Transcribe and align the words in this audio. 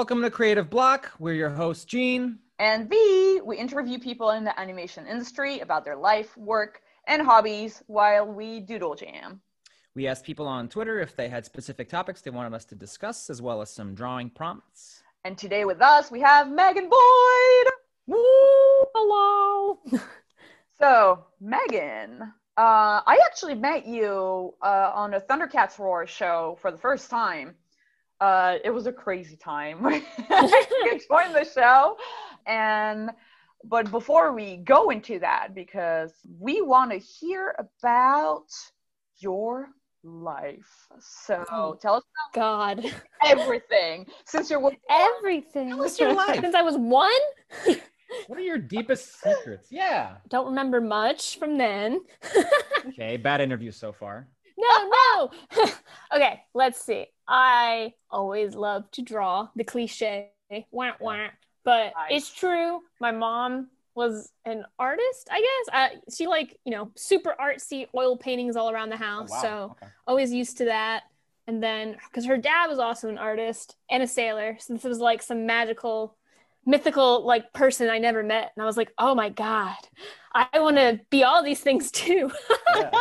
Welcome 0.00 0.22
to 0.22 0.30
Creative 0.30 0.70
Block. 0.70 1.12
We're 1.18 1.34
your 1.34 1.50
host, 1.50 1.86
Gene. 1.86 2.38
And 2.58 2.88
V, 2.88 3.42
we 3.44 3.58
interview 3.58 3.98
people 3.98 4.30
in 4.30 4.44
the 4.44 4.58
animation 4.58 5.06
industry 5.06 5.60
about 5.60 5.84
their 5.84 5.94
life, 5.94 6.34
work, 6.38 6.80
and 7.06 7.20
hobbies 7.20 7.82
while 7.86 8.26
we 8.26 8.60
doodle 8.60 8.94
jam. 8.94 9.42
We 9.94 10.06
asked 10.06 10.24
people 10.24 10.48
on 10.48 10.70
Twitter 10.70 11.00
if 11.00 11.14
they 11.14 11.28
had 11.28 11.44
specific 11.44 11.90
topics 11.90 12.22
they 12.22 12.30
wanted 12.30 12.54
us 12.54 12.64
to 12.64 12.74
discuss, 12.74 13.28
as 13.28 13.42
well 13.42 13.60
as 13.60 13.68
some 13.68 13.94
drawing 13.94 14.30
prompts. 14.30 15.02
And 15.24 15.36
today 15.36 15.66
with 15.66 15.82
us, 15.82 16.10
we 16.10 16.20
have 16.20 16.50
Megan 16.50 16.88
Boyd. 16.88 17.72
Woo! 18.06 18.16
Hello. 18.94 19.80
so, 20.78 21.26
Megan, 21.42 22.22
uh, 22.56 23.02
I 23.06 23.20
actually 23.26 23.54
met 23.54 23.84
you 23.84 24.54
uh, 24.62 24.92
on 24.94 25.12
a 25.12 25.20
Thundercats 25.20 25.78
Roar 25.78 26.06
show 26.06 26.56
for 26.62 26.72
the 26.72 26.78
first 26.78 27.10
time. 27.10 27.54
Uh, 28.20 28.58
it 28.64 28.70
was 28.70 28.86
a 28.86 28.92
crazy 28.92 29.36
time. 29.36 29.84
you 29.90 31.00
joined 31.08 31.34
the 31.34 31.48
show, 31.52 31.96
and 32.46 33.10
but 33.64 33.90
before 33.90 34.32
we 34.32 34.58
go 34.58 34.90
into 34.90 35.18
that, 35.20 35.54
because 35.54 36.12
we 36.38 36.60
want 36.60 36.90
to 36.90 36.98
hear 36.98 37.54
about 37.58 38.46
your 39.18 39.70
life. 40.02 40.88
So 41.00 41.44
oh, 41.50 41.74
tell 41.80 41.94
us 41.94 42.04
God 42.34 42.84
everything 43.24 44.06
since 44.24 44.50
you're 44.50 44.70
everything. 44.90 45.70
Tell 45.70 45.84
us 45.84 45.98
your 45.98 46.14
life 46.14 46.40
since 46.40 46.54
I 46.54 46.62
was 46.62 46.76
one. 46.76 47.10
what 48.26 48.38
are 48.38 48.42
your 48.42 48.58
deepest 48.58 49.20
secrets? 49.20 49.68
Yeah. 49.70 50.16
Don't 50.28 50.46
remember 50.46 50.80
much 50.80 51.38
from 51.38 51.56
then. 51.56 52.00
okay, 52.86 53.16
bad 53.16 53.40
interview 53.40 53.70
so 53.70 53.92
far. 53.92 54.28
No, 54.60 54.90
no. 54.90 55.30
okay, 56.14 56.42
let's 56.54 56.80
see. 56.80 57.06
I 57.26 57.94
always 58.10 58.54
love 58.54 58.90
to 58.92 59.02
draw 59.02 59.48
the 59.56 59.64
cliche. 59.64 60.30
Wah, 60.70 60.92
wah. 61.00 61.28
But 61.64 61.92
nice. 61.94 62.10
it's 62.10 62.34
true. 62.34 62.80
My 63.00 63.12
mom 63.12 63.68
was 63.94 64.32
an 64.44 64.64
artist, 64.78 65.28
I 65.30 65.40
guess. 65.40 65.74
Uh, 65.74 66.12
she 66.12 66.26
like 66.26 66.58
you 66.64 66.72
know 66.72 66.90
super 66.96 67.34
artsy 67.40 67.86
oil 67.94 68.16
paintings 68.16 68.56
all 68.56 68.70
around 68.70 68.90
the 68.90 68.96
house, 68.96 69.30
oh, 69.30 69.34
wow. 69.34 69.42
so 69.42 69.64
okay. 69.72 69.92
always 70.06 70.32
used 70.32 70.58
to 70.58 70.66
that. 70.66 71.02
And 71.46 71.62
then 71.62 71.96
because 72.08 72.26
her 72.26 72.36
dad 72.36 72.68
was 72.68 72.78
also 72.78 73.08
an 73.08 73.18
artist 73.18 73.76
and 73.90 74.02
a 74.02 74.06
sailor, 74.06 74.56
so 74.58 74.74
this 74.74 74.84
was 74.84 74.98
like 74.98 75.22
some 75.22 75.46
magical, 75.46 76.16
mythical 76.64 77.26
like 77.26 77.52
person 77.52 77.90
I 77.90 77.98
never 77.98 78.22
met, 78.22 78.52
and 78.54 78.62
I 78.62 78.66
was 78.66 78.76
like, 78.76 78.92
oh 78.98 79.14
my 79.14 79.28
god, 79.28 79.76
I 80.32 80.60
want 80.60 80.76
to 80.76 81.00
be 81.10 81.24
all 81.24 81.42
these 81.42 81.60
things 81.60 81.90
too. 81.90 82.30
Yeah. 82.74 82.90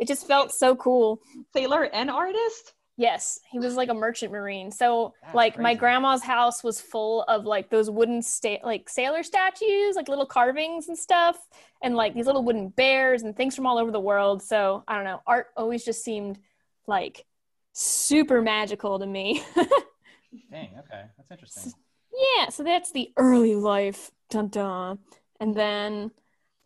it 0.00 0.08
just 0.08 0.26
felt 0.26 0.52
so 0.52 0.74
cool. 0.76 1.20
Sailor 1.52 1.84
and 1.84 2.10
artist. 2.10 2.74
Yes, 2.96 3.40
he 3.50 3.58
was 3.58 3.74
like 3.74 3.88
a 3.88 3.94
merchant 3.94 4.30
marine. 4.30 4.70
So 4.70 5.14
That's 5.20 5.34
like 5.34 5.54
crazy. 5.54 5.62
my 5.64 5.74
grandma's 5.74 6.22
house 6.22 6.62
was 6.62 6.80
full 6.80 7.22
of 7.24 7.44
like 7.44 7.68
those 7.68 7.90
wooden 7.90 8.22
sta- 8.22 8.60
like 8.62 8.88
sailor 8.88 9.24
statues, 9.24 9.96
like 9.96 10.08
little 10.08 10.26
carvings 10.26 10.86
and 10.86 10.96
stuff, 10.96 11.36
and 11.82 11.96
like 11.96 12.14
these 12.14 12.26
little 12.26 12.44
wooden 12.44 12.68
bears 12.68 13.22
and 13.22 13.36
things 13.36 13.56
from 13.56 13.66
all 13.66 13.78
over 13.78 13.90
the 13.90 13.98
world. 13.98 14.42
So 14.42 14.84
I 14.86 14.94
don't 14.94 15.04
know, 15.04 15.20
art 15.26 15.48
always 15.56 15.84
just 15.84 16.04
seemed 16.04 16.38
like 16.86 17.24
super 17.72 18.40
magical 18.40 19.00
to 19.00 19.06
me. 19.06 19.42
Dang, 20.50 20.70
okay, 20.78 21.04
that's 21.16 21.30
interesting. 21.32 21.72
Yeah, 22.38 22.48
so 22.50 22.62
that's 22.62 22.92
the 22.92 23.12
early 23.16 23.56
life, 23.56 24.12
dun 24.30 24.48
dun, 24.48 25.00
and 25.40 25.54
then 25.56 26.12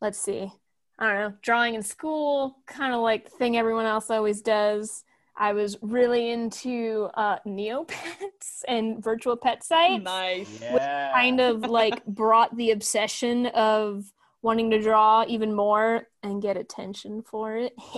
let's 0.03 0.19
see, 0.19 0.53
I 0.99 1.07
don't 1.07 1.15
know, 1.17 1.35
drawing 1.43 1.75
in 1.75 1.83
school, 1.83 2.59
kind 2.67 2.93
of 2.93 3.01
like 3.01 3.25
the 3.25 3.31
thing 3.31 3.57
everyone 3.57 3.87
else 3.87 4.11
always 4.11 4.43
does 4.43 5.05
I 5.39 5.53
was 5.53 5.79
really 5.81 6.31
into 6.31 7.09
uh, 7.15 7.39
Neopets 7.47 8.65
and 8.69 9.03
virtual 9.03 9.37
pet 9.37 9.63
sites. 9.63 10.03
Nice. 10.03 10.61
Yeah. 10.61 10.75
Which 10.75 10.83
kind 11.15 11.41
of 11.41 11.61
like 11.63 12.05
brought 12.07 12.57
the 12.57 12.73
obsession 12.73 13.47
of 13.47 14.13
wanting 14.43 14.71
to 14.71 14.81
draw 14.81 15.25
even 15.29 15.55
more 15.55 16.09
and 16.25 16.43
get 16.43 16.57
attention 16.57 17.23
for 17.23 17.57
it. 17.57 17.73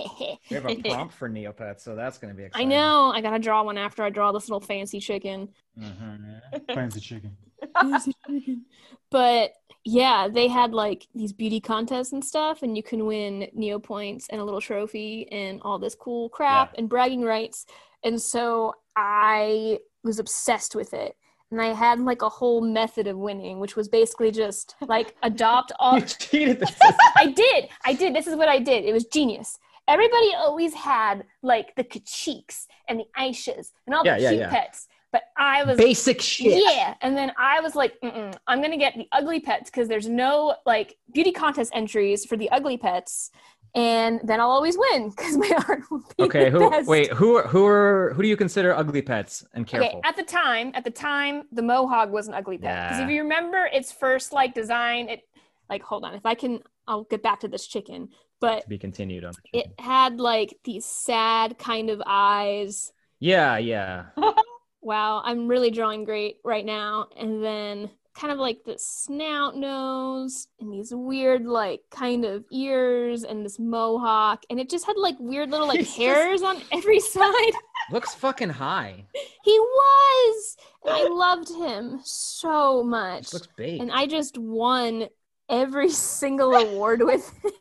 we 0.49 0.55
have 0.55 0.65
a 0.67 0.75
prompt 0.89 1.15
for 1.15 1.29
Neopets, 1.29 1.81
so 1.81 1.95
that's 1.95 2.19
going 2.19 2.31
to 2.31 2.37
be 2.37 2.43
exciting. 2.43 2.67
I 2.67 2.69
know. 2.69 3.11
I 3.11 3.21
got 3.21 3.31
to 3.31 3.39
draw 3.39 3.63
one 3.63 3.77
after 3.77 4.03
I 4.03 4.11
draw 4.11 4.31
this 4.31 4.47
little 4.47 4.61
fancy 4.61 4.99
chicken. 4.99 5.49
Mm-hmm. 5.79 6.73
fancy 6.73 6.99
chicken. 6.99 7.35
fancy 7.79 8.15
chicken. 8.27 8.65
But 9.09 9.53
yeah, 9.83 10.27
they 10.31 10.47
had 10.47 10.73
like 10.73 11.07
these 11.15 11.33
beauty 11.33 11.59
contests 11.59 12.11
and 12.11 12.23
stuff, 12.23 12.61
and 12.61 12.77
you 12.77 12.83
can 12.83 13.05
win 13.05 13.47
Neo 13.53 13.79
points 13.79 14.27
and 14.29 14.39
a 14.39 14.43
little 14.43 14.61
trophy 14.61 15.27
and 15.31 15.59
all 15.63 15.79
this 15.79 15.95
cool 15.95 16.29
crap 16.29 16.71
yeah. 16.73 16.79
and 16.79 16.89
bragging 16.89 17.23
rights. 17.23 17.65
And 18.03 18.21
so 18.21 18.75
I 18.95 19.79
was 20.03 20.19
obsessed 20.19 20.75
with 20.75 20.93
it. 20.93 21.15
And 21.49 21.61
I 21.61 21.73
had 21.73 21.99
like 21.99 22.21
a 22.21 22.29
whole 22.29 22.61
method 22.61 23.07
of 23.07 23.17
winning, 23.17 23.59
which 23.59 23.75
was 23.75 23.89
basically 23.89 24.31
just 24.31 24.75
like 24.87 25.15
adopt 25.23 25.71
all. 25.79 25.99
you 25.99 26.05
cheated 26.05 26.59
the 26.59 26.95
I 27.15 27.31
did. 27.31 27.67
I 27.83 27.93
did. 27.93 28.15
This 28.15 28.27
is 28.27 28.35
what 28.35 28.47
I 28.47 28.59
did. 28.59 28.85
It 28.85 28.93
was 28.93 29.05
genius. 29.05 29.59
Everybody 29.87 30.33
always 30.35 30.73
had 30.73 31.25
like 31.41 31.75
the 31.75 31.83
Kacheeks 31.83 32.67
and 32.87 32.99
the 32.99 33.05
Aishas 33.17 33.71
and 33.85 33.95
all 33.95 34.05
yeah, 34.05 34.15
the 34.15 34.21
yeah, 34.21 34.29
cute 34.29 34.49
pets. 34.49 34.87
But 35.11 35.23
I 35.37 35.63
was 35.63 35.77
basic 35.77 36.21
shit. 36.21 36.63
Yeah, 36.65 36.95
and 37.01 37.17
then 37.17 37.33
I 37.37 37.59
was 37.59 37.75
like, 37.75 37.95
I'm 38.01 38.61
gonna 38.61 38.77
get 38.77 38.95
the 38.95 39.07
ugly 39.11 39.41
pets 39.41 39.69
because 39.69 39.87
there's 39.87 40.07
no 40.07 40.55
like 40.65 40.97
beauty 41.13 41.31
contest 41.31 41.71
entries 41.73 42.25
for 42.25 42.37
the 42.37 42.49
ugly 42.49 42.77
pets, 42.77 43.31
and 43.73 44.19
then 44.23 44.39
I'll 44.39 44.49
always 44.49 44.77
win 44.77 45.09
because 45.09 45.37
my 45.37 45.49
art 45.67 45.83
will 45.89 45.99
be 45.99 46.23
okay. 46.23 46.49
who 46.49 46.69
best. 46.69 46.87
wait? 46.87 47.11
Who 47.13 47.41
who 47.41 47.65
are 47.65 48.13
who 48.15 48.21
do 48.21 48.27
you 48.27 48.37
consider 48.37 48.75
ugly 48.75 49.01
pets? 49.01 49.45
And 49.53 49.65
careful. 49.65 49.99
Okay, 49.99 50.01
at 50.03 50.15
the 50.15 50.23
time, 50.23 50.71
at 50.75 50.83
the 50.83 50.91
time, 50.91 51.43
the 51.51 51.61
Moehog 51.61 52.09
was 52.09 52.27
an 52.27 52.33
ugly 52.33 52.57
pet 52.57 52.83
because 52.83 52.99
yeah. 52.99 53.05
if 53.05 53.11
you 53.11 53.21
remember 53.21 53.69
its 53.71 53.91
first 53.91 54.33
like 54.33 54.53
design, 54.53 55.09
it 55.09 55.21
like 55.69 55.81
hold 55.83 56.03
on, 56.03 56.15
if 56.15 56.25
I 56.25 56.35
can, 56.35 56.59
I'll 56.87 57.03
get 57.03 57.23
back 57.23 57.39
to 57.41 57.47
this 57.47 57.65
chicken. 57.65 58.09
But 58.41 58.63
to 58.63 58.69
be 58.69 58.77
continued 58.77 59.23
on. 59.23 59.33
It 59.53 59.67
had 59.79 60.19
like 60.19 60.57
these 60.63 60.85
sad 60.85 61.57
kind 61.57 61.89
of 61.89 62.01
eyes. 62.05 62.91
Yeah, 63.19 63.57
yeah. 63.57 64.05
wow, 64.81 65.21
I'm 65.23 65.47
really 65.47 65.71
drawing 65.71 66.03
great 66.03 66.37
right 66.43 66.65
now. 66.65 67.07
And 67.17 67.43
then 67.43 67.89
kind 68.13 68.33
of 68.33 68.39
like 68.39 68.63
the 68.65 68.75
snout 68.77 69.55
nose 69.55 70.47
and 70.59 70.71
these 70.71 70.93
weird 70.93 71.45
like 71.45 71.81
kind 71.91 72.25
of 72.25 72.43
ears 72.51 73.23
and 73.23 73.45
this 73.45 73.57
mohawk. 73.59 74.43
And 74.49 74.59
it 74.59 74.69
just 74.69 74.85
had 74.85 74.97
like 74.97 75.15
weird 75.19 75.49
little 75.49 75.67
like 75.67 75.79
He's 75.79 75.95
hairs 75.95 76.41
just... 76.41 76.43
on 76.43 76.61
every 76.71 76.99
side. 76.99 77.53
Looks 77.91 78.13
fucking 78.15 78.49
high. 78.49 79.05
He 79.43 79.57
was! 79.59 80.57
I 80.85 81.07
loved 81.07 81.49
him 81.49 81.99
so 82.03 82.83
much 82.83 83.33
looks 83.33 83.47
big. 83.57 83.81
And 83.81 83.91
i 83.91 84.05
just 84.05 84.37
won 84.37 85.07
every 85.49 85.89
single 85.89 86.53
award 86.53 87.01
with 87.01 87.27
him 87.43 87.51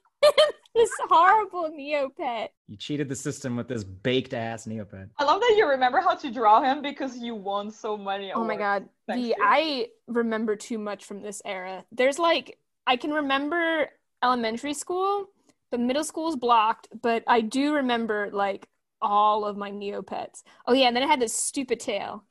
this 0.75 0.91
horrible 1.09 1.71
Neopet. 1.71 2.49
You 2.69 2.77
cheated 2.77 3.09
the 3.09 3.17
system 3.17 3.57
with 3.57 3.69
this 3.69 3.83
baked 3.83 4.35
ass 4.35 4.67
Neopet. 4.67 5.09
I 5.19 5.25
love 5.25 5.41
that 5.41 5.55
you 5.57 5.69
remember 5.69 6.01
how 6.01 6.15
to 6.15 6.31
draw 6.31 6.63
him 6.63 6.83
because 6.83 7.19
you 7.19 7.35
won 7.35 7.71
so 7.71 7.97
many. 7.97 8.33
Oh 8.33 8.45
my 8.45 8.57
god, 8.57 8.89
the 9.09 9.35
I 9.41 9.89
remember 10.07 10.57
too 10.57 10.79
much 10.79 11.05
from 11.05 11.23
this 11.23 11.43
era. 11.45 11.85
There's 11.91 12.19
like 12.19 12.59
I 12.87 12.97
can 12.97 13.13
remember 13.13 13.91
elementary 14.23 14.75
school, 14.75 15.27
but 15.71 15.81
middle 15.81 16.05
school 16.05 16.29
is 16.29 16.37
blocked. 16.37 16.89
But 17.03 17.25
I 17.27 17.41
do 17.41 17.75
remember 17.75 18.31
like 18.33 18.69
all 19.03 19.45
of 19.45 19.57
my 19.57 19.71
Neopets. 19.71 20.43
Oh 20.67 20.73
yeah, 20.73 20.87
and 20.87 20.97
then 20.97 21.03
I 21.03 21.07
had 21.07 21.21
this 21.21 21.35
stupid 21.35 21.81
tail. 21.81 22.25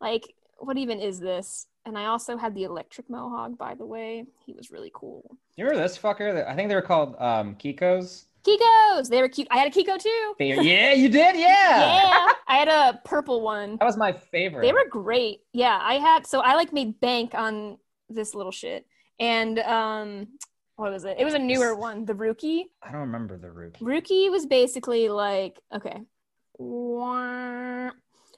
Like, 0.00 0.34
what 0.58 0.76
even 0.76 1.00
is 1.00 1.20
this? 1.20 1.66
And 1.86 1.98
I 1.98 2.06
also 2.06 2.36
had 2.36 2.54
the 2.54 2.64
electric 2.64 3.10
mohawk, 3.10 3.58
by 3.58 3.74
the 3.74 3.84
way. 3.84 4.24
He 4.46 4.52
was 4.54 4.70
really 4.70 4.90
cool. 4.94 5.36
You 5.56 5.64
remember 5.64 5.86
this 5.86 5.98
fucker? 5.98 6.46
I 6.46 6.54
think 6.54 6.68
they 6.68 6.74
were 6.74 6.82
called 6.82 7.14
um, 7.18 7.56
Kikos. 7.56 8.24
Kikos. 8.44 9.08
They 9.08 9.20
were 9.20 9.28
cute. 9.28 9.48
I 9.50 9.58
had 9.58 9.68
a 9.68 9.70
Kiko 9.70 9.98
too. 9.98 10.34
Yeah, 10.44 10.92
you 10.92 11.08
did. 11.08 11.36
Yeah. 11.36 11.40
yeah. 11.40 12.32
I 12.46 12.56
had 12.56 12.68
a 12.68 13.00
purple 13.04 13.40
one. 13.40 13.76
That 13.78 13.84
was 13.86 13.96
my 13.96 14.12
favorite. 14.12 14.62
They 14.62 14.72
were 14.72 14.86
great. 14.88 15.40
Yeah, 15.52 15.78
I 15.80 15.94
had. 15.94 16.26
So 16.26 16.40
I 16.40 16.54
like 16.54 16.72
made 16.72 17.00
bank 17.00 17.34
on 17.34 17.78
this 18.08 18.34
little 18.34 18.52
shit, 18.52 18.86
and 19.18 19.58
um, 19.60 20.28
what 20.76 20.92
was 20.92 21.04
it? 21.04 21.16
It 21.18 21.24
was 21.24 21.34
a 21.34 21.38
newer 21.38 21.74
one, 21.74 22.04
the 22.04 22.14
Ruki. 22.14 22.64
I 22.82 22.92
don't 22.92 23.02
remember 23.02 23.38
the 23.38 23.48
Ruki. 23.48 23.80
Ruki 23.80 24.30
was 24.30 24.46
basically 24.46 25.08
like 25.08 25.58
okay. 25.74 26.00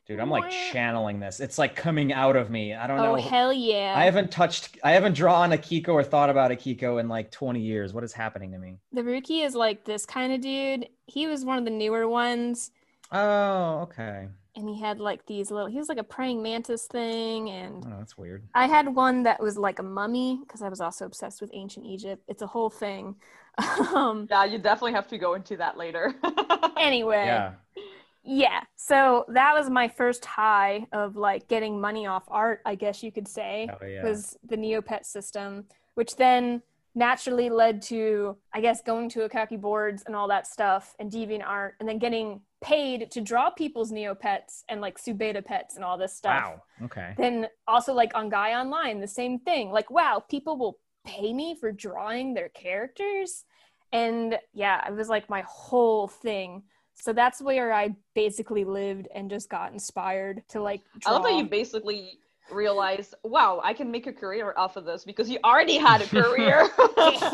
Dude, 0.07 0.21
I'm 0.21 0.31
like 0.31 0.49
channeling 0.51 1.19
this. 1.19 1.41
It's 1.41 1.59
like 1.59 1.75
coming 1.75 2.13
out 2.13 2.37
of 2.37 2.49
me. 2.49 2.73
I 2.73 2.87
don't 2.87 3.01
oh, 3.01 3.03
know. 3.03 3.13
Oh 3.13 3.17
hell 3.17 3.53
yeah! 3.53 3.93
I 3.97 4.05
haven't 4.05 4.31
touched. 4.31 4.79
I 4.85 4.93
haven't 4.93 5.15
drawn 5.15 5.53
a 5.53 5.59
Kiko 5.59 5.89
or 5.89 6.05
thought 6.05 6.31
about 6.31 6.53
a 6.53 6.55
Kiko 6.55 7.01
in 7.01 7.09
like 7.09 7.33
20 7.33 7.61
years. 7.61 7.93
What 7.93 8.05
is 8.05 8.13
happening 8.13 8.53
to 8.53 8.59
me? 8.59 8.79
The 8.93 9.03
Ruki 9.03 9.45
is 9.45 9.57
like 9.57 9.85
this 9.85 10.07
kind 10.07 10.33
of 10.33 10.41
dude. 10.41 10.89
He 11.07 11.27
was 11.27 11.45
one 11.45 11.59
of 11.59 11.65
the 11.65 11.73
newer 11.73 12.07
ones. 12.07 12.71
Oh, 13.11 13.81
okay. 13.81 14.29
And 14.55 14.69
he 14.69 14.79
had 14.79 15.01
like 15.01 15.27
these 15.27 15.51
little. 15.51 15.67
He 15.67 15.77
was 15.77 15.89
like 15.89 15.99
a 15.99 16.05
praying 16.05 16.41
mantis 16.41 16.87
thing, 16.87 17.51
and 17.51 17.85
oh, 17.85 17.97
that's 17.99 18.17
weird. 18.17 18.45
I 18.55 18.69
had 18.69 18.95
one 18.95 19.25
that 19.25 19.43
was 19.43 19.59
like 19.59 19.81
a 19.81 19.85
mummy 19.85 20.39
because 20.41 20.63
I 20.63 20.69
was 20.69 20.81
also 20.81 21.07
obsessed 21.07 21.41
with 21.41 21.51
ancient 21.53 21.85
Egypt. 21.85 22.23
It's 22.29 22.43
a 22.43 22.47
whole 22.47 22.71
thing. 22.71 23.17
um, 23.93 24.29
yeah, 24.31 24.45
you 24.45 24.59
definitely 24.59 24.93
have 24.93 25.09
to 25.09 25.19
go 25.19 25.35
into 25.35 25.57
that 25.57 25.77
later. 25.77 26.15
anyway. 26.77 27.25
Yeah 27.27 27.53
yeah. 28.27 28.63
So 28.75 29.25
that 29.29 29.55
was 29.55 29.71
my 29.71 29.89
first 29.89 30.25
high 30.25 30.87
of 30.93 31.17
like 31.17 31.49
getting 31.49 31.81
money 31.81 32.07
off 32.07 32.25
art, 32.29 32.61
I 32.67 32.75
guess 32.75 33.03
you 33.03 33.13
could 33.13 33.29
say, 33.29 33.69
Oh, 33.73 33.87
yeah. 33.87 34.03
was 34.03 34.37
the 34.45 34.57
Neopet 34.57 35.07
system, 35.07 35.65
which 35.95 36.17
then 36.17 36.63
naturally 36.95 37.51
led 37.51 37.83
to, 37.83 38.37
I 38.55 38.61
guess, 38.61 38.83
going 38.83 39.09
to 39.11 39.21
Oekaki 39.29 39.61
boards 39.61 40.03
and 40.07 40.17
all 40.17 40.29
that 40.29 40.47
stuff 40.47 40.95
and 40.99 41.11
deviant 41.13 41.45
art 41.47 41.75
and 41.79 41.89
then 41.89 41.99
getting 41.99 42.41
paid 42.63 43.11
to 43.13 43.21
draw 43.21 43.51
people's 43.51 43.93
Neopets 43.93 44.65
and 44.69 44.81
like 44.81 44.99
Subeta 44.99 45.45
pets 45.45 45.77
and 45.77 45.85
all 45.85 45.99
this 45.99 46.17
stuff. 46.17 46.43
Wow. 46.43 46.63
Okay. 46.87 47.15
Then 47.17 47.49
also 47.69 47.93
like 47.93 48.13
on 48.15 48.29
Gaia 48.29 48.59
Online, 48.59 48.99
the 48.99 49.07
same 49.07 49.39
thing. 49.39 49.71
Like, 49.71 49.91
wow, 49.91 50.25
people 50.29 50.57
will 50.57 50.79
pay 51.07 51.33
me 51.33 51.55
for 51.61 51.71
drawing 51.71 52.35
their 52.35 52.49
characters. 52.49 53.45
And 53.93 54.39
yeah, 54.53 54.89
it 54.89 54.95
was 54.95 55.09
like 55.09 55.31
my 55.31 55.45
whole 55.47 56.09
thing. 56.09 56.63
So 56.97 57.13
that's 57.13 57.41
where 57.41 57.73
I 57.73 57.95
basically 58.15 58.65
lived 58.65 59.09
and 59.15 59.31
just 59.31 59.49
got 59.49 59.73
inspired 59.73 60.43
to 60.49 60.61
like 60.63 60.83
draw. 60.99 61.13
I 61.13 61.15
love 61.15 61.23
that 61.25 61.35
you 61.35 61.45
basically 61.45 62.19
realized, 62.51 63.15
wow, 63.23 63.61
I 63.63 63.75
can 63.75 63.91
make 63.91 64.07
a 64.07 64.13
career 64.13 64.55
off 64.57 64.77
of 64.77 64.85
this 64.85 65.05
because 65.05 65.29
you 65.29 65.39
already 65.45 65.77
had 65.77 66.03
a 66.03 66.07
career. 66.23 66.69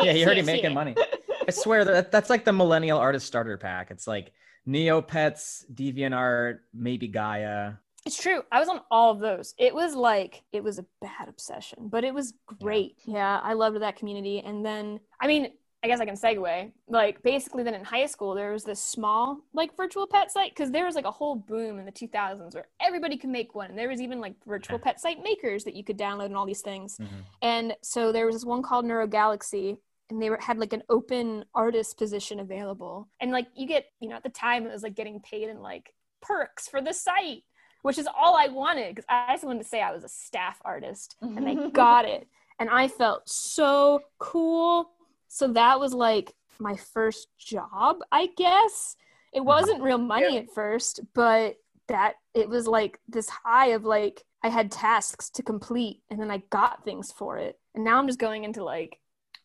yeah, 0.02 0.12
you're 0.12 0.26
already 0.26 0.42
making 0.54 0.74
money. 0.74 0.94
I 1.48 1.50
swear 1.50 1.84
that 1.84 2.12
that's 2.12 2.30
like 2.30 2.44
the 2.44 2.52
millennial 2.52 2.98
artist 2.98 3.26
starter 3.26 3.56
pack. 3.56 3.90
It's 3.90 4.06
like 4.06 4.32
Neopets, 4.66 5.64
DeviantArt, 5.74 6.58
maybe 6.74 7.08
Gaia. 7.08 7.72
It's 8.04 8.20
true. 8.20 8.42
I 8.50 8.58
was 8.58 8.68
on 8.68 8.80
all 8.90 9.12
of 9.12 9.20
those. 9.20 9.54
It 9.58 9.74
was 9.74 9.94
like 9.94 10.42
it 10.52 10.62
was 10.62 10.78
a 10.78 10.86
bad 11.00 11.28
obsession, 11.28 11.88
but 11.88 12.04
it 12.04 12.12
was 12.12 12.34
great. 12.60 12.96
Yeah, 13.04 13.40
I 13.42 13.52
loved 13.52 13.80
that 13.80 13.96
community. 13.96 14.40
And 14.40 14.64
then, 14.64 14.98
I 15.20 15.28
mean, 15.28 15.52
I 15.82 15.88
guess 15.88 16.00
I 16.00 16.04
can 16.04 16.14
segue. 16.14 16.70
Like 16.88 17.22
basically, 17.22 17.64
then 17.64 17.74
in 17.74 17.84
high 17.84 18.06
school, 18.06 18.34
there 18.34 18.52
was 18.52 18.62
this 18.64 18.80
small 18.80 19.40
like 19.52 19.76
virtual 19.76 20.06
pet 20.06 20.30
site 20.30 20.54
because 20.54 20.70
there 20.70 20.84
was 20.84 20.94
like 20.94 21.04
a 21.04 21.10
whole 21.10 21.34
boom 21.34 21.78
in 21.78 21.84
the 21.84 21.92
2000s 21.92 22.54
where 22.54 22.68
everybody 22.80 23.16
could 23.16 23.30
make 23.30 23.54
one. 23.54 23.70
And 23.70 23.78
there 23.78 23.88
was 23.88 24.00
even 24.00 24.20
like 24.20 24.34
virtual 24.46 24.78
pet 24.78 25.00
site 25.00 25.22
makers 25.22 25.64
that 25.64 25.74
you 25.74 25.82
could 25.82 25.98
download 25.98 26.26
and 26.26 26.36
all 26.36 26.46
these 26.46 26.60
things. 26.60 26.98
Mhm. 26.98 27.08
And 27.42 27.76
so 27.82 28.12
there 28.12 28.26
was 28.26 28.36
this 28.36 28.44
one 28.44 28.62
called 28.62 28.84
Neuro 28.84 29.08
Galaxy, 29.08 29.76
and 30.08 30.22
they 30.22 30.30
were, 30.30 30.38
had 30.40 30.58
like 30.58 30.72
an 30.72 30.82
open 30.88 31.44
artist 31.54 31.98
position 31.98 32.38
available. 32.38 33.08
And 33.20 33.32
like 33.32 33.48
you 33.56 33.66
get, 33.66 33.86
you 33.98 34.08
know, 34.08 34.16
at 34.16 34.22
the 34.22 34.28
time 34.28 34.66
it 34.66 34.72
was 34.72 34.82
like 34.84 34.94
getting 34.94 35.20
paid 35.20 35.48
in 35.48 35.60
like 35.62 35.94
perks 36.20 36.68
for 36.68 36.80
the 36.80 36.92
site, 36.92 37.42
which 37.82 37.98
is 37.98 38.06
all 38.16 38.36
I 38.36 38.46
wanted 38.46 38.94
because 38.94 39.06
I 39.08 39.32
just 39.32 39.42
wanted 39.42 39.62
to 39.64 39.68
say 39.68 39.82
I 39.82 39.90
was 39.90 40.04
a 40.04 40.08
staff 40.08 40.60
artist, 40.64 41.16
and 41.20 41.44
they 41.44 41.56
got 41.72 42.04
it, 42.04 42.28
and 42.60 42.70
I 42.70 42.86
felt 42.86 43.28
so 43.28 44.02
cool. 44.18 44.90
So 45.32 45.48
that 45.54 45.80
was 45.80 45.94
like 45.94 46.34
my 46.58 46.76
first 46.76 47.28
job, 47.38 48.00
I 48.12 48.28
guess. 48.36 48.96
It 49.32 49.38
uh-huh. 49.38 49.44
wasn't 49.44 49.82
real 49.82 49.96
money 49.96 50.36
at 50.36 50.52
first, 50.52 51.00
but 51.14 51.56
that 51.88 52.16
it 52.34 52.50
was 52.50 52.66
like 52.66 53.00
this 53.08 53.30
high 53.30 53.68
of 53.68 53.86
like 53.86 54.22
I 54.42 54.50
had 54.50 54.70
tasks 54.70 55.30
to 55.30 55.42
complete 55.42 56.02
and 56.10 56.20
then 56.20 56.30
I 56.30 56.42
got 56.50 56.84
things 56.84 57.10
for 57.10 57.38
it. 57.38 57.58
And 57.74 57.82
now 57.82 57.98
I'm 57.98 58.06
just 58.06 58.18
going 58.18 58.44
into 58.44 58.62
like 58.62 59.00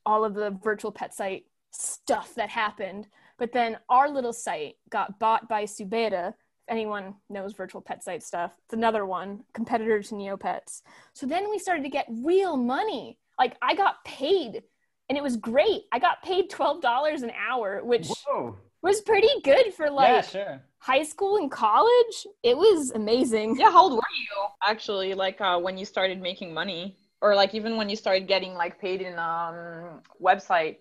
all 0.06 0.25
of 0.25 0.34
the 0.34 0.60
virtual 0.62 0.92
pet 0.92 1.13
site 1.13 1.45
stuff 1.72 2.36
that 2.36 2.50
happened. 2.50 3.07
But 3.38 3.54
then 3.54 3.78
our 3.88 4.10
little 4.10 4.33
site 4.33 4.75
got 4.90 5.19
bought 5.19 5.48
by 5.48 5.63
Subeta. 5.63 6.30
If 6.30 6.36
anyone 6.68 7.16
knows 7.30 7.54
virtual 7.54 7.81
pet 7.81 8.04
site 8.04 8.24
stuff, 8.24 8.51
it's 8.66 8.74
another 8.74 9.06
one, 9.06 9.45
competitor 9.54 10.04
to 10.04 10.16
Neopets. 10.16 10.81
So 11.13 11.25
then 11.25 11.50
we 11.50 11.60
started 11.60 11.83
to 11.83 11.90
get 11.90 12.07
real 12.10 12.57
money. 12.57 13.19
Like 13.40 13.56
I 13.62 13.74
got 13.74 14.04
paid 14.04 14.63
and 15.09 15.18
it 15.18 15.24
was 15.24 15.38
great. 15.38 15.83
I 15.92 16.00
got 16.00 16.21
paid 16.24 16.50
$12 16.50 17.24
an 17.24 17.31
hour, 17.31 17.83
which 17.83 18.07
Whoa. 18.27 18.57
was 18.81 19.01
pretty 19.01 19.30
good 19.44 19.74
for 19.74 19.89
like 19.89 20.09
yeah, 20.09 20.21
sure. 20.21 20.62
high 20.80 21.04
school 21.04 21.38
and 21.38 21.50
college. 21.50 22.27
It 22.44 22.57
was 22.57 22.92
amazing. 22.92 23.57
yeah, 23.59 23.71
how 23.71 23.83
old 23.83 23.94
were 23.94 24.01
you 24.18 24.45
actually? 24.65 25.13
Like 25.13 25.39
uh, 25.42 25.59
when 25.59 25.77
you 25.77 25.86
started 25.86 26.21
making 26.21 26.54
money, 26.54 26.98
or 27.21 27.36
like 27.36 27.56
even 27.56 27.77
when 27.77 27.89
you 27.89 27.95
started 27.95 28.27
getting 28.27 28.54
like 28.54 28.80
paid 28.80 29.01
in 29.01 29.18
um 29.18 30.01
website 30.21 30.77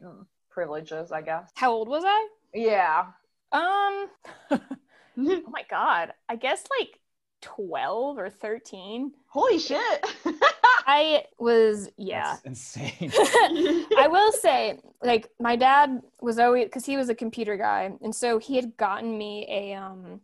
privileges, 0.51 1.13
I 1.13 1.23
guess. 1.23 1.51
How 1.55 1.73
old 1.73 1.89
was 1.89 2.03
I? 2.07 2.29
Yeah. 2.55 3.05
Um, 3.53 4.09
oh 4.51 5.43
my 5.49 5.65
god, 5.71 6.13
I 6.29 6.37
guess 6.37 6.65
like 6.79 6.99
12 7.43 8.19
or 8.19 8.31
13. 8.31 9.13
Holy 9.29 9.59
shit. 9.59 10.07
I 10.87 11.25
was, 11.39 11.91
yeah. 11.97 12.37
That's 12.45 12.45
insane. 12.45 12.95
I 13.11 14.07
will 14.09 14.31
say, 14.31 14.79
like, 15.03 15.29
my 15.41 15.57
dad 15.57 16.01
was 16.21 16.39
always 16.39 16.67
because 16.67 16.87
he 16.87 16.97
was 16.97 17.09
a 17.09 17.15
computer 17.15 17.57
guy, 17.57 17.91
and 18.01 18.15
so 18.15 18.39
he 18.39 18.55
had 18.55 18.77
gotten 18.77 19.19
me 19.19 19.47
a 19.51 19.75
um, 19.75 20.21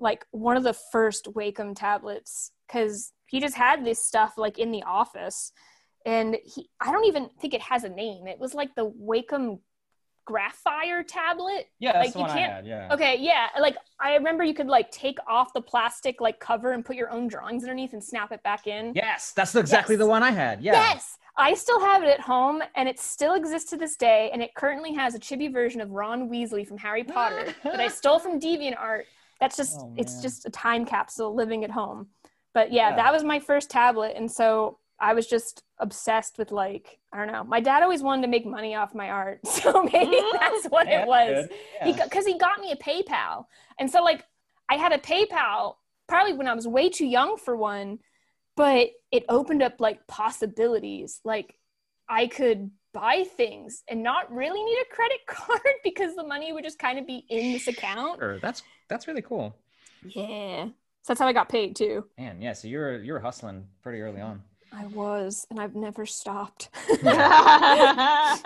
like 0.00 0.26
one 0.32 0.56
of 0.56 0.64
the 0.64 0.72
first 0.72 1.26
Wacom 1.26 1.76
tablets 1.76 2.50
because 2.66 3.12
he 3.26 3.38
just 3.40 3.54
had 3.54 3.84
this 3.84 4.04
stuff 4.04 4.34
like 4.36 4.58
in 4.58 4.72
the 4.72 4.82
office, 4.82 5.52
and 6.04 6.36
he 6.44 6.68
I 6.80 6.90
don't 6.90 7.06
even 7.06 7.30
think 7.40 7.54
it 7.54 7.62
has 7.62 7.84
a 7.84 7.88
name. 7.88 8.26
It 8.26 8.40
was 8.40 8.54
like 8.54 8.74
the 8.74 8.90
Wacom 8.90 9.60
Graphire 10.28 11.02
tablet. 11.06 11.68
yeah, 11.78 11.92
that's 11.92 12.06
Like, 12.06 12.12
the 12.12 12.18
you 12.18 12.22
one 12.22 12.30
I 12.30 12.34
can't- 12.38 12.52
had. 12.52 12.66
Yeah. 12.66 12.92
Okay, 12.94 13.16
yeah, 13.18 13.48
like 13.60 13.76
I 14.00 14.14
remember 14.14 14.44
you 14.44 14.54
could 14.54 14.66
like 14.66 14.90
take 14.90 15.18
off 15.26 15.52
the 15.52 15.62
plastic 15.62 16.20
like 16.20 16.38
cover 16.38 16.72
and 16.72 16.84
put 16.84 16.96
your 16.96 17.10
own 17.10 17.28
drawings 17.28 17.62
underneath 17.64 17.92
and 17.94 18.02
snap 18.04 18.30
it 18.32 18.42
back 18.42 18.66
in. 18.66 18.92
Yes, 18.94 19.32
that's 19.32 19.54
exactly 19.54 19.94
Yes. 19.94 20.00
the 20.00 20.06
one 20.06 20.22
I 20.22 20.30
had. 20.30 20.62
Yeah. 20.62 20.72
Yes, 20.74 21.16
I 21.36 21.54
still 21.54 21.80
have 21.80 22.02
it 22.02 22.08
at 22.08 22.20
home, 22.20 22.62
and 22.74 22.88
it 22.88 22.98
still 22.98 23.34
exists 23.34 23.70
to 23.70 23.76
this 23.76 23.96
day. 23.96 24.30
And 24.32 24.42
it 24.42 24.54
currently 24.54 24.92
has 24.94 25.14
a 25.14 25.18
chibi 25.18 25.52
version 25.52 25.80
of 25.80 25.90
Ron 25.90 26.28
Weasley 26.28 26.66
from 26.66 26.78
Harry 26.78 27.04
Potter 27.04 27.54
that 27.64 27.80
I 27.80 27.88
stole 27.88 28.18
from 28.18 28.38
DeviantArt. 28.40 29.02
That's 29.40 29.56
just 29.56 29.78
Oh, 29.80 29.94
it's 29.96 30.20
just 30.20 30.46
a 30.46 30.50
time 30.50 30.84
capsule 30.84 31.34
living 31.34 31.64
at 31.64 31.70
home. 31.70 32.08
But 32.54 32.72
yeah, 32.72 32.90
Yeah. 32.90 32.96
that 32.96 33.12
was 33.12 33.22
my 33.24 33.38
first 33.38 33.70
tablet, 33.70 34.14
and 34.16 34.30
so 34.30 34.78
I 35.00 35.14
was 35.14 35.26
just 35.26 35.62
obsessed 35.78 36.38
with 36.38 36.50
like 36.50 36.98
I 37.12 37.18
don't 37.18 37.32
know. 37.32 37.44
My 37.44 37.60
dad 37.60 37.82
always 37.82 38.02
wanted 38.02 38.22
to 38.22 38.28
make 38.28 38.44
money 38.46 38.74
off 38.74 38.94
my 38.94 39.08
art, 39.10 39.46
so 39.46 39.82
maybe 39.84 40.16
Mm. 40.16 40.38
that's 40.40 40.66
what 40.66 40.86
Yeah, 40.88 41.02
it 41.02 41.08
was 41.08 41.46
good. 41.46 41.56
Yeah. 41.76 41.92
because 42.04 42.26
he, 42.26 42.36
got 42.38 42.60
me 42.60 42.72
a 42.72 42.76
PayPal, 42.76 43.46
and 43.78 43.90
so 43.90 44.02
like 44.02 44.24
I 44.68 44.74
had 44.76 44.92
a 44.92 44.98
PayPal 44.98 45.76
probably 46.08 46.32
when 46.34 46.46
I 46.48 46.54
was 46.54 46.66
way 46.66 46.88
too 46.90 47.06
young 47.06 47.36
for 47.36 47.56
one, 47.56 47.98
but 48.56 48.88
it 49.12 49.24
opened 49.28 49.62
up 49.62 49.74
like 49.80 50.06
possibilities. 50.06 51.20
Like 51.24 51.54
I 52.08 52.26
could 52.26 52.70
buy 52.94 53.24
things 53.36 53.82
and 53.88 54.02
not 54.02 54.32
really 54.34 54.62
need 54.64 54.78
a 54.80 54.94
credit 54.94 55.20
card 55.26 55.60
because 55.84 56.16
the 56.16 56.24
money 56.24 56.52
would 56.52 56.64
just 56.64 56.78
kind 56.78 56.98
of 56.98 57.06
be 57.06 57.24
in 57.28 57.52
this 57.52 57.68
account. 57.68 58.18
Sure, 58.18 58.38
That's 58.40 58.62
that's 58.88 59.06
really 59.06 59.22
cool. 59.22 59.54
Yeah, 60.04 60.66
so 60.66 60.72
that's 61.08 61.20
how 61.20 61.26
I 61.26 61.32
got 61.32 61.48
paid 61.48 61.76
too. 61.76 62.06
Man, 62.18 62.40
yeah. 62.42 62.52
So 62.52 62.68
you're 62.68 63.02
you're 63.02 63.20
hustling 63.20 63.66
pretty 63.82 64.00
early 64.00 64.20
on. 64.20 64.42
I 64.72 64.86
was, 64.86 65.46
and 65.50 65.60
I've 65.60 65.74
never 65.74 66.06
stopped. 66.06 66.70
I 67.02 68.40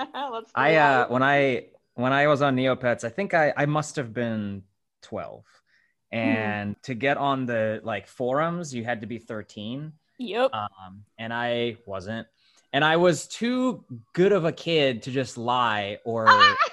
uh 0.54 1.06
when 1.08 1.22
I 1.22 1.66
when 1.94 2.12
I 2.12 2.26
was 2.26 2.42
on 2.42 2.56
Neopets, 2.56 3.04
I 3.04 3.08
think 3.08 3.34
I 3.34 3.52
I 3.56 3.66
must 3.66 3.96
have 3.96 4.12
been 4.12 4.62
12. 5.02 5.44
And 6.10 6.76
to 6.82 6.94
get 6.94 7.16
on 7.16 7.46
the 7.46 7.80
like 7.82 8.06
forums, 8.06 8.74
you 8.74 8.84
had 8.84 9.00
to 9.00 9.06
be 9.06 9.18
13. 9.18 9.92
yep. 10.18 10.50
Um 10.52 11.04
and 11.18 11.32
I 11.32 11.76
wasn't. 11.86 12.26
And 12.74 12.84
I 12.84 12.96
was 12.96 13.26
too 13.26 13.84
good 14.14 14.32
of 14.32 14.44
a 14.44 14.52
kid 14.52 15.02
to 15.02 15.10
just 15.10 15.36
lie 15.36 15.98
or 16.04 16.26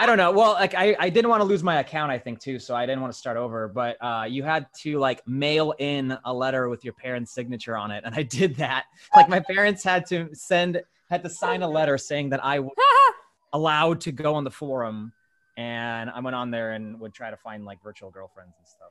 I 0.00 0.06
don't 0.06 0.16
know. 0.16 0.30
Well, 0.30 0.52
like 0.52 0.74
I, 0.74 0.94
I 0.98 1.08
didn't 1.10 1.28
want 1.28 1.40
to 1.40 1.44
lose 1.44 1.62
my 1.64 1.80
account, 1.80 2.12
I 2.12 2.18
think 2.18 2.38
too, 2.40 2.58
so 2.60 2.74
I 2.74 2.86
didn't 2.86 3.00
want 3.00 3.12
to 3.12 3.18
start 3.18 3.36
over. 3.36 3.66
But 3.68 3.96
uh, 4.00 4.26
you 4.28 4.44
had 4.44 4.66
to 4.82 4.98
like 4.98 5.26
mail 5.26 5.74
in 5.78 6.16
a 6.24 6.32
letter 6.32 6.68
with 6.68 6.84
your 6.84 6.94
parents' 6.94 7.32
signature 7.32 7.76
on 7.76 7.90
it, 7.90 8.04
and 8.06 8.14
I 8.14 8.22
did 8.22 8.56
that. 8.56 8.84
Like 9.16 9.28
my 9.28 9.40
parents 9.40 9.82
had 9.82 10.06
to 10.06 10.28
send, 10.34 10.80
had 11.10 11.22
to 11.24 11.28
sign 11.30 11.62
a 11.62 11.68
letter 11.68 11.98
saying 11.98 12.28
that 12.30 12.44
I 12.44 12.60
was 12.60 12.72
allowed 13.52 14.00
to 14.02 14.12
go 14.12 14.34
on 14.36 14.44
the 14.44 14.50
forum, 14.52 15.12
and 15.56 16.10
I 16.10 16.20
went 16.20 16.36
on 16.36 16.50
there 16.52 16.72
and 16.72 17.00
would 17.00 17.12
try 17.12 17.30
to 17.30 17.36
find 17.36 17.64
like 17.64 17.82
virtual 17.82 18.10
girlfriends 18.10 18.54
and 18.56 18.68
stuff. 18.68 18.90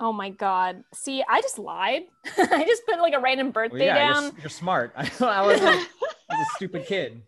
oh 0.00 0.12
my 0.12 0.30
god. 0.30 0.82
See, 0.92 1.22
I 1.28 1.40
just 1.40 1.58
lied. 1.60 2.02
I 2.36 2.64
just 2.66 2.84
put 2.84 2.98
like 2.98 3.14
a 3.14 3.20
random 3.20 3.52
Well, 3.54 3.68
birthday 3.68 3.86
yeah, 3.86 4.12
down. 4.12 4.22
you're, 4.24 4.32
you're 4.42 4.50
smart. 4.50 4.92
I, 4.96 5.02
I 5.24 5.42
was, 5.46 5.60
I 5.62 5.74
was 6.30 6.40
a 6.40 6.54
stupid 6.56 6.84
kid. 6.86 7.22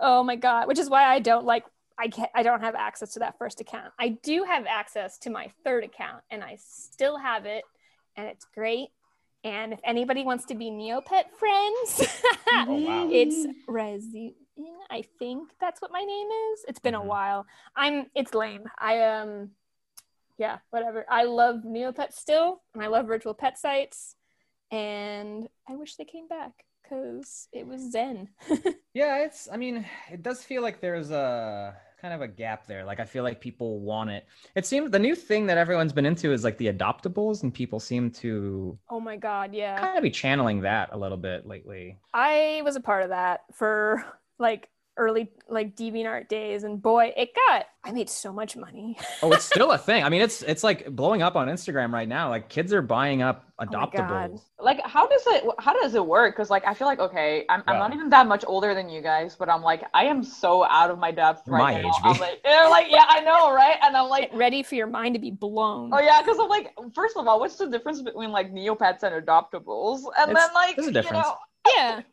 Oh 0.00 0.22
my 0.22 0.36
god, 0.36 0.66
which 0.68 0.78
is 0.78 0.90
why 0.90 1.04
I 1.04 1.20
don't 1.20 1.46
like 1.46 1.64
I 1.98 2.08
can't 2.08 2.30
I 2.34 2.42
don't 2.42 2.60
have 2.60 2.74
access 2.74 3.12
to 3.14 3.20
that 3.20 3.38
first 3.38 3.60
account. 3.60 3.92
I 3.98 4.10
do 4.22 4.44
have 4.44 4.66
access 4.66 5.18
to 5.18 5.30
my 5.30 5.50
third 5.64 5.84
account 5.84 6.22
and 6.30 6.42
I 6.42 6.56
still 6.60 7.18
have 7.18 7.46
it 7.46 7.64
and 8.16 8.26
it's 8.26 8.46
great. 8.54 8.88
And 9.44 9.72
if 9.72 9.80
anybody 9.84 10.24
wants 10.24 10.46
to 10.46 10.54
be 10.54 10.70
Neopet 10.70 11.24
friends, 11.38 12.08
Oh, 12.66 12.74
wow. 12.74 13.08
it's 13.12 13.46
Resin. 13.68 14.34
I 14.90 15.02
think 15.18 15.50
that's 15.60 15.82
what 15.82 15.90
my 15.92 16.00
name 16.00 16.28
is. 16.52 16.64
It's 16.68 16.78
been 16.78 16.94
a 16.94 17.02
while. 17.02 17.46
I'm 17.76 18.06
it's 18.14 18.34
lame. 18.34 18.64
I 18.78 19.00
um 19.02 19.50
yeah, 20.36 20.58
whatever. 20.70 21.04
I 21.08 21.24
love 21.24 21.62
Neopets 21.64 22.14
still 22.14 22.62
and 22.74 22.82
I 22.82 22.88
love 22.88 23.06
virtual 23.06 23.34
pet 23.34 23.58
sites 23.58 24.16
and 24.70 25.48
I 25.68 25.76
wish 25.76 25.96
they 25.96 26.04
came 26.04 26.26
back 26.26 26.52
cuz 26.88 27.48
it 27.52 27.66
was 27.66 27.92
zen. 27.92 28.30
Yeah, 28.94 29.24
it's. 29.24 29.48
I 29.50 29.56
mean, 29.56 29.84
it 30.08 30.22
does 30.22 30.44
feel 30.44 30.62
like 30.62 30.80
there's 30.80 31.10
a 31.10 31.76
kind 32.04 32.12
of 32.12 32.20
a 32.20 32.28
gap 32.28 32.66
there. 32.66 32.84
Like 32.84 33.00
I 33.00 33.06
feel 33.06 33.22
like 33.24 33.40
people 33.40 33.80
want 33.80 34.10
it. 34.10 34.26
It 34.54 34.66
seems 34.66 34.90
the 34.90 34.98
new 34.98 35.14
thing 35.14 35.46
that 35.46 35.56
everyone's 35.56 35.94
been 35.94 36.04
into 36.04 36.32
is 36.32 36.44
like 36.44 36.58
the 36.58 36.70
adoptables, 36.70 37.42
and 37.42 37.52
people 37.54 37.80
seem 37.80 38.10
to 38.10 38.78
Oh 38.90 39.00
my 39.00 39.16
god, 39.16 39.54
yeah. 39.54 39.80
kind 39.80 39.96
of 39.96 40.02
be 40.02 40.10
channeling 40.10 40.60
that 40.60 40.90
a 40.92 40.98
little 40.98 41.16
bit 41.16 41.46
lately. 41.46 41.96
I 42.12 42.60
was 42.62 42.76
a 42.76 42.80
part 42.80 43.04
of 43.04 43.08
that 43.08 43.44
for 43.54 44.04
like 44.38 44.68
early 44.96 45.30
like 45.48 45.74
DeviantArt 45.76 46.28
days, 46.28 46.64
and 46.64 46.80
boy, 46.80 47.12
it 47.16 47.30
got. 47.34 47.66
I 47.84 47.92
made 47.92 48.08
so 48.08 48.32
much 48.32 48.56
money. 48.56 48.96
Oh, 49.22 49.32
it's 49.32 49.44
still 49.44 49.72
a 49.72 49.78
thing. 49.78 50.04
I 50.04 50.08
mean, 50.08 50.20
it's 50.22 50.42
it's 50.42 50.62
like 50.64 50.88
blowing 50.94 51.22
up 51.22 51.34
on 51.36 51.48
Instagram 51.48 51.92
right 51.92 52.08
now. 52.08 52.28
Like 52.28 52.48
kids 52.48 52.72
are 52.72 52.82
buying 52.82 53.22
up 53.22 53.44
Oh 53.58 53.64
adoptables. 53.64 54.40
Like, 54.58 54.80
how 54.84 55.06
does 55.06 55.22
it? 55.26 55.44
How 55.58 55.72
does 55.80 55.94
it 55.94 56.04
work? 56.04 56.34
Because 56.34 56.50
like, 56.50 56.66
I 56.66 56.74
feel 56.74 56.86
like 56.86 56.98
okay, 56.98 57.44
I'm, 57.48 57.62
I'm 57.66 57.78
not 57.78 57.94
even 57.94 58.08
that 58.10 58.26
much 58.26 58.44
older 58.46 58.74
than 58.74 58.88
you 58.88 59.00
guys, 59.00 59.36
but 59.36 59.48
I'm 59.48 59.62
like, 59.62 59.82
I 59.94 60.04
am 60.04 60.22
so 60.24 60.64
out 60.64 60.90
of 60.90 60.98
my 60.98 61.10
depth 61.12 61.42
You're 61.46 61.56
right 61.56 61.74
my 61.76 61.80
now. 61.82 61.88
age, 61.88 61.94
I'm 62.02 62.14
B. 62.14 62.20
like, 62.20 62.40
yeah, 62.44 62.66
like, 62.68 62.86
yeah, 62.90 63.04
I 63.08 63.20
know, 63.20 63.52
right? 63.54 63.76
And 63.82 63.96
I'm 63.96 64.08
like, 64.08 64.30
Get 64.30 64.38
ready 64.38 64.62
for 64.62 64.74
your 64.74 64.86
mind 64.88 65.14
to 65.14 65.20
be 65.20 65.30
blown. 65.30 65.90
oh 65.94 66.00
yeah, 66.00 66.20
because 66.20 66.38
I'm 66.38 66.48
like, 66.48 66.74
first 66.94 67.16
of 67.16 67.26
all, 67.28 67.38
what's 67.40 67.56
the 67.56 67.66
difference 67.68 68.02
between 68.02 68.30
like 68.32 68.52
neopets 68.52 69.02
and 69.02 69.14
adoptables? 69.24 70.02
And 70.18 70.30
It's- 70.30 70.46
then 70.46 70.54
like, 70.54 70.76
there's 70.76 70.88
a 70.88 71.02
you 71.02 71.12
know, 71.12 71.36
Yeah. 71.76 72.00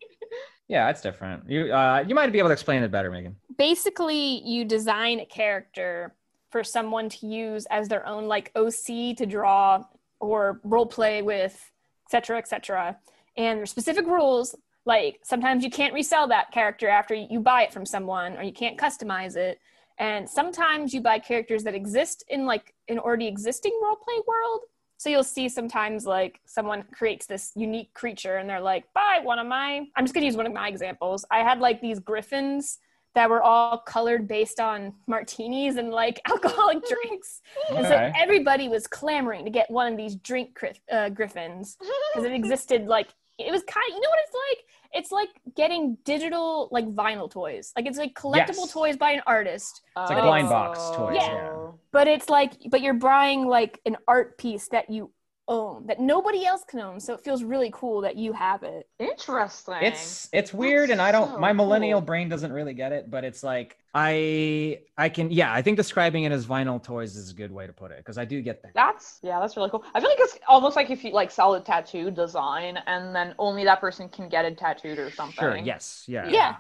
Yeah, 0.72 0.90
it's 0.90 1.02
different. 1.02 1.50
You 1.50 1.74
uh, 1.74 2.06
you 2.08 2.16
might 2.16 2.32
be 2.32 2.40
able 2.40 2.48
to 2.48 2.54
explain 2.54 2.82
it 2.82 2.92
better, 2.92 3.12
Megan. 3.12 3.36
Basically, 3.58 4.42
you 4.46 4.64
design 4.64 5.20
a 5.20 5.26
character 5.26 6.16
for 6.50 6.64
someone 6.64 7.10
to 7.10 7.28
use 7.28 7.66
as 7.70 7.90
their 7.90 8.08
own 8.08 8.30
like 8.30 8.54
OC 8.56 9.18
to 9.18 9.26
draw 9.26 9.84
or 10.22 10.62
role 10.64 10.86
play 10.86 11.22
with, 11.24 11.72
etc., 12.08 12.38
etc. 12.38 12.98
And 13.36 13.60
there's 13.60 13.70
specific 13.70 14.06
rules. 14.06 14.56
Like 14.86 15.20
sometimes 15.24 15.66
you 15.66 15.70
can't 15.70 15.94
resell 15.94 16.30
that 16.30 16.52
character 16.52 16.88
after 16.88 17.16
you 17.16 17.42
buy 17.42 17.64
it 17.64 17.74
from 17.74 17.86
someone, 17.86 18.38
or 18.38 18.44
you 18.44 18.54
can't 18.54 18.78
customize 18.80 19.36
it. 19.36 19.60
And 20.00 20.30
sometimes 20.30 20.94
you 20.94 21.02
buy 21.02 21.20
characters 21.20 21.66
that 21.66 21.76
exist 21.76 22.24
in 22.30 22.46
like 22.46 22.74
an 22.88 22.98
already 22.98 23.28
existing 23.28 23.78
role 23.84 23.98
play 23.98 24.22
world. 24.26 24.62
So 25.02 25.10
you'll 25.10 25.24
see 25.24 25.50
sometimes 25.50 26.06
like 26.06 26.42
someone 26.46 26.84
creates 26.94 27.26
this 27.26 27.54
unique 27.56 27.92
creature 27.96 28.36
and 28.36 28.48
they're 28.48 28.62
like, 28.62 28.84
buy 28.94 29.20
one 29.24 29.40
of 29.40 29.48
my, 29.48 29.88
I'm 29.96 30.06
just 30.06 30.14
gonna 30.14 30.28
use 30.28 30.38
one 30.38 30.46
of 30.46 30.54
my 30.54 30.68
examples. 30.68 31.26
I 31.32 31.40
had 31.40 31.58
like 31.58 31.82
these 31.82 32.00
griffins 32.00 32.78
that 33.16 33.28
were 33.28 33.42
all 33.42 33.80
colored 33.80 34.28
based 34.28 34.60
on 34.60 34.94
martinis 35.08 35.78
and 35.78 35.90
like 35.90 36.22
alcoholic 36.30 36.84
drinks. 36.88 37.42
And 37.72 37.88
so 37.88 38.12
everybody 38.16 38.68
was 38.68 38.86
clamoring 38.86 39.44
to 39.44 39.50
get 39.50 39.72
one 39.72 39.92
of 39.92 39.98
these 39.98 40.18
drink 40.18 40.54
grif- 40.54 40.80
uh, 40.92 41.10
griffins 41.10 41.78
because 42.14 42.30
it 42.30 42.32
existed 42.36 42.86
like, 42.86 43.08
it 43.40 43.52
was 43.52 43.64
kind 43.64 43.84
of, 43.90 43.96
you 43.96 44.02
know 44.02 44.10
what 44.10 44.20
it's 44.24 44.36
like? 44.50 44.66
It's 44.94 45.12
like 45.12 45.30
getting 45.56 45.98
digital 46.04 46.68
like 46.72 46.86
vinyl 46.88 47.30
toys. 47.30 47.72
Like 47.76 47.86
it's 47.86 47.98
like 47.98 48.14
collectible 48.14 48.66
Yes. 48.68 48.74
toys 48.74 48.98
by 48.98 49.12
an 49.12 49.22
artist 49.26 49.82
oh. 49.96 50.02
it's 50.04 50.12
like 50.12 50.22
blind 50.24 50.50
box 50.50 50.80
toys, 50.96 51.18
yeah. 51.20 51.52
but 51.92 52.08
it's 52.08 52.30
like 52.30 52.54
but 52.70 52.82
you're 52.82 52.94
buying 52.94 53.48
like 53.48 53.80
an 53.86 53.98
art 54.08 54.38
piece 54.38 54.68
that 54.70 54.90
you 54.90 55.12
own 55.52 55.86
that 55.88 56.00
nobody 56.00 56.46
else 56.46 56.64
can 56.72 56.80
own 56.80 57.00
so 57.00 57.14
it 57.14 57.22
feels 57.22 57.44
really 57.44 57.72
cool 57.74 58.02
that 58.02 58.16
you 58.16 58.32
have 58.34 58.64
it 58.64 58.88
Interesting. 59.02 59.78
It's 59.82 60.30
it's 60.32 60.54
weird, 60.54 60.92
and 60.92 61.02
I 61.02 61.12
don't. 61.12 61.32
so 61.32 61.40
my 61.40 61.54
millennial 61.54 62.00
cool. 62.00 62.06
brain 62.06 62.30
doesn't 62.30 62.52
really 62.52 62.74
get 62.74 62.92
it, 62.92 63.10
but 63.10 63.24
it's 63.24 63.42
like 63.42 63.78
I 63.96 64.82
I 64.98 65.10
can 65.10 65.32
yeah. 65.32 65.52
I 65.52 65.62
think 65.62 65.78
describing 65.78 66.24
it 66.24 66.32
as 66.32 66.46
vinyl 66.46 66.82
toys 66.82 67.16
is 67.16 67.32
a 67.32 67.34
good 67.34 67.52
way 67.52 67.66
to 67.66 67.74
put 67.74 67.92
it 67.92 67.98
because 67.98 68.18
I 68.20 68.26
do 68.26 68.42
get 68.42 68.62
that. 68.62 68.74
That's 68.76 69.20
yeah, 69.24 69.40
that's 69.40 69.58
really 69.58 69.70
cool. 69.72 69.84
I 69.96 70.00
feel 70.00 70.10
like 70.10 70.20
it's 70.22 70.38
almost 70.48 70.76
like 70.76 70.92
if 70.92 71.04
you 71.04 71.12
like 71.12 71.32
sell 71.32 71.56
a 71.56 71.62
tattoo 71.62 72.12
design 72.12 72.78
and 72.86 73.16
then 73.16 73.34
only 73.40 73.64
that 73.64 73.82
person 73.82 74.08
can 74.08 74.30
get 74.30 74.46
it 74.46 74.58
tattooed 74.58 75.00
or 75.00 75.12
something. 75.12 75.40
Sure. 75.40 75.58
Yes. 75.58 76.06
Yeah. 76.08 76.28
Yeah. 76.28 76.56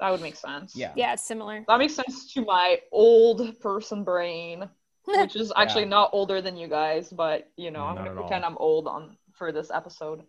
That 0.00 0.10
would 0.10 0.20
make 0.20 0.36
sense. 0.36 0.76
Yeah. 0.76 0.92
yeah 0.94 1.14
it's 1.14 1.26
similar 1.26 1.64
That 1.66 1.78
makes 1.78 1.94
sense 1.94 2.30
to 2.34 2.44
my 2.44 2.78
old 2.92 3.58
person 3.60 4.04
brain, 4.04 4.68
which 5.06 5.36
is 5.36 5.52
actually 5.56 5.82
Yeah. 5.82 5.88
not 5.88 6.10
older 6.12 6.40
than 6.42 6.56
you 6.56 6.68
guys, 6.68 7.10
but 7.10 7.50
you 7.56 7.70
know, 7.70 7.82
I'm 7.84 7.94
Not 7.96 8.04
gonna 8.04 8.10
at 8.12 8.16
all. 8.18 8.22
pretend 8.24 8.44
I'm 8.44 8.56
old 8.58 8.86
on 8.86 9.16
for 9.32 9.52
this 9.52 9.70
episode. 9.70 10.22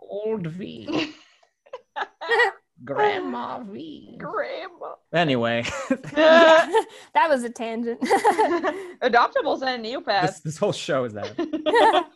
Old 0.00 0.46
V. 0.46 1.12
Grandma 2.84 3.62
V. 3.62 4.16
Grandma. 4.18 4.94
Anyway, 5.12 5.62
that 6.14 7.26
was 7.28 7.44
a 7.44 7.50
tangent 7.50 8.00
Adoptables 9.02 9.60
and 9.62 9.84
this, 9.84 9.92
Neopets. 9.96 10.42
this 10.42 10.56
whole 10.56 10.72
show 10.72 11.04
is 11.04 11.12
that. 11.12 12.06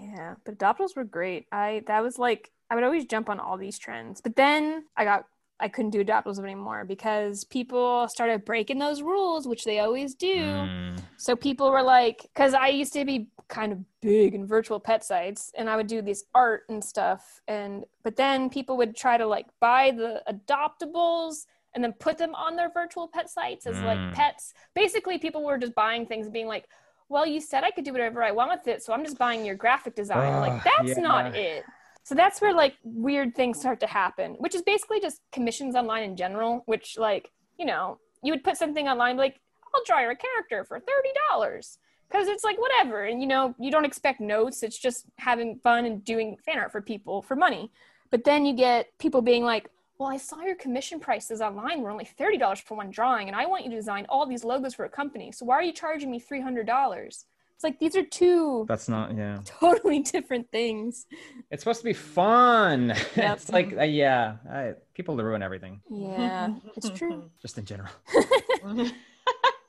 yeah 0.00 0.34
but 0.46 0.56
adoptables 0.58 0.96
were 0.96 1.04
great 1.04 1.46
i 1.52 1.82
that 1.86 2.02
was 2.02 2.18
like 2.18 2.50
i 2.70 2.74
would 2.74 2.84
always 2.84 3.04
jump 3.04 3.28
on 3.28 3.38
all 3.38 3.58
these 3.58 3.78
trends 3.78 4.20
but 4.22 4.34
then 4.34 4.84
i 4.96 5.04
got 5.04 5.26
i 5.62 5.68
couldn't 5.68 5.90
do 5.90 6.04
adoptables 6.04 6.38
anymore 6.42 6.84
because 6.84 7.44
people 7.44 8.06
started 8.08 8.44
breaking 8.44 8.78
those 8.78 9.00
rules 9.00 9.46
which 9.46 9.64
they 9.64 9.78
always 9.78 10.14
do 10.14 10.34
Mm. 10.34 10.98
So 11.16 11.36
people 11.36 11.70
were 11.70 11.82
like, 11.84 12.18
because 12.22 12.52
I 12.52 12.68
used 12.68 12.92
to 12.94 13.04
be 13.04 13.28
kind 13.46 13.70
of 13.72 13.78
big 14.00 14.34
in 14.34 14.44
virtual 14.44 14.80
pet 14.80 15.04
sites, 15.04 15.52
and 15.56 15.70
I 15.70 15.76
would 15.76 15.86
do 15.86 16.02
this 16.02 16.24
art 16.34 16.62
and 16.68 16.82
stuff, 16.82 17.40
and 17.46 17.84
but 18.02 18.16
then 18.16 18.50
people 18.50 18.76
would 18.78 18.96
try 18.96 19.16
to 19.16 19.26
like 19.26 19.46
buy 19.60 19.92
the 19.92 20.12
adoptables 20.34 21.46
and 21.74 21.82
then 21.82 21.92
put 21.94 22.18
them 22.18 22.34
on 22.34 22.56
their 22.56 22.70
virtual 22.70 23.06
pet 23.08 23.30
sites 23.30 23.66
as 23.66 23.76
Mm. 23.76 23.84
like 23.84 24.14
pets. 24.14 24.52
Basically, 24.74 25.16
people 25.18 25.44
were 25.44 25.58
just 25.58 25.74
buying 25.74 26.06
things 26.06 26.26
and 26.26 26.32
being 26.32 26.48
like, 26.48 26.66
"Well, 27.08 27.24
you 27.26 27.40
said 27.40 27.62
I 27.64 27.70
could 27.70 27.84
do 27.84 27.92
whatever 27.92 28.22
I 28.22 28.32
want 28.32 28.50
with 28.50 28.66
it, 28.68 28.82
so 28.82 28.92
I'm 28.92 29.04
just 29.04 29.18
buying 29.18 29.44
your 29.44 29.54
graphic 29.54 29.94
design." 29.94 30.32
Ugh, 30.34 30.40
like 30.46 30.64
that's 30.64 30.98
not 30.98 31.36
it. 31.36 31.64
So 32.04 32.14
that's 32.14 32.40
where 32.40 32.54
like 32.54 32.76
weird 32.82 33.34
things 33.34 33.60
start 33.60 33.80
to 33.80 33.86
happen, 33.86 34.32
which 34.38 34.54
is 34.54 34.62
basically 34.62 35.00
just 35.00 35.20
commissions 35.30 35.74
online 35.74 36.02
in 36.02 36.16
general, 36.16 36.62
which 36.66 36.98
like, 36.98 37.30
you 37.58 37.64
know, 37.64 37.98
you 38.22 38.32
would 38.32 38.44
put 38.44 38.56
something 38.56 38.88
online 38.88 39.16
like, 39.16 39.40
I'll 39.74 39.84
draw 39.86 40.00
your 40.00 40.14
character 40.14 40.64
for 40.64 40.78
$30 40.78 41.76
because 42.08 42.28
it's 42.28 42.44
like 42.44 42.58
whatever. 42.58 43.04
And 43.04 43.20
you 43.20 43.26
know, 43.26 43.54
you 43.58 43.70
don't 43.70 43.84
expect 43.84 44.20
notes. 44.20 44.62
It's 44.62 44.78
just 44.78 45.06
having 45.16 45.60
fun 45.62 45.84
and 45.86 46.04
doing 46.04 46.36
fan 46.44 46.58
art 46.58 46.72
for 46.72 46.82
people 46.82 47.22
for 47.22 47.36
money. 47.36 47.70
But 48.10 48.24
then 48.24 48.44
you 48.44 48.54
get 48.54 48.88
people 48.98 49.22
being 49.22 49.44
like, 49.44 49.70
well, 49.98 50.10
I 50.10 50.16
saw 50.16 50.40
your 50.42 50.56
commission 50.56 50.98
prices 50.98 51.40
online 51.40 51.80
were 51.80 51.90
only 51.90 52.04
$30 52.04 52.62
for 52.62 52.76
one 52.76 52.90
drawing, 52.90 53.28
and 53.28 53.36
I 53.36 53.46
want 53.46 53.64
you 53.64 53.70
to 53.70 53.76
design 53.76 54.04
all 54.08 54.26
these 54.26 54.42
logos 54.42 54.74
for 54.74 54.84
a 54.84 54.88
company. 54.88 55.30
So 55.30 55.46
why 55.46 55.54
are 55.54 55.62
you 55.62 55.72
charging 55.72 56.10
me 56.10 56.20
$300? 56.20 57.24
It's 57.62 57.64
like 57.64 57.78
these 57.78 57.94
are 57.94 58.04
two 58.04 58.64
That's 58.66 58.88
not. 58.88 59.16
Yeah. 59.16 59.38
totally 59.44 60.00
different 60.00 60.50
things. 60.50 61.06
It's 61.48 61.62
supposed 61.62 61.78
to 61.78 61.84
be 61.84 61.92
fun. 61.92 62.92
Yep. 63.16 63.36
it's 63.36 63.50
like 63.50 63.72
uh, 63.78 63.82
yeah. 63.84 64.36
I, 64.50 64.72
people 64.94 65.16
ruin 65.16 65.42
everything, 65.42 65.80
Yeah, 65.88 66.54
it's 66.76 66.90
true. 66.90 67.30
just 67.42 67.58
in 67.58 67.64
general. 67.64 67.90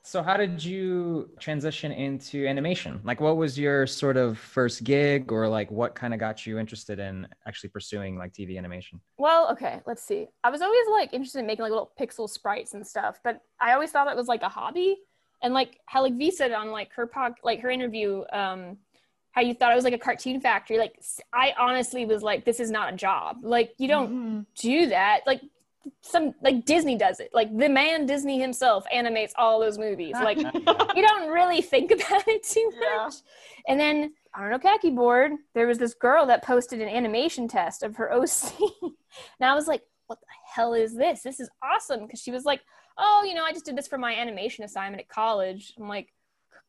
So 0.02 0.22
how 0.22 0.36
did 0.36 0.62
you 0.62 1.30
transition 1.38 1.92
into 1.92 2.46
animation? 2.46 3.00
Like 3.04 3.20
what 3.20 3.36
was 3.36 3.56
your 3.58 3.86
sort 3.86 4.16
of 4.16 4.38
first 4.38 4.82
gig 4.82 5.30
or 5.30 5.48
like 5.48 5.70
what 5.70 5.94
kind 5.94 6.12
of 6.12 6.20
got 6.20 6.46
you 6.46 6.58
interested 6.58 6.98
in 6.98 7.28
actually 7.46 7.70
pursuing 7.70 8.18
like 8.18 8.32
TV 8.32 8.58
animation? 8.58 9.00
Well, 9.18 9.50
okay, 9.52 9.80
let's 9.86 10.02
see. 10.02 10.26
I 10.42 10.50
was 10.50 10.62
always 10.62 10.86
like 10.90 11.14
interested 11.14 11.38
in 11.38 11.46
making 11.46 11.62
like 11.62 11.70
little 11.70 11.92
pixel 11.98 12.28
sprites 12.28 12.74
and 12.74 12.84
stuff, 12.86 13.20
but 13.22 13.40
I 13.60 13.72
always 13.72 13.92
thought 13.92 14.08
it 14.08 14.16
was 14.16 14.28
like 14.28 14.42
a 14.42 14.48
hobby. 14.48 14.98
And 15.44 15.54
like 15.54 15.78
how 15.86 16.02
like 16.02 16.14
V 16.16 16.30
said 16.32 16.50
on 16.52 16.70
like 16.72 16.92
her 16.94 17.06
pod, 17.06 17.34
like 17.44 17.60
her 17.60 17.70
interview, 17.70 18.24
um, 18.32 18.78
how 19.32 19.42
you 19.42 19.52
thought 19.52 19.72
it 19.72 19.74
was 19.76 19.84
like 19.84 19.92
a 19.94 19.98
cartoon 19.98 20.40
factory. 20.40 20.78
Like 20.78 20.94
I 21.32 21.52
honestly 21.58 22.06
was 22.06 22.22
like, 22.22 22.44
this 22.44 22.58
is 22.60 22.70
not 22.70 22.92
a 22.94 22.96
job. 22.96 23.38
Like 23.42 23.74
you 23.78 23.86
don't 23.86 24.10
Mhm. 24.10 24.46
do 24.56 24.86
that. 24.86 25.20
Like 25.26 25.42
some 26.00 26.34
like 26.42 26.64
Disney 26.64 26.96
does 26.96 27.20
it. 27.20 27.30
Like 27.34 27.54
the 27.56 27.68
man 27.68 28.06
Disney 28.06 28.40
himself 28.40 28.84
animates 28.90 29.34
all 29.36 29.60
those 29.60 29.76
movies. 29.78 30.14
Like 30.14 30.38
you 30.96 31.02
don't 31.08 31.28
really 31.30 31.60
think 31.60 31.90
about 31.96 32.26
it 32.26 32.42
too 32.42 32.70
Yeah. 32.80 33.04
much. 33.04 33.14
And 33.68 33.78
then 33.78 34.14
on 34.34 34.50
an 34.50 34.58
Oekaki 34.58 34.94
board, 34.94 35.32
there 35.54 35.66
was 35.66 35.76
this 35.78 35.92
girl 35.94 36.24
that 36.26 36.42
posted 36.42 36.80
an 36.80 36.88
animation 36.88 37.48
test 37.48 37.82
of 37.82 37.96
her 37.96 38.10
OC. 38.14 38.52
and 38.82 38.92
I 39.42 39.54
was 39.54 39.66
like, 39.68 39.82
what 40.06 40.20
the 40.20 40.26
hell 40.54 40.72
is 40.72 40.94
this? 40.96 41.22
This 41.22 41.38
is 41.38 41.50
awesome. 41.62 42.06
Because 42.06 42.20
she 42.20 42.30
was 42.30 42.44
like, 42.46 42.62
oh, 42.98 43.24
you 43.26 43.34
know, 43.34 43.44
I 43.44 43.52
just 43.52 43.64
did 43.64 43.76
this 43.76 43.88
for 43.88 43.98
my 43.98 44.14
animation 44.14 44.64
assignment 44.64 45.00
at 45.00 45.08
college. 45.08 45.74
I'm 45.78 45.88
like, 45.88 46.12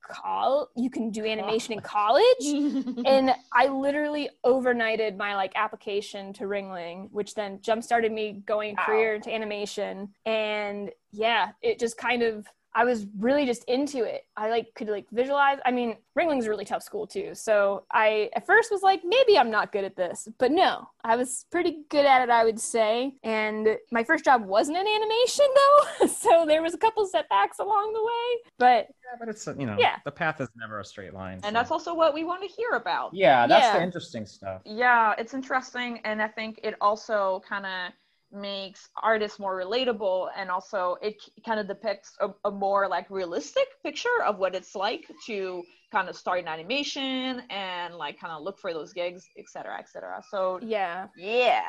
call 0.07 0.69
you 0.75 0.89
can 0.89 1.09
do 1.09 1.25
animation 1.25 1.73
in 1.73 1.81
college? 1.81 2.23
and 3.05 3.31
I 3.53 3.67
literally 3.67 4.29
overnighted 4.45 5.17
my 5.17 5.35
like 5.35 5.53
application 5.55 6.33
to 6.33 6.43
Ringling, 6.45 7.11
which 7.11 7.33
then 7.33 7.59
jump 7.61 7.83
started 7.83 8.11
me 8.11 8.43
going 8.45 8.75
Wow. 8.75 8.85
career 8.85 9.15
into 9.15 9.33
animation. 9.33 10.09
And 10.25 10.91
yeah, 11.11 11.49
it 11.61 11.79
just 11.79 11.97
kind 11.97 12.23
of 12.23 12.47
I 12.77 12.83
was 12.83 13.07
really 13.17 13.45
just 13.45 13.63
into 13.69 14.03
it. 14.03 14.25
I 14.35 14.49
like 14.49 14.67
could 14.75 14.89
like 14.89 15.05
visualize. 15.11 15.59
I 15.65 15.71
mean, 15.71 15.95
Ringling's 16.13 16.45
a 16.45 16.49
really 16.49 16.65
tough 16.65 16.83
school 16.83 17.07
too. 17.07 17.33
So 17.33 17.85
I 17.91 18.29
at 18.35 18.45
first 18.45 18.69
was 18.69 18.83
like, 18.83 19.01
maybe 19.05 19.39
I'm 19.39 19.49
not 19.49 19.71
good 19.71 19.85
at 19.85 19.95
this, 19.95 20.27
but 20.37 20.51
no, 20.51 20.87
I 21.03 21.15
was 21.15 21.45
pretty 21.51 21.83
good 21.89 22.05
at 22.05 22.21
it, 22.21 22.29
I 22.29 22.43
would 22.43 22.59
say. 22.59 23.15
And 23.23 23.77
my 23.93 24.03
first 24.03 24.25
job 24.25 24.43
wasn't 24.45 24.77
in 24.77 24.85
animation 24.85 25.45
though, 26.01 26.07
so 26.07 26.45
there 26.45 26.61
was 26.61 26.73
a 26.73 26.77
couple 26.77 27.05
setbacks 27.07 27.59
along 27.59 27.93
the 27.93 28.03
way. 28.03 28.51
But 28.59 28.87
Yeah, 28.89 29.17
but 29.19 29.29
it's 29.29 29.47
you 29.47 29.65
know 29.65 29.77
Yeah. 29.79 29.95
the 30.03 30.11
path 30.11 30.41
is 30.41 30.49
never 30.57 30.81
a 30.81 30.85
straight 30.85 31.13
line. 31.13 31.41
so- 31.41 31.47
and 31.47 31.55
that's 31.55 31.71
also 31.71 31.93
what 31.93 32.13
we 32.13 32.25
want 32.25 32.41
to 32.41 32.47
hear 32.49 32.71
about. 32.71 33.13
yeah, 33.13 33.47
that's 33.47 33.71
the 33.77 33.81
interesting 33.81 34.25
stuff. 34.25 34.61
Yeah, 34.65 35.15
it's 35.17 35.33
interesting, 35.33 35.99
and 36.03 36.21
I 36.21 36.27
think 36.27 36.59
it 36.61 36.75
also 36.81 37.41
kind 37.47 37.65
of 37.65 37.93
makes 38.35 38.89
artists 39.01 39.39
more 39.39 39.59
relatable 39.59 40.29
and 40.37 40.49
also 40.49 40.97
it 41.01 41.15
kind 41.45 41.59
of 41.59 41.67
depicts 41.67 42.15
a, 42.19 42.29
a, 42.45 42.51
more 42.51 42.87
like 42.87 43.09
realistic 43.09 43.65
picture 43.83 44.23
of 44.25 44.37
what 44.37 44.53
it's 44.55 44.75
like 44.75 45.09
to 45.25 45.63
kind 45.91 46.09
of 46.09 46.15
start 46.15 46.39
an 46.39 46.47
animation 46.47 47.41
and 47.49 47.95
like 47.95 48.19
kind 48.19 48.33
of 48.33 48.43
look 48.43 48.59
for 48.59 48.73
those 48.73 48.93
gigs 48.93 49.27
etc 49.37 49.77
etc 49.79 50.21
so 50.29 50.59
yeah. 50.61 51.07
yeah. 51.17 51.61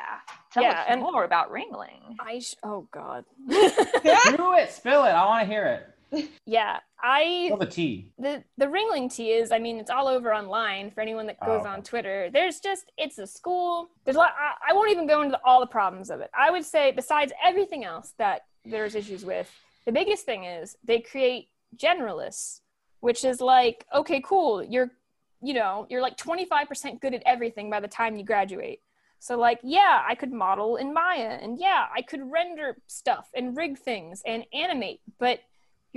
Tell 0.51 0.63
yeah, 0.63 0.81
us 0.81 0.85
and 0.89 1.01
more 1.01 1.23
about 1.23 1.51
ringling. 1.51 2.15
I 2.19 2.39
sh- 2.39 2.55
oh 2.63 2.87
god. 2.91 3.25
Do 3.47 3.55
it. 3.55 4.71
Spill 4.71 5.03
it. 5.05 5.09
I 5.09 5.25
want 5.25 5.47
to 5.47 5.53
hear 5.53 5.65
it. 5.65 6.29
Yeah, 6.45 6.79
I 7.01 7.51
the 7.59 7.65
tea. 7.65 8.09
The 8.17 8.43
the 8.57 8.65
Ringling 8.65 9.13
tea 9.13 9.31
is, 9.31 9.51
I 9.51 9.59
mean, 9.59 9.77
it's 9.77 9.91
all 9.91 10.07
over 10.07 10.33
online 10.33 10.91
for 10.91 11.01
anyone 11.01 11.27
that 11.27 11.37
oh, 11.41 11.45
goes 11.45 11.63
oh. 11.65 11.69
on 11.69 11.83
Twitter. 11.83 12.29
There's 12.31 12.59
just 12.59 12.91
it's 12.97 13.19
a 13.19 13.27
school. 13.27 13.89
There's 14.03 14.15
a 14.15 14.19
lot. 14.19 14.33
I, 14.39 14.71
I 14.71 14.73
won't 14.73 14.91
even 14.91 15.07
go 15.07 15.21
into 15.21 15.39
all 15.45 15.59
the 15.59 15.67
problems 15.67 16.09
of 16.09 16.21
it. 16.21 16.31
I 16.37 16.49
would 16.49 16.65
say, 16.65 16.91
besides 16.91 17.31
everything 17.43 17.83
else 17.85 18.13
that 18.17 18.45
there's 18.65 18.95
issues 18.95 19.23
with, 19.23 19.51
the 19.85 19.91
biggest 19.91 20.25
thing 20.25 20.43
is 20.43 20.75
they 20.83 20.99
create 20.99 21.49
generalists, 21.75 22.61
which 22.99 23.23
is 23.23 23.41
like, 23.41 23.85
okay, 23.93 24.21
cool, 24.21 24.63
you're, 24.63 24.91
you 25.41 25.53
know, 25.53 25.87
you're 25.89 26.01
like 26.01 26.17
25% 26.17 26.99
good 26.99 27.13
at 27.13 27.23
everything 27.25 27.69
by 27.69 27.79
the 27.79 27.87
time 27.87 28.15
you 28.15 28.25
graduate. 28.25 28.81
So 29.19 29.37
like, 29.37 29.59
yeah, 29.63 30.03
I 30.07 30.15
could 30.15 30.31
model 30.31 30.75
in 30.75 30.93
Maya 30.93 31.39
and 31.41 31.57
yeah, 31.59 31.85
I 31.95 32.01
could 32.01 32.21
render 32.31 32.77
stuff 32.87 33.29
and 33.33 33.57
rig 33.57 33.77
things 33.77 34.21
and 34.25 34.45
animate, 34.53 34.99
but 35.19 35.39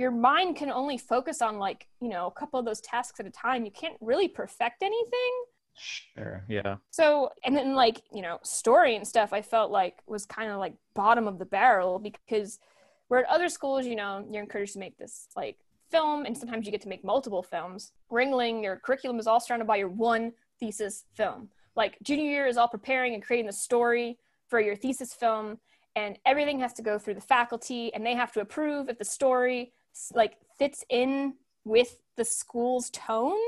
your 0.01 0.11
mind 0.11 0.55
can 0.55 0.71
only 0.71 0.97
focus 0.97 1.41
on 1.43 1.59
like 1.59 1.87
you 2.01 2.09
know 2.09 2.25
a 2.25 2.31
couple 2.31 2.59
of 2.59 2.65
those 2.65 2.81
tasks 2.81 3.19
at 3.19 3.27
a 3.27 3.29
time. 3.29 3.63
You 3.63 3.71
can't 3.71 3.95
really 4.01 4.27
perfect 4.27 4.81
anything. 4.81 5.31
Sure 5.77 6.43
yeah. 6.49 6.77
So 6.89 7.29
and 7.45 7.55
then 7.55 7.75
like 7.75 8.01
you 8.11 8.23
know 8.23 8.39
story 8.43 8.95
and 8.95 9.07
stuff 9.07 9.31
i 9.31 9.41
felt 9.41 9.71
like 9.71 9.99
was 10.07 10.25
kind 10.25 10.51
of 10.51 10.57
like 10.57 10.73
bottom 10.95 11.27
of 11.27 11.39
the 11.39 11.45
barrel 11.45 11.99
because 11.99 12.59
where 13.07 13.21
at 13.21 13.29
other 13.29 13.47
schools 13.47 13.85
you 13.85 13.95
know 13.95 14.25
you're 14.29 14.43
encouraged 14.43 14.73
to 14.73 14.79
make 14.79 14.97
this 14.97 15.27
like 15.35 15.57
film 15.91 16.25
and 16.25 16.37
sometimes 16.37 16.65
you 16.65 16.71
get 16.71 16.81
to 16.81 16.89
make 16.89 17.03
multiple 17.03 17.43
films. 17.43 17.91
Ringling 18.11 18.63
your 18.63 18.77
curriculum 18.77 19.19
is 19.19 19.27
all 19.27 19.39
surrounded 19.39 19.67
by 19.67 19.77
your 19.77 19.89
one 19.89 20.33
thesis 20.59 21.05
film. 21.13 21.49
Like 21.75 21.97
junior 22.01 22.29
year 22.29 22.47
is 22.47 22.57
all 22.57 22.67
preparing 22.67 23.13
and 23.13 23.23
creating 23.23 23.47
the 23.47 23.53
story 23.53 24.17
for 24.47 24.59
your 24.59 24.75
thesis 24.75 25.13
film 25.13 25.59
and 25.95 26.17
everything 26.25 26.59
has 26.59 26.73
to 26.73 26.81
go 26.81 26.97
through 26.97 27.15
the 27.15 27.21
faculty 27.21 27.93
and 27.93 28.05
they 28.05 28.15
have 28.15 28.31
to 28.33 28.41
approve 28.41 28.89
if 28.89 28.97
the 28.97 29.05
story 29.05 29.71
like 30.13 30.37
fits 30.57 30.83
in 30.89 31.33
with 31.65 31.97
the 32.17 32.25
school's 32.25 32.89
tone. 32.91 33.39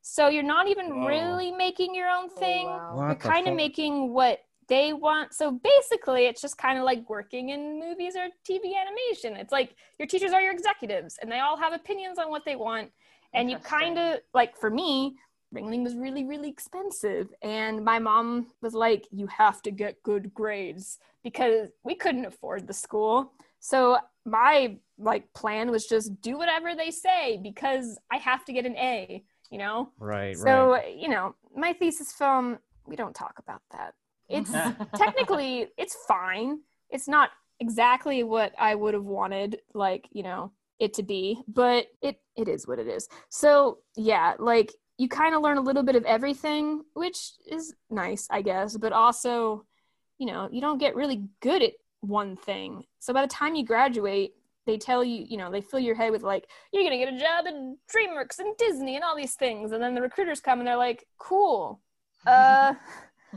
So 0.00 0.28
you're 0.28 0.42
not 0.42 0.68
even 0.68 1.00
Whoa. 1.00 1.06
really 1.06 1.50
making 1.50 1.94
your 1.94 2.08
own 2.08 2.28
oh, 2.34 2.38
thing. 2.40 2.66
Oh, 2.66 2.96
wow. 2.96 3.06
You're 3.08 3.14
kind 3.16 3.48
of 3.48 3.54
making 3.54 4.12
what 4.12 4.40
they 4.68 4.92
want. 4.92 5.34
So 5.34 5.50
basically, 5.50 6.26
it's 6.26 6.40
just 6.40 6.58
kind 6.58 6.78
of 6.78 6.84
like 6.84 7.08
working 7.08 7.50
in 7.50 7.80
movies 7.80 8.14
or 8.16 8.28
TV 8.48 8.72
animation. 8.80 9.36
It's 9.36 9.52
like 9.52 9.74
your 9.98 10.06
teachers 10.06 10.32
are 10.32 10.42
your 10.42 10.52
executives 10.52 11.18
and 11.20 11.30
they 11.30 11.40
all 11.40 11.56
have 11.56 11.72
opinions 11.72 12.18
on 12.18 12.30
what 12.30 12.44
they 12.44 12.56
want. 12.56 12.90
And 13.34 13.50
you 13.50 13.58
kind 13.58 13.98
of, 13.98 14.20
like 14.32 14.56
for 14.56 14.70
me, 14.70 15.16
Ringling 15.54 15.84
was 15.84 15.96
really, 15.96 16.24
really 16.24 16.48
expensive. 16.48 17.28
And 17.42 17.84
my 17.84 17.98
mom 17.98 18.48
was 18.62 18.74
like, 18.74 19.06
you 19.10 19.26
have 19.26 19.62
to 19.62 19.70
get 19.70 20.02
good 20.02 20.32
grades 20.32 20.98
because 21.24 21.68
we 21.84 21.94
couldn't 21.94 22.26
afford 22.26 22.66
the 22.66 22.74
school. 22.74 23.32
So 23.60 23.98
my 24.24 24.76
like 24.98 25.32
plan 25.32 25.70
was 25.70 25.86
just 25.86 26.20
do 26.20 26.36
whatever 26.36 26.74
they 26.74 26.90
say 26.90 27.38
because 27.42 27.98
I 28.10 28.16
have 28.16 28.44
to 28.46 28.52
get 28.52 28.66
an 28.66 28.76
A, 28.76 29.22
you 29.50 29.58
know? 29.58 29.90
Right. 29.98 30.28
Right. 30.28 30.36
So, 30.36 30.72
right. 30.72 30.96
you 30.96 31.08
know, 31.08 31.34
my 31.56 31.72
thesis 31.72 32.12
film, 32.12 32.58
we 32.86 32.96
don't 32.96 33.14
talk 33.14 33.34
about 33.38 33.62
that. 33.72 33.94
It's 34.28 34.52
technically 34.96 35.68
it's 35.76 35.96
fine. 36.06 36.60
It's 36.90 37.08
not 37.08 37.30
exactly 37.60 38.22
what 38.22 38.52
I 38.58 38.74
would 38.74 38.94
have 38.94 39.04
wanted, 39.04 39.60
like, 39.74 40.08
you 40.12 40.22
know, 40.22 40.52
it 40.78 40.94
to 40.94 41.02
be, 41.02 41.42
but 41.48 41.86
it 42.02 42.20
it 42.36 42.48
is 42.48 42.66
what 42.66 42.78
it 42.78 42.86
is. 42.86 43.08
So 43.30 43.78
yeah, 43.96 44.34
like 44.38 44.72
you 44.96 45.08
kind 45.08 45.34
of 45.34 45.42
learn 45.42 45.58
a 45.58 45.62
little 45.62 45.82
bit 45.82 45.96
of 45.96 46.04
everything, 46.04 46.82
which 46.94 47.32
is 47.50 47.74
nice, 47.90 48.26
I 48.30 48.42
guess, 48.42 48.76
but 48.76 48.92
also, 48.92 49.64
you 50.18 50.26
know, 50.26 50.48
you 50.50 50.60
don't 50.60 50.78
get 50.78 50.96
really 50.96 51.24
good 51.40 51.62
at 51.62 51.72
one 52.00 52.36
thing. 52.36 52.84
So 52.98 53.12
by 53.12 53.22
the 53.22 53.28
time 53.28 53.54
you 53.54 53.64
graduate, 53.64 54.34
they 54.66 54.76
tell 54.76 55.02
you, 55.02 55.24
you 55.26 55.36
know, 55.36 55.50
they 55.50 55.60
fill 55.60 55.80
your 55.80 55.94
head 55.94 56.12
with 56.12 56.22
like, 56.22 56.46
you're 56.72 56.84
gonna 56.84 56.98
get 56.98 57.12
a 57.12 57.18
job 57.18 57.46
at 57.46 57.54
DreamWorks 57.54 58.38
and 58.38 58.56
Disney 58.58 58.96
and 58.96 59.04
all 59.04 59.16
these 59.16 59.34
things, 59.34 59.72
and 59.72 59.82
then 59.82 59.94
the 59.94 60.02
recruiters 60.02 60.40
come 60.40 60.58
and 60.58 60.68
they're 60.68 60.76
like, 60.76 61.06
cool, 61.18 61.80
uh, 62.26 62.74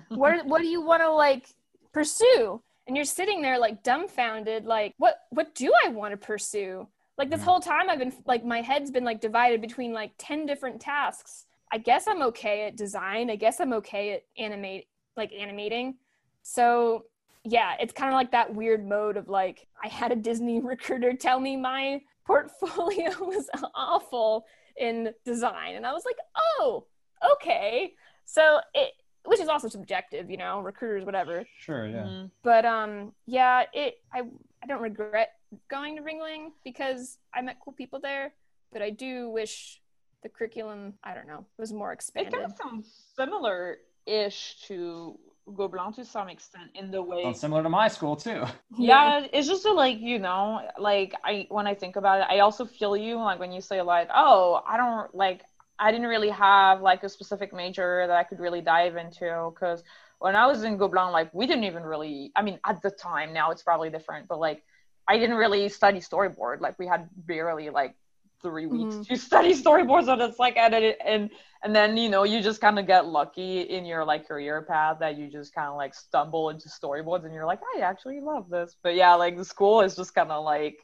what 0.09 0.45
what 0.45 0.61
do 0.61 0.67
you 0.67 0.81
want 0.81 1.01
to 1.01 1.09
like 1.09 1.47
pursue? 1.93 2.61
And 2.87 2.95
you're 2.95 3.05
sitting 3.05 3.41
there 3.41 3.57
like 3.57 3.83
dumbfounded, 3.83 4.65
like, 4.65 4.93
what 4.97 5.21
what 5.29 5.55
do 5.55 5.71
I 5.85 5.89
want 5.89 6.11
to 6.11 6.17
pursue? 6.17 6.87
Like 7.17 7.29
this 7.29 7.43
whole 7.43 7.59
time, 7.59 7.89
I've 7.89 7.99
been 7.99 8.13
like, 8.25 8.43
my 8.43 8.61
head's 8.61 8.91
been 8.91 9.03
like 9.03 9.21
divided 9.21 9.61
between 9.61 9.93
like 9.93 10.11
ten 10.17 10.45
different 10.45 10.81
tasks. 10.81 11.45
I 11.71 11.77
guess 11.77 12.07
I'm 12.07 12.21
okay 12.23 12.65
at 12.67 12.75
design. 12.75 13.29
I 13.29 13.37
guess 13.37 13.61
I'm 13.61 13.73
okay 13.73 14.13
at 14.13 14.23
animate, 14.37 14.87
like 15.15 15.31
animating. 15.31 15.95
So 16.43 17.05
yeah, 17.43 17.73
it's 17.79 17.93
kind 17.93 18.09
of 18.09 18.15
like 18.15 18.31
that 18.31 18.53
weird 18.53 18.87
mode 18.87 19.17
of 19.17 19.27
like, 19.27 19.67
I 19.83 19.87
had 19.87 20.11
a 20.11 20.15
Disney 20.15 20.59
recruiter 20.63 21.13
tell 21.13 21.39
me 21.39 21.57
my 21.57 22.01
portfolio 22.25 23.11
was 23.19 23.49
awful 23.75 24.45
in 24.77 25.13
design. 25.25 25.75
And 25.75 25.85
I 25.85 25.93
was 25.93 26.05
like, 26.05 26.17
oh, 26.35 26.85
okay. 27.33 27.93
So 28.25 28.59
it, 28.73 28.91
which 29.25 29.39
is 29.39 29.47
also 29.47 29.67
subjective, 29.67 30.29
you 30.29 30.37
know, 30.37 30.59
recruiters, 30.61 31.05
whatever. 31.05 31.45
Sure, 31.59 31.87
yeah. 31.87 32.03
Mm-hmm. 32.03 32.25
But 32.43 32.65
um, 32.65 33.13
yeah, 33.27 33.65
it 33.73 33.99
I 34.13 34.21
I 34.63 34.67
don't 34.67 34.81
regret 34.81 35.33
going 35.69 35.95
to 35.97 36.01
Ringling 36.01 36.49
because 36.63 37.17
I 37.33 37.41
met 37.41 37.57
cool 37.63 37.73
people 37.73 37.99
there, 37.99 38.33
but 38.71 38.81
I 38.81 38.89
do 38.89 39.29
wish 39.29 39.81
the 40.23 40.29
curriculum, 40.29 40.93
I 41.03 41.13
don't 41.13 41.27
know, 41.27 41.45
was 41.57 41.73
more 41.73 41.91
expanded. 41.91 42.33
It 42.33 42.37
kind 42.37 42.51
of 42.51 42.57
sounds 42.57 43.05
similar-ish 43.15 44.57
to 44.67 45.19
Gobelins 45.47 45.95
to 45.95 46.05
some 46.05 46.29
extent 46.29 46.69
in 46.75 46.91
the 46.91 47.01
way 47.01 47.23
well, 47.23 47.33
similar 47.33 47.63
to 47.63 47.69
my 47.69 47.87
school 47.87 48.15
too. 48.15 48.43
Yeah, 48.77 49.25
it's 49.33 49.47
just 49.47 49.65
a, 49.65 49.71
like 49.71 49.99
you 49.99 50.19
know, 50.19 50.61
like 50.77 51.13
I 51.23 51.47
when 51.49 51.67
I 51.67 51.73
think 51.73 51.95
about 51.95 52.21
it, 52.21 52.27
I 52.29 52.39
also 52.39 52.65
feel 52.65 52.95
you 52.95 53.15
like 53.17 53.39
when 53.39 53.51
you 53.51 53.61
say 53.61 53.81
like, 53.81 54.09
oh, 54.13 54.61
I 54.67 54.77
don't 54.77 55.13
like 55.13 55.41
I 55.79 55.91
didn't 55.91 56.07
really 56.07 56.29
have 56.29 56.81
like 56.81 57.03
a 57.03 57.09
specific 57.09 57.53
major 57.53 58.05
that 58.07 58.15
I 58.15 58.23
could 58.23 58.39
really 58.39 58.61
dive 58.61 58.95
into 58.95 59.51
because 59.53 59.83
when 60.19 60.35
I 60.35 60.45
was 60.45 60.63
in 60.63 60.77
Gobelins, 60.77 61.11
like 61.11 61.33
we 61.33 61.47
didn't 61.47 61.63
even 61.63 61.83
really. 61.83 62.31
I 62.35 62.43
mean, 62.43 62.59
at 62.65 62.81
the 62.81 62.91
time, 62.91 63.33
now 63.33 63.51
it's 63.51 63.63
probably 63.63 63.89
different, 63.89 64.27
but 64.27 64.39
like 64.39 64.63
I 65.07 65.17
didn't 65.17 65.37
really 65.37 65.67
study 65.69 65.99
storyboard. 65.99 66.61
Like 66.61 66.77
we 66.77 66.87
had 66.87 67.09
barely 67.15 67.69
like 67.71 67.95
three 68.41 68.65
weeks 68.65 68.95
mm-hmm. 68.95 69.13
to 69.13 69.17
study 69.17 69.53
storyboards 69.63 70.05
so 70.05 70.13
it's 70.13 70.39
like 70.39 70.57
edit 70.57 70.97
and 71.05 71.29
and 71.63 71.75
then 71.75 71.97
you 71.97 72.09
know 72.09 72.23
you 72.23 72.41
just 72.41 72.61
kind 72.61 72.79
of 72.79 72.87
get 72.87 73.05
lucky 73.05 73.61
in 73.61 73.85
your 73.85 74.03
like 74.03 74.27
career 74.27 74.61
path 74.61 74.97
that 74.99 75.17
you 75.17 75.27
just 75.27 75.53
kind 75.53 75.67
of 75.67 75.75
like 75.75 75.93
stumble 75.93 76.49
into 76.49 76.69
storyboards 76.69 77.25
and 77.25 77.33
you're 77.33 77.45
like 77.45 77.59
i 77.75 77.81
actually 77.81 78.19
love 78.19 78.49
this. 78.49 78.75
But 78.81 78.95
yeah 78.95 79.13
like 79.15 79.37
the 79.37 79.45
school 79.45 79.81
is 79.81 79.95
just 79.95 80.13
kind 80.15 80.31
of 80.31 80.43
like 80.43 80.77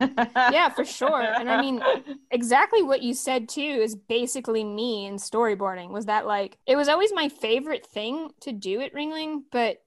yeah 0.00 0.68
for 0.70 0.84
sure. 0.84 1.22
And 1.22 1.50
i 1.50 1.60
mean 1.60 1.82
exactly 2.30 2.82
what 2.82 3.02
you 3.02 3.14
said 3.14 3.48
too 3.48 3.60
is 3.60 3.94
basically 3.94 4.64
me 4.64 5.06
in 5.06 5.16
storyboarding 5.16 5.90
was 5.90 6.06
that 6.06 6.26
like 6.26 6.58
it 6.66 6.76
was 6.76 6.88
always 6.88 7.12
my 7.12 7.28
favorite 7.28 7.86
thing 7.86 8.30
to 8.40 8.52
do 8.52 8.80
at 8.80 8.94
ringling 8.94 9.42
but 9.50 9.78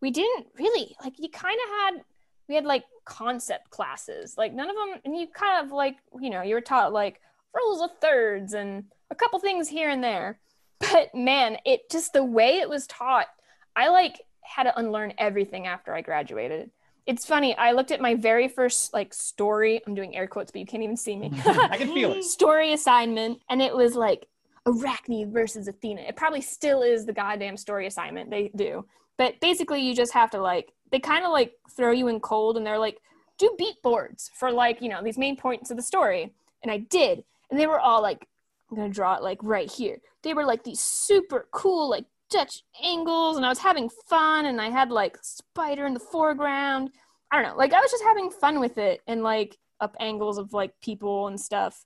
we 0.00 0.10
didn't 0.10 0.46
really 0.58 0.96
like 1.04 1.14
you 1.18 1.28
kind 1.28 1.58
of 1.64 1.70
had 1.70 2.04
we 2.50 2.56
had 2.56 2.64
like 2.64 2.84
concept 3.04 3.70
classes. 3.70 4.34
Like 4.36 4.52
none 4.52 4.68
of 4.68 4.74
them, 4.74 5.00
and 5.04 5.16
you 5.16 5.28
kind 5.28 5.64
of 5.64 5.72
like, 5.72 5.96
you 6.20 6.30
know, 6.30 6.42
you 6.42 6.56
were 6.56 6.60
taught 6.60 6.92
like 6.92 7.20
rules 7.54 7.80
of 7.80 7.90
thirds 8.00 8.54
and 8.54 8.84
a 9.10 9.14
couple 9.14 9.38
things 9.38 9.68
here 9.68 9.88
and 9.88 10.02
there. 10.02 10.40
But 10.80 11.14
man, 11.14 11.58
it 11.64 11.88
just 11.90 12.12
the 12.12 12.24
way 12.24 12.58
it 12.58 12.68
was 12.68 12.88
taught, 12.88 13.28
I 13.76 13.88
like 13.88 14.20
had 14.42 14.64
to 14.64 14.76
unlearn 14.76 15.14
everything 15.16 15.68
after 15.68 15.94
I 15.94 16.00
graduated. 16.00 16.72
It's 17.06 17.24
funny. 17.24 17.56
I 17.56 17.70
looked 17.70 17.92
at 17.92 18.00
my 18.00 18.16
very 18.16 18.48
first 18.48 18.92
like 18.92 19.14
story. 19.14 19.80
I'm 19.86 19.94
doing 19.94 20.16
air 20.16 20.26
quotes, 20.26 20.50
but 20.50 20.58
you 20.58 20.66
can't 20.66 20.82
even 20.82 20.96
see 20.96 21.16
me. 21.16 21.30
I 21.46 21.76
can 21.76 21.94
feel 21.94 22.12
it. 22.14 22.24
Story 22.24 22.72
assignment, 22.72 23.40
and 23.48 23.62
it 23.62 23.74
was 23.74 23.94
like 23.94 24.26
Arachne 24.66 25.30
versus 25.32 25.68
Athena. 25.68 26.02
It 26.02 26.16
probably 26.16 26.40
still 26.40 26.82
is 26.82 27.06
the 27.06 27.12
goddamn 27.12 27.56
story 27.56 27.86
assignment 27.86 28.28
they 28.28 28.50
do. 28.56 28.86
But 29.18 29.38
basically, 29.40 29.82
you 29.82 29.94
just 29.94 30.14
have 30.14 30.30
to 30.30 30.40
like 30.40 30.72
they 30.90 30.98
kind 30.98 31.24
of 31.24 31.32
like 31.32 31.54
throw 31.76 31.92
you 31.92 32.08
in 32.08 32.20
cold 32.20 32.56
and 32.56 32.66
they're 32.66 32.78
like, 32.78 32.98
do 33.38 33.54
beat 33.56 33.82
boards 33.82 34.30
for 34.34 34.50
like, 34.50 34.82
you 34.82 34.88
know, 34.88 35.02
these 35.02 35.18
main 35.18 35.36
points 35.36 35.70
of 35.70 35.76
the 35.76 35.82
story. 35.82 36.32
And 36.62 36.70
I 36.70 36.78
did. 36.78 37.24
And 37.50 37.58
they 37.58 37.66
were 37.66 37.80
all 37.80 38.02
like, 38.02 38.26
I'm 38.70 38.76
going 38.76 38.90
to 38.90 38.94
draw 38.94 39.16
it 39.16 39.22
like 39.22 39.38
right 39.42 39.70
here. 39.70 39.98
They 40.22 40.34
were 40.34 40.44
like 40.44 40.62
these 40.62 40.80
super 40.80 41.48
cool, 41.52 41.88
like 41.88 42.04
Dutch 42.30 42.62
angles. 42.82 43.36
And 43.36 43.46
I 43.46 43.48
was 43.48 43.58
having 43.58 43.88
fun. 44.08 44.44
And 44.44 44.60
I 44.60 44.68
had 44.68 44.90
like 44.90 45.18
spider 45.22 45.86
in 45.86 45.94
the 45.94 46.00
foreground. 46.00 46.90
I 47.30 47.36
don't 47.40 47.50
know. 47.50 47.56
Like 47.56 47.72
I 47.72 47.80
was 47.80 47.90
just 47.90 48.04
having 48.04 48.30
fun 48.30 48.60
with 48.60 48.76
it 48.76 49.00
and 49.06 49.22
like 49.22 49.56
up 49.80 49.96
angles 49.98 50.36
of 50.36 50.52
like 50.52 50.72
people 50.82 51.28
and 51.28 51.40
stuff. 51.40 51.84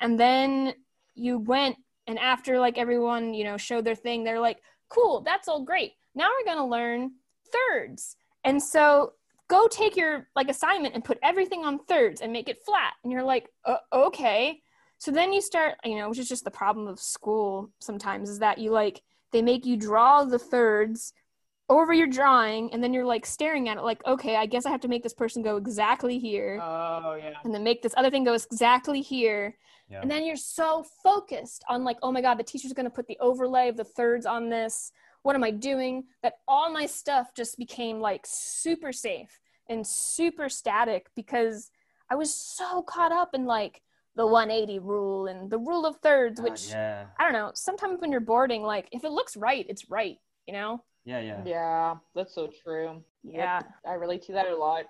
And 0.00 0.18
then 0.18 0.74
you 1.14 1.38
went 1.38 1.76
and 2.06 2.18
after 2.18 2.58
like 2.58 2.78
everyone, 2.78 3.34
you 3.34 3.44
know, 3.44 3.56
showed 3.56 3.84
their 3.84 3.94
thing, 3.94 4.24
they're 4.24 4.40
like, 4.40 4.60
cool, 4.88 5.20
that's 5.20 5.48
all 5.48 5.62
great. 5.62 5.92
Now 6.14 6.28
we're 6.28 6.44
going 6.44 6.64
to 6.64 6.70
learn 6.70 7.12
thirds 7.52 8.16
And 8.44 8.62
so 8.62 9.12
go 9.48 9.66
take 9.68 9.96
your 9.96 10.28
like 10.36 10.48
assignment 10.48 10.94
and 10.94 11.04
put 11.04 11.18
everything 11.22 11.64
on 11.64 11.78
thirds 11.80 12.20
and 12.20 12.32
make 12.32 12.48
it 12.48 12.62
flat. 12.64 12.94
And 13.02 13.12
you're 13.12 13.24
like, 13.24 13.48
uh, 13.64 13.76
okay. 13.92 14.60
So 14.98 15.10
then 15.10 15.32
you 15.32 15.40
start, 15.40 15.74
you 15.84 15.96
know, 15.96 16.08
which 16.08 16.18
is 16.18 16.28
just 16.28 16.44
the 16.44 16.50
problem 16.50 16.86
of 16.86 17.00
school 17.00 17.70
sometimes 17.80 18.30
is 18.30 18.38
that 18.38 18.58
you 18.58 18.70
like, 18.70 19.02
they 19.32 19.42
make 19.42 19.66
you 19.66 19.76
draw 19.76 20.24
the 20.24 20.38
thirds 20.38 21.12
over 21.68 21.92
your 21.94 22.06
drawing 22.06 22.72
and 22.72 22.84
then 22.84 22.92
you're 22.92 23.06
like 23.06 23.24
staring 23.24 23.68
at 23.70 23.78
it 23.78 23.82
like 23.82 24.04
okay 24.06 24.36
i 24.36 24.44
guess 24.44 24.66
i 24.66 24.70
have 24.70 24.82
to 24.82 24.88
make 24.88 25.02
this 25.02 25.14
person 25.14 25.42
go 25.42 25.56
exactly 25.56 26.18
here 26.18 26.60
oh 26.62 27.14
yeah 27.14 27.32
and 27.42 27.54
then 27.54 27.64
make 27.64 27.80
this 27.80 27.94
other 27.96 28.10
thing 28.10 28.22
go 28.22 28.34
exactly 28.34 29.00
here 29.00 29.56
yeah. 29.88 30.02
and 30.02 30.10
then 30.10 30.26
you're 30.26 30.36
so 30.36 30.84
focused 31.02 31.64
on 31.70 31.82
like 31.82 31.96
oh 32.02 32.12
my 32.12 32.20
god 32.20 32.38
the 32.38 32.42
teacher's 32.42 32.74
going 32.74 32.84
to 32.84 32.90
put 32.90 33.06
the 33.06 33.16
overlay 33.18 33.68
of 33.68 33.78
the 33.78 33.84
thirds 33.84 34.26
on 34.26 34.50
this 34.50 34.92
what 35.24 35.34
am 35.34 35.44
i 35.44 35.50
doing 35.50 36.04
that 36.22 36.34
all 36.46 36.72
my 36.72 36.86
stuff 36.86 37.34
just 37.34 37.58
became 37.58 38.00
like 38.00 38.24
super 38.24 38.92
safe 38.92 39.40
and 39.68 39.86
super 39.86 40.48
static 40.48 41.06
because 41.16 41.70
i 42.10 42.14
was 42.14 42.32
so 42.32 42.80
caught 42.82 43.12
up 43.12 43.34
in 43.34 43.44
like 43.44 43.82
the 44.16 44.24
180 44.24 44.78
rule 44.78 45.26
and 45.26 45.50
the 45.50 45.58
rule 45.58 45.84
of 45.84 45.96
thirds 45.96 46.38
ah, 46.38 46.42
which 46.44 46.68
yeah. 46.68 47.06
i 47.18 47.24
don't 47.24 47.32
know 47.32 47.50
sometimes 47.54 48.00
when 48.00 48.12
you're 48.12 48.20
boarding 48.20 48.62
like 48.62 48.88
if 48.92 49.02
it 49.02 49.10
looks 49.10 49.36
right 49.36 49.66
it's 49.68 49.90
right 49.90 50.18
you 50.46 50.54
know 50.54 50.80
yeah, 51.04 51.20
yeah. 51.20 51.42
Yeah, 51.44 51.94
that's 52.14 52.34
so 52.34 52.50
true. 52.62 53.02
Yeah. 53.22 53.60
I 53.86 53.94
relate 53.94 54.22
to 54.22 54.32
that 54.32 54.46
a 54.46 54.56
lot. 54.56 54.84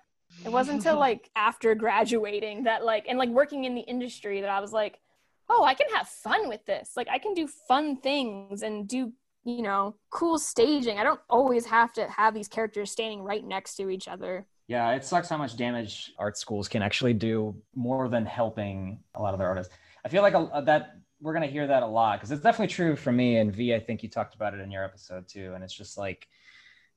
It 0.44 0.50
wasn't 0.50 0.78
until 0.78 0.98
like 0.98 1.30
after 1.36 1.74
graduating 1.74 2.64
that 2.64 2.84
like 2.84 3.06
and 3.08 3.18
like 3.18 3.30
working 3.30 3.64
in 3.64 3.74
the 3.74 3.82
industry 3.82 4.40
that 4.40 4.50
I 4.50 4.60
was 4.60 4.72
like, 4.72 5.00
oh, 5.48 5.64
I 5.64 5.74
can 5.74 5.88
have 5.94 6.08
fun 6.08 6.48
with 6.48 6.64
this. 6.66 6.92
Like 6.96 7.08
I 7.10 7.18
can 7.18 7.34
do 7.34 7.48
fun 7.68 7.96
things 7.96 8.62
and 8.62 8.88
do, 8.88 9.12
you 9.44 9.62
know, 9.62 9.94
cool 10.10 10.38
staging. 10.38 10.98
I 10.98 11.04
don't 11.04 11.20
always 11.28 11.66
have 11.66 11.92
to 11.94 12.08
have 12.08 12.34
these 12.34 12.48
characters 12.48 12.90
standing 12.90 13.22
right 13.22 13.44
next 13.44 13.76
to 13.76 13.90
each 13.90 14.08
other. 14.08 14.46
Yeah, 14.66 14.92
it 14.92 15.04
sucks 15.04 15.28
how 15.28 15.36
much 15.36 15.56
damage 15.56 16.12
art 16.18 16.38
schools 16.38 16.68
can 16.68 16.82
actually 16.82 17.12
do 17.12 17.54
more 17.74 18.08
than 18.08 18.24
helping 18.24 19.00
a 19.14 19.20
lot 19.20 19.34
of 19.34 19.38
their 19.38 19.48
artists. 19.48 19.72
I 20.04 20.08
feel 20.08 20.22
like 20.22 20.34
a, 20.34 20.62
that 20.64 20.96
we're 21.20 21.34
gonna 21.34 21.46
hear 21.46 21.66
that 21.66 21.82
a 21.82 21.86
lot 21.86 22.18
because 22.18 22.30
it's 22.30 22.42
definitely 22.42 22.72
true 22.72 22.96
for 22.96 23.12
me 23.12 23.36
and 23.36 23.54
V. 23.54 23.74
I 23.74 23.80
think 23.80 24.02
you 24.02 24.08
talked 24.08 24.34
about 24.34 24.54
it 24.54 24.60
in 24.60 24.70
your 24.70 24.84
episode 24.84 25.28
too, 25.28 25.52
and 25.54 25.62
it's 25.62 25.74
just 25.74 25.98
like 25.98 26.26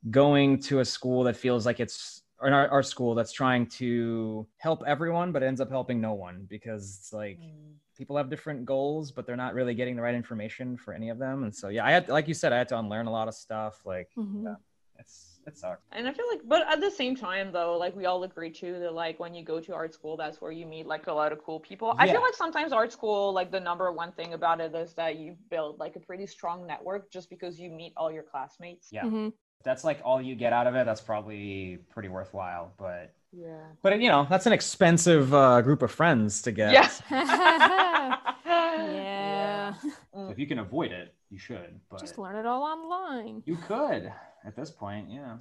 going 0.09 0.59
to 0.59 0.79
a 0.79 0.85
school 0.85 1.23
that 1.23 1.35
feels 1.35 1.65
like 1.65 1.79
it's 1.79 2.21
or 2.39 2.51
our, 2.51 2.67
our 2.69 2.83
school 2.83 3.15
that's 3.15 3.31
trying 3.31 3.65
to 3.65 4.47
help 4.57 4.83
everyone 4.85 5.31
but 5.31 5.43
ends 5.43 5.61
up 5.61 5.69
helping 5.69 5.99
no 5.99 6.13
one 6.13 6.45
because 6.49 6.97
it's 6.99 7.13
like 7.13 7.39
mm. 7.39 7.73
people 7.97 8.15
have 8.15 8.29
different 8.29 8.65
goals 8.65 9.11
but 9.11 9.25
they're 9.25 9.35
not 9.35 9.53
really 9.53 9.73
getting 9.73 9.95
the 9.95 10.01
right 10.01 10.15
information 10.15 10.77
for 10.77 10.93
any 10.93 11.09
of 11.09 11.17
them 11.17 11.43
and 11.43 11.53
so 11.55 11.69
yeah 11.69 11.85
i 11.85 11.91
had 11.91 12.07
like 12.09 12.27
you 12.27 12.33
said 12.33 12.53
i 12.53 12.57
had 12.57 12.67
to 12.67 12.77
unlearn 12.77 13.07
a 13.07 13.11
lot 13.11 13.27
of 13.27 13.33
stuff 13.33 13.81
like 13.85 14.09
mm-hmm. 14.17 14.45
yeah, 14.45 14.55
it's 14.99 15.37
it 15.47 15.57
sucks. 15.57 15.81
And 15.93 16.07
I 16.07 16.11
feel 16.11 16.25
like, 16.29 16.41
but 16.45 16.67
at 16.67 16.81
the 16.81 16.91
same 16.91 17.15
time, 17.15 17.51
though, 17.53 17.77
like 17.77 17.95
we 17.95 18.05
all 18.05 18.23
agree 18.23 18.51
too 18.51 18.79
that 18.79 18.93
like 18.93 19.17
when 19.17 19.33
you 19.33 19.45
go 19.45 19.61
to 19.61 19.73
art 19.73 19.93
school, 19.93 20.17
that's 20.17 20.41
where 20.41 20.51
you 20.51 20.65
meet 20.65 20.85
like 20.85 21.07
a 21.07 21.13
lot 21.13 21.31
of 21.31 21.41
cool 21.41 21.59
people. 21.61 21.95
Yeah. 21.95 22.03
I 22.03 22.11
feel 22.11 22.21
like 22.21 22.35
sometimes 22.35 22.73
art 22.73 22.91
school, 22.91 23.31
like 23.31 23.49
the 23.49 23.59
number 23.59 23.89
one 23.93 24.11
thing 24.11 24.33
about 24.33 24.59
it 24.59 24.75
is 24.75 24.93
that 24.95 25.17
you 25.17 25.37
build 25.49 25.79
like 25.79 25.95
a 25.95 26.01
pretty 26.01 26.27
strong 26.27 26.67
network 26.67 27.09
just 27.11 27.29
because 27.29 27.57
you 27.57 27.71
meet 27.71 27.93
all 27.95 28.11
your 28.11 28.23
classmates. 28.23 28.89
Yeah. 28.91 29.05
Mm-hmm. 29.05 29.29
That's 29.63 29.83
like 29.83 29.99
all 30.03 30.21
you 30.21 30.35
get 30.35 30.53
out 30.53 30.67
of 30.67 30.75
it. 30.75 30.85
That's 30.85 31.01
probably 31.01 31.79
pretty 31.89 32.09
worthwhile. 32.09 32.73
But 32.77 33.13
yeah. 33.31 33.63
But 33.81 33.99
you 34.01 34.09
know, 34.09 34.25
that's 34.29 34.45
an 34.45 34.53
expensive 34.53 35.33
uh, 35.33 35.61
group 35.61 35.81
of 35.81 35.91
friends 35.91 36.41
to 36.43 36.51
get. 36.51 36.71
Yeah. 36.73 36.89
yeah. 38.51 39.73
So 40.13 40.29
if 40.29 40.39
you 40.39 40.47
can 40.47 40.59
avoid 40.59 40.91
it, 40.91 41.13
you 41.29 41.37
should. 41.37 41.79
But 41.89 41.99
just 41.99 42.17
learn 42.17 42.35
it 42.35 42.45
all 42.45 42.63
online. 42.63 43.43
You 43.45 43.57
could 43.57 44.11
at 44.45 44.55
this 44.55 44.71
point, 44.71 45.09
yeah. 45.09 45.37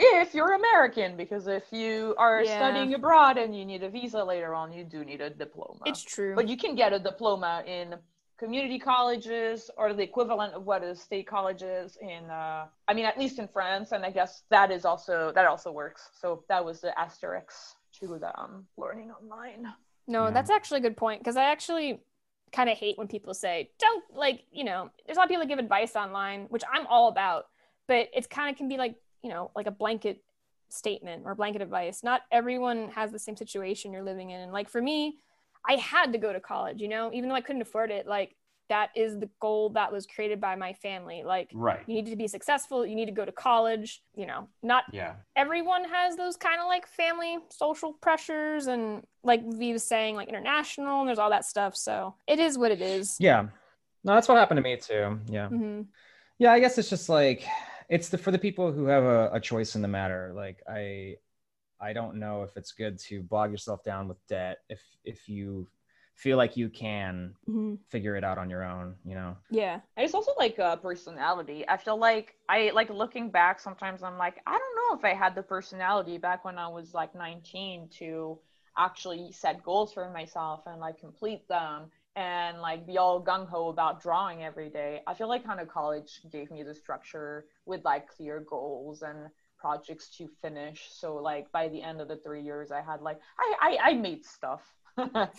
If 0.00 0.32
you're 0.32 0.54
American, 0.54 1.16
because 1.16 1.48
if 1.48 1.64
you 1.72 2.14
are 2.18 2.42
yeah. 2.42 2.56
studying 2.56 2.94
abroad 2.94 3.36
and 3.36 3.56
you 3.56 3.64
need 3.64 3.82
a 3.82 3.88
visa 3.90 4.22
later 4.22 4.54
on, 4.54 4.72
you 4.72 4.84
do 4.84 5.04
need 5.04 5.20
a 5.20 5.30
diploma. 5.30 5.80
It's 5.86 6.02
true. 6.02 6.36
But 6.36 6.48
you 6.48 6.56
can 6.56 6.76
get 6.76 6.92
a 6.92 7.00
diploma 7.00 7.64
in 7.66 7.96
community 8.38 8.78
colleges 8.78 9.70
or 9.76 9.92
the 9.92 10.02
equivalent 10.02 10.54
of 10.54 10.64
what 10.64 10.82
is 10.84 11.00
state 11.00 11.26
colleges 11.26 11.98
in 12.00 12.24
uh, 12.30 12.66
i 12.86 12.94
mean 12.94 13.04
at 13.04 13.18
least 13.18 13.38
in 13.38 13.48
france 13.48 13.92
and 13.92 14.04
i 14.04 14.10
guess 14.10 14.42
that 14.50 14.70
is 14.70 14.84
also 14.84 15.32
that 15.34 15.46
also 15.46 15.72
works. 15.72 16.10
So 16.20 16.44
that 16.48 16.64
was 16.64 16.80
the 16.80 16.98
asterisk 16.98 17.52
to 18.00 18.18
the 18.18 18.38
um, 18.38 18.66
learning 18.76 19.10
online. 19.10 19.72
No 20.06 20.24
yeah. 20.24 20.30
that's 20.30 20.50
actually 20.50 20.78
a 20.78 20.82
good 20.82 20.96
point 20.96 21.20
because 21.20 21.36
i 21.36 21.44
actually 21.44 22.00
kind 22.52 22.70
of 22.70 22.78
hate 22.78 22.96
when 22.96 23.08
people 23.08 23.34
say 23.34 23.70
don't 23.78 24.04
like 24.14 24.44
you 24.52 24.64
know 24.64 24.90
there's 25.04 25.16
a 25.16 25.20
lot 25.20 25.24
of 25.24 25.28
people 25.28 25.42
that 25.42 25.48
give 25.48 25.58
advice 25.58 25.94
online 25.96 26.46
which 26.48 26.62
i'm 26.72 26.86
all 26.86 27.08
about 27.08 27.48
but 27.86 28.08
it's 28.14 28.26
kind 28.26 28.50
of 28.50 28.56
can 28.56 28.68
be 28.68 28.78
like 28.78 28.94
you 29.22 29.28
know 29.28 29.50
like 29.54 29.66
a 29.66 29.70
blanket 29.70 30.22
statement 30.68 31.22
or 31.24 31.34
blanket 31.34 31.62
advice. 31.62 32.02
Not 32.02 32.22
everyone 32.30 32.90
has 32.90 33.10
the 33.12 33.18
same 33.18 33.36
situation 33.36 33.92
you're 33.92 34.02
living 34.02 34.30
in 34.30 34.40
and 34.40 34.52
like 34.52 34.68
for 34.68 34.82
me 34.82 35.18
i 35.66 35.74
had 35.74 36.12
to 36.12 36.18
go 36.18 36.32
to 36.32 36.40
college 36.40 36.80
you 36.80 36.88
know 36.88 37.10
even 37.12 37.28
though 37.28 37.34
i 37.34 37.40
couldn't 37.40 37.62
afford 37.62 37.90
it 37.90 38.06
like 38.06 38.34
that 38.68 38.90
is 38.94 39.18
the 39.18 39.28
goal 39.40 39.70
that 39.70 39.90
was 39.90 40.06
created 40.06 40.40
by 40.40 40.54
my 40.54 40.72
family. 40.74 41.22
Like 41.24 41.50
right. 41.54 41.80
you 41.86 41.94
need 41.94 42.06
to 42.06 42.16
be 42.16 42.28
successful. 42.28 42.84
You 42.84 42.94
need 42.94 43.06
to 43.06 43.12
go 43.12 43.24
to 43.24 43.32
college 43.32 44.02
you 44.14 44.26
know 44.26 44.48
not 44.62 44.84
yeah. 44.92 45.14
everyone 45.36 45.84
has 45.84 46.16
those 46.16 46.36
kind 46.36 46.60
of 46.60 46.66
like 46.66 46.86
family 46.86 47.38
social 47.50 47.94
pressures 47.94 48.66
and 48.66 49.04
like 49.22 49.42
v 49.44 49.72
was 49.72 49.84
saying 49.84 50.16
like 50.16 50.28
international 50.28 51.00
and 51.00 51.08
there's 51.08 51.18
all 51.18 51.30
that 51.30 51.44
stuff. 51.44 51.76
So 51.76 52.14
it 52.26 52.38
is 52.38 52.58
what 52.58 52.70
it 52.70 52.82
is. 52.82 53.16
Yeah. 53.18 53.46
No 54.04 54.14
that's 54.14 54.28
what 54.28 54.36
happened 54.36 54.58
to 54.58 54.62
me 54.62 54.76
too. 54.76 55.18
Yeah. 55.28 55.46
Mm-hmm. 55.46 55.82
yeah 56.38 56.52
i 56.52 56.60
guess 56.60 56.78
it's 56.78 56.90
just 56.90 57.08
like 57.08 57.46
it's 57.88 58.10
the 58.10 58.18
for 58.18 58.30
the 58.30 58.38
people 58.38 58.70
who 58.70 58.86
have 58.86 59.04
a, 59.04 59.30
a 59.32 59.40
choice 59.40 59.74
in 59.74 59.82
the 59.82 59.88
matter. 59.88 60.32
Like 60.34 60.62
I, 60.68 61.16
I 61.80 61.92
don't 61.92 62.16
know 62.16 62.42
if 62.42 62.56
it's 62.56 62.72
good 62.72 62.98
to 63.00 63.22
bog 63.22 63.50
yourself 63.50 63.84
down 63.84 64.08
with 64.08 64.24
debt 64.26 64.58
if 64.68 64.80
if 65.04 65.28
you 65.28 65.68
feel 66.14 66.36
like 66.36 66.56
you 66.56 66.68
can 66.68 67.32
mm-hmm. 67.48 67.74
figure 67.88 68.16
it 68.16 68.24
out 68.24 68.38
on 68.38 68.50
your 68.50 68.64
own 68.64 68.96
you 69.04 69.14
know 69.14 69.36
yeah 69.50 69.74
and 69.96 70.04
it's 70.04 70.14
also 70.14 70.32
like 70.36 70.58
a 70.58 70.76
personality 70.82 71.64
i 71.68 71.76
feel 71.76 71.96
like 71.96 72.34
i 72.48 72.72
like 72.74 72.90
looking 72.90 73.30
back 73.30 73.60
sometimes 73.60 74.02
i'm 74.02 74.18
like 74.18 74.40
i 74.44 74.50
don't 74.50 74.76
know 74.76 74.98
if 74.98 75.04
i 75.04 75.16
had 75.16 75.36
the 75.36 75.42
personality 75.42 76.18
back 76.18 76.44
when 76.44 76.58
i 76.58 76.66
was 76.66 76.92
like 76.92 77.14
19 77.14 77.88
to 77.88 78.36
actually 78.76 79.30
set 79.30 79.62
goals 79.62 79.92
for 79.92 80.10
myself 80.10 80.62
and 80.66 80.80
like 80.80 80.98
complete 80.98 81.46
them 81.48 81.90
and 82.16 82.60
like 82.60 82.84
be 82.84 82.98
all 82.98 83.22
gung 83.22 83.48
ho 83.48 83.68
about 83.68 84.02
drawing 84.02 84.42
every 84.42 84.68
day. 84.68 85.02
I 85.06 85.14
feel 85.14 85.28
like 85.28 85.44
kind 85.44 85.60
of 85.60 85.68
college 85.68 86.20
gave 86.32 86.50
me 86.50 86.64
the 86.64 86.74
structure 86.74 87.46
with 87.64 87.84
like 87.84 88.08
clear 88.08 88.40
goals 88.40 89.02
and 89.02 89.28
projects 89.58 90.08
to 90.18 90.28
finish. 90.42 90.88
So 90.90 91.16
like 91.16 91.50
by 91.52 91.68
the 91.68 91.82
end 91.82 92.00
of 92.00 92.08
the 92.08 92.16
three 92.16 92.42
years, 92.42 92.70
I 92.70 92.80
had 92.80 93.02
like 93.02 93.18
I 93.38 93.54
I, 93.60 93.90
I 93.90 93.94
made 93.94 94.24
stuff. 94.24 94.62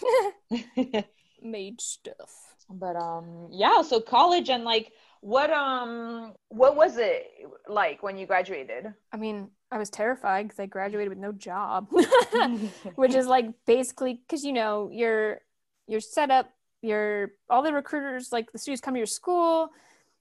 made 1.41 1.82
stuff. 1.82 2.55
But 2.69 2.95
um 2.95 3.47
yeah, 3.51 3.82
so 3.82 3.99
college 3.99 4.49
and 4.49 4.63
like 4.63 4.91
what 5.21 5.49
um 5.51 6.34
what 6.49 6.75
was 6.75 6.97
it 6.97 7.27
like 7.67 8.03
when 8.03 8.17
you 8.17 8.25
graduated? 8.25 8.93
I 9.12 9.17
mean, 9.17 9.49
I 9.71 9.77
was 9.77 9.89
terrified 9.89 10.47
because 10.47 10.60
I 10.60 10.65
graduated 10.65 11.10
with 11.10 11.17
no 11.17 11.32
job, 11.32 11.88
which 12.95 13.15
is 13.15 13.27
like 13.27 13.47
basically 13.65 14.21
because 14.25 14.43
you 14.43 14.53
know 14.53 14.89
you're 14.91 15.41
you're 15.88 15.99
set 15.99 16.32
up 16.32 16.49
you're 16.82 17.32
all 17.49 17.62
the 17.62 17.73
recruiters 17.73 18.32
like 18.32 18.51
the 18.51 18.58
students 18.58 18.82
come 18.82 18.93
to 18.93 18.99
your 18.99 19.08
school 19.08 19.69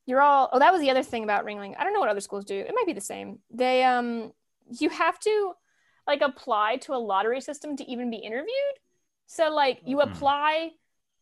you're 0.09 0.23
all 0.23 0.49
oh 0.53 0.59
that 0.59 0.73
was 0.73 0.81
the 0.81 0.90
other 0.90 1.03
thing 1.03 1.23
about 1.23 1.44
ringling 1.44 1.75
i 1.79 1.85
don't 1.85 1.92
know 1.92 2.01
what 2.01 2.09
other 2.09 2.21
schools 2.21 2.44
do 2.44 2.57
it 2.57 2.73
might 2.75 2.87
be 2.87 2.94
the 2.94 3.01
same 3.01 3.38
they 3.51 3.85
um 3.85 4.33
you 4.81 4.88
have 4.88 5.21
to 5.21 5.53
like 6.07 6.23
apply 6.23 6.77
to 6.79 6.94
a 6.94 6.97
lottery 6.97 7.40
system 7.40 7.77
to 7.77 7.88
even 7.88 8.11
be 8.11 8.16
interviewed 8.16 8.77
so 9.27 9.51
like 9.51 9.81
you 9.85 9.99
mm-hmm. 9.99 10.11
apply 10.11 10.71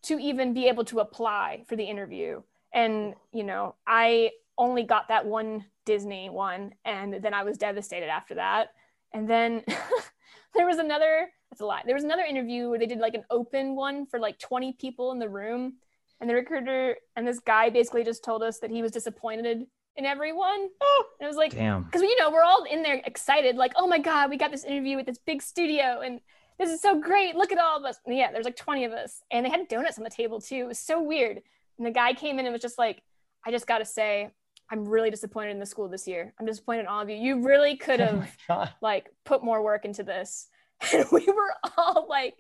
to 0.03 0.19
even 0.21 0.55
be 0.55 0.69
able 0.69 0.85
to 0.85 1.01
apply 1.01 1.65
for 1.69 1.75
the 1.75 1.85
interview 1.85 2.41
and 2.73 3.15
you 3.33 3.43
know 3.43 3.75
i 3.89 4.31
only 4.57 4.85
got 4.85 5.09
that 5.09 5.27
one 5.27 5.65
disney 5.85 6.31
one 6.31 6.73
and 6.85 7.15
then 7.23 7.35
i 7.35 7.43
was 7.43 7.59
devastated 7.59 8.09
after 8.09 8.37
that 8.37 8.69
and 9.13 9.29
then 9.29 9.65
there 10.55 10.67
was 10.67 10.79
another 10.79 11.29
that's 11.51 11.61
a 11.61 11.67
lot. 11.67 11.85
There 11.87 11.95
was 11.95 12.05
another 12.05 12.25
interview 12.25 12.69
where 12.69 12.79
they 12.79 12.87
did 12.87 12.99
like 12.99 13.15
an 13.15 13.25
open 13.31 13.77
one 13.77 14.05
for 14.07 14.19
like 14.19 14.39
20 14.39 14.73
people 14.75 15.13
in 15.13 15.19
the 15.19 15.29
room. 15.29 15.75
And 16.21 16.31
the 16.31 16.35
recruiter 16.35 16.97
and 17.15 17.27
this 17.27 17.39
guy 17.39 17.71
basically 17.71 18.05
just 18.05 18.25
told 18.25 18.43
us 18.43 18.59
that 18.61 18.71
he 18.71 18.83
was 18.83 18.93
disappointed 18.93 19.67
in 19.97 20.05
everyone. 20.05 20.69
Oh, 20.81 21.05
and 21.21 21.27
it 21.27 21.29
was 21.29 21.37
like, 21.37 21.53
damn. 21.53 21.83
Because, 21.85 22.03
you 22.03 22.17
know, 22.19 22.31
we're 22.31 22.43
all 22.43 22.65
in 22.65 22.83
there 22.83 23.01
excited, 23.05 23.57
like, 23.57 23.73
oh 23.77 23.87
my 23.87 23.99
God, 23.99 24.31
we 24.31 24.37
got 24.37 24.51
this 24.51 24.65
interview 24.65 24.97
with 24.97 25.07
this 25.07 25.19
big 25.19 25.43
studio. 25.43 26.01
And 26.01 26.21
this 26.59 26.71
is 26.71 26.81
so 26.81 27.01
great. 27.01 27.35
Look 27.35 27.53
at 27.53 27.59
all 27.59 27.77
of 27.77 27.85
us. 27.85 27.99
And 28.07 28.17
yeah, 28.17 28.33
there's 28.33 28.45
like 28.45 28.57
20 28.57 28.85
of 28.85 28.93
us. 28.93 29.23
And 29.31 29.45
they 29.45 29.51
had 29.51 29.69
donuts 29.69 29.99
on 29.99 30.05
the 30.05 30.11
table 30.11 30.41
too. 30.41 30.57
It 30.57 30.69
was 30.69 30.79
so 30.79 31.03
weird. 31.03 31.41
And 31.79 31.87
the 31.87 31.91
guy 31.91 32.15
came 32.15 32.39
in 32.39 32.47
and 32.47 32.53
was 32.53 32.63
just 32.63 32.79
like, 32.79 33.03
I 33.47 33.51
just 33.51 33.67
got 33.67 33.79
to 33.79 33.85
say, 33.85 34.31
I'm 34.71 34.85
really 34.85 35.11
disappointed 35.11 35.51
in 35.51 35.61
the 35.61 35.67
school 35.67 35.89
this 35.89 36.09
year. 36.09 36.35
I'm 36.41 36.47
disappointed 36.47 36.81
in 36.81 36.87
all 36.87 37.01
of 37.01 37.09
you. 37.09 37.17
You 37.17 37.47
really 37.47 37.77
could 37.77 38.01
oh 38.01 38.07
have 38.07 38.37
oh 38.49 38.69
like 38.81 39.11
put 39.25 39.45
more 39.45 39.63
work 39.63 39.85
into 39.85 40.03
this. 40.03 40.49
and 40.93 41.07
we 41.13 41.25
were 41.27 41.55
all 41.79 42.07
like 42.09 42.35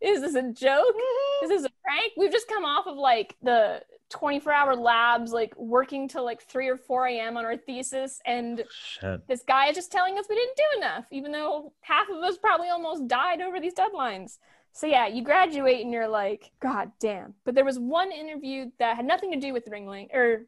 is 0.00 0.20
this 0.20 0.34
a 0.34 0.42
joke 0.42 0.94
mm-hmm. 0.94 1.44
is 1.44 1.50
this 1.50 1.64
a 1.64 1.70
prank 1.86 2.12
we've 2.16 2.32
just 2.32 2.48
come 2.48 2.64
off 2.64 2.86
of 2.86 2.96
like 2.96 3.36
the 3.42 3.80
24 4.10 4.52
hour 4.52 4.76
labs, 4.76 5.32
like 5.32 5.56
working 5.56 6.08
till 6.08 6.24
like 6.24 6.42
3 6.42 6.68
or 6.68 6.76
4 6.76 7.06
a.m. 7.06 7.36
on 7.36 7.44
our 7.44 7.56
thesis. 7.56 8.20
And 8.24 8.64
Shit. 8.70 9.26
this 9.26 9.42
guy 9.46 9.68
is 9.68 9.76
just 9.76 9.90
telling 9.90 10.18
us 10.18 10.26
we 10.28 10.36
didn't 10.36 10.56
do 10.56 10.78
enough, 10.78 11.04
even 11.10 11.32
though 11.32 11.72
half 11.80 12.08
of 12.08 12.22
us 12.22 12.38
probably 12.38 12.68
almost 12.68 13.08
died 13.08 13.40
over 13.40 13.60
these 13.60 13.74
deadlines. 13.74 14.38
So 14.72 14.86
yeah, 14.86 15.06
you 15.06 15.24
graduate 15.24 15.82
and 15.82 15.92
you're 15.92 16.08
like, 16.08 16.50
God 16.60 16.92
damn. 17.00 17.34
But 17.44 17.54
there 17.54 17.64
was 17.64 17.78
one 17.78 18.12
interview 18.12 18.70
that 18.78 18.96
had 18.96 19.06
nothing 19.06 19.32
to 19.32 19.40
do 19.40 19.52
with 19.52 19.66
Ringling, 19.66 20.14
or 20.14 20.46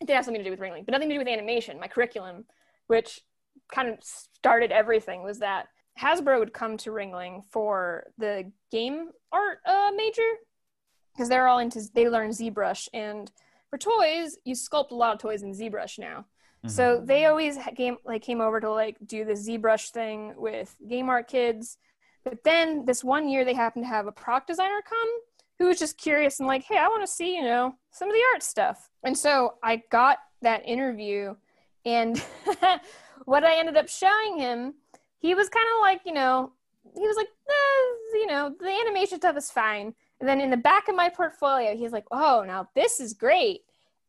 it 0.00 0.06
did 0.06 0.14
have 0.14 0.24
something 0.24 0.42
to 0.42 0.48
do 0.48 0.50
with 0.50 0.60
Ringling, 0.60 0.86
but 0.86 0.92
nothing 0.92 1.08
to 1.08 1.14
do 1.14 1.18
with 1.18 1.28
animation, 1.28 1.80
my 1.80 1.88
curriculum, 1.88 2.44
which 2.86 3.20
kind 3.72 3.88
of 3.88 3.98
started 4.02 4.70
everything 4.70 5.22
was 5.22 5.40
that 5.40 5.66
Hasbro 6.00 6.38
would 6.38 6.52
come 6.52 6.76
to 6.78 6.90
Ringling 6.90 7.44
for 7.50 8.04
the 8.18 8.50
game 8.70 9.10
art 9.32 9.58
uh, 9.66 9.90
major 9.96 10.22
because 11.14 11.28
they're 11.28 11.46
all 11.46 11.58
into 11.58 11.80
they 11.94 12.08
learn 12.08 12.30
ZBrush 12.30 12.88
and 12.92 13.30
for 13.70 13.78
toys 13.78 14.36
you 14.44 14.54
sculpt 14.54 14.90
a 14.90 14.94
lot 14.94 15.14
of 15.14 15.20
toys 15.20 15.42
in 15.42 15.52
ZBrush 15.52 15.98
now. 15.98 16.26
So 16.66 16.96
Mm-hmm. 16.96 17.06
they 17.06 17.26
always 17.26 17.58
came 17.76 17.96
like 18.04 18.22
came 18.22 18.40
over 18.40 18.60
to 18.60 18.70
like 18.70 18.96
do 19.04 19.24
the 19.24 19.32
ZBrush 19.34 19.90
thing 19.90 20.34
with 20.36 20.74
game 20.88 21.08
art 21.10 21.28
kids. 21.28 21.76
But 22.24 22.42
then 22.42 22.86
this 22.86 23.04
one 23.04 23.28
year 23.28 23.44
they 23.44 23.52
happened 23.52 23.84
to 23.84 23.88
have 23.88 24.06
a 24.06 24.12
product 24.12 24.46
designer 24.46 24.80
come 24.88 25.08
who 25.58 25.66
was 25.66 25.78
just 25.78 25.98
curious 25.98 26.40
and 26.40 26.46
like, 26.46 26.64
hey, 26.64 26.78
I 26.78 26.88
want 26.88 27.02
to 27.02 27.12
see, 27.12 27.36
you 27.36 27.42
know, 27.42 27.74
some 27.90 28.08
of 28.08 28.14
the 28.14 28.22
art 28.32 28.42
stuff. 28.42 28.88
And 29.04 29.16
so 29.16 29.54
I 29.62 29.82
got 29.90 30.18
that 30.42 30.66
interview 30.66 31.34
and 31.84 32.18
what 33.26 33.44
I 33.44 33.58
ended 33.58 33.76
up 33.76 33.88
showing 33.88 34.38
him, 34.38 34.74
he 35.18 35.34
was 35.34 35.48
kind 35.48 35.66
of 35.76 35.82
like, 35.82 36.00
you 36.06 36.12
know, 36.12 36.52
he 36.94 37.06
was 37.06 37.16
like, 37.16 37.28
eh, 37.28 38.18
you 38.18 38.26
know, 38.26 38.54
the 38.58 38.70
animation 38.86 39.18
stuff 39.18 39.36
is 39.36 39.50
fine. 39.50 39.94
And 40.20 40.28
then 40.28 40.40
in 40.40 40.50
the 40.50 40.56
back 40.56 40.88
of 40.88 40.94
my 40.94 41.08
portfolio, 41.08 41.76
he's 41.76 41.92
like, 41.92 42.04
oh, 42.10 42.44
now 42.46 42.68
this 42.74 43.00
is 43.00 43.12
great. 43.14 43.60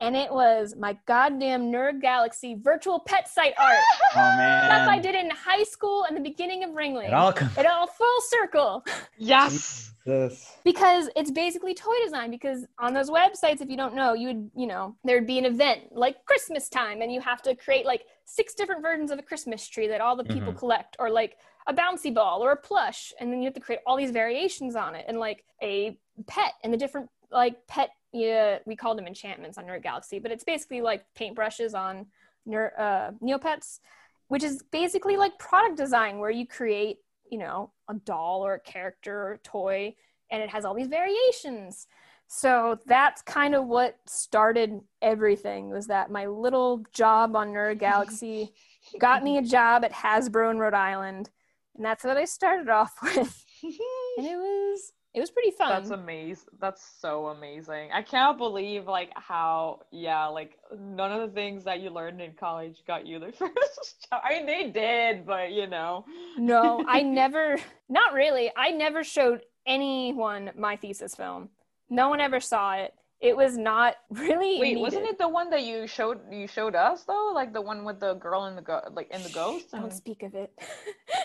And 0.01 0.15
it 0.15 0.29
was 0.31 0.75
my 0.77 0.97
goddamn 1.05 1.71
Nerd 1.71 2.01
Galaxy 2.01 2.55
virtual 2.61 2.99
pet 2.99 3.27
site 3.29 3.53
art. 3.57 3.77
Oh 4.17 4.35
man. 4.37 4.65
Stuff 4.65 4.87
I 4.89 4.99
did 4.99 5.13
in 5.15 5.29
high 5.29 5.63
school 5.63 6.05
and 6.05 6.15
the 6.15 6.21
beginning 6.21 6.63
of 6.63 6.69
Ringling. 6.71 7.07
It 7.07 7.13
all 7.13 7.33
comes. 7.33 7.57
It 7.57 7.65
all 7.65 7.85
full 7.87 8.21
circle 8.29 8.85
Yes. 9.17 9.91
This. 10.05 10.53
because 10.63 11.09
it's 11.15 11.31
basically 11.31 11.73
toy 11.73 11.95
design 12.03 12.29
because 12.29 12.63
on 12.77 12.93
those 12.93 13.09
websites 13.09 13.59
if 13.59 13.69
you 13.71 13.75
don't 13.75 13.95
know 13.95 14.13
you 14.13 14.27
would 14.27 14.51
you 14.55 14.67
know 14.67 14.95
there'd 15.03 15.25
be 15.25 15.39
an 15.39 15.45
event 15.45 15.81
like 15.93 16.23
christmas 16.25 16.69
time 16.69 17.01
and 17.01 17.11
you 17.11 17.19
have 17.21 17.41
to 17.41 17.55
create 17.55 17.87
like 17.87 18.03
six 18.23 18.53
different 18.53 18.83
versions 18.83 19.09
of 19.09 19.17
a 19.17 19.23
christmas 19.23 19.67
tree 19.67 19.87
that 19.87 20.01
all 20.01 20.15
the 20.15 20.23
people 20.23 20.53
Mhm. 20.53 20.59
collect 20.59 20.95
or 20.99 21.09
like 21.09 21.37
a 21.67 21.73
bouncy 21.73 22.13
ball 22.13 22.43
or 22.43 22.51
a 22.51 22.57
plush 22.57 23.13
and 23.19 23.31
then 23.31 23.39
you 23.39 23.45
have 23.45 23.53
to 23.53 23.59
create 23.59 23.81
all 23.85 23.97
these 23.97 24.11
variations 24.11 24.75
on 24.75 24.95
it 24.95 25.05
and 25.07 25.17
like 25.17 25.43
a 25.63 25.97
pet 26.27 26.53
and 26.63 26.71
the 26.71 26.77
different 26.77 27.09
like 27.31 27.65
pet 27.67 27.89
yeah 28.13 28.59
we 28.65 28.75
called 28.75 28.97
them 28.97 29.07
enchantments 29.07 29.57
on 29.57 29.65
nerd 29.65 29.83
galaxy 29.83 30.19
but 30.19 30.31
it's 30.31 30.43
basically 30.43 30.81
like 30.81 31.03
paintbrushes 31.17 31.73
on 31.73 32.05
Ner- 32.45 32.73
uh, 32.77 33.11
neopets 33.25 33.79
which 34.27 34.43
is 34.43 34.63
basically 34.71 35.17
like 35.17 35.37
product 35.39 35.77
design 35.77 36.19
where 36.19 36.29
you 36.29 36.45
create 36.45 36.99
you 37.31 37.39
know 37.39 37.71
a 37.89 37.93
doll 37.93 38.45
or 38.45 38.55
a 38.55 38.59
character 38.59 39.17
or 39.23 39.31
a 39.33 39.37
toy 39.39 39.95
and 40.31 40.41
it 40.41 40.49
has 40.49 40.65
all 40.65 40.73
these 40.73 40.87
variations. 40.87 41.87
So 42.27 42.79
that's 42.87 43.21
kind 43.21 43.53
of 43.53 43.67
what 43.67 43.97
started 44.07 44.81
everything 45.01 45.69
was 45.69 45.87
that 45.87 46.09
my 46.09 46.25
little 46.25 46.83
job 46.91 47.35
on 47.35 47.49
nerd 47.49 47.79
galaxy 47.79 48.53
got 48.99 49.23
me 49.23 49.37
a 49.37 49.43
job 49.43 49.85
at 49.85 49.91
hasbro 49.91 50.49
in 50.49 50.57
rhode 50.57 50.73
island 50.73 51.29
and 51.75 51.85
that's 51.85 52.03
what 52.03 52.17
i 52.17 52.25
started 52.25 52.69
off 52.69 52.93
with 53.03 53.45
and 53.63 54.25
it 54.25 54.35
was 54.37 54.91
it 55.13 55.21
was 55.21 55.31
pretty 55.31 55.51
fun 55.51 55.69
That's 55.69 55.91
amazing. 55.91 56.43
That's 56.59 56.85
so 56.99 57.27
amazing. 57.27 57.89
I 57.93 58.01
can't 58.01 58.37
believe 58.37 58.85
like 58.85 59.11
how 59.15 59.83
yeah, 59.89 60.25
like 60.25 60.57
none 60.77 61.09
of 61.13 61.21
the 61.21 61.33
things 61.33 61.63
that 61.63 61.79
you 61.79 61.89
learned 61.89 62.19
in 62.19 62.33
college 62.33 62.83
got 62.85 63.07
you 63.07 63.19
the 63.19 63.31
first 63.31 64.07
job. 64.11 64.21
I 64.25 64.33
mean 64.33 64.45
they 64.45 64.71
did, 64.71 65.25
but 65.25 65.53
you 65.53 65.67
know. 65.67 66.03
no 66.37 66.83
i 66.85 67.01
never 67.01 67.57
not 67.87 68.13
really 68.13 68.51
i 68.57 68.71
never 68.71 69.05
showed 69.05 69.41
anyone 69.65 70.51
my 70.57 70.75
thesis 70.75 71.15
film 71.15 71.47
no 71.89 72.09
one 72.09 72.19
ever 72.19 72.41
saw 72.41 72.73
it 72.73 72.93
it 73.25 73.35
was 73.35 73.57
not 73.57 73.95
really 74.09 74.59
Wait, 74.59 74.79
wasn't 74.79 75.05
it 75.05 75.17
the 75.17 75.27
one 75.27 75.49
that 75.49 75.63
you 75.63 75.87
showed 75.87 76.19
you 76.31 76.47
showed 76.47 76.75
us 76.75 77.03
though? 77.03 77.31
Like 77.33 77.53
the 77.53 77.61
one 77.61 77.83
with 77.83 77.99
the 77.99 78.13
girl 78.15 78.45
in 78.45 78.55
the 78.55 78.61
go 78.61 78.81
like 78.93 79.09
in 79.11 79.23
the 79.23 79.29
ghost? 79.29 79.67
I 79.73 79.77
don't 79.77 79.87
uh-huh. 79.87 79.95
speak 79.95 80.23
of 80.23 80.35
it 80.35 80.51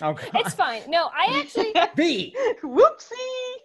Oh 0.01 0.13
god. 0.13 0.29
it's 0.35 0.53
fine 0.53 0.81
no 0.89 1.09
i 1.15 1.39
actually 1.39 1.73
B. 1.95 2.35
Whoopsie. 2.63 3.11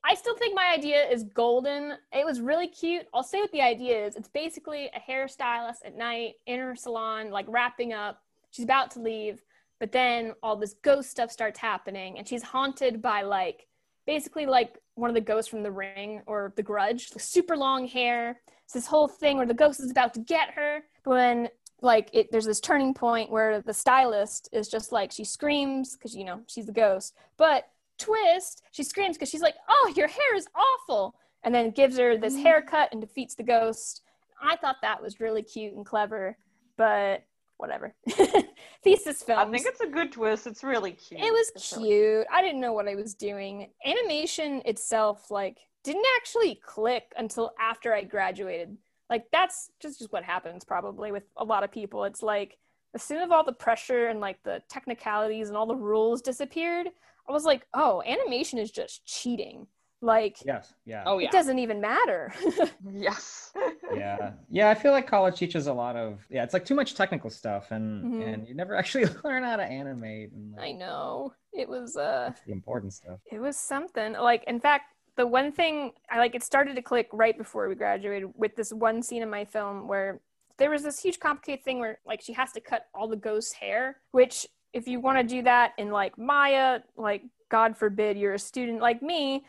I 0.04 0.14
still 0.14 0.36
think 0.36 0.54
my 0.54 0.72
idea 0.76 1.08
is 1.08 1.24
golden. 1.24 1.94
It 2.12 2.24
was 2.24 2.40
really 2.40 2.68
cute. 2.68 3.06
I'll 3.14 3.22
say 3.22 3.40
what 3.40 3.52
the 3.52 3.62
idea 3.62 4.06
is. 4.06 4.16
It's 4.16 4.28
basically 4.28 4.90
a 4.94 5.10
hairstylist 5.10 5.84
at 5.84 5.96
night 5.96 6.34
in 6.46 6.60
her 6.60 6.76
salon, 6.76 7.30
like 7.30 7.46
wrapping 7.48 7.92
up. 7.92 8.20
She's 8.50 8.64
about 8.64 8.90
to 8.92 9.00
leave, 9.00 9.42
but 9.80 9.92
then 9.92 10.32
all 10.42 10.56
this 10.56 10.74
ghost 10.82 11.10
stuff 11.10 11.30
starts 11.30 11.58
happening, 11.58 12.18
and 12.18 12.26
she's 12.26 12.42
haunted 12.42 13.02
by 13.02 13.22
like 13.22 13.66
basically 14.06 14.46
like 14.46 14.78
one 14.94 15.10
of 15.10 15.14
the 15.14 15.20
ghosts 15.20 15.50
from 15.50 15.62
The 15.62 15.70
Ring 15.70 16.22
or 16.26 16.52
The 16.56 16.62
Grudge, 16.62 17.10
super 17.18 17.56
long 17.56 17.86
hair. 17.86 18.40
It's 18.64 18.72
this 18.72 18.86
whole 18.86 19.08
thing 19.08 19.36
where 19.36 19.46
the 19.46 19.54
ghost 19.54 19.80
is 19.80 19.90
about 19.90 20.14
to 20.14 20.20
get 20.20 20.50
her, 20.50 20.82
but 21.04 21.10
when 21.10 21.48
like 21.82 22.08
it 22.12 22.30
there's 22.32 22.46
this 22.46 22.60
turning 22.60 22.94
point 22.94 23.30
where 23.30 23.60
the 23.60 23.74
stylist 23.74 24.48
is 24.52 24.68
just 24.68 24.92
like 24.92 25.12
she 25.12 25.24
screams 25.24 25.94
because 25.94 26.14
you 26.14 26.24
know 26.24 26.40
she's 26.46 26.66
the 26.66 26.72
ghost 26.72 27.14
but 27.36 27.68
twist 27.98 28.62
she 28.72 28.82
screams 28.82 29.16
because 29.16 29.28
she's 29.28 29.42
like 29.42 29.56
oh 29.68 29.92
your 29.94 30.08
hair 30.08 30.34
is 30.34 30.48
awful 30.54 31.14
and 31.44 31.54
then 31.54 31.70
gives 31.70 31.98
her 31.98 32.16
this 32.16 32.34
mm-hmm. 32.34 32.42
haircut 32.42 32.88
and 32.92 33.00
defeats 33.00 33.34
the 33.34 33.42
ghost 33.42 34.02
i 34.42 34.56
thought 34.56 34.76
that 34.82 35.02
was 35.02 35.20
really 35.20 35.42
cute 35.42 35.74
and 35.74 35.84
clever 35.84 36.36
but 36.76 37.24
whatever 37.58 37.94
thesis 38.84 39.22
films 39.22 39.48
I 39.48 39.50
think 39.50 39.66
it's 39.66 39.80
a 39.80 39.86
good 39.86 40.12
twist. 40.12 40.46
It's 40.46 40.62
really 40.62 40.92
cute. 40.92 41.20
it 41.20 41.32
was 41.32 41.52
It's 41.54 41.72
really- 41.76 41.88
cute. 41.88 42.26
I 42.32 42.42
didn't 42.42 42.60
know 42.60 42.72
what 42.72 42.88
I 42.88 42.94
was 42.94 43.14
doing. 43.14 43.70
Animation 43.84 44.62
itself, 44.64 45.30
like, 45.30 45.58
didn't 45.84 46.04
actually 46.18 46.56
click 46.64 47.12
until 47.16 47.52
after 47.60 47.92
I 47.94 48.02
graduated. 48.04 48.76
Like, 49.08 49.24
that's 49.32 49.70
just, 49.80 49.98
just 50.00 50.12
what 50.12 50.24
happens 50.24 50.64
probably 50.64 51.12
with 51.12 51.22
a 51.36 51.44
lot 51.44 51.62
of 51.64 51.70
people. 51.70 52.04
It's 52.04 52.22
like, 52.22 52.56
as 52.94 53.02
soon 53.02 53.18
as 53.22 53.30
all 53.30 53.44
the 53.44 53.52
pressure 53.52 54.08
and 54.08 54.20
like 54.20 54.42
the 54.42 54.62
technicalities 54.70 55.48
and 55.48 55.56
all 55.56 55.66
the 55.66 55.76
rules 55.76 56.22
disappeared, 56.22 56.88
I 57.28 57.32
was 57.32 57.44
like, 57.44 57.66
oh, 57.74 58.02
animation 58.06 58.58
is 58.58 58.70
just 58.70 59.04
cheating. 59.06 59.66
Like, 60.02 60.36
Yes. 60.44 60.74
Yeah. 60.84 61.02
Oh 61.06 61.18
yeah. 61.18 61.26
it 61.28 61.32
doesn't 61.32 61.58
even 61.58 61.80
matter. 61.80 62.32
Yes. 62.92 63.52
yeah 63.94 64.32
yeah 64.50 64.68
i 64.70 64.74
feel 64.74 64.92
like 64.92 65.06
college 65.06 65.36
teaches 65.38 65.66
a 65.66 65.72
lot 65.72 65.96
of 65.96 66.24
yeah 66.28 66.42
it's 66.44 66.52
like 66.52 66.64
too 66.64 66.74
much 66.74 66.94
technical 66.94 67.30
stuff 67.30 67.70
and 67.70 68.04
Mhm. 68.04 68.34
and 68.34 68.48
you 68.48 68.54
never 68.54 68.74
actually 68.74 69.06
learn 69.24 69.42
how 69.42 69.56
to 69.56 69.62
animate 69.64 70.32
and 70.32 70.52
like, 70.52 70.62
I 70.68 70.72
know. 70.72 71.32
It 71.52 71.68
was, 71.68 71.96
uh, 71.96 72.32
the 72.46 72.52
important 72.52 72.92
stuff 72.92 73.20
It 73.32 73.38
was 73.40 73.56
something. 73.56 74.12
Like, 74.12 74.44
in 74.46 74.60
fact, 74.60 74.92
the 75.16 75.26
one 75.26 75.50
thing 75.52 75.92
I 76.10 76.18
like, 76.18 76.34
it 76.34 76.42
started 76.42 76.76
to 76.76 76.82
click 76.82 77.08
right 77.12 77.36
before 77.36 77.66
we 77.68 77.74
graduated 77.74 78.28
with 78.36 78.54
this 78.56 78.72
one 78.72 79.02
scene 79.02 79.22
in 79.22 79.30
my 79.30 79.44
film 79.46 79.88
where 79.88 80.20
there 80.58 80.70
was 80.70 80.82
this 80.82 81.00
huge 81.00 81.18
complicated 81.18 81.64
thing 81.64 81.78
where, 81.80 81.98
like, 82.06 82.20
she 82.20 82.34
has 82.34 82.52
to 82.52 82.60
cut 82.60 82.86
all 82.94 83.08
the 83.08 83.16
ghost's 83.16 83.52
hair, 83.54 83.96
which, 84.12 84.46
if 84.74 84.86
you 84.86 85.00
want 85.00 85.16
to 85.18 85.24
do 85.24 85.42
that 85.42 85.72
in, 85.78 85.90
like, 85.90 86.18
Maya, 86.18 86.80
like, 86.96 87.22
God 87.50 87.76
forbid 87.76 88.18
you're 88.18 88.34
a 88.34 88.38
student 88.38 88.80
like 88.80 89.00
me, 89.02 89.46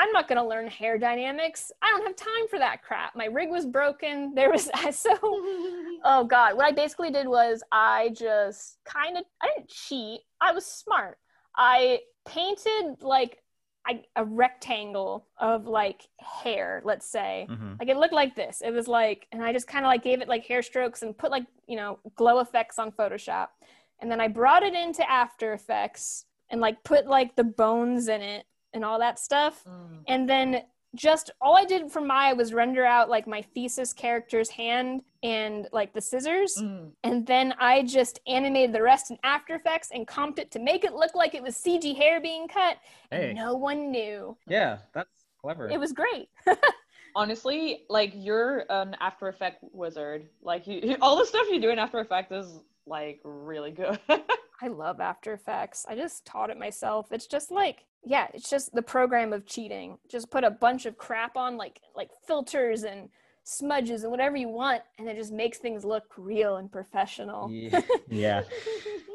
I'm 0.00 0.12
not 0.12 0.28
going 0.28 0.40
to 0.40 0.46
learn 0.46 0.68
hair 0.68 0.96
dynamics. 0.96 1.72
I 1.82 1.88
don't 1.90 2.06
have 2.06 2.14
time 2.16 2.46
for 2.48 2.58
that 2.60 2.82
crap. 2.84 3.16
My 3.16 3.24
rig 3.24 3.50
was 3.50 3.66
broken. 3.66 4.32
There 4.34 4.50
was, 4.50 4.70
so 4.92 5.10
oh 6.04 6.24
god 6.28 6.56
what 6.56 6.64
i 6.66 6.70
basically 6.72 7.10
did 7.10 7.26
was 7.26 7.62
i 7.72 8.10
just 8.14 8.78
kind 8.84 9.16
of 9.16 9.24
i 9.42 9.48
didn't 9.56 9.68
cheat 9.68 10.20
i 10.40 10.52
was 10.52 10.64
smart 10.64 11.18
i 11.56 11.98
painted 12.26 13.02
like 13.02 13.42
I, 13.86 14.02
a 14.16 14.24
rectangle 14.24 15.26
of 15.38 15.66
like 15.66 16.02
hair 16.20 16.82
let's 16.84 17.06
say 17.10 17.46
Mhm. 17.50 17.78
like 17.80 17.88
it 17.88 17.96
looked 17.96 18.12
like 18.12 18.36
this 18.36 18.62
it 18.64 18.70
was 18.70 18.86
like 18.86 19.26
and 19.32 19.42
i 19.42 19.52
just 19.52 19.66
kind 19.66 19.84
of 19.84 19.88
like 19.88 20.02
gave 20.04 20.20
it 20.20 20.28
like 20.28 20.44
hair 20.46 20.62
strokes 20.62 21.02
and 21.02 21.16
put 21.16 21.30
like 21.32 21.46
you 21.66 21.76
know 21.76 21.98
glow 22.14 22.38
effects 22.40 22.78
on 22.78 22.92
photoshop 22.92 23.48
and 24.00 24.10
then 24.10 24.20
i 24.20 24.28
brought 24.28 24.62
it 24.62 24.74
into 24.74 25.08
after 25.10 25.52
effects 25.52 26.26
and 26.50 26.60
like 26.60 26.82
put 26.84 27.06
like 27.06 27.34
the 27.34 27.44
bones 27.44 28.08
in 28.08 28.20
it 28.20 28.44
and 28.74 28.84
all 28.84 28.98
that 28.98 29.18
stuff 29.18 29.64
Mm. 29.64 30.02
and 30.08 30.28
then 30.28 30.62
just 30.94 31.30
all 31.42 31.54
I 31.54 31.66
did 31.66 31.92
for 31.92 32.00
Maya 32.00 32.34
was 32.34 32.54
render 32.54 32.82
out 32.84 33.10
like 33.10 33.26
my 33.26 33.42
thesis 33.42 33.92
character's 33.92 34.48
hand 34.48 35.02
and 35.22 35.68
like 35.70 35.92
the 35.92 36.00
scissors. 36.00 36.56
Mm. 36.58 36.92
And 37.04 37.26
then 37.26 37.52
I 37.60 37.82
just 37.82 38.20
animated 38.26 38.74
the 38.74 38.80
rest 38.82 39.10
in 39.10 39.18
After 39.22 39.54
Effects 39.54 39.90
and 39.92 40.06
comped 40.08 40.38
it 40.38 40.50
to 40.52 40.58
make 40.58 40.84
it 40.84 40.94
look 40.94 41.14
like 41.14 41.34
it 41.34 41.42
was 41.42 41.56
CG 41.56 41.94
hair 41.94 42.22
being 42.22 42.48
cut. 42.48 42.78
hey 43.10 43.34
no 43.34 43.54
one 43.54 43.90
knew. 43.90 44.34
yeah 44.46 44.78
that's 44.94 45.10
clever 45.42 45.68
It 45.68 45.78
was 45.78 45.92
great. 45.92 46.30
Honestly, 47.16 47.84
like 47.88 48.12
you're 48.14 48.64
an 48.70 48.96
After 49.00 49.28
Effect 49.28 49.62
wizard. 49.72 50.28
Like 50.42 50.66
you, 50.66 50.96
all 51.02 51.16
the 51.18 51.26
stuff 51.26 51.46
you 51.50 51.60
do 51.60 51.70
in 51.70 51.78
After 51.78 51.98
Effects 52.00 52.32
is 52.32 52.60
like 52.86 53.20
really 53.24 53.72
good. 53.72 53.98
I 54.62 54.68
love 54.68 55.00
After 55.00 55.32
Effects. 55.32 55.84
I 55.88 55.94
just 55.96 56.24
taught 56.24 56.50
it 56.50 56.58
myself. 56.58 57.12
It's 57.12 57.26
just 57.26 57.50
like, 57.50 57.84
yeah, 58.04 58.28
it's 58.34 58.50
just 58.50 58.74
the 58.74 58.82
program 58.82 59.32
of 59.32 59.46
cheating. 59.46 59.98
Just 60.08 60.30
put 60.30 60.44
a 60.44 60.50
bunch 60.50 60.86
of 60.86 60.96
crap 60.96 61.36
on 61.36 61.56
like 61.56 61.80
like 61.94 62.10
filters 62.26 62.84
and 62.84 63.08
smudges 63.44 64.02
and 64.02 64.10
whatever 64.10 64.36
you 64.36 64.48
want, 64.48 64.82
and 64.98 65.08
it 65.08 65.16
just 65.16 65.32
makes 65.32 65.58
things 65.58 65.84
look 65.84 66.04
real 66.16 66.56
and 66.56 66.70
professional. 66.70 67.50
Yeah. 67.50 67.80
yeah. 68.08 68.42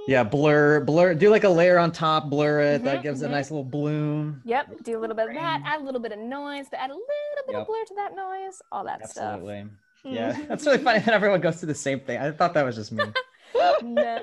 Yeah, 0.07 0.23
blur, 0.23 0.81
blur, 0.81 1.13
do 1.13 1.29
like 1.29 1.45
a 1.45 1.49
layer 1.49 1.77
on 1.77 1.91
top, 1.91 2.29
blur 2.29 2.59
it. 2.59 2.75
Mm-hmm, 2.77 2.85
that 2.85 3.03
gives 3.03 3.21
mm-hmm. 3.21 3.31
a 3.31 3.35
nice 3.35 3.51
little 3.51 3.63
bloom. 3.63 4.41
Yep, 4.43 4.83
do 4.83 4.97
a 4.97 4.99
little 4.99 5.15
bit 5.15 5.29
of 5.29 5.35
that, 5.35 5.61
add 5.63 5.79
a 5.79 5.83
little 5.83 6.01
bit 6.01 6.11
of 6.11 6.19
noise, 6.19 6.65
but 6.69 6.79
add 6.79 6.89
a 6.89 6.93
little 6.93 7.05
bit 7.47 7.53
yep. 7.53 7.61
of 7.61 7.67
blur 7.67 7.85
to 7.87 7.95
that 7.95 8.15
noise, 8.15 8.61
all 8.71 8.83
that 8.83 9.01
Absolutely. 9.01 9.11
stuff. 9.11 9.33
Absolutely. 9.33 9.69
Yeah, 10.05 10.37
that's 10.49 10.65
really 10.65 10.79
funny 10.79 10.99
that 10.99 11.13
everyone 11.13 11.39
goes 11.39 11.61
through 11.61 11.67
the 11.67 11.75
same 11.75 12.01
thing. 12.01 12.19
I 12.19 12.29
thought 12.31 12.53
that 12.55 12.65
was 12.65 12.75
just 12.75 12.91
me. 12.91 13.05
no. 13.81 14.21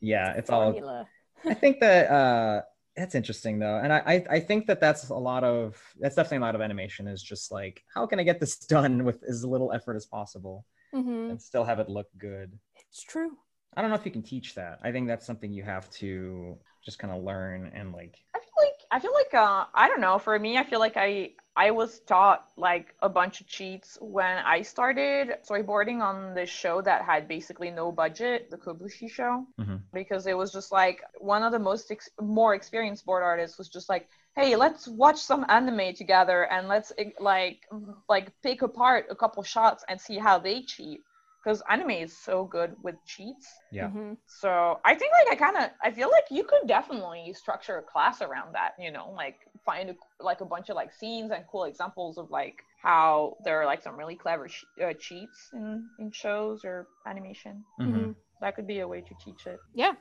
Yeah, 0.00 0.34
it's 0.34 0.50
Formula. 0.50 1.08
all. 1.44 1.50
I 1.50 1.54
think 1.54 1.80
that 1.80 2.08
uh 2.08 2.62
that's 2.96 3.14
interesting 3.14 3.58
though, 3.58 3.78
and 3.82 3.92
I 3.92 4.24
I 4.30 4.40
think 4.40 4.66
that 4.66 4.80
that's 4.80 5.08
a 5.08 5.14
lot 5.14 5.44
of 5.44 5.80
that's 5.98 6.14
definitely 6.14 6.38
a 6.38 6.40
lot 6.40 6.54
of 6.54 6.60
animation 6.60 7.08
is 7.08 7.22
just 7.22 7.50
like 7.50 7.82
how 7.92 8.06
can 8.06 8.20
I 8.20 8.22
get 8.22 8.40
this 8.40 8.56
done 8.74 9.04
with 9.04 9.22
as 9.24 9.44
little 9.44 9.72
effort 9.72 9.96
as 9.96 10.06
possible 10.06 10.64
mm-hmm. 10.94 11.30
and 11.30 11.42
still 11.42 11.64
have 11.64 11.80
it 11.80 11.88
look 11.88 12.06
good. 12.18 12.52
It's 12.88 13.02
true. 13.02 13.32
I 13.76 13.80
don't 13.80 13.90
know 13.90 13.96
if 13.96 14.06
you 14.06 14.12
can 14.12 14.22
teach 14.22 14.54
that. 14.54 14.78
I 14.82 14.92
think 14.92 15.08
that's 15.08 15.26
something 15.26 15.52
you 15.52 15.64
have 15.64 15.90
to 15.92 16.56
just 16.84 16.98
kind 16.98 17.12
of 17.12 17.24
learn 17.24 17.72
and 17.74 17.92
like. 17.92 18.16
I 18.34 18.38
feel 18.38 18.54
like 18.62 18.80
I 18.92 18.98
feel 19.00 19.12
like 19.12 19.34
uh 19.34 19.64
I 19.74 19.88
don't 19.88 20.00
know. 20.00 20.18
For 20.18 20.38
me, 20.38 20.56
I 20.56 20.64
feel 20.64 20.78
like 20.78 20.96
I 20.96 21.30
I 21.56 21.70
was 21.70 22.00
taught 22.00 22.48
like 22.56 22.94
a 23.00 23.08
bunch 23.08 23.40
of 23.40 23.46
cheats 23.46 23.96
when 24.00 24.38
I 24.38 24.62
started 24.62 25.36
storyboarding 25.48 26.00
on 26.00 26.34
this 26.34 26.50
show 26.50 26.82
that 26.82 27.02
had 27.02 27.28
basically 27.28 27.70
no 27.70 27.92
budget, 27.92 28.50
the 28.50 28.56
Kobushi 28.56 29.08
show, 29.08 29.46
mm-hmm. 29.60 29.76
because 29.92 30.26
it 30.26 30.36
was 30.36 30.52
just 30.52 30.72
like 30.72 31.00
one 31.18 31.44
of 31.44 31.52
the 31.52 31.60
most 31.60 31.92
ex- 31.92 32.10
more 32.20 32.54
experienced 32.54 33.06
board 33.06 33.22
artists 33.22 33.56
was 33.56 33.68
just 33.68 33.88
like, 33.88 34.08
"Hey, 34.34 34.56
let's 34.56 34.88
watch 34.88 35.18
some 35.20 35.46
anime 35.48 35.94
together 35.94 36.44
and 36.50 36.66
let's 36.66 36.92
like 37.20 37.60
like 38.08 38.32
pick 38.42 38.62
apart 38.62 39.06
a 39.08 39.14
couple 39.14 39.42
shots 39.44 39.84
and 39.88 40.00
see 40.00 40.18
how 40.18 40.38
they 40.38 40.62
cheat." 40.62 41.02
Because 41.44 41.62
anime 41.68 41.90
is 41.90 42.16
so 42.16 42.44
good 42.44 42.74
with 42.82 42.94
cheats. 43.04 43.46
Yeah. 43.70 43.88
Mm-hmm. 43.88 44.14
So 44.26 44.80
I 44.84 44.94
think 44.94 45.12
like 45.12 45.32
I 45.32 45.36
kind 45.36 45.56
of 45.56 45.70
I 45.82 45.90
feel 45.90 46.10
like 46.10 46.24
you 46.30 46.44
could 46.44 46.66
definitely 46.66 47.34
structure 47.34 47.78
a 47.78 47.82
class 47.82 48.22
around 48.22 48.54
that. 48.54 48.72
You 48.78 48.90
know, 48.90 49.12
like 49.14 49.36
find 49.64 49.90
a, 49.90 49.94
like 50.22 50.40
a 50.40 50.44
bunch 50.44 50.70
of 50.70 50.76
like 50.76 50.92
scenes 50.92 51.30
and 51.30 51.44
cool 51.50 51.64
examples 51.64 52.18
of 52.18 52.30
like 52.30 52.62
how 52.82 53.36
there 53.44 53.60
are 53.60 53.66
like 53.66 53.82
some 53.82 53.96
really 53.96 54.16
clever 54.16 54.48
sh- 54.48 54.64
uh, 54.82 54.92
cheats 54.98 55.50
in 55.52 55.86
in 55.98 56.10
shows 56.10 56.64
or 56.64 56.86
animation. 57.06 57.64
Mm-hmm. 57.80 58.12
That 58.40 58.56
could 58.56 58.66
be 58.66 58.80
a 58.80 58.88
way 58.88 59.02
to 59.02 59.14
teach 59.22 59.46
it. 59.46 59.58
Yeah. 59.74 59.92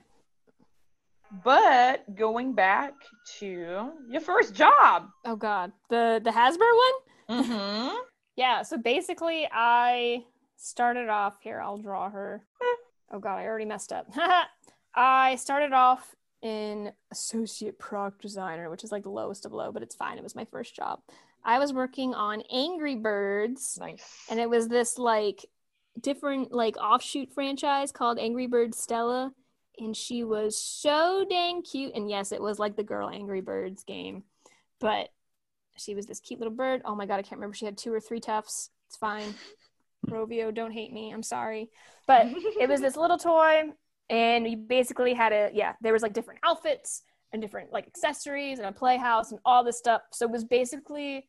But 1.43 2.15
going 2.15 2.53
back 2.53 2.93
to 3.39 3.91
your 4.07 4.21
first 4.21 4.53
job. 4.53 5.09
Oh 5.25 5.35
God, 5.35 5.71
the 5.89 6.21
the 6.23 6.29
Hasbro 6.29 6.71
one. 6.85 7.43
Mm-hmm. 7.43 7.95
yeah. 8.37 8.61
So 8.61 8.77
basically, 8.77 9.47
I 9.51 10.23
started 10.63 11.09
off 11.09 11.37
here. 11.41 11.59
I'll 11.59 11.77
draw 11.77 12.09
her. 12.09 12.43
oh 13.11 13.19
god, 13.19 13.37
I 13.37 13.45
already 13.45 13.65
messed 13.65 13.91
up. 13.91 14.07
I 14.95 15.35
started 15.35 15.73
off 15.73 16.15
in 16.41 16.91
associate 17.11 17.79
product 17.79 18.21
designer, 18.21 18.69
which 18.69 18.83
is 18.83 18.91
like 18.91 19.03
the 19.03 19.09
lowest 19.09 19.45
of 19.45 19.53
low, 19.53 19.71
but 19.71 19.83
it's 19.83 19.95
fine. 19.95 20.17
It 20.17 20.23
was 20.23 20.35
my 20.35 20.45
first 20.45 20.75
job. 20.75 20.99
I 21.43 21.59
was 21.59 21.73
working 21.73 22.13
on 22.13 22.43
Angry 22.51 22.95
Birds. 22.95 23.77
Nice. 23.79 24.03
And 24.29 24.39
it 24.39 24.49
was 24.49 24.67
this 24.67 24.97
like 24.97 25.45
different 25.99 26.51
like 26.51 26.77
offshoot 26.77 27.33
franchise 27.33 27.91
called 27.91 28.19
Angry 28.19 28.47
Birds 28.47 28.77
Stella. 28.77 29.33
And 29.79 29.97
she 29.97 30.23
was 30.23 30.57
so 30.57 31.25
dang 31.29 31.63
cute. 31.63 31.93
And 31.95 32.09
yes, 32.09 32.31
it 32.31 32.41
was 32.41 32.59
like 32.59 32.75
the 32.75 32.83
girl 32.83 33.09
Angry 33.09 33.41
Birds 33.41 33.83
game. 33.83 34.23
But 34.79 35.09
she 35.77 35.95
was 35.95 36.05
this 36.05 36.19
cute 36.19 36.39
little 36.39 36.53
bird. 36.53 36.81
Oh 36.85 36.95
my 36.95 37.05
god, 37.05 37.15
I 37.15 37.23
can't 37.23 37.39
remember. 37.39 37.55
She 37.55 37.65
had 37.65 37.77
two 37.77 37.93
or 37.93 37.99
three 37.99 38.19
tufts. 38.19 38.69
It's 38.87 38.97
fine. 38.97 39.33
Rovio, 40.07 40.53
don't 40.53 40.71
hate 40.71 40.93
me. 40.93 41.11
I'm 41.11 41.23
sorry. 41.23 41.69
But 42.07 42.27
it 42.59 42.69
was 42.69 42.81
this 42.81 42.95
little 42.95 43.17
toy, 43.17 43.63
and 44.09 44.47
you 44.47 44.57
basically 44.57 45.13
had 45.13 45.31
a, 45.31 45.49
yeah, 45.53 45.73
there 45.81 45.93
was 45.93 46.01
like 46.01 46.13
different 46.13 46.41
outfits 46.43 47.03
and 47.31 47.41
different 47.41 47.71
like 47.71 47.87
accessories 47.87 48.59
and 48.59 48.67
a 48.67 48.71
playhouse 48.71 49.31
and 49.31 49.39
all 49.45 49.63
this 49.63 49.77
stuff. 49.77 50.01
So 50.11 50.25
it 50.25 50.31
was 50.31 50.43
basically 50.43 51.27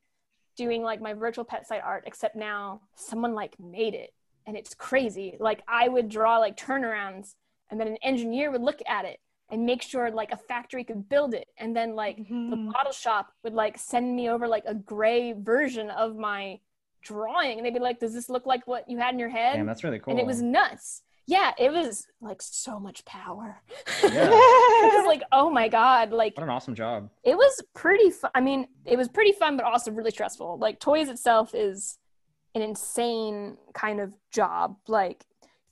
doing 0.57 0.83
like 0.83 1.01
my 1.01 1.15
virtual 1.15 1.45
pet 1.45 1.67
site 1.67 1.83
art, 1.83 2.05
except 2.07 2.37
now 2.37 2.83
someone 2.95 3.35
like 3.35 3.59
made 3.59 3.95
it. 3.95 4.13
And 4.47 4.57
it's 4.57 4.75
crazy. 4.75 5.37
Like 5.41 5.63
I 5.67 5.89
would 5.89 6.09
draw 6.09 6.39
like 6.39 6.57
turnarounds, 6.57 7.35
and 7.71 7.81
then 7.81 7.89
an 7.89 7.99
engineer 8.03 8.51
would 8.51 8.61
look 8.61 8.81
at 8.87 9.05
it 9.05 9.19
and 9.51 9.67
make 9.67 9.83
sure 9.83 10.11
like 10.11 10.33
a 10.33 10.37
factory 10.37 10.85
could 10.85 11.09
build 11.09 11.35
it 11.35 11.49
and 11.59 11.77
then 11.77 11.95
like 11.95 12.19
mm-hmm. 12.19 12.51
the 12.51 12.57
model 12.57 12.93
shop 12.93 13.33
would 13.43 13.53
like 13.53 13.79
send 13.79 14.17
me 14.17 14.29
over 14.29 14.49
like 14.49 14.65
a 14.67 14.75
gray 14.75 15.33
version 15.33 15.91
of 15.91 16.17
my 16.17 16.59
drawing 17.05 17.59
and 17.59 17.67
they'd 17.67 17.75
be 17.75 17.81
like 17.81 18.01
does 18.01 18.13
this 18.13 18.29
look 18.29 18.47
like 18.47 18.67
what 18.67 18.89
you 18.89 18.99
had 18.99 19.15
in 19.15 19.21
your 19.21 19.29
head? 19.29 19.57
Damn, 19.57 19.67
that's 19.67 19.85
really 19.85 19.99
cool 19.99 20.11
and 20.13 20.21
it 20.21 20.27
was 20.27 20.43
nuts. 20.43 21.03
Yeah 21.27 21.53
it 21.59 21.73
was 21.73 22.07
like 22.21 22.43
so 22.43 22.81
much 22.81 23.05
power. 23.05 23.63
Yeah. 24.03 24.09
it 24.11 24.97
was 24.97 25.07
like 25.07 25.23
oh 25.33 25.51
my 25.51 25.69
god 25.69 26.11
like 26.11 26.37
what 26.37 26.45
an 26.45 26.51
awesome 26.51 26.75
job. 26.75 27.09
it 27.23 27.37
was 27.37 27.63
pretty 27.75 28.11
fun 28.11 28.31
i 28.35 28.41
mean 28.41 28.67
it 28.85 28.97
was 28.97 29.09
pretty 29.09 29.33
fun 29.33 29.57
but 29.57 29.65
also 29.65 29.91
really 29.93 30.11
stressful. 30.11 30.59
Like 30.59 30.81
toys 30.81 31.09
itself 31.09 31.55
is 31.55 31.99
an 32.55 32.63
insane 32.63 33.57
kind 33.75 34.01
of 34.01 34.13
job. 34.31 34.77
Like 34.89 35.25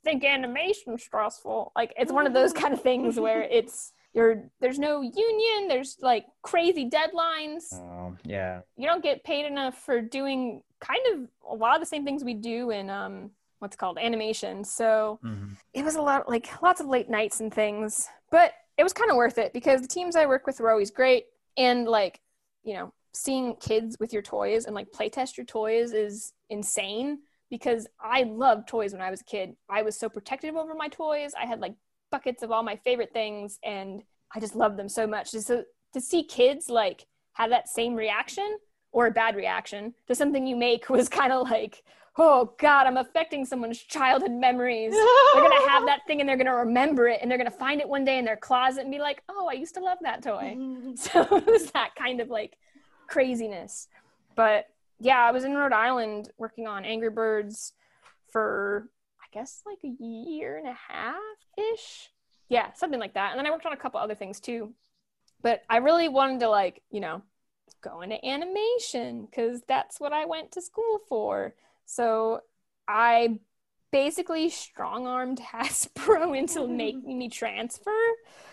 think 0.05 0.25
animation 0.25 0.99
stressful. 0.99 1.73
Like 1.77 1.93
it's 1.97 2.13
one 2.13 2.27
of 2.27 2.33
those 2.33 2.53
kind 2.63 2.75
of 2.75 2.83
things 2.83 3.19
where 3.19 3.43
it's 3.43 3.93
you're 4.15 4.45
there's 4.61 4.79
no 4.79 5.01
union 5.01 5.69
there's 5.69 5.97
like 6.01 6.27
crazy 6.43 6.89
deadlines. 6.89 7.73
Oh 7.73 8.15
yeah. 8.25 8.61
You 8.77 8.87
don't 8.87 9.03
get 9.03 9.25
paid 9.25 9.47
enough 9.47 9.79
for 9.79 10.01
doing 10.01 10.63
kind 10.81 11.01
of 11.13 11.29
a 11.51 11.55
lot 11.55 11.75
of 11.75 11.81
the 11.81 11.87
same 11.87 12.05
things 12.05 12.25
we 12.25 12.35
do 12.35 12.71
in 12.71 12.91
um 12.91 13.31
what's 13.59 13.77
called? 13.77 13.99
Animation. 13.99 14.65
So 14.65 15.21
mm-hmm. 15.25 15.53
it 15.73 15.85
was 15.85 15.95
a 15.95 16.03
lot 16.03 16.29
like 16.29 16.63
lots 16.63 16.81
of 16.81 16.89
late 16.89 17.09
nights 17.09 17.41
and 17.41 17.53
things 17.53 18.09
but 18.31 18.53
it 18.77 18.83
was 18.83 18.93
kind 18.93 19.11
of 19.11 19.17
worth 19.17 19.39
it 19.39 19.53
because 19.53 19.83
the 19.83 19.89
teams 19.89 20.17
i 20.17 20.27
work 20.27 20.47
with 20.47 20.61
were 20.61 20.71
always 20.71 20.91
great. 20.91 21.27
And 21.57 21.87
like 21.87 22.21
you 22.65 22.75
know 22.75 22.93
seeing 23.15 23.57
kids 23.57 23.97
with 23.99 24.13
your 24.13 24.23
toys 24.23 24.67
and 24.67 24.75
like 24.75 24.91
playtest 24.91 25.37
your 25.37 25.45
toys 25.45 25.93
is 25.93 26.33
insane 26.49 27.19
because 27.51 27.87
i 28.01 28.23
loved 28.23 28.67
toys 28.67 28.93
when 28.93 29.03
i 29.03 29.11
was 29.11 29.23
a 29.23 29.25
kid. 29.25 29.57
I 29.71 29.83
was 29.83 29.99
so 29.99 30.11
protective 30.11 30.57
over 30.57 30.75
my 30.75 30.89
toys. 30.89 31.33
I 31.39 31.47
had 31.47 31.61
like 31.61 31.75
buckets 32.13 32.45
of 32.45 32.53
all 32.53 32.63
my 32.63 32.77
favorite 32.77 33.13
things 33.13 33.59
and 33.65 34.05
I 34.35 34.39
just 34.39 34.55
love 34.55 34.77
them 34.77 34.89
so 34.89 35.07
much. 35.07 35.31
So 35.31 35.65
to 35.93 36.01
see 36.01 36.23
kids 36.23 36.71
like 36.71 37.07
have 37.33 37.51
that 37.51 37.69
same 37.69 37.95
reaction 37.95 38.59
or 38.93 39.07
a 39.07 39.11
bad 39.11 39.35
reaction 39.35 39.95
to 40.07 40.15
something 40.15 40.47
you 40.47 40.55
make 40.55 40.89
was 40.97 41.09
kind 41.09 41.33
of 41.33 41.51
like, 41.51 41.83
oh 42.19 42.55
God, 42.61 42.87
I'm 42.87 42.99
affecting 42.99 43.45
someone's 43.45 43.79
childhood 43.79 44.33
memories. 44.33 44.93
they're 44.93 45.43
gonna 45.43 45.69
have 45.69 45.87
that 45.87 46.03
thing 46.07 46.21
and 46.21 46.29
they're 46.29 46.37
gonna 46.37 46.55
remember 46.55 47.09
it 47.09 47.19
and 47.21 47.31
they're 47.31 47.39
gonna 47.39 47.51
find 47.51 47.81
it 47.81 47.89
one 47.89 48.05
day 48.05 48.19
in 48.19 48.25
their 48.25 48.37
closet 48.37 48.83
and 48.83 48.91
be 48.91 48.99
like, 48.99 49.23
oh, 49.29 49.49
I 49.51 49.55
used 49.55 49.75
to 49.75 49.81
love 49.81 49.99
that 50.03 50.23
toy. 50.23 50.57
so 50.95 51.23
it 51.37 51.47
was 51.47 51.71
that 51.73 51.95
kind 51.97 52.21
of 52.21 52.29
like 52.29 52.57
craziness. 53.09 53.89
But 54.37 54.67
yeah, 55.01 55.19
I 55.19 55.33
was 55.33 55.45
in 55.45 55.55
Rhode 55.55 55.73
Island 55.73 56.31
working 56.39 56.67
on 56.67 56.85
Angry 56.85 57.11
Birds 57.11 57.73
for 58.31 58.89
guess 59.33 59.63
like 59.67 59.79
a 59.85 60.03
year 60.03 60.59
and 60.59 60.69
a 60.69 60.77
half 60.89 61.17
ish. 61.75 62.11
Yeah, 62.49 62.73
something 62.75 63.01
like 63.01 63.15
that. 63.15 63.31
And 63.31 63.39
then 63.39 63.47
I 63.47 63.51
worked 63.51 63.67
on 63.67 63.73
a 63.73 63.79
couple 63.79 64.01
other 64.01 64.15
things 64.15 64.41
too. 64.41 64.75
But 65.43 65.63
I 65.69 65.79
really 65.79 66.09
wanted 66.09 66.41
to 66.41 66.49
like, 66.49 66.83
you 66.91 67.01
know, 67.01 67.23
go 67.81 68.01
into 68.03 68.25
animation 68.25 69.27
because 69.27 69.63
that's 69.67 69.99
what 69.99 70.13
I 70.13 70.25
went 70.25 70.53
to 70.53 70.63
school 70.63 71.01
for. 71.09 71.55
So 71.85 72.41
I 72.87 73.41
basically 73.91 74.49
strong 74.51 75.07
armed 75.07 75.41
Hasbro 75.53 76.37
into 76.37 76.67
making 76.69 77.19
me 77.19 77.29
transfer 77.29 77.91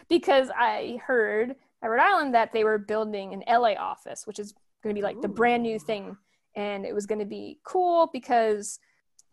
because 0.08 0.50
I 0.56 1.00
heard 1.06 1.56
at 1.82 1.88
Rhode 1.88 2.02
Island 2.02 2.34
that 2.34 2.52
they 2.54 2.64
were 2.64 2.78
building 2.78 3.34
an 3.34 3.44
LA 3.48 3.74
office, 3.74 4.26
which 4.28 4.40
is 4.40 4.54
going 4.84 4.96
to 4.96 5.00
be 5.00 5.04
like 5.04 5.22
the 5.22 5.28
brand 5.28 5.64
new 5.64 5.80
thing. 5.80 6.18
And 6.56 6.86
it 6.86 6.94
was 6.94 7.06
going 7.06 7.20
to 7.20 7.26
be 7.26 7.60
cool 7.64 8.10
because 8.12 8.80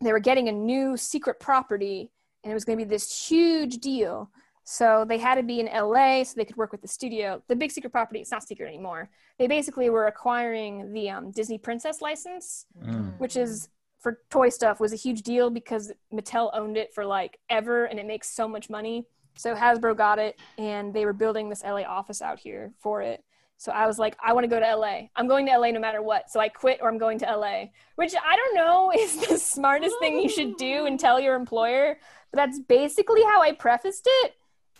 they 0.01 0.13
were 0.13 0.19
getting 0.21 0.49
a 0.49 0.53
new 0.53 0.97
secret 0.97 1.41
property 1.41 2.11
and 2.45 2.51
it 2.51 2.55
was 2.55 2.65
going 2.65 2.79
to 2.79 2.85
be 2.85 2.89
this 2.89 3.29
huge 3.29 3.79
deal. 3.79 4.31
So 4.65 5.05
they 5.09 5.19
had 5.19 5.37
to 5.37 5.43
be 5.43 5.61
in 5.61 5.67
LA 5.67 6.25
so 6.25 6.35
they 6.37 6.45
could 6.45 6.57
work 6.57 6.73
with 6.73 6.83
the 6.83 6.89
studio. 6.89 7.43
The 7.49 7.57
big 7.57 7.71
secret 7.71 7.91
property, 7.91 8.21
it's 8.21 8.33
not 8.33 8.43
secret 8.43 8.67
anymore. 8.67 9.09
They 9.39 9.47
basically 9.47 9.91
were 9.91 10.07
acquiring 10.07 10.93
the 10.93 11.11
um, 11.11 11.31
Disney 11.31 11.59
Princess 11.59 12.01
license, 12.01 12.67
mm. 12.85 13.19
which 13.19 13.37
is 13.37 13.69
for 14.01 14.21
toy 14.31 14.49
stuff 14.49 14.81
was 14.81 14.93
a 14.93 14.97
huge 14.97 15.23
deal 15.23 15.51
because 15.51 15.93
Mattel 16.13 16.51
owned 16.53 16.77
it 16.77 16.93
for 16.95 17.05
like 17.05 17.39
ever 17.49 17.87
and 17.87 17.99
it 17.99 18.07
makes 18.07 18.29
so 18.31 18.47
much 18.47 18.69
money. 18.69 19.05
So 19.37 19.55
Hasbro 19.55 19.97
got 19.97 20.19
it 20.19 20.39
and 20.59 20.93
they 20.93 21.05
were 21.05 21.13
building 21.13 21.49
this 21.49 21.63
LA 21.63 21.83
office 21.83 22.23
out 22.23 22.39
here 22.39 22.73
for 22.81 23.03
it. 23.03 23.23
So 23.59 23.73
I 23.73 23.87
was 23.87 23.99
like, 23.99 24.17
I 24.23 24.33
want 24.33 24.45
to 24.45 24.49
go 24.49 24.61
to 24.61 24.77
LA. 24.77 25.09
I'm 25.17 25.27
going 25.27 25.47
to 25.47 25.59
LA 25.59 25.71
no 25.71 25.81
matter 25.81 26.03
what. 26.03 26.31
So 26.31 26.41
I 26.41 26.49
quit 26.49 26.79
or 26.83 26.89
I'm 26.89 26.99
going 26.99 27.19
to 27.21 27.37
LA, 27.37 27.67
which 27.97 28.15
I 28.15 28.37
don't 28.37 28.55
know 28.55 28.93
is 28.99 29.27
the 29.27 29.39
smartest 29.39 29.97
thing 29.99 30.21
you 30.21 30.29
should 30.29 30.57
do 30.57 30.87
and 30.87 31.01
tell 31.01 31.19
your 31.19 31.35
employer. 31.35 31.99
But 32.31 32.37
that's 32.37 32.59
basically 32.59 33.23
how 33.23 33.41
I 33.41 33.53
prefaced 33.53 34.07
it. 34.07 34.35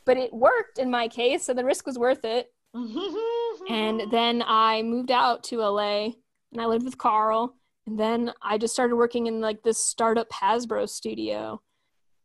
But 0.05 0.19
it 0.19 0.33
worked 0.33 0.79
in 0.79 0.91
my 0.91 1.09
case. 1.09 1.45
So 1.45 1.55
the 1.55 1.65
risk 1.65 1.87
was 1.87 1.99
worth 1.99 2.25
it. 2.25 2.53
and 2.75 4.03
then 4.11 4.43
I 4.47 4.83
moved 4.83 5.11
out 5.11 5.43
to 5.45 5.59
LA 5.59 6.11
and 6.53 6.61
I 6.61 6.67
lived 6.67 6.85
with 6.85 6.99
Carl. 6.99 7.55
And 7.87 7.99
then 7.99 8.33
I 8.43 8.59
just 8.59 8.75
started 8.75 8.97
working 8.97 9.27
in 9.27 9.41
like 9.41 9.63
this 9.63 9.79
startup 9.79 10.29
Hasbro 10.31 10.89
studio. 10.89 11.63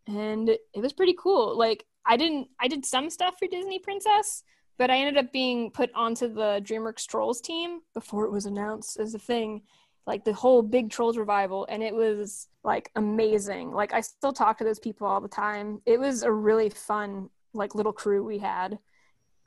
And 0.07 0.49
it 0.49 0.81
was 0.81 0.91
pretty 0.91 1.15
cool. 1.17 1.57
Like 1.57 1.85
I 2.05 2.17
didn't 2.17 2.49
I 2.59 2.67
did 2.67 2.85
some 2.85 3.09
stuff 3.09 3.35
for 3.39 3.47
Disney 3.47 3.79
Princess, 3.79 4.43
but 4.81 4.89
I 4.89 4.97
ended 4.97 5.23
up 5.23 5.31
being 5.31 5.69
put 5.69 5.91
onto 5.93 6.27
the 6.27 6.59
DreamWorks 6.65 7.05
Trolls 7.05 7.39
team 7.39 7.81
before 7.93 8.25
it 8.25 8.31
was 8.31 8.47
announced 8.47 8.99
as 8.99 9.13
a 9.13 9.19
thing, 9.19 9.61
like 10.07 10.25
the 10.25 10.33
whole 10.33 10.63
big 10.63 10.89
Trolls 10.89 11.19
revival, 11.19 11.67
and 11.69 11.83
it 11.83 11.93
was 11.93 12.47
like 12.63 12.89
amazing. 12.95 13.69
Like 13.73 13.93
I 13.93 14.01
still 14.01 14.33
talk 14.33 14.57
to 14.57 14.63
those 14.63 14.79
people 14.79 15.05
all 15.05 15.21
the 15.21 15.27
time. 15.27 15.83
It 15.85 15.99
was 15.99 16.23
a 16.23 16.31
really 16.31 16.71
fun 16.71 17.29
like 17.53 17.75
little 17.75 17.93
crew 17.93 18.23
we 18.23 18.39
had, 18.39 18.79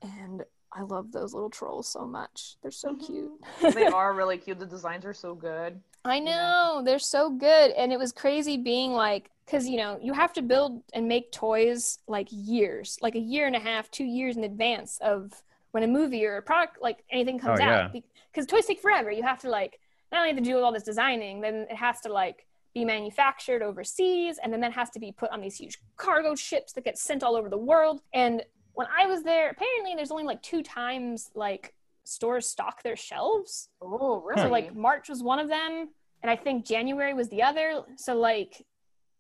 and 0.03 0.45
I 0.73 0.83
love 0.83 1.11
those 1.11 1.35
little 1.35 1.51
trolls 1.51 1.89
so 1.89 2.07
much. 2.07 2.55
They're 2.63 2.71
so 2.71 2.91
Mhm. 2.91 3.05
cute. 3.05 3.41
they 3.75 3.87
are 4.01 4.13
really 4.15 4.39
cute. 4.39 4.61
The 4.61 4.67
designs 4.67 5.05
are 5.05 5.13
so 5.15 5.35
good. 5.35 5.83
I 6.05 6.21
know 6.21 6.81
they're 6.85 7.01
so 7.01 7.29
good, 7.29 7.73
and 7.73 7.93
it 7.93 7.99
was 7.99 8.13
crazy 8.13 8.57
being 8.57 8.93
like, 8.93 9.33
because 9.45 9.69
you 9.69 9.77
know 9.77 9.99
you 10.03 10.13
have 10.13 10.33
to 10.35 10.43
build 10.43 10.83
and 10.93 11.07
make 11.09 11.33
toys 11.33 11.99
like 12.09 12.29
years, 12.31 12.99
like 13.03 13.15
a 13.15 13.21
year 13.21 13.47
and 13.47 13.57
a 13.57 13.61
half, 13.61 13.91
two 13.91 14.05
years 14.05 14.37
in 14.37 14.45
advance 14.45 14.99
of 15.01 15.33
when 15.73 15.83
a 15.83 15.87
movie 15.89 16.25
or 16.25 16.37
a 16.37 16.43
product 16.43 16.79
like 16.81 17.05
anything 17.11 17.39
comes 17.39 17.61
Oh, 17.61 17.65
yeah. 17.65 17.85
out. 17.87 17.93
Because 17.93 18.47
toys 18.47 18.67
take 18.67 18.81
forever. 18.81 19.11
You 19.11 19.23
have 19.23 19.41
to 19.41 19.49
like 19.51 19.79
not 20.13 20.19
only 20.19 20.31
have 20.31 20.39
to 20.39 20.45
do 20.45 20.59
all 20.61 20.73
this 20.73 20.83
designing, 20.85 21.41
then 21.41 21.67
it 21.71 21.77
has 21.77 22.01
to 22.03 22.13
like 22.13 22.47
be 22.75 22.85
manufactured 22.85 23.63
overseas, 23.63 24.39
and 24.43 24.53
then 24.53 24.61
that 24.61 24.73
has 24.73 24.91
to 24.91 24.99
be 24.99 25.13
put 25.13 25.31
on 25.31 25.41
these 25.41 25.57
huge 25.57 25.79
cargo 25.97 26.35
ships 26.35 26.73
that 26.73 26.85
get 26.85 26.99
sent 26.99 27.23
all 27.23 27.37
over 27.37 27.49
the 27.49 27.57
world. 27.59 28.01
And 28.13 28.43
when 28.75 28.89
I 28.97 29.07
was 29.07 29.23
there, 29.23 29.51
apparently 29.51 29.95
there's 29.95 30.11
only 30.11 30.25
like 30.25 30.43
two 30.43 30.63
times 30.63 31.31
like 31.37 31.73
stores 32.03 32.49
stock 32.49 32.83
their 32.83 32.97
shelves. 32.97 33.69
Oh, 33.81 34.23
really? 34.27 34.43
So 34.43 34.49
like 34.49 34.75
March 34.75 35.09
was 35.09 35.23
one 35.23 35.39
of 35.39 35.49
them, 35.49 35.89
and 36.23 36.31
I 36.31 36.35
think 36.37 36.67
January 36.67 37.15
was 37.15 37.29
the 37.29 37.43
other. 37.43 37.83
So 37.97 38.15
like, 38.17 38.65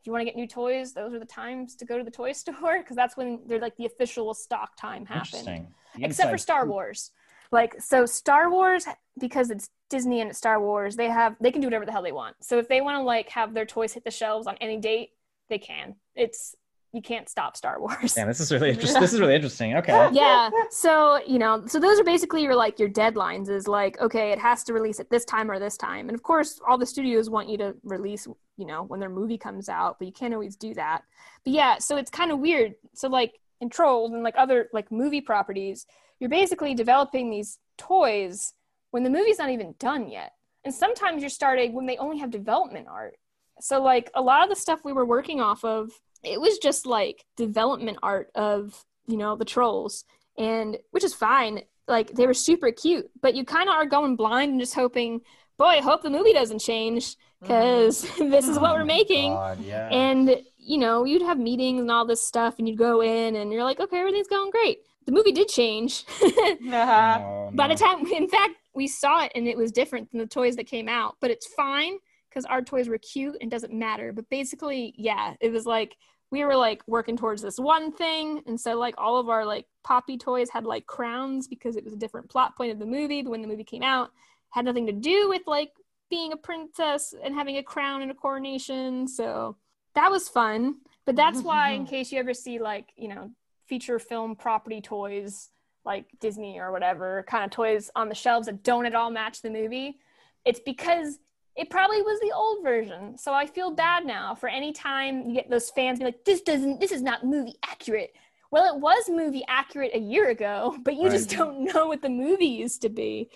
if 0.05 0.09
you 0.09 0.13
want 0.13 0.21
to 0.21 0.27
get 0.27 0.37
new 0.37 0.47
toys, 0.47 0.93
those 0.93 1.15
are 1.15 1.19
the 1.19 1.25
times 1.25 1.75
to 1.77 1.87
go 1.87 1.97
to 1.97 2.05
the 2.05 2.11
toy 2.11 2.33
store 2.43 2.79
because 2.79 2.95
that's 2.95 3.17
when 3.17 3.41
they're 3.47 3.59
like 3.59 3.75
the 3.79 3.87
official 3.87 4.35
stock 4.35 4.77
time 4.77 5.07
happened. 5.07 5.49
Interesting. 5.49 5.67
Except 5.99 6.31
for 6.31 6.37
Star. 6.37 6.67
Wars, 6.67 7.11
like 7.51 7.81
so 7.81 8.05
Star 8.05 8.51
Wars 8.51 8.85
because 9.19 9.49
it's 9.49 9.71
Disney 9.89 10.21
and 10.21 10.29
it's 10.29 10.39
Star 10.39 10.61
Wars, 10.61 10.95
they 10.95 11.09
have 11.09 11.37
they 11.41 11.51
can 11.51 11.63
do 11.63 11.69
whatever 11.69 11.87
the 11.87 11.93
hell 11.93 12.03
they 12.03 12.13
want. 12.13 12.37
So 12.43 12.59
if 12.59 12.69
they 12.69 12.83
want 12.83 12.99
to 12.99 13.03
like 13.03 13.31
have 13.31 13.55
their 13.55 13.65
toys 13.65 13.95
hit 13.95 14.05
the 14.05 14.11
shelves 14.11 14.47
on 14.47 14.57
any 14.61 14.77
date, 14.77 15.13
they 15.49 15.57
can. 15.57 15.95
It's 16.15 16.55
you 16.93 17.01
can't 17.01 17.27
stop 17.27 17.57
Star 17.57 17.81
Wars. 17.81 18.13
Damn, 18.13 18.29
this 18.29 18.41
is 18.41 18.53
really 18.53 18.69
interesting. 18.69 19.01
This 19.01 19.15
is 19.15 19.21
really 19.21 19.35
interesting. 19.41 19.75
Okay. 19.77 20.11
yeah 20.13 20.51
so 20.69 21.19
you 21.27 21.39
know 21.39 21.65
so 21.67 21.81
those 21.81 21.99
are 21.99 22.05
basically 22.05 22.43
your 22.43 22.55
like 22.55 22.79
your 22.79 22.91
deadlines 22.91 23.49
is 23.49 23.67
like 23.67 23.99
okay 24.03 24.33
it 24.33 24.39
has 24.39 24.65
to 24.65 24.75
release 24.75 25.01
at 25.01 25.09
this 25.09 25.25
time 25.25 25.51
or 25.51 25.59
this 25.59 25.79
time 25.79 26.09
and 26.11 26.15
of 26.15 26.23
course 26.23 26.61
all 26.69 26.77
the 26.77 26.85
studios 26.85 27.31
want 27.31 27.49
you 27.49 27.57
to 27.57 27.75
release 27.85 28.29
you 28.57 28.67
know 28.67 28.83
when 28.83 29.01
their 29.01 29.09
movie 29.09 29.39
comes 29.39 29.69
out 29.69 29.99
but 29.99 30.07
you 30.07 30.13
can't 30.13 30.35
always 30.35 30.57
do 30.57 30.75
that. 30.75 31.03
But 31.45 31.53
yeah 31.53 31.79
so 31.79 31.97
it's 31.97 32.11
kind 32.11 32.31
of 32.31 32.39
weird. 32.39 32.75
So 32.95 33.09
like 33.09 33.41
in 33.61 33.71
trolls 33.71 34.13
and 34.13 34.23
like 34.23 34.35
other 34.37 34.69
like 34.73 34.91
movie 34.91 35.21
properties 35.21 35.87
you're 36.21 36.31
basically 36.31 36.75
developing 36.75 37.31
these 37.31 37.59
toys 37.77 38.55
when 38.91 39.03
the 39.03 39.11
movie's 39.11 39.39
not 39.39 39.51
even 39.51 39.75
done 39.79 40.09
yet. 40.09 40.33
And 40.65 40.73
sometimes 40.73 41.23
you're 41.23 41.31
starting 41.31 41.73
when 41.73 41.87
they 41.87 41.97
only 41.97 42.19
have 42.19 42.31
development 42.31 42.87
art. 42.89 43.17
So 43.61 43.83
like 43.83 44.11
a 44.15 44.23
lot 44.23 44.45
of 44.45 44.49
the 44.49 44.61
stuff 44.61 44.85
we 44.85 44.93
were 44.93 45.05
working 45.05 45.41
off 45.41 45.65
of 45.65 45.91
it 46.23 46.41
was 46.41 46.59
just 46.59 46.87
like 46.87 47.25
development 47.37 47.99
art 48.03 48.31
of 48.35 48.85
you 49.07 49.17
know 49.17 49.37
the 49.37 49.45
trolls. 49.45 50.05
And 50.39 50.79
which 50.91 51.05
is 51.05 51.15
fine 51.15 51.63
like 51.87 52.13
they 52.13 52.27
were 52.27 52.35
super 52.35 52.71
cute 52.73 53.11
but 53.21 53.35
you 53.35 53.45
kind 53.45 53.69
of 53.69 53.75
are 53.75 53.87
going 53.87 54.17
blind 54.17 54.53
and 54.53 54.61
just 54.61 54.75
hoping 54.75 55.21
boy 55.57 55.81
hope 55.83 56.03
the 56.03 56.11
movie 56.11 56.33
doesn't 56.33 56.61
change 56.61 57.17
because 57.45 58.03
this 58.18 58.49
is 58.49 58.59
what 58.59 58.72
Oh 58.72 58.74
we're 58.74 58.84
making. 58.84 59.32
God, 59.32 59.61
yeah. 59.61 59.88
and 59.90 60.42
you 60.59 60.78
know 60.78 61.05
you'd 61.05 61.22
have 61.22 61.38
meetings 61.38 61.80
and 61.80 61.90
all 61.90 62.07
this 62.07 62.26
stuff 62.26 62.55
and 62.59 62.66
you'd 62.68 62.78
go 62.78 63.03
in 63.03 63.36
and 63.36 63.53
you're 63.53 63.64
like 63.64 63.80
okay 63.80 63.99
everything's 63.99 64.28
going 64.28 64.51
great. 64.51 64.78
The 65.07 65.12
movie 65.12 65.32
did 65.32 65.49
change. 65.49 66.05
Yeah. 66.22 66.55
Uh-huh. 66.64 67.18
Oh, 67.22 67.51
by 67.53 67.68
the 67.68 67.74
time 67.74 68.07
in 68.07 68.28
fact 68.28 68.55
we 68.74 68.86
saw 68.88 69.24
it 69.24 69.32
and 69.34 69.47
it 69.47 69.57
was 69.57 69.70
different 69.70 70.11
than 70.11 70.18
the 70.20 70.26
toys 70.26 70.57
that 70.57 70.66
came 70.66 70.88
out 70.88 71.16
but 71.20 71.30
it's 71.30 71.47
fine 71.55 71.99
because 72.28 72.45
our 72.47 72.62
toys 72.62 72.88
were 72.88 72.99
cute 72.99 73.36
and 73.40 73.51
doesn't 73.51 73.72
matter. 73.72 74.12
But 74.12 74.28
basically 74.30 74.95
yeah 74.97 75.34
it 75.40 75.51
was 75.53 75.66
like 75.66 75.97
we 76.30 76.45
were 76.45 76.57
like 76.57 76.82
working 76.88 77.16
towards 77.16 77.42
this 77.42 77.59
one 77.59 77.92
thing 77.92 78.42
and 78.47 78.59
so 78.61 78.76
like 78.76 78.95
all 78.99 79.18
of 79.18 79.28
our 79.28 79.45
like 79.45 79.66
poppy 79.84 80.16
toys 80.16 80.49
had 80.51 80.64
like 80.64 80.86
crowns 80.86 81.47
because 81.47 81.76
it 81.76 81.84
was 81.84 81.92
a 81.92 81.99
different 81.99 82.28
plot 82.30 82.57
point 82.57 82.72
of 82.72 82.78
the 82.78 82.86
movie 82.86 83.22
but 83.22 83.30
when 83.30 83.42
the 83.42 83.47
movie 83.49 83.62
came 83.62 83.82
out 83.82 84.11
had 84.51 84.64
nothing 84.64 84.86
to 84.86 84.92
do 84.92 85.28
with 85.28 85.42
like 85.47 85.70
being 86.11 86.33
a 86.33 86.37
princess 86.37 87.15
and 87.23 87.35
having 87.35 87.57
a 87.57 87.63
crown 87.63 88.03
and 88.03 88.11
a 88.11 88.15
coronation 88.15 89.07
so 89.09 89.57
that 89.95 90.11
was 90.11 90.29
fun 90.29 90.77
but 91.07 91.17
that's 91.17 91.41
why 91.43 91.71
in 91.71 91.87
case 91.87 92.13
you 92.13 92.19
ever 92.19 92.35
see 92.35 92.59
like 92.59 92.93
you 92.97 93.09
know 93.09 93.31
feature 93.67 93.99
film 93.99 94.37
property 94.37 94.81
toys 94.81 95.51
like 95.85 96.07
Disney 96.21 96.59
or 96.59 96.73
whatever 96.73 97.25
kind 97.29 97.45
of 97.45 97.51
toys 97.51 97.91
on 97.95 98.09
the 98.09 98.15
shelves 98.15 98.47
that 98.47 98.63
don't 98.63 98.87
at 98.87 98.95
all 98.95 99.11
match 99.11 99.43
the 99.43 99.51
movie, 99.51 99.99
it's 100.45 100.61
because 100.61 101.19
it 101.57 101.71
probably 101.71 102.03
was 102.03 102.21
the 102.21 102.33
old 102.33 102.65
version. 102.65 103.17
So 103.17 103.33
I 103.33 103.47
feel 103.47 103.71
bad 103.71 104.05
now 104.05 104.35
for 104.35 104.49
any 104.49 104.73
time 104.73 105.29
you 105.29 105.35
get 105.35 105.51
those 105.51 105.71
fans 105.71 105.99
be 105.99 106.05
like, 106.05 106.25
this 106.25 106.41
doesn't, 106.41 106.81
this 106.81 106.91
is 106.91 107.03
not 107.03 107.25
movie 107.25 107.57
accurate. 107.65 108.15
Well, 108.51 108.75
it 108.75 108.81
was 108.81 109.09
movie 109.09 109.45
accurate 109.49 109.93
a 109.95 109.99
year 109.99 110.31
ago, 110.31 110.77
but 110.83 110.97
you 110.97 111.11
just 111.11 111.31
don't 111.31 111.65
know 111.65 111.87
what 111.87 112.03
the 112.03 112.09
movie 112.09 112.47
used 112.47 112.83
to 112.83 112.89
be. 112.89 113.31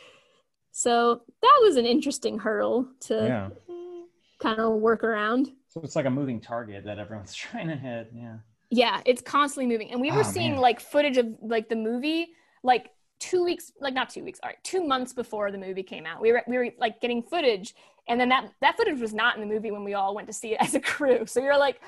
So 0.78 1.22
that 1.42 1.58
was 1.62 1.74
an 1.74 1.86
interesting 1.86 2.38
hurdle 2.38 2.86
to 3.00 3.14
Yeah. 3.26 3.50
kind 4.38 4.60
of 4.60 4.74
work 4.74 5.02
around. 5.02 5.50
So 5.66 5.80
it's 5.82 5.96
like 5.96 6.06
a 6.06 6.10
moving 6.10 6.40
target 6.40 6.84
that 6.84 7.00
everyone's 7.00 7.34
trying 7.46 7.66
to 7.66 7.74
hit. 7.74 8.12
Yeah. 8.14 8.36
Yeah, 8.70 9.00
it's 9.04 9.20
constantly 9.20 9.66
moving. 9.66 9.90
And 9.90 10.00
we 10.00 10.12
were 10.12 10.20
Oh, 10.20 10.30
seeing 10.30 10.52
man. 10.52 10.60
like 10.60 10.78
footage 10.78 11.16
of 11.16 11.26
like 11.42 11.68
the 11.68 11.74
movie 11.74 12.28
like 12.62 12.90
two 13.18 13.42
weeks 13.44 13.72
like 13.80 13.92
not 13.92 14.08
two 14.08 14.22
weeks, 14.22 14.38
all 14.40 14.50
right, 14.50 14.62
two 14.62 14.86
months 14.86 15.12
before 15.12 15.50
the 15.50 15.58
movie 15.58 15.82
came 15.82 16.06
out. 16.06 16.22
We 16.22 16.30
were 16.30 16.44
we 16.46 16.56
were 16.56 16.68
like 16.78 17.00
getting 17.00 17.24
footage 17.24 17.74
and 18.06 18.20
then 18.20 18.28
that 18.28 18.48
that 18.60 18.76
footage 18.76 19.00
was 19.00 19.12
not 19.12 19.34
in 19.34 19.40
the 19.40 19.52
movie 19.52 19.72
when 19.72 19.82
we 19.82 19.94
all 19.94 20.14
went 20.14 20.28
to 20.28 20.32
see 20.32 20.52
it 20.52 20.58
as 20.60 20.76
a 20.76 20.80
crew. 20.80 21.26
So 21.26 21.40
you're 21.42 21.58
like, 21.58 21.80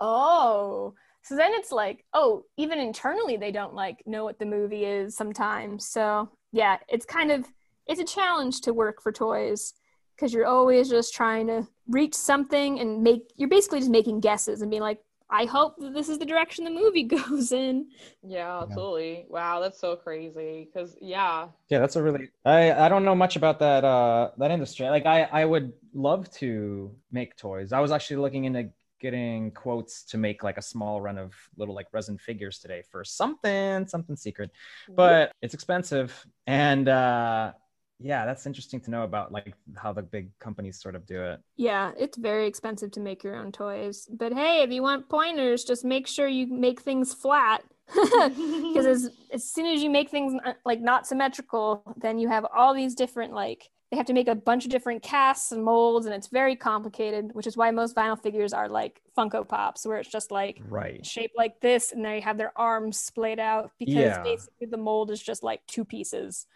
oh. 0.00 0.94
So 1.20 1.36
then 1.36 1.52
it's 1.52 1.70
like, 1.70 2.06
oh, 2.14 2.44
even 2.56 2.78
internally 2.78 3.36
they 3.36 3.52
don't 3.52 3.74
like 3.74 4.02
know 4.06 4.24
what 4.24 4.38
the 4.38 4.46
movie 4.46 4.86
is 4.86 5.14
sometimes. 5.14 5.86
So 5.86 6.30
yeah, 6.50 6.78
it's 6.88 7.04
kind 7.04 7.30
of 7.30 7.44
it's 7.88 8.00
a 8.00 8.04
challenge 8.04 8.60
to 8.62 8.72
work 8.72 9.02
for 9.02 9.10
toys 9.10 9.74
because 10.14 10.32
you're 10.32 10.46
always 10.46 10.88
just 10.88 11.14
trying 11.14 11.46
to 11.46 11.66
reach 11.88 12.14
something 12.14 12.80
and 12.80 13.02
make 13.02 13.30
you're 13.36 13.48
basically 13.48 13.78
just 13.78 13.90
making 13.90 14.20
guesses 14.20 14.62
and 14.62 14.70
being 14.70 14.82
like 14.82 15.00
i 15.30 15.44
hope 15.44 15.76
that 15.78 15.94
this 15.94 16.08
is 16.08 16.18
the 16.18 16.26
direction 16.26 16.64
the 16.64 16.70
movie 16.70 17.02
goes 17.16 17.52
in 17.52 17.86
Yeah, 18.22 18.62
absolutely. 18.62 19.26
Wow, 19.28 19.60
that's 19.60 19.80
so 19.80 19.96
crazy. 19.96 20.68
Cause 20.74 20.96
yeah, 21.00 21.48
Yeah, 21.68 21.78
that's 21.78 21.96
a 21.96 22.02
really 22.02 22.28
I 22.44 22.72
I 22.72 22.88
don't 22.88 23.04
know 23.04 23.14
much 23.14 23.36
about 23.36 23.58
that 23.60 23.84
uh 23.84 24.30
that 24.38 24.50
industry. 24.50 24.88
Like 24.88 25.06
I 25.06 25.22
I 25.22 25.44
would 25.44 25.72
love 25.94 26.30
to 26.42 26.94
make 27.10 27.36
toys. 27.36 27.72
I 27.72 27.80
was 27.80 27.90
actually 27.92 28.16
looking 28.16 28.44
into 28.44 28.70
getting 29.00 29.52
quotes 29.52 30.02
to 30.02 30.18
make 30.18 30.42
like 30.42 30.58
a 30.58 30.62
small 30.62 31.00
run 31.00 31.18
of 31.18 31.32
little 31.56 31.74
like 31.74 31.86
resin 31.92 32.18
figures 32.18 32.58
today 32.58 32.82
for 32.90 33.04
something 33.04 33.86
something 33.86 34.16
secret. 34.16 34.50
But 34.94 35.32
it's 35.40 35.54
expensive 35.54 36.26
and 36.46 36.88
uh 36.88 37.52
yeah, 38.00 38.24
that's 38.26 38.46
interesting 38.46 38.80
to 38.82 38.90
know 38.90 39.02
about 39.02 39.32
like 39.32 39.54
how 39.76 39.92
the 39.92 40.02
big 40.02 40.30
companies 40.38 40.80
sort 40.80 40.94
of 40.94 41.04
do 41.06 41.22
it. 41.22 41.40
yeah 41.56 41.92
it's 41.98 42.16
very 42.16 42.46
expensive 42.46 42.90
to 42.92 43.00
make 43.00 43.24
your 43.24 43.34
own 43.36 43.50
toys 43.52 44.08
but 44.12 44.32
hey 44.32 44.62
if 44.62 44.70
you 44.70 44.82
want 44.82 45.08
pointers 45.08 45.64
just 45.64 45.84
make 45.84 46.06
sure 46.06 46.28
you 46.28 46.46
make 46.46 46.80
things 46.80 47.12
flat 47.12 47.62
because 47.94 48.86
as, 48.86 49.10
as 49.32 49.50
soon 49.50 49.66
as 49.66 49.82
you 49.82 49.90
make 49.90 50.10
things 50.10 50.34
uh, 50.44 50.52
like 50.64 50.80
not 50.80 51.06
symmetrical 51.06 51.82
then 52.00 52.18
you 52.18 52.28
have 52.28 52.46
all 52.54 52.74
these 52.74 52.94
different 52.94 53.32
like 53.32 53.70
they 53.90 53.96
have 53.96 54.06
to 54.06 54.12
make 54.12 54.28
a 54.28 54.34
bunch 54.34 54.64
of 54.66 54.70
different 54.70 55.02
casts 55.02 55.50
and 55.52 55.64
molds 55.64 56.04
and 56.06 56.14
it's 56.14 56.28
very 56.28 56.54
complicated 56.54 57.30
which 57.32 57.46
is 57.46 57.56
why 57.56 57.70
most 57.70 57.96
vinyl 57.96 58.20
figures 58.22 58.52
are 58.52 58.68
like 58.68 59.00
funko 59.16 59.46
pops 59.48 59.86
where 59.86 59.98
it's 59.98 60.10
just 60.10 60.30
like 60.30 60.60
Right. 60.68 61.04
shaped 61.04 61.34
like 61.36 61.60
this 61.60 61.92
and 61.92 62.04
they 62.04 62.20
have 62.20 62.36
their 62.36 62.52
arms 62.56 63.00
splayed 63.00 63.38
out 63.40 63.70
because 63.78 63.94
Yeah. 63.94 64.22
basically 64.22 64.66
the 64.70 64.76
mold 64.76 65.10
is 65.10 65.22
just 65.22 65.42
like 65.42 65.66
two 65.66 65.84
pieces 65.84 66.46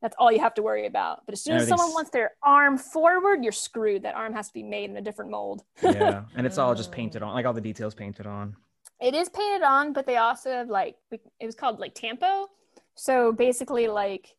that's 0.00 0.14
all 0.18 0.30
you 0.30 0.40
have 0.40 0.54
to 0.54 0.62
worry 0.62 0.86
about. 0.86 1.24
But 1.26 1.32
as 1.32 1.42
soon 1.42 1.56
as 1.56 1.68
someone 1.68 1.92
wants 1.92 2.10
their 2.10 2.32
arm 2.42 2.78
forward 2.78 3.42
you're 3.42 3.52
screwed. 3.52 4.02
That 4.04 4.14
arm 4.14 4.32
has 4.34 4.48
to 4.48 4.54
be 4.54 4.62
made 4.62 4.90
in 4.90 4.96
a 4.96 5.00
different 5.02 5.30
mold. 5.30 5.64
Yeah. 5.82 6.24
And 6.36 6.46
it's 6.46 6.58
all 6.58 6.74
just 6.74 6.92
painted 6.92 7.22
on, 7.24 7.34
like 7.34 7.46
all 7.46 7.52
the 7.52 7.60
details 7.60 7.94
painted 7.94 8.26
on. 8.26 8.56
it 9.00 9.14
is 9.14 9.28
painted 9.28 9.62
on 9.64 9.92
but 9.92 10.06
they 10.06 10.16
also 10.16 10.50
have 10.50 10.68
like 10.68 10.96
it 11.12 11.46
was 11.46 11.54
called 11.54 11.78
like 11.80 11.94
tampo. 11.94 12.46
So 12.94 13.32
basically 13.32 13.86
like 13.88 14.34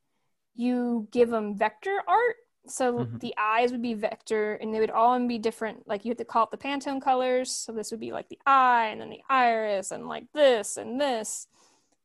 you 0.55 1.07
give 1.11 1.29
them 1.29 1.55
vector 1.57 2.01
art. 2.07 2.35
So 2.67 2.99
Mhm. 2.99 3.19
the 3.19 3.33
eyes 3.37 3.71
would 3.71 3.81
be 3.81 3.93
vector 3.95 4.55
and 4.55 4.73
they 4.73 4.79
would 4.79 4.91
all 4.91 5.17
be 5.27 5.39
different 5.39 5.87
like 5.87 6.05
you 6.05 6.09
have 6.11 6.17
to 6.17 6.25
call 6.25 6.43
it 6.45 6.51
the 6.51 6.57
pantone 6.57 7.01
colors. 7.01 7.51
So 7.51 7.71
this 7.71 7.89
would 7.91 7.99
be 7.99 8.11
like 8.11 8.29
the 8.29 8.39
eye 8.45 8.87
and 8.91 9.01
then 9.01 9.09
the 9.09 9.21
iris 9.29 9.91
and 9.91 10.07
like 10.07 10.25
this 10.33 10.77
and 10.77 10.99
this. 11.01 11.47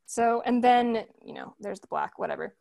So 0.07 0.43
and 0.47 0.63
then 0.63 1.05
you 1.25 1.35
know 1.35 1.55
there's 1.61 1.81
the 1.81 1.87
black 1.89 2.19
whatever 2.19 2.55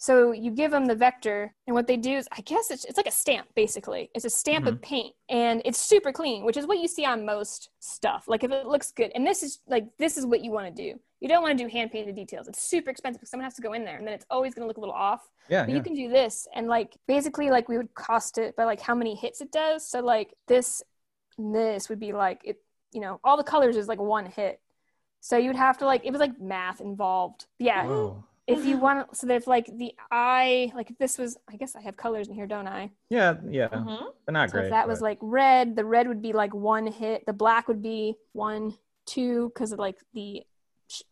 So 0.00 0.30
you 0.30 0.52
give 0.52 0.70
them 0.70 0.86
the 0.86 0.94
vector, 0.94 1.52
and 1.66 1.74
what 1.74 1.88
they 1.88 1.96
do 1.96 2.12
is, 2.12 2.28
I 2.30 2.40
guess 2.42 2.70
it's, 2.70 2.84
it's 2.84 2.96
like 2.96 3.08
a 3.08 3.12
stamp, 3.12 3.48
basically. 3.56 4.10
It's 4.14 4.24
a 4.24 4.30
stamp 4.30 4.66
mm-hmm. 4.66 4.74
of 4.74 4.82
paint, 4.82 5.14
and 5.28 5.60
it's 5.64 5.78
super 5.78 6.12
clean, 6.12 6.44
which 6.44 6.56
is 6.56 6.68
what 6.68 6.78
you 6.78 6.86
see 6.86 7.04
on 7.04 7.26
most 7.26 7.70
stuff. 7.80 8.26
Like 8.28 8.44
if 8.44 8.52
it 8.52 8.66
looks 8.66 8.92
good, 8.92 9.10
and 9.16 9.26
this 9.26 9.42
is 9.42 9.58
like 9.66 9.86
this 9.98 10.16
is 10.16 10.24
what 10.24 10.40
you 10.44 10.52
want 10.52 10.74
to 10.74 10.82
do. 10.82 11.00
You 11.18 11.28
don't 11.28 11.42
want 11.42 11.58
to 11.58 11.64
do 11.64 11.68
hand 11.68 11.90
painted 11.90 12.14
details. 12.14 12.46
It's 12.46 12.62
super 12.62 12.90
expensive 12.90 13.18
because 13.18 13.30
someone 13.30 13.44
has 13.44 13.54
to 13.54 13.62
go 13.62 13.72
in 13.72 13.84
there, 13.84 13.96
and 13.96 14.06
then 14.06 14.14
it's 14.14 14.24
always 14.30 14.54
going 14.54 14.62
to 14.62 14.68
look 14.68 14.76
a 14.76 14.80
little 14.80 14.94
off. 14.94 15.28
Yeah, 15.48 15.62
but 15.62 15.70
yeah. 15.70 15.76
you 15.76 15.82
can 15.82 15.94
do 15.94 16.08
this, 16.08 16.46
and 16.54 16.68
like 16.68 16.96
basically, 17.08 17.50
like 17.50 17.68
we 17.68 17.76
would 17.76 17.92
cost 17.94 18.38
it 18.38 18.54
by 18.54 18.64
like 18.64 18.80
how 18.80 18.94
many 18.94 19.16
hits 19.16 19.40
it 19.40 19.50
does. 19.50 19.84
So 19.84 19.98
like 19.98 20.32
this, 20.46 20.80
this 21.36 21.88
would 21.88 21.98
be 21.98 22.12
like 22.12 22.42
it. 22.44 22.62
You 22.92 23.00
know, 23.00 23.18
all 23.24 23.36
the 23.36 23.42
colors 23.42 23.76
is 23.76 23.88
like 23.88 23.98
one 23.98 24.26
hit. 24.26 24.60
So 25.20 25.36
you'd 25.36 25.56
have 25.56 25.78
to 25.78 25.86
like 25.86 26.04
it 26.04 26.12
was 26.12 26.20
like 26.20 26.40
math 26.40 26.80
involved. 26.80 27.46
Yeah. 27.58 27.84
Whoa 27.84 28.24
if 28.48 28.64
you 28.64 28.78
want 28.78 29.14
so 29.14 29.26
there's 29.26 29.46
like 29.46 29.66
the 29.76 29.92
eye 30.10 30.72
like 30.74 30.90
if 30.90 30.98
this 30.98 31.18
was 31.18 31.36
i 31.52 31.56
guess 31.56 31.76
i 31.76 31.80
have 31.80 31.96
colors 31.96 32.28
in 32.28 32.34
here 32.34 32.46
don't 32.46 32.66
i? 32.66 32.90
Yeah 33.10 33.34
yeah 33.48 33.68
mm-hmm. 33.68 34.06
they're 34.26 34.32
not 34.32 34.50
so 34.50 34.54
great 34.54 34.64
if 34.64 34.70
that 34.70 34.82
but... 34.82 34.88
was 34.88 35.00
like 35.00 35.18
red 35.20 35.76
the 35.76 35.84
red 35.84 36.08
would 36.08 36.22
be 36.22 36.32
like 36.32 36.54
one 36.54 36.86
hit 36.86 37.24
the 37.26 37.32
black 37.32 37.68
would 37.68 37.82
be 37.82 38.16
one 38.32 38.74
two 39.06 39.50
because 39.54 39.72
of 39.72 39.78
like 39.78 39.96
the 40.14 40.42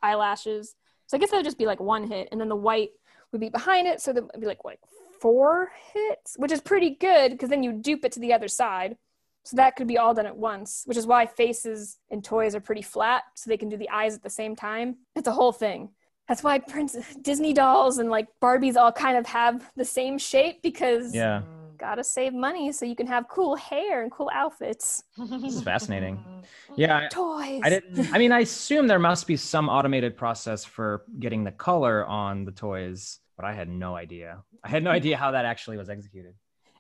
eyelashes. 0.02 0.74
So 1.06 1.16
i 1.16 1.20
guess 1.20 1.30
that 1.30 1.36
would 1.36 1.44
just 1.44 1.58
be 1.58 1.66
like 1.66 1.80
one 1.80 2.08
hit 2.08 2.28
and 2.32 2.40
then 2.40 2.48
the 2.48 2.56
white 2.56 2.90
would 3.32 3.40
be 3.40 3.50
behind 3.50 3.86
it 3.86 4.00
so 4.00 4.12
that 4.12 4.22
would 4.22 4.40
be 4.40 4.46
like 4.46 4.64
like 4.64 4.80
four 5.20 5.70
hits 5.92 6.34
which 6.36 6.52
is 6.52 6.60
pretty 6.60 6.90
good 6.90 7.32
because 7.32 7.48
then 7.48 7.62
you 7.62 7.72
dupe 7.72 8.04
it 8.04 8.12
to 8.12 8.20
the 8.20 8.32
other 8.32 8.48
side. 8.48 8.96
So 9.44 9.56
that 9.58 9.76
could 9.76 9.86
be 9.86 9.96
all 9.96 10.12
done 10.12 10.26
at 10.26 10.36
once, 10.36 10.82
which 10.86 10.96
is 10.96 11.06
why 11.06 11.24
faces 11.26 11.98
and 12.10 12.24
toys 12.24 12.56
are 12.56 12.60
pretty 12.60 12.82
flat, 12.82 13.22
so 13.36 13.48
they 13.48 13.56
can 13.56 13.68
do 13.68 13.76
the 13.76 13.88
eyes 13.90 14.16
at 14.16 14.24
the 14.24 14.28
same 14.28 14.56
time. 14.56 14.96
It's 15.14 15.28
a 15.28 15.32
whole 15.32 15.52
thing 15.52 15.90
that's 16.28 16.42
why 16.42 16.58
Prince 16.58 16.96
Disney 17.22 17.52
dolls 17.52 17.98
and 17.98 18.10
like 18.10 18.26
Barbies 18.42 18.76
all 18.76 18.92
kind 18.92 19.16
of 19.16 19.26
have 19.26 19.70
the 19.76 19.84
same 19.84 20.18
shape 20.18 20.62
because 20.62 21.14
yeah 21.14 21.42
gotta 21.76 22.02
save 22.02 22.32
money 22.32 22.72
so 22.72 22.84
you 22.86 22.96
can 22.96 23.06
have 23.06 23.28
cool 23.28 23.54
hair 23.54 24.02
and 24.02 24.10
cool 24.10 24.30
outfits. 24.32 25.04
This 25.16 25.56
is 25.56 25.62
fascinating. 25.62 26.22
Yeah. 26.76 27.08
Toys. 27.10 27.62
I 27.64 27.70
didn't 27.70 28.12
I 28.12 28.18
mean 28.18 28.32
I 28.32 28.40
assume 28.40 28.86
there 28.86 28.98
must 28.98 29.26
be 29.26 29.36
some 29.36 29.68
automated 29.68 30.16
process 30.16 30.64
for 30.64 31.04
getting 31.18 31.42
the 31.42 31.50
color 31.50 32.04
on 32.06 32.44
the 32.44 32.52
toys, 32.52 33.18
but 33.34 33.46
I 33.46 33.54
had 33.54 33.68
no 33.68 33.96
idea. 33.96 34.42
I 34.62 34.68
had 34.68 34.84
no 34.84 34.90
idea 34.90 35.16
how 35.16 35.30
that 35.30 35.44
actually 35.46 35.78
was 35.78 35.88
executed. 35.88 36.34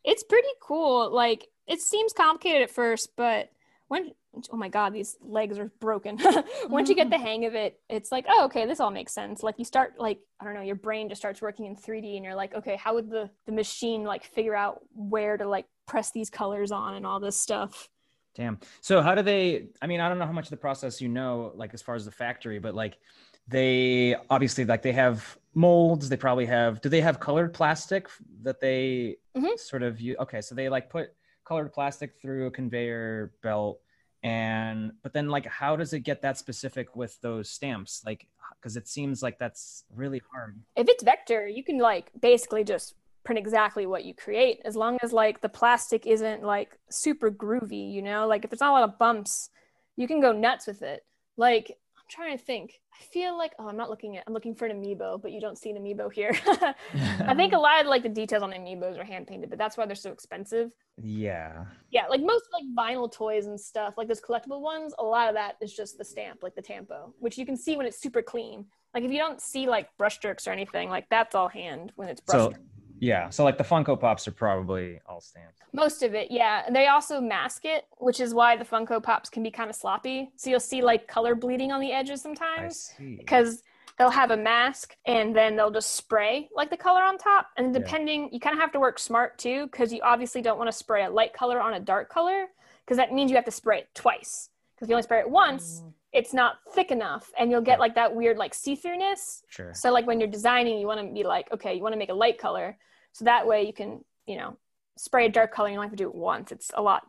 It's 0.04 0.22
pretty 0.22 0.48
cool. 0.60 1.10
Like 1.10 1.48
it 1.66 1.80
seems 1.80 2.12
complicated 2.12 2.62
at 2.62 2.70
first, 2.70 3.16
but 3.16 3.50
when 3.88 4.12
oh 4.52 4.56
my 4.56 4.68
god 4.68 4.92
these 4.92 5.16
legs 5.20 5.58
are 5.58 5.70
broken. 5.80 6.18
Once 6.68 6.88
you 6.88 6.94
get 6.94 7.10
the 7.10 7.18
hang 7.18 7.44
of 7.44 7.54
it 7.54 7.80
it's 7.88 8.12
like 8.12 8.26
oh 8.28 8.44
okay 8.46 8.66
this 8.66 8.80
all 8.80 8.90
makes 8.90 9.12
sense. 9.12 9.42
Like 9.42 9.56
you 9.58 9.64
start 9.64 9.94
like 9.98 10.18
i 10.40 10.44
don't 10.44 10.54
know 10.54 10.60
your 10.60 10.76
brain 10.76 11.08
just 11.08 11.20
starts 11.20 11.40
working 11.40 11.66
in 11.66 11.76
3d 11.76 12.16
and 12.16 12.24
you're 12.24 12.34
like 12.34 12.54
okay 12.54 12.76
how 12.76 12.94
would 12.94 13.10
the 13.10 13.30
the 13.46 13.52
machine 13.52 14.04
like 14.04 14.24
figure 14.24 14.54
out 14.54 14.80
where 14.94 15.36
to 15.36 15.48
like 15.48 15.66
press 15.86 16.10
these 16.10 16.30
colors 16.30 16.72
on 16.72 16.94
and 16.94 17.06
all 17.06 17.20
this 17.20 17.40
stuff? 17.40 17.88
Damn. 18.34 18.58
So 18.80 19.00
how 19.00 19.14
do 19.14 19.22
they 19.22 19.68
i 19.80 19.86
mean 19.86 20.00
i 20.00 20.08
don't 20.08 20.18
know 20.18 20.26
how 20.26 20.32
much 20.32 20.46
of 20.46 20.50
the 20.50 20.56
process 20.56 21.00
you 21.00 21.08
know 21.08 21.52
like 21.54 21.72
as 21.74 21.82
far 21.82 21.94
as 21.94 22.04
the 22.04 22.10
factory 22.10 22.58
but 22.58 22.74
like 22.74 22.98
they 23.48 24.16
obviously 24.28 24.64
like 24.64 24.82
they 24.82 24.92
have 24.92 25.38
molds 25.54 26.08
they 26.08 26.16
probably 26.16 26.46
have 26.46 26.80
do 26.80 26.88
they 26.88 27.00
have 27.00 27.20
colored 27.20 27.54
plastic 27.54 28.08
that 28.42 28.60
they 28.60 29.16
mm-hmm. 29.36 29.56
sort 29.56 29.82
of 29.82 30.00
use 30.00 30.16
okay 30.18 30.40
so 30.40 30.54
they 30.54 30.68
like 30.68 30.90
put 30.90 31.10
colored 31.46 31.72
plastic 31.72 32.20
through 32.20 32.46
a 32.46 32.50
conveyor 32.50 33.32
belt 33.42 33.80
and 34.22 34.92
but 35.02 35.12
then 35.12 35.28
like 35.28 35.46
how 35.46 35.76
does 35.76 35.92
it 35.92 36.00
get 36.00 36.22
that 36.22 36.36
specific 36.36 36.96
with 36.96 37.20
those 37.20 37.48
stamps? 37.48 38.02
Like 38.04 38.26
because 38.60 38.76
it 38.76 38.88
seems 38.88 39.22
like 39.22 39.38
that's 39.38 39.84
really 39.94 40.20
hard 40.32 40.58
if 40.76 40.88
it's 40.88 41.02
vector 41.02 41.46
you 41.46 41.62
can 41.62 41.78
like 41.78 42.10
basically 42.20 42.64
just 42.64 42.94
print 43.24 43.38
exactly 43.38 43.86
what 43.86 44.04
you 44.04 44.14
create 44.14 44.60
as 44.64 44.76
long 44.76 44.98
as 45.02 45.12
like 45.12 45.40
the 45.40 45.48
plastic 45.48 46.06
isn't 46.06 46.42
like 46.42 46.78
super 46.90 47.30
groovy 47.30 47.92
you 47.92 48.02
know? 48.02 48.26
Like 48.26 48.44
if 48.44 48.50
there's 48.50 48.60
not 48.60 48.70
a 48.70 48.78
lot 48.80 48.88
of 48.88 48.98
bumps 48.98 49.50
you 49.96 50.06
can 50.06 50.20
go 50.20 50.32
nuts 50.32 50.66
with 50.66 50.82
it. 50.82 51.04
Like 51.36 51.76
I'm 52.06 52.14
trying 52.14 52.38
to 52.38 52.44
think. 52.44 52.80
I 52.94 53.02
feel 53.04 53.36
like 53.36 53.52
oh, 53.58 53.68
I'm 53.68 53.76
not 53.76 53.90
looking 53.90 54.16
at. 54.16 54.24
I'm 54.26 54.32
looking 54.32 54.54
for 54.54 54.66
an 54.66 54.80
amiibo, 54.80 55.20
but 55.20 55.32
you 55.32 55.40
don't 55.40 55.58
see 55.58 55.70
an 55.70 55.76
amiibo 55.76 56.12
here. 56.12 56.32
I 57.20 57.34
think 57.34 57.52
a 57.52 57.58
lot 57.58 57.80
of 57.80 57.88
like 57.88 58.02
the 58.02 58.08
details 58.08 58.42
on 58.42 58.52
amiibos 58.52 58.98
are 58.98 59.04
hand 59.04 59.26
painted, 59.26 59.50
but 59.50 59.58
that's 59.58 59.76
why 59.76 59.86
they're 59.86 59.96
so 59.96 60.12
expensive. 60.12 60.70
Yeah. 61.02 61.64
Yeah, 61.90 62.06
like 62.06 62.20
most 62.22 62.44
like 62.52 62.64
vinyl 62.76 63.10
toys 63.10 63.46
and 63.46 63.60
stuff, 63.60 63.94
like 63.98 64.06
those 64.08 64.20
collectible 64.20 64.60
ones. 64.60 64.94
A 64.98 65.02
lot 65.02 65.28
of 65.28 65.34
that 65.34 65.56
is 65.60 65.74
just 65.74 65.98
the 65.98 66.04
stamp, 66.04 66.42
like 66.42 66.54
the 66.54 66.62
tampo, 66.62 67.12
which 67.18 67.36
you 67.36 67.44
can 67.44 67.56
see 67.56 67.76
when 67.76 67.86
it's 67.86 68.00
super 68.00 68.22
clean. 68.22 68.66
Like 68.94 69.02
if 69.02 69.10
you 69.10 69.18
don't 69.18 69.40
see 69.42 69.66
like 69.66 69.88
brush 69.98 70.20
brushstrokes 70.20 70.46
or 70.46 70.50
anything, 70.52 70.88
like 70.88 71.06
that's 71.10 71.34
all 71.34 71.48
hand 71.48 71.92
when 71.96 72.08
it's 72.08 72.20
brushed. 72.20 72.54
So- 72.54 72.62
yeah. 72.98 73.28
So 73.30 73.44
like 73.44 73.58
the 73.58 73.64
Funko 73.64 73.98
Pops 73.98 74.26
are 74.28 74.32
probably 74.32 75.00
all 75.06 75.20
stamped. 75.20 75.58
Most 75.72 76.02
of 76.02 76.14
it, 76.14 76.30
yeah. 76.30 76.62
And 76.66 76.74
they 76.74 76.86
also 76.86 77.20
mask 77.20 77.64
it, 77.64 77.84
which 77.98 78.20
is 78.20 78.32
why 78.32 78.56
the 78.56 78.64
Funko 78.64 79.02
Pops 79.02 79.28
can 79.28 79.42
be 79.42 79.50
kind 79.50 79.68
of 79.68 79.76
sloppy. 79.76 80.30
So 80.36 80.50
you'll 80.50 80.60
see 80.60 80.82
like 80.82 81.06
color 81.06 81.34
bleeding 81.34 81.72
on 81.72 81.80
the 81.80 81.92
edges 81.92 82.22
sometimes 82.22 82.92
because 82.98 83.62
they'll 83.98 84.10
have 84.10 84.30
a 84.30 84.36
mask 84.36 84.96
and 85.06 85.34
then 85.34 85.56
they'll 85.56 85.70
just 85.70 85.94
spray 85.94 86.48
like 86.54 86.70
the 86.70 86.76
color 86.76 87.02
on 87.02 87.18
top. 87.18 87.48
And 87.56 87.72
depending, 87.74 88.24
yeah. 88.24 88.28
you 88.32 88.40
kind 88.40 88.54
of 88.54 88.60
have 88.60 88.72
to 88.72 88.80
work 88.80 88.98
smart 88.98 89.38
too 89.38 89.66
because 89.66 89.92
you 89.92 90.00
obviously 90.02 90.42
don't 90.42 90.58
want 90.58 90.68
to 90.68 90.76
spray 90.76 91.04
a 91.04 91.10
light 91.10 91.32
color 91.32 91.60
on 91.60 91.74
a 91.74 91.80
dark 91.80 92.08
color 92.08 92.46
because 92.84 92.96
that 92.96 93.12
means 93.12 93.30
you 93.30 93.36
have 93.36 93.44
to 93.44 93.50
spray 93.50 93.80
it 93.80 93.88
twice. 93.94 94.50
Because 94.74 94.86
if 94.86 94.90
you 94.90 94.94
only 94.94 95.02
spray 95.02 95.20
it 95.20 95.30
once, 95.30 95.82
mm. 95.84 95.92
It's 96.16 96.32
not 96.32 96.56
thick 96.72 96.90
enough 96.90 97.30
and 97.38 97.50
you'll 97.50 97.60
get 97.60 97.78
like 97.78 97.94
that 97.94 98.14
weird 98.14 98.38
like 98.38 98.54
see-throughness. 98.54 99.42
Sure. 99.50 99.72
So 99.74 99.92
like 99.92 100.06
when 100.06 100.18
you're 100.18 100.30
designing, 100.30 100.78
you 100.78 100.86
want 100.86 101.06
to 101.06 101.12
be 101.12 101.24
like, 101.24 101.52
okay, 101.52 101.74
you 101.74 101.82
want 101.82 101.92
to 101.92 101.98
make 101.98 102.08
a 102.08 102.14
light 102.14 102.38
color. 102.38 102.78
So 103.12 103.26
that 103.26 103.46
way 103.46 103.66
you 103.66 103.72
can, 103.72 104.02
you 104.26 104.36
know, 104.36 104.56
spray 104.96 105.26
a 105.26 105.28
dark 105.28 105.52
color. 105.52 105.68
You 105.68 105.74
don't 105.74 105.84
have 105.84 105.92
to 105.92 105.96
do 105.96 106.08
it 106.08 106.14
once. 106.14 106.52
It's 106.52 106.70
a 106.74 106.82
lot 106.82 107.02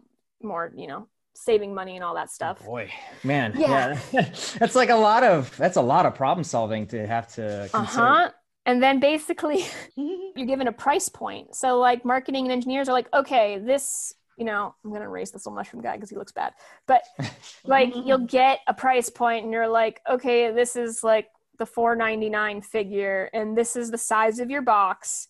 more, 0.44 0.72
you 0.76 0.88
know, 0.88 1.08
saving 1.34 1.74
money 1.74 1.96
and 1.96 2.04
all 2.04 2.16
that 2.16 2.30
stuff. 2.30 2.64
Boy, 2.66 2.92
man, 3.24 3.54
yeah, 3.58 4.00
yeah. 4.12 4.22
that's 4.60 4.76
like 4.76 4.90
a 4.90 4.96
lot 4.96 5.24
of 5.24 5.56
that's 5.58 5.78
a 5.78 5.82
lot 5.82 6.06
of 6.06 6.14
problem 6.14 6.44
solving 6.44 6.86
to 6.88 7.08
have 7.08 7.28
to 7.36 7.70
consider. 7.72 8.04
Uh-huh. 8.04 8.32
And 8.66 8.84
then 8.84 9.00
basically 9.00 9.66
you're 9.96 10.46
given 10.46 10.68
a 10.68 10.74
price 10.74 11.08
point. 11.08 11.56
So 11.56 11.80
like 11.80 12.04
marketing 12.04 12.44
and 12.46 12.52
engineers 12.52 12.90
are 12.90 12.94
like, 12.94 13.08
okay, 13.14 13.60
this, 13.60 14.14
you 14.38 14.46
know, 14.46 14.74
I'm 14.86 14.94
gonna 14.94 15.06
erase 15.06 15.32
this 15.32 15.46
little 15.46 15.56
mushroom 15.56 15.82
guy 15.82 15.96
because 15.96 16.10
he 16.10 16.16
looks 16.16 16.32
bad. 16.32 16.54
But 16.88 17.04
like 17.66 17.94
you'll 17.96 18.20
get 18.20 18.60
a 18.68 18.74
price 18.74 19.10
point 19.10 19.44
and 19.44 19.52
you're 19.52 19.68
like, 19.68 20.02
okay, 20.10 20.52
this 20.52 20.76
is 20.76 21.04
like 21.04 21.28
the 21.58 21.66
499 21.66 22.62
figure 22.62 23.30
and 23.34 23.58
this 23.58 23.76
is 23.76 23.90
the 23.90 23.98
size 23.98 24.40
of 24.40 24.50
your 24.50 24.62
box 24.62 25.28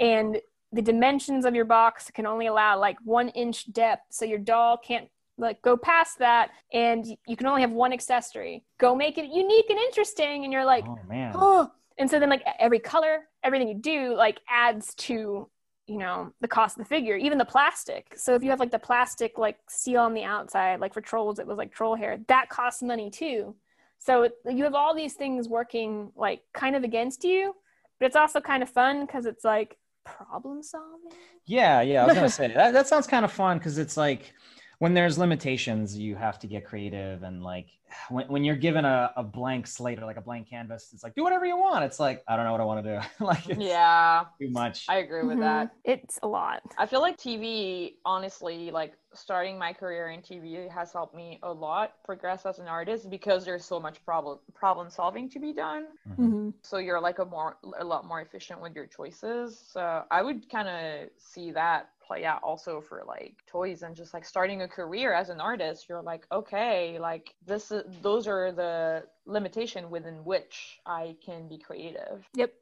and 0.00 0.40
the 0.72 0.82
dimensions 0.82 1.44
of 1.44 1.54
your 1.54 1.64
box 1.64 2.10
can 2.10 2.26
only 2.26 2.46
allow 2.46 2.78
like 2.78 2.96
one 3.04 3.28
inch 3.30 3.72
depth. 3.72 4.02
So 4.10 4.24
your 4.24 4.38
doll 4.38 4.78
can't 4.78 5.08
like 5.38 5.60
go 5.60 5.76
past 5.76 6.18
that 6.18 6.50
and 6.72 7.06
you 7.26 7.36
can 7.36 7.46
only 7.46 7.60
have 7.60 7.70
one 7.70 7.92
accessory. 7.92 8.64
Go 8.78 8.96
make 8.96 9.18
it 9.18 9.26
unique 9.26 9.68
and 9.68 9.78
interesting. 9.78 10.44
And 10.44 10.52
you're 10.52 10.64
like 10.64 10.86
oh 10.88 10.98
man. 11.06 11.32
Oh 11.34 11.70
and 11.98 12.10
so 12.10 12.18
then 12.18 12.30
like 12.30 12.42
every 12.58 12.78
color 12.78 13.28
everything 13.44 13.68
you 13.68 13.74
do 13.74 14.14
like 14.14 14.40
adds 14.48 14.94
to 14.94 15.48
you 15.86 15.98
know 15.98 16.32
the 16.40 16.48
cost 16.48 16.76
of 16.76 16.84
the 16.84 16.88
figure 16.88 17.16
even 17.16 17.38
the 17.38 17.44
plastic 17.44 18.12
so 18.16 18.34
if 18.34 18.42
you 18.42 18.50
have 18.50 18.60
like 18.60 18.70
the 18.70 18.78
plastic 18.78 19.38
like 19.38 19.58
seal 19.68 20.00
on 20.00 20.14
the 20.14 20.24
outside 20.24 20.80
like 20.80 20.92
for 20.92 21.00
trolls 21.00 21.38
it 21.38 21.46
was 21.46 21.58
like 21.58 21.72
troll 21.72 21.94
hair 21.94 22.18
that 22.28 22.48
costs 22.48 22.82
money 22.82 23.10
too 23.10 23.54
so 23.98 24.28
you 24.50 24.64
have 24.64 24.74
all 24.74 24.94
these 24.94 25.14
things 25.14 25.48
working 25.48 26.10
like 26.16 26.42
kind 26.52 26.74
of 26.74 26.82
against 26.82 27.24
you 27.24 27.54
but 27.98 28.06
it's 28.06 28.16
also 28.16 28.40
kind 28.40 28.62
of 28.62 28.68
fun 28.68 29.06
because 29.06 29.26
it's 29.26 29.44
like 29.44 29.78
problem 30.06 30.62
solving. 30.62 31.12
Yeah, 31.44 31.82
yeah. 31.82 32.04
I 32.04 32.06
was 32.06 32.14
gonna 32.14 32.28
say 32.30 32.48
that, 32.48 32.72
that 32.72 32.86
sounds 32.86 33.06
kind 33.06 33.24
of 33.24 33.32
fun 33.32 33.58
because 33.58 33.76
it's 33.76 33.96
like 33.96 34.32
when 34.78 34.94
there's 34.94 35.18
limitations, 35.18 35.96
you 35.96 36.16
have 36.16 36.38
to 36.40 36.46
get 36.46 36.64
creative 36.64 37.22
and 37.22 37.42
like 37.42 37.68
when, 38.08 38.26
when 38.28 38.44
you're 38.44 38.56
given 38.56 38.84
a, 38.84 39.12
a 39.16 39.22
blank 39.22 39.66
slate 39.66 39.98
or 39.98 40.04
like 40.04 40.16
a 40.16 40.20
blank 40.20 40.48
canvas, 40.48 40.90
it's 40.92 41.02
like 41.02 41.14
do 41.14 41.22
whatever 41.22 41.46
you 41.46 41.56
want. 41.56 41.84
It's 41.84 41.98
like 42.00 42.22
I 42.28 42.36
don't 42.36 42.44
know 42.44 42.52
what 42.52 42.60
I 42.60 42.64
want 42.64 42.84
to 42.84 43.00
do. 43.00 43.24
like 43.24 43.44
yeah, 43.58 44.24
too 44.40 44.50
much. 44.50 44.86
I 44.88 44.98
agree 44.98 45.22
with 45.22 45.38
mm-hmm. 45.38 45.40
that. 45.40 45.74
It's 45.84 46.18
a 46.22 46.28
lot. 46.28 46.62
I 46.78 46.86
feel 46.86 47.00
like 47.00 47.16
TV, 47.16 47.94
honestly, 48.04 48.70
like 48.70 48.94
starting 49.14 49.58
my 49.58 49.72
career 49.72 50.10
in 50.10 50.20
TV 50.20 50.70
has 50.70 50.92
helped 50.92 51.14
me 51.14 51.38
a 51.42 51.52
lot 51.52 51.94
progress 52.04 52.44
as 52.44 52.58
an 52.58 52.68
artist 52.68 53.08
because 53.08 53.44
there's 53.44 53.64
so 53.64 53.80
much 53.80 54.04
problem 54.04 54.38
problem 54.54 54.90
solving 54.90 55.28
to 55.30 55.38
be 55.38 55.52
done. 55.52 55.86
Mm-hmm. 56.08 56.24
mm-hmm. 56.24 56.50
So 56.62 56.78
you're 56.78 57.00
like 57.00 57.18
a 57.18 57.24
more 57.24 57.56
a 57.78 57.84
lot 57.84 58.06
more 58.06 58.20
efficient 58.20 58.60
with 58.60 58.74
your 58.74 58.86
choices. 58.86 59.58
So 59.72 60.04
I 60.10 60.22
would 60.22 60.50
kind 60.50 60.68
of 60.68 61.08
see 61.18 61.50
that 61.52 61.90
play 62.06 62.24
out 62.24 62.40
also 62.42 62.80
for 62.80 63.02
like 63.06 63.34
toys 63.46 63.82
and 63.82 63.96
just 63.96 64.14
like 64.14 64.24
starting 64.24 64.62
a 64.62 64.68
career 64.68 65.12
as 65.12 65.28
an 65.28 65.40
artist 65.40 65.86
you're 65.88 66.02
like 66.02 66.26
okay 66.30 66.98
like 66.98 67.34
this 67.44 67.70
is 67.70 67.82
those 68.02 68.26
are 68.26 68.52
the 68.52 69.02
limitation 69.26 69.90
within 69.90 70.24
which 70.24 70.78
i 70.86 71.16
can 71.24 71.48
be 71.48 71.58
creative. 71.58 72.28
Yep. 72.34 72.52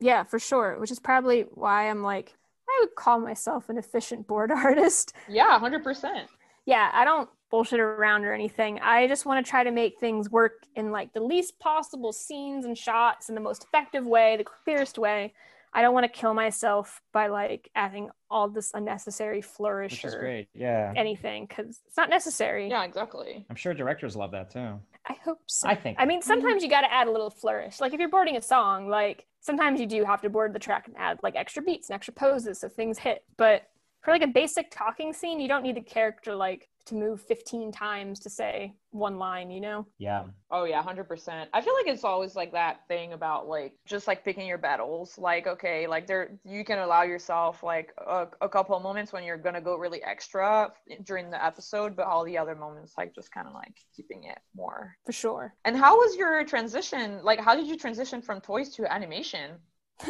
Yeah 0.00 0.22
for 0.24 0.38
sure 0.38 0.78
which 0.78 0.90
is 0.90 1.00
probably 1.00 1.42
why 1.54 1.88
i'm 1.90 2.02
like 2.02 2.34
i 2.68 2.78
would 2.80 2.94
call 2.94 3.18
myself 3.20 3.68
an 3.68 3.78
efficient 3.78 4.26
board 4.26 4.50
artist. 4.52 5.12
Yeah 5.28 5.58
100% 5.58 6.26
yeah 6.66 6.90
i 6.92 7.04
don't 7.04 7.28
bullshit 7.50 7.80
around 7.80 8.24
or 8.24 8.32
anything. 8.32 8.80
I 8.80 9.06
just 9.06 9.24
want 9.24 9.44
to 9.44 9.48
try 9.48 9.62
to 9.64 9.70
make 9.70 9.98
things 9.98 10.30
work 10.30 10.64
in 10.74 10.90
like 10.90 11.12
the 11.12 11.20
least 11.20 11.58
possible 11.58 12.12
scenes 12.12 12.64
and 12.64 12.76
shots 12.76 13.28
in 13.28 13.34
the 13.34 13.40
most 13.40 13.64
effective 13.64 14.06
way 14.06 14.36
the 14.36 14.44
clearest 14.44 14.98
way 14.98 15.32
I 15.76 15.82
don't 15.82 15.92
want 15.92 16.04
to 16.04 16.20
kill 16.20 16.32
myself 16.32 17.02
by 17.12 17.26
like 17.26 17.70
adding 17.74 18.08
all 18.30 18.48
this 18.48 18.70
unnecessary 18.72 19.42
flourish 19.42 19.92
Which 19.92 20.04
is 20.06 20.14
or 20.14 20.20
great. 20.20 20.48
Yeah. 20.54 20.90
anything 20.96 21.44
because 21.46 21.80
it's 21.86 21.98
not 21.98 22.08
necessary. 22.08 22.70
Yeah, 22.70 22.82
exactly. 22.82 23.44
I'm 23.50 23.56
sure 23.56 23.74
directors 23.74 24.16
love 24.16 24.30
that 24.30 24.50
too. 24.50 24.80
I 25.06 25.16
hope 25.22 25.42
so. 25.44 25.68
I 25.68 25.74
think. 25.74 25.98
I 26.00 26.06
mean, 26.06 26.22
sometimes 26.22 26.62
you 26.62 26.70
got 26.70 26.80
to 26.80 26.92
add 26.92 27.08
a 27.08 27.10
little 27.10 27.28
flourish. 27.28 27.78
Like 27.78 27.92
if 27.92 28.00
you're 28.00 28.08
boarding 28.08 28.38
a 28.38 28.40
song, 28.40 28.88
like 28.88 29.26
sometimes 29.40 29.78
you 29.78 29.86
do 29.86 30.02
have 30.06 30.22
to 30.22 30.30
board 30.30 30.54
the 30.54 30.58
track 30.58 30.88
and 30.88 30.96
add 30.96 31.18
like 31.22 31.36
extra 31.36 31.62
beats 31.62 31.90
and 31.90 31.94
extra 31.94 32.14
poses 32.14 32.58
so 32.58 32.70
things 32.70 32.98
hit. 32.98 33.22
But 33.36 33.68
for 34.00 34.12
like 34.12 34.22
a 34.22 34.28
basic 34.28 34.70
talking 34.70 35.12
scene, 35.12 35.40
you 35.40 35.46
don't 35.46 35.62
need 35.62 35.76
the 35.76 35.82
character 35.82 36.34
like 36.34 36.70
to 36.86 36.94
move 36.94 37.20
15 37.20 37.72
times 37.72 38.20
to 38.20 38.30
say 38.30 38.74
one 38.90 39.18
line, 39.18 39.50
you 39.50 39.60
know? 39.60 39.86
Yeah. 39.98 40.24
Oh 40.50 40.64
yeah, 40.64 40.82
hundred 40.82 41.04
percent. 41.04 41.50
I 41.52 41.60
feel 41.60 41.74
like 41.74 41.86
it's 41.86 42.04
always 42.04 42.34
like 42.36 42.52
that 42.52 42.86
thing 42.88 43.12
about 43.12 43.48
like 43.48 43.74
just 43.84 44.06
like 44.06 44.24
picking 44.24 44.46
your 44.46 44.58
battles. 44.58 45.18
Like 45.18 45.46
okay, 45.46 45.86
like 45.86 46.06
there 46.06 46.38
you 46.44 46.64
can 46.64 46.78
allow 46.78 47.02
yourself 47.02 47.62
like 47.62 47.92
a, 47.98 48.28
a 48.40 48.48
couple 48.48 48.76
of 48.76 48.82
moments 48.82 49.12
when 49.12 49.24
you're 49.24 49.36
gonna 49.36 49.60
go 49.60 49.76
really 49.76 50.02
extra 50.02 50.72
during 51.04 51.30
the 51.30 51.44
episode, 51.44 51.96
but 51.96 52.06
all 52.06 52.24
the 52.24 52.38
other 52.38 52.54
moments 52.54 52.94
like 52.96 53.14
just 53.14 53.32
kind 53.32 53.46
of 53.46 53.54
like 53.54 53.76
keeping 53.94 54.24
it 54.24 54.38
more. 54.54 54.96
For 55.04 55.12
sure. 55.12 55.54
And 55.64 55.76
how 55.76 55.96
was 55.96 56.16
your 56.16 56.44
transition? 56.44 57.20
Like, 57.22 57.40
how 57.40 57.56
did 57.56 57.66
you 57.66 57.76
transition 57.76 58.22
from 58.22 58.40
toys 58.40 58.70
to 58.76 58.92
animation? 58.92 59.56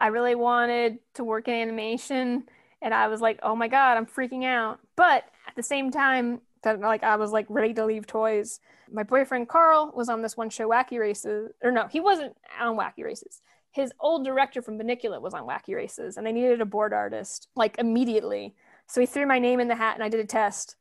I 0.00 0.08
really 0.08 0.34
wanted 0.34 0.98
to 1.14 1.24
work 1.24 1.48
in 1.48 1.54
animation 1.54 2.44
and 2.82 2.94
I 2.94 3.08
was 3.08 3.20
like, 3.20 3.40
"Oh 3.42 3.56
my 3.56 3.68
god, 3.68 3.96
I'm 3.96 4.06
freaking 4.06 4.44
out." 4.44 4.80
But 4.98 5.26
at 5.46 5.54
the 5.54 5.62
same 5.62 5.92
time 5.92 6.40
that 6.64 6.80
like 6.80 7.04
I 7.04 7.14
was 7.14 7.30
like 7.30 7.46
ready 7.48 7.72
to 7.74 7.86
leave 7.86 8.08
toys, 8.08 8.58
my 8.90 9.04
boyfriend 9.04 9.48
Carl 9.48 9.92
was 9.94 10.08
on 10.08 10.22
this 10.22 10.36
one 10.36 10.50
show 10.50 10.68
Wacky 10.68 10.98
Races 10.98 11.52
or 11.62 11.70
no, 11.70 11.86
he 11.86 12.00
wasn't 12.00 12.36
on 12.60 12.76
Wacky 12.76 13.04
Races. 13.04 13.40
His 13.70 13.92
old 14.00 14.24
director 14.24 14.60
from 14.60 14.76
Bunnicula 14.76 15.22
was 15.22 15.34
on 15.34 15.46
Wacky 15.46 15.76
Races 15.76 16.16
and 16.16 16.26
they 16.26 16.32
needed 16.32 16.60
a 16.60 16.66
board 16.66 16.92
artist 16.92 17.46
like 17.54 17.78
immediately. 17.78 18.56
So 18.88 19.00
he 19.00 19.06
threw 19.06 19.24
my 19.24 19.38
name 19.38 19.60
in 19.60 19.68
the 19.68 19.76
hat 19.76 19.94
and 19.94 20.02
I 20.02 20.08
did 20.08 20.18
a 20.18 20.26
test. 20.26 20.74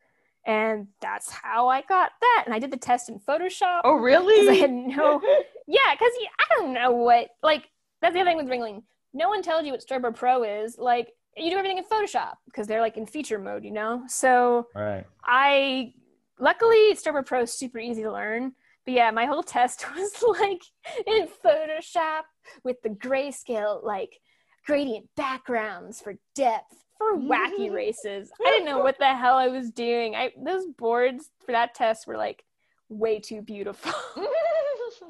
And 0.48 0.88
that's 1.00 1.30
how 1.30 1.68
I 1.68 1.82
got 1.82 2.12
that. 2.20 2.44
And 2.46 2.56
I 2.56 2.60
did 2.60 2.72
the 2.72 2.78
test 2.78 3.10
in 3.10 3.20
Photoshop. 3.20 3.82
Oh, 3.84 3.98
really? 3.98 4.50
I 4.50 4.54
had 4.54 4.72
no, 4.72 5.22
yeah, 5.68 5.94
because 5.94 6.14
I 6.40 6.56
don't 6.58 6.74
know 6.74 6.92
what, 6.92 7.28
like, 7.44 7.70
that's 8.02 8.14
the 8.14 8.22
other 8.22 8.30
thing 8.30 8.38
with 8.38 8.48
Ringling. 8.48 8.84
No 9.14 9.28
one 9.28 9.44
tells 9.44 9.66
you 9.66 9.74
what 9.74 9.86
Storyboard 9.86 10.16
Pro 10.16 10.44
is. 10.44 10.78
Like, 10.78 11.10
you 11.38 11.52
do 11.52 11.58
everything 11.58 11.78
in 11.78 11.84
Photoshop 11.86 12.34
because 12.46 12.68
they're 12.68 12.82
like 12.82 12.98
in 12.98 13.06
feature 13.06 13.40
mode, 13.40 13.64
you 13.64 13.72
know? 13.72 14.04
So 14.08 14.68
All 14.76 14.84
right. 14.84 15.06
I, 15.24 15.94
luckily, 16.40 16.94
Storyboard 16.94 17.26
Pro 17.26 17.42
is 17.42 17.54
super 17.54 17.80
easy 17.80 18.04
to 18.04 18.12
learn. 18.12 18.54
But 18.86 18.94
yeah, 18.94 19.12
my 19.12 19.26
whole 19.26 19.44
test 19.58 19.86
was 19.96 20.24
like 20.40 20.62
in 21.06 21.28
Photoshop 21.44 22.22
with 22.64 22.82
the 22.82 22.90
grayscale, 22.90 23.84
like 23.84 24.20
gradient 24.66 25.08
backgrounds 25.16 26.02
for 26.02 26.16
depth 26.36 26.84
for 26.98 27.18
wacky 27.18 27.70
mm. 27.70 27.74
races. 27.74 28.32
I 28.46 28.52
didn't 28.52 28.66
know 28.66 28.80
what 28.80 28.98
the 28.98 29.14
hell 29.14 29.36
I 29.36 29.48
was 29.48 29.72
doing. 29.72 30.16
I 30.16 30.32
those 30.44 30.66
boards 30.78 31.30
for 31.46 31.52
that 31.52 31.76
test 31.76 32.08
were 32.08 32.18
like 32.18 32.44
way 32.90 33.20
too 33.20 33.42
beautiful. 33.42 33.94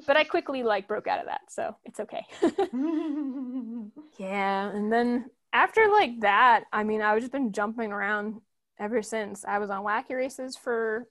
but 0.07 0.17
I 0.17 0.23
quickly 0.23 0.63
like 0.63 0.87
broke 0.87 1.07
out 1.07 1.19
of 1.19 1.25
that, 1.25 1.41
so 1.49 1.75
it's 1.85 1.99
okay. 1.99 2.25
yeah, 4.17 4.69
and 4.69 4.91
then 4.91 5.29
after 5.53 5.87
like 5.89 6.21
that, 6.21 6.65
I 6.71 6.83
mean, 6.83 7.01
I've 7.01 7.19
just 7.19 7.31
been 7.31 7.51
jumping 7.51 7.91
around 7.91 8.41
ever 8.79 9.01
since. 9.01 9.45
I 9.45 9.59
was 9.59 9.69
on 9.69 9.83
wacky 9.83 10.15
races 10.15 10.55
for 10.55 11.07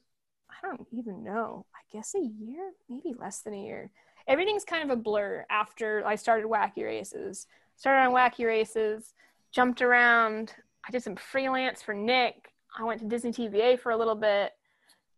I 0.50 0.66
don't 0.66 0.86
even 0.92 1.24
know. 1.24 1.66
I 1.74 1.80
guess 1.92 2.14
a 2.14 2.20
year, 2.20 2.72
maybe 2.88 3.14
less 3.18 3.40
than 3.40 3.54
a 3.54 3.62
year. 3.62 3.90
Everything's 4.26 4.64
kind 4.64 4.90
of 4.90 4.96
a 4.96 5.00
blur 5.00 5.44
after 5.50 6.04
I 6.06 6.16
started 6.16 6.46
wacky 6.46 6.84
races. 6.84 7.46
Started 7.76 8.08
on 8.08 8.14
wacky 8.14 8.46
races, 8.46 9.12
jumped 9.52 9.82
around. 9.82 10.54
I 10.86 10.90
did 10.90 11.02
some 11.02 11.16
freelance 11.16 11.82
for 11.82 11.94
Nick. 11.94 12.52
I 12.78 12.84
went 12.84 13.00
to 13.00 13.06
Disney 13.06 13.32
TVA 13.32 13.78
for 13.78 13.92
a 13.92 13.96
little 13.96 14.14
bit. 14.14 14.52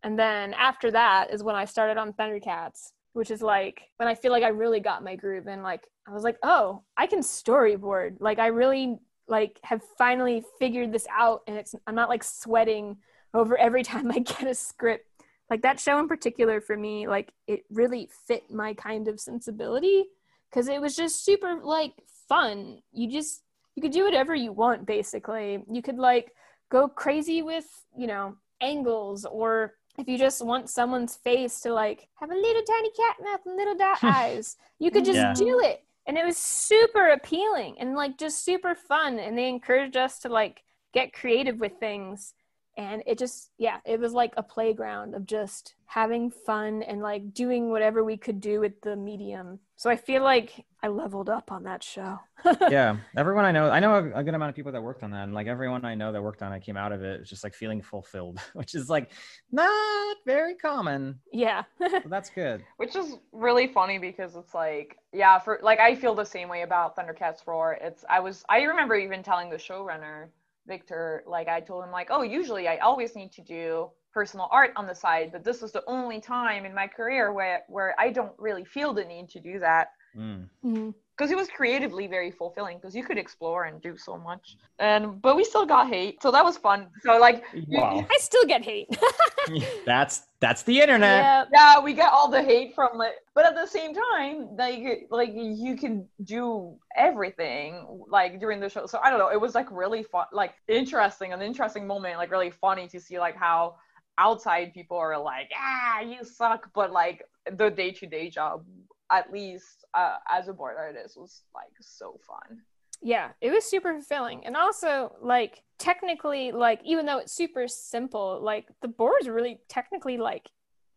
And 0.03 0.17
then 0.17 0.53
after 0.53 0.91
that 0.91 1.31
is 1.31 1.43
when 1.43 1.55
I 1.55 1.65
started 1.65 1.97
on 1.97 2.13
Thundercats, 2.13 2.91
which 3.13 3.31
is 3.31 3.41
like 3.41 3.81
when 3.97 4.07
I 4.07 4.15
feel 4.15 4.31
like 4.31 4.43
I 4.43 4.49
really 4.49 4.79
got 4.79 5.03
my 5.03 5.15
groove 5.15 5.47
and 5.47 5.63
like 5.63 5.87
I 6.07 6.11
was 6.11 6.23
like, 6.23 6.37
"Oh, 6.41 6.83
I 6.97 7.05
can 7.07 7.19
storyboard." 7.19 8.17
Like 8.19 8.39
I 8.39 8.47
really 8.47 8.99
like 9.29 9.59
have 9.63 9.81
finally 9.97 10.43
figured 10.59 10.91
this 10.91 11.07
out 11.11 11.41
and 11.47 11.55
it's 11.55 11.75
I'm 11.87 11.95
not 11.95 12.09
like 12.09 12.23
sweating 12.23 12.97
over 13.33 13.57
every 13.57 13.83
time 13.91 14.11
I 14.11 14.19
get 14.19 14.47
a 14.47 14.55
script. 14.55 15.05
Like 15.49 15.61
that 15.63 15.79
show 15.79 15.99
in 15.99 16.07
particular 16.07 16.61
for 16.61 16.77
me, 16.77 17.07
like 17.07 17.31
it 17.47 17.63
really 17.71 18.09
fit 18.27 18.51
my 18.51 18.73
kind 18.73 19.07
of 19.07 19.19
sensibility 19.19 20.05
because 20.49 20.67
it 20.67 20.79
was 20.81 20.95
just 20.95 21.25
super 21.25 21.59
like 21.63 21.93
fun. 22.27 22.81
You 22.91 23.11
just 23.11 23.43
you 23.75 23.81
could 23.81 23.91
do 23.91 24.03
whatever 24.03 24.35
you 24.35 24.51
want 24.51 24.85
basically. 24.85 25.63
You 25.71 25.81
could 25.81 25.97
like 25.97 26.33
go 26.69 26.87
crazy 26.87 27.41
with, 27.41 27.65
you 27.97 28.07
know, 28.07 28.35
angles 28.61 29.25
or 29.25 29.73
if 29.97 30.07
you 30.07 30.17
just 30.17 30.45
want 30.45 30.69
someone's 30.69 31.15
face 31.15 31.61
to 31.61 31.73
like 31.73 32.07
have 32.15 32.31
a 32.31 32.35
little 32.35 32.63
tiny 32.63 32.91
cat 32.91 33.15
mouth 33.23 33.41
and 33.45 33.55
little 33.57 33.75
dot 33.75 33.99
eyes, 34.03 34.55
you 34.79 34.91
could 34.91 35.05
just 35.05 35.17
Yeah. 35.17 35.33
do 35.33 35.59
it. 35.63 35.83
And 36.09 36.17
it 36.17 36.25
was 36.25 36.37
super 36.37 37.09
appealing 37.09 37.75
and 37.77 37.93
like 37.93 38.17
just 38.17 38.43
super 38.43 38.73
fun. 38.73 39.19
And 39.19 39.37
they 39.37 39.47
encouraged 39.47 39.95
us 39.95 40.17
to 40.21 40.29
like 40.29 40.63
get 40.91 41.13
creative 41.13 41.59
with 41.59 41.73
things. 41.79 42.33
And 42.75 43.03
it 43.05 43.19
just, 43.19 43.51
yeah, 43.59 43.77
it 43.85 43.99
was 43.99 44.11
like 44.11 44.33
a 44.35 44.41
playground 44.41 45.13
of 45.13 45.27
just 45.27 45.75
having 45.85 46.31
fun 46.31 46.81
and 46.81 47.03
like 47.03 47.35
doing 47.35 47.69
whatever 47.69 48.03
we 48.03 48.17
could 48.17 48.41
do 48.41 48.59
with 48.59 48.81
the 48.81 48.95
medium. 48.95 49.59
So 49.79 49.89
I 49.89 49.95
feel 49.95 50.23
like 50.23 50.65
I 50.83 50.89
leveled 50.89 51.29
up 51.29 51.53
on 51.53 51.63
that 51.63 51.81
show. 51.81 52.19
yeah 52.69 52.97
everyone 53.17 53.43
i 53.43 53.51
know 53.51 53.69
i 53.69 53.81
know 53.81 53.95
a, 53.95 54.19
a 54.19 54.23
good 54.23 54.33
amount 54.33 54.49
of 54.49 54.55
people 54.55 54.71
that 54.71 54.81
worked 54.81 55.03
on 55.03 55.11
that 55.11 55.23
and 55.23 55.33
like 55.33 55.47
everyone 55.47 55.83
i 55.83 55.93
know 55.93 56.13
that 56.13 56.21
worked 56.21 56.41
on 56.41 56.53
it 56.53 56.61
came 56.61 56.77
out 56.77 56.93
of 56.93 57.03
it 57.03 57.25
just 57.25 57.43
like 57.43 57.53
feeling 57.53 57.81
fulfilled 57.81 58.39
which 58.53 58.75
is 58.75 58.89
like 58.89 59.11
not 59.51 60.15
very 60.25 60.55
common 60.55 61.19
Yeah. 61.33 61.63
but 61.79 62.09
that's 62.09 62.29
good 62.29 62.63
Which 62.77 62.95
is 62.95 63.17
really 63.33 63.67
funny 63.67 63.99
because 63.99 64.35
it's 64.37 64.53
like, 64.53 64.97
yeah, 65.11 65.37
for 65.39 65.59
like 65.61 65.79
I 65.79 65.95
feel 65.95 66.15
the 66.15 66.25
same 66.25 66.49
way 66.49 66.61
about 66.61 66.95
Thundercats 66.95 67.45
Roar. 67.47 67.77
It's 67.81 68.03
I 68.09 68.19
was 68.19 68.43
I 68.49 68.61
remember 68.61 68.95
even 68.95 69.21
telling 69.23 69.49
the 69.49 69.57
showrunner 69.57 70.27
Victor, 70.67 71.23
like 71.25 71.47
I 71.47 71.59
told 71.61 71.83
him 71.83 71.91
like, 71.91 72.07
oh, 72.11 72.21
usually 72.21 72.67
I 72.67 72.77
always 72.77 73.15
need 73.15 73.31
to 73.33 73.41
do 73.41 73.89
personal 74.13 74.47
art 74.51 74.71
on 74.75 74.87
the 74.87 74.95
side, 74.95 75.31
but 75.31 75.43
this 75.43 75.61
was 75.61 75.71
the 75.71 75.83
only 75.87 76.19
time 76.19 76.65
in 76.65 76.73
my 76.73 76.87
career 76.87 77.31
where 77.33 77.63
where 77.67 77.95
I 77.99 78.11
don't 78.11 78.33
really 78.37 78.65
feel 78.65 78.93
the 78.93 79.05
need 79.05 79.29
to 79.29 79.39
do 79.39 79.59
that 79.59 79.89
Mm. 80.17 80.49
Mhm. 80.65 80.93
because 81.15 81.29
it 81.29 81.37
was 81.37 81.47
creatively 81.49 82.07
very 82.07 82.31
fulfilling 82.31 82.77
because 82.77 82.95
you 82.95 83.03
could 83.03 83.19
explore 83.19 83.65
and 83.65 83.79
do 83.79 83.95
so 83.95 84.17
much 84.17 84.57
and 84.79 85.21
but 85.21 85.35
we 85.35 85.43
still 85.43 85.67
got 85.67 85.87
hate 85.87 86.19
so 86.23 86.31
that 86.31 86.43
was 86.43 86.57
fun 86.57 86.87
so 87.03 87.19
like 87.19 87.43
wow 87.67 88.03
I 88.09 88.17
still 88.17 88.43
get 88.45 88.63
hate. 88.63 88.87
that's 89.85 90.23
that's 90.39 90.63
the 90.63 90.81
internet 90.81 91.23
yeah. 91.23 91.43
yeah 91.53 91.79
we 91.79 91.93
get 91.93 92.11
all 92.11 92.27
the 92.27 92.41
hate 92.41 92.73
from 92.73 92.99
it 93.01 93.15
but 93.35 93.45
at 93.45 93.53
the 93.53 93.67
same 93.67 93.93
time 93.93 94.49
like 94.57 95.07
like 95.11 95.29
you 95.33 95.75
can 95.77 96.07
do 96.23 96.75
everything 96.95 97.85
like 98.09 98.39
during 98.39 98.59
the 98.59 98.67
show 98.69 98.87
so 98.87 98.99
i 99.03 99.11
don't 99.11 99.19
know 99.19 99.29
it 99.29 99.39
was 99.39 99.53
like 99.53 99.67
really 99.71 100.01
fun 100.01 100.25
like 100.33 100.53
interesting 100.67 101.33
an 101.33 101.41
interesting 101.41 101.85
moment 101.85 102.17
like 102.17 102.31
really 102.31 102.49
funny 102.49 102.87
to 102.87 102.99
see 102.99 103.19
like 103.19 103.35
how 103.35 103.75
outside 104.19 104.73
people 104.73 104.97
are 104.97 105.17
like 105.17 105.49
ah 105.57 106.01
you 106.01 106.23
suck 106.23 106.69
but 106.75 106.91
like 106.91 107.23
the 107.57 107.69
day-to-day 107.69 108.29
job 108.29 108.63
at 109.11 109.31
least 109.31 109.85
uh, 109.95 110.17
as 110.29 110.47
a 110.47 110.53
board 110.53 110.75
artist 110.77 111.17
was 111.17 111.41
like 111.55 111.71
so 111.81 112.19
fun. 112.27 112.59
Yeah 113.01 113.29
it 113.41 113.51
was 113.51 113.65
super 113.65 113.93
fulfilling. 113.93 114.45
And 114.45 114.55
also 114.55 115.15
like 115.21 115.63
technically 115.79 116.51
like 116.51 116.81
even 116.85 117.05
though 117.05 117.17
it's 117.17 117.33
super 117.33 117.67
simple 117.67 118.39
like 118.43 118.67
the 118.81 118.87
boards 118.87 119.27
are 119.27 119.33
really 119.33 119.59
technically 119.69 120.17
like 120.17 120.49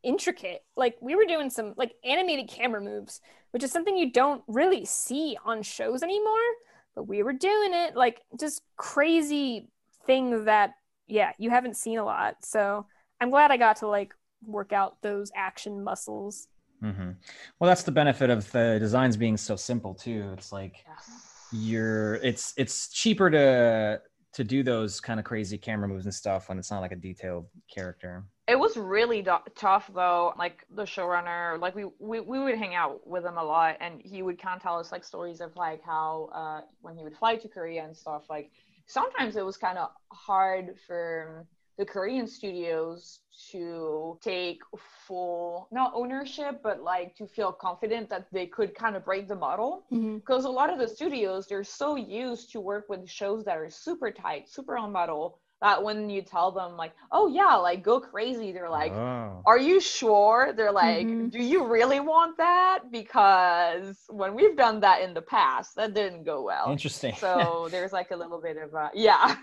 intricate. 0.02 0.62
Like 0.76 0.96
we 1.00 1.14
were 1.14 1.24
doing 1.24 1.48
some 1.48 1.74
like 1.76 1.94
animated 2.04 2.48
camera 2.48 2.80
moves 2.80 3.20
which 3.52 3.62
is 3.62 3.70
something 3.70 3.96
you 3.96 4.10
don't 4.10 4.42
really 4.46 4.84
see 4.84 5.38
on 5.44 5.62
shows 5.62 6.02
anymore 6.02 6.48
but 6.94 7.04
we 7.04 7.22
were 7.22 7.32
doing 7.32 7.72
it. 7.72 7.96
Like 7.96 8.20
just 8.38 8.62
crazy 8.76 9.68
things 10.06 10.44
that 10.44 10.74
yeah 11.06 11.32
you 11.38 11.50
haven't 11.50 11.76
seen 11.76 11.98
a 11.98 12.04
lot. 12.04 12.44
So 12.44 12.86
i'm 13.22 13.30
glad 13.30 13.50
i 13.50 13.56
got 13.56 13.76
to 13.76 13.86
like 13.86 14.14
work 14.44 14.72
out 14.72 14.96
those 15.02 15.32
action 15.36 15.82
muscles 15.84 16.48
hmm 16.80 17.12
well 17.60 17.68
that's 17.68 17.84
the 17.84 17.92
benefit 17.92 18.28
of 18.30 18.50
the 18.52 18.78
designs 18.80 19.16
being 19.16 19.36
so 19.36 19.56
simple 19.56 19.94
too 19.94 20.32
it's 20.36 20.52
like 20.52 20.84
yes 20.86 21.48
you're 21.52 22.14
it's 22.16 22.54
it's 22.56 22.88
cheaper 22.88 23.30
to 23.30 24.00
to 24.32 24.44
do 24.44 24.62
those 24.62 25.00
kind 25.00 25.20
of 25.20 25.24
crazy 25.26 25.58
camera 25.58 25.86
moves 25.86 26.06
and 26.06 26.14
stuff 26.14 26.48
when 26.48 26.58
it's 26.58 26.70
not 26.70 26.80
like 26.80 26.92
a 26.92 26.96
detailed 26.96 27.46
character 27.72 28.24
It 28.48 28.58
was 28.58 28.76
really 28.76 29.22
do- 29.22 29.46
tough 29.54 29.90
though. 29.94 30.34
Like 30.36 30.66
the 30.70 30.82
showrunner, 30.82 31.60
like 31.60 31.74
we, 31.76 31.84
we 32.00 32.20
we 32.20 32.40
would 32.40 32.58
hang 32.58 32.74
out 32.74 33.06
with 33.06 33.24
him 33.24 33.38
a 33.38 33.44
lot, 33.44 33.76
and 33.80 34.02
he 34.02 34.22
would 34.22 34.38
kind 34.40 34.56
of 34.56 34.62
tell 34.62 34.78
us 34.78 34.90
like 34.90 35.04
stories 35.04 35.40
of 35.40 35.54
like 35.56 35.82
how 35.84 36.28
uh, 36.34 36.60
when 36.80 36.96
he 36.96 37.04
would 37.04 37.16
fly 37.16 37.36
to 37.36 37.48
Korea 37.48 37.84
and 37.84 37.96
stuff. 37.96 38.24
Like 38.28 38.50
sometimes 38.86 39.36
it 39.36 39.44
was 39.46 39.56
kind 39.56 39.78
of 39.78 39.90
hard 40.12 40.76
for 40.86 41.46
the 41.82 41.86
Korean 41.86 42.28
studios 42.28 43.18
to 43.50 44.16
take 44.22 44.60
full 45.04 45.66
not 45.72 45.90
ownership 45.96 46.60
but 46.62 46.80
like 46.80 47.16
to 47.16 47.26
feel 47.26 47.50
confident 47.50 48.08
that 48.08 48.26
they 48.30 48.46
could 48.46 48.72
kind 48.72 48.94
of 48.94 49.04
break 49.04 49.26
the 49.26 49.34
model 49.34 49.84
because 49.90 50.44
Mhm. 50.44 50.50
a 50.52 50.56
lot 50.60 50.72
of 50.72 50.78
the 50.78 50.86
studios 50.86 51.48
they're 51.48 51.64
so 51.64 51.96
used 51.96 52.52
to 52.52 52.60
work 52.60 52.84
with 52.88 53.10
shows 53.10 53.42
that 53.46 53.58
are 53.58 53.68
super 53.68 54.12
tight 54.12 54.48
super 54.48 54.76
on 54.78 54.92
model 54.92 55.41
that 55.62 55.82
when 55.82 56.10
you 56.10 56.20
tell 56.20 56.50
them 56.52 56.76
like 56.76 56.92
oh 57.12 57.26
yeah 57.28 57.54
like 57.54 57.82
go 57.82 57.98
crazy 58.00 58.52
they're 58.52 58.68
like 58.68 58.92
oh. 58.92 59.40
are 59.46 59.58
you 59.58 59.80
sure 59.80 60.52
they're 60.56 60.72
like 60.72 61.06
Mhm. 61.06 61.30
do 61.30 61.40
you 61.42 61.64
really 61.64 62.00
want 62.00 62.36
that 62.36 62.80
because 62.90 63.96
when 64.08 64.34
we've 64.34 64.56
done 64.56 64.80
that 64.80 65.00
in 65.00 65.14
the 65.14 65.22
past 65.22 65.76
that 65.76 65.94
didn't 65.94 66.24
go 66.24 66.42
well 66.42 66.66
interesting. 66.70 67.14
so 67.16 67.68
there's 67.74 67.92
like 67.92 68.10
a 68.10 68.16
little 68.16 68.40
bit 68.40 68.56
of 68.58 68.74
a 68.74 68.90
yeah 68.94 69.36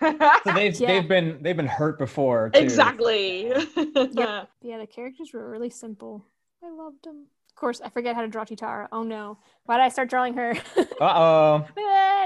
So 0.45 0.51
they've 0.53 0.77
Yeah. 0.79 0.87
they've 0.89 1.07
been 1.15 1.39
they've 1.41 1.57
been 1.57 1.73
hurt 1.81 1.97
before. 1.97 2.49
Too. 2.51 2.59
exactly 2.59 3.47
yeah 4.11 4.45
Yeah, 4.61 4.77
the 4.77 4.87
characters 4.87 5.29
were 5.33 5.49
really 5.49 5.69
simple. 5.69 6.25
I 6.63 6.69
loved 6.69 7.03
them. 7.05 7.27
Of 7.59 7.61
course, 7.61 7.81
I 7.83 7.89
forget 7.89 8.15
how 8.15 8.21
to 8.21 8.29
draw 8.29 8.45
Cheetara. 8.45 8.87
Oh 8.93 9.03
no. 9.03 9.37
Why 9.65 9.75
did 9.75 9.83
I 9.83 9.89
start 9.89 10.09
drawing 10.09 10.33
her? 10.35 10.53
Uh 11.01 11.13
oh. 11.13 11.67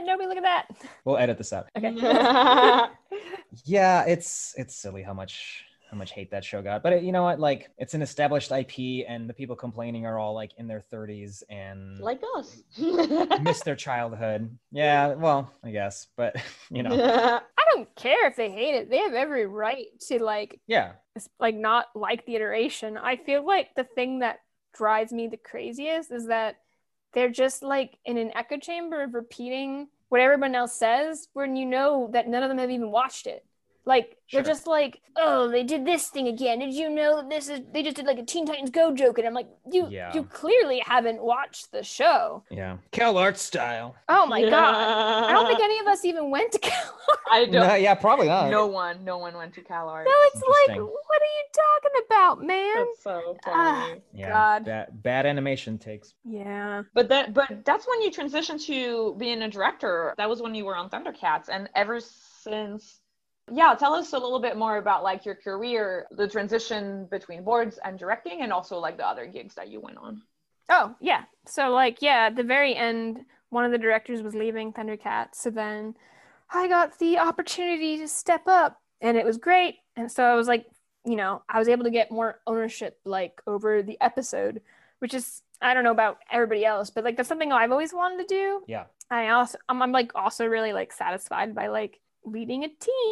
Nobody 0.06 0.28
look 0.28 0.38
at 0.38 0.44
that. 0.44 0.68
We'll 1.06 1.18
edit 1.18 1.40
this 1.40 1.52
out. 1.52 1.70
Okay. 1.76 1.92
Yeah, 3.66 4.04
it's 4.06 4.54
it's 4.58 4.76
silly 4.76 5.02
how 5.02 5.14
much 5.14 5.66
how 5.90 5.98
much 5.98 6.12
hate 6.12 6.30
that 6.32 6.44
show 6.46 6.62
got. 6.62 6.82
But 6.84 6.94
it, 6.94 7.04
you 7.04 7.12
know 7.12 7.24
what? 7.24 7.40
Like, 7.40 7.70
it's 7.80 7.94
an 7.96 8.02
established 8.04 8.52
IP, 8.52 9.06
and 9.08 9.28
the 9.30 9.34
people 9.34 9.56
complaining 9.56 10.06
are 10.08 10.18
all 10.20 10.34
like 10.36 10.52
in 10.58 10.68
their 10.68 10.82
30s 10.82 11.44
and 11.50 12.00
like 12.00 12.22
us 12.36 12.62
miss 13.42 13.62
their 13.64 13.76
childhood. 13.76 14.56
Yeah, 14.72 15.14
well, 15.14 15.52
I 15.64 15.72
guess, 15.72 16.08
but 16.16 16.36
you 16.72 16.84
know, 16.84 16.92
I 16.94 17.64
don't 17.74 17.96
care 17.96 18.28
if 18.28 18.36
they 18.36 18.52
hate 18.52 18.76
it. 18.76 18.90
They 18.90 18.98
have 19.00 19.14
every 19.14 19.46
right 19.48 19.86
to 20.10 20.24
like 20.24 20.60
yeah, 20.68 20.94
s- 21.16 21.30
like 21.40 21.56
not 21.56 21.88
like 21.96 22.26
the 22.26 22.36
iteration. 22.36 22.98
I 22.98 23.16
feel 23.18 23.46
like 23.46 23.70
the 23.76 23.84
thing 23.84 24.20
that 24.20 24.40
drives 24.74 25.14
me 25.14 25.28
the 25.28 25.38
craziest 25.38 26.12
is 26.12 26.28
that 26.28 26.58
they're 27.14 27.30
just 27.30 27.64
like 27.64 27.98
in 28.06 28.18
an 28.18 28.32
echo 28.36 28.58
chamber 28.58 29.04
of 29.04 29.14
repeating 29.14 29.88
what 30.10 30.22
everyone 30.22 30.56
else 30.56 30.74
says 30.74 31.28
when 31.34 31.56
you 31.56 31.66
know 31.66 32.10
that 32.12 32.28
none 32.28 32.44
of 32.44 32.50
them 32.50 32.58
have 32.58 32.72
even 32.72 32.92
watched 32.92 33.28
it. 33.28 33.46
Like 33.86 34.18
they're 34.32 34.42
just 34.44 34.66
like, 34.66 35.02
oh, 35.18 35.50
they 35.50 35.64
did 35.64 35.86
this 35.86 36.08
thing 36.08 36.28
again. 36.28 36.60
Did 36.60 36.74
you 36.74 36.90
know 36.90 37.28
this 37.28 37.50
is 37.50 37.60
they 37.74 37.84
just 37.84 37.98
did 37.98 38.06
like 38.06 38.18
a 38.18 38.24
Teen 38.24 38.46
Titans 38.48 38.70
Go 38.70 38.94
joke? 38.96 39.18
And 39.18 39.28
I'm 39.28 39.34
like, 39.34 39.50
you 39.72 39.88
Yeah. 39.90 40.14
you 40.14 40.24
clearly 40.24 40.80
haven't 40.86 41.22
watched 41.22 41.72
the 41.72 41.84
show. 41.84 42.44
yeah. 42.50 42.78
Cal 42.92 43.18
art 43.18 43.38
style. 43.38 43.96
Oh 44.08 44.26
my 44.26 44.42
god. 44.42 45.30
I 45.30 45.34
don't 45.34 45.48
think 45.48 45.60
any 45.70 45.80
of 45.80 45.88
us 45.88 46.06
even 46.06 46.32
went 46.32 46.54
to 46.54 46.60
Cal. 46.68 46.82
Arts. 47.10 47.22
I 47.32 47.46
don't 47.46 47.52
No, 47.68 47.76
yeah, 47.76 47.94
probably 47.96 48.28
not. 48.28 48.50
no 48.50 48.68
one 48.68 49.04
no 49.04 49.18
one 49.18 49.36
went 49.36 49.54
to 49.56 49.62
CalArts 49.62 50.06
no, 50.06 50.12
it's 50.34 50.42
like, 50.68 50.78
what 50.80 51.22
are 51.22 51.34
you 51.38 51.46
talking 51.54 52.06
about, 52.08 52.42
man? 52.44 52.74
that's 52.76 53.04
so 53.04 53.38
Ah. 53.46 53.86
funny 53.90 54.02
Yeah, 54.14 54.30
God. 54.30 54.66
Bad, 54.66 55.04
bad 55.04 55.26
animation 55.26 55.78
takes. 55.78 56.14
Yeah. 56.24 56.84
But 56.94 57.10
that, 57.10 57.34
but 57.34 57.66
that's 57.66 57.86
when 57.88 58.02
you 58.02 58.12
transitioned 58.12 58.66
to 58.68 59.16
being 59.18 59.42
a 59.44 59.50
director. 59.50 60.14
That 60.18 60.30
was 60.30 60.42
when 60.42 60.56
you 60.56 60.64
were 60.66 60.76
on 60.76 60.90
Thundercats, 60.90 61.50
and 61.50 61.70
ever 61.76 62.00
since, 62.00 63.02
yeah. 63.52 63.76
Tell 63.76 63.94
us 63.94 64.14
a 64.14 64.18
little 64.18 64.40
bit 64.40 64.58
more 64.58 64.78
about 64.78 65.04
like 65.04 65.26
your 65.26 65.36
career, 65.36 66.06
the 66.12 66.28
transition 66.28 67.08
between 67.12 67.44
boards 67.44 67.80
and 67.84 67.98
directing, 67.98 68.42
and 68.42 68.54
also 68.54 68.78
like 68.78 68.98
the 68.98 69.08
other 69.08 69.26
gigs 69.26 69.56
that 69.56 69.70
you 69.70 69.80
went 69.80 69.98
on. 69.98 70.22
Oh, 70.70 70.96
yeah. 71.02 71.24
So 71.46 71.72
like, 71.72 72.02
yeah, 72.02 72.28
at 72.28 72.36
the 72.36 72.44
very 72.44 72.76
end, 72.76 73.20
one 73.50 73.66
of 73.66 73.72
the 73.72 73.78
directors 73.78 74.22
was 74.22 74.34
leaving 74.34 74.74
Thundercats. 74.74 75.36
So 75.36 75.50
then 75.50 75.96
I 76.52 76.68
got 76.68 76.98
the 77.00 77.20
opportunity 77.20 77.98
to 77.98 78.08
step 78.08 78.48
up 78.48 78.82
and 79.02 79.18
it 79.18 79.26
was 79.26 79.38
great. 79.38 79.76
And 79.96 80.12
so 80.12 80.24
I 80.24 80.36
was 80.36 80.48
like, 80.48 80.66
you 81.06 81.16
know, 81.16 81.44
I 81.50 81.60
was 81.60 81.68
able 81.68 81.84
to 81.84 81.92
get 81.92 82.12
more 82.12 82.40
ownership 82.48 83.00
like 83.06 83.42
over 83.46 83.84
the 83.84 83.98
episode, 84.02 84.62
which 85.00 85.14
is 85.14 85.42
I 85.62 85.74
don't 85.74 85.84
know 85.84 85.92
about 85.92 86.18
everybody 86.32 86.66
else, 86.66 86.90
but 86.90 87.04
like 87.04 87.18
that's 87.18 87.30
something 87.30 87.52
I've 87.52 87.72
always 87.72 87.94
wanted 87.94 88.28
to 88.28 88.36
do. 88.36 88.64
Yeah. 88.68 88.86
I 89.10 89.30
also 89.30 89.58
I'm, 89.70 89.82
I'm 89.82 89.92
like 89.92 90.12
also 90.16 90.46
really 90.46 90.74
like 90.74 90.92
satisfied 90.92 91.54
by 91.54 91.68
like 91.68 92.00
leading 92.26 92.64
a 92.64 92.70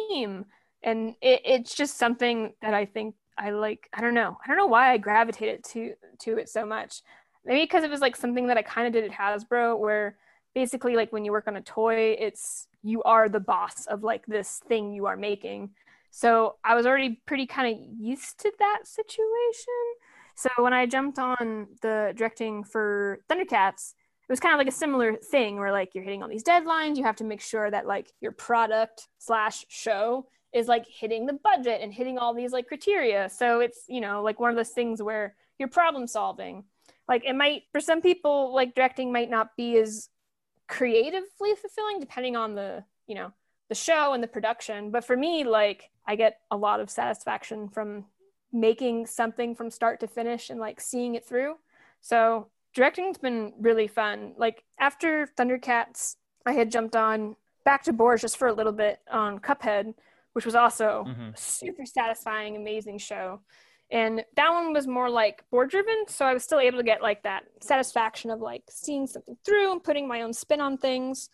team. 0.08 0.46
And 0.82 1.14
it, 1.20 1.42
it's 1.44 1.74
just 1.74 1.98
something 1.98 2.52
that 2.62 2.74
I 2.74 2.86
think 2.86 3.14
I 3.38 3.50
like 3.50 3.88
I 3.92 4.00
don't 4.00 4.14
know. 4.14 4.36
I 4.44 4.48
don't 4.48 4.56
know 4.56 4.66
why 4.66 4.92
I 4.92 4.98
gravitated 4.98 5.64
to 5.64 5.94
to 6.20 6.38
it 6.38 6.48
so 6.48 6.66
much 6.66 7.02
maybe 7.44 7.62
because 7.62 7.84
it 7.84 7.90
was 7.90 8.00
like 8.00 8.16
something 8.16 8.46
that 8.48 8.58
I 8.58 8.62
kind 8.62 8.86
of 8.86 8.92
did 8.92 9.04
at 9.04 9.16
Hasbro, 9.16 9.78
where 9.78 10.16
basically 10.54 10.96
like 10.96 11.12
when 11.12 11.24
you 11.24 11.32
work 11.32 11.48
on 11.48 11.56
a 11.56 11.62
toy, 11.62 12.16
it's 12.18 12.68
you 12.82 13.02
are 13.04 13.28
the 13.28 13.40
boss 13.40 13.86
of 13.86 14.02
like 14.02 14.26
this 14.26 14.60
thing 14.68 14.92
you 14.92 15.06
are 15.06 15.16
making. 15.16 15.70
So 16.10 16.56
I 16.64 16.74
was 16.74 16.86
already 16.86 17.20
pretty 17.26 17.46
kind 17.46 17.74
of 17.74 17.80
used 17.98 18.40
to 18.40 18.52
that 18.58 18.80
situation. 18.84 19.66
So 20.34 20.50
when 20.58 20.72
I 20.72 20.86
jumped 20.86 21.18
on 21.18 21.68
the 21.80 22.12
directing 22.16 22.64
for 22.64 23.20
Thundercats, 23.30 23.94
was 24.32 24.40
kind 24.40 24.54
of 24.54 24.58
like 24.58 24.68
a 24.68 24.76
similar 24.76 25.14
thing 25.16 25.56
where 25.58 25.72
like 25.72 25.94
you're 25.94 26.04
hitting 26.04 26.22
all 26.22 26.28
these 26.28 26.44
deadlines. 26.44 26.96
You 26.96 27.04
have 27.04 27.16
to 27.16 27.24
make 27.24 27.40
sure 27.40 27.70
that 27.70 27.86
like 27.86 28.12
your 28.20 28.32
product 28.32 29.08
slash 29.18 29.64
show 29.68 30.26
is 30.52 30.68
like 30.68 30.86
hitting 30.88 31.26
the 31.26 31.38
budget 31.44 31.80
and 31.82 31.92
hitting 31.92 32.18
all 32.18 32.34
these 32.34 32.52
like 32.52 32.66
criteria. 32.66 33.28
So 33.28 33.60
it's, 33.60 33.84
you 33.88 34.00
know, 34.00 34.22
like 34.22 34.40
one 34.40 34.50
of 34.50 34.56
those 34.56 34.70
things 34.70 35.02
where 35.02 35.34
you're 35.58 35.68
problem 35.68 36.06
solving 36.06 36.64
like 37.08 37.24
it 37.24 37.34
might 37.34 37.64
for 37.72 37.80
some 37.80 38.00
people 38.00 38.54
like 38.54 38.74
directing 38.74 39.12
might 39.12 39.30
not 39.30 39.56
be 39.56 39.76
as 39.78 40.08
creatively 40.68 41.54
fulfilling 41.60 42.00
depending 42.00 42.36
on 42.36 42.54
the 42.54 42.84
you 43.06 43.14
know 43.14 43.32
the 43.68 43.74
show 43.74 44.12
and 44.12 44.22
the 44.22 44.28
production 44.28 44.90
but 44.90 45.04
for 45.04 45.16
me 45.16 45.44
like 45.44 45.90
i 46.06 46.16
get 46.16 46.40
a 46.50 46.56
lot 46.56 46.80
of 46.80 46.90
satisfaction 46.90 47.68
from 47.68 48.04
making 48.52 49.06
something 49.06 49.54
from 49.54 49.70
start 49.70 50.00
to 50.00 50.06
finish 50.06 50.50
and 50.50 50.60
like 50.60 50.80
seeing 50.80 51.14
it 51.14 51.24
through 51.24 51.54
so 52.00 52.48
directing's 52.74 53.18
been 53.18 53.52
really 53.60 53.86
fun. 53.88 54.34
Like 54.36 54.64
after 54.78 55.28
thundercats 55.38 56.16
i 56.46 56.52
had 56.52 56.70
jumped 56.72 56.96
on 56.96 57.36
back 57.64 57.82
to 57.84 57.92
boards 57.92 58.22
just 58.22 58.36
for 58.36 58.48
a 58.48 58.52
little 58.52 58.72
bit 58.72 58.98
on 59.10 59.38
cuphead 59.38 59.94
which 60.32 60.46
was 60.46 60.54
also 60.54 61.04
Mhm. 61.06 61.34
a 61.34 61.36
super 61.36 61.84
satisfying 61.84 62.56
amazing 62.56 62.98
show. 62.98 63.40
And 63.90 64.24
that 64.36 64.50
one 64.50 64.72
was 64.72 64.86
more 64.86 65.10
like 65.10 65.44
board 65.50 65.70
driven 65.70 66.04
so 66.08 66.24
i 66.26 66.32
was 66.32 66.42
still 66.42 66.58
able 66.60 66.78
to 66.78 66.84
get 66.84 67.02
like 67.02 67.22
that 67.22 67.44
satisfaction 67.60 68.30
of 68.30 68.40
like 68.40 68.62
seeing 68.70 69.06
something 69.06 69.36
through 69.44 69.70
and 69.72 69.84
putting 69.84 70.08
my 70.08 70.22
own 70.22 70.32
spin 70.32 70.60
on 70.60 70.76
things. 70.78 71.28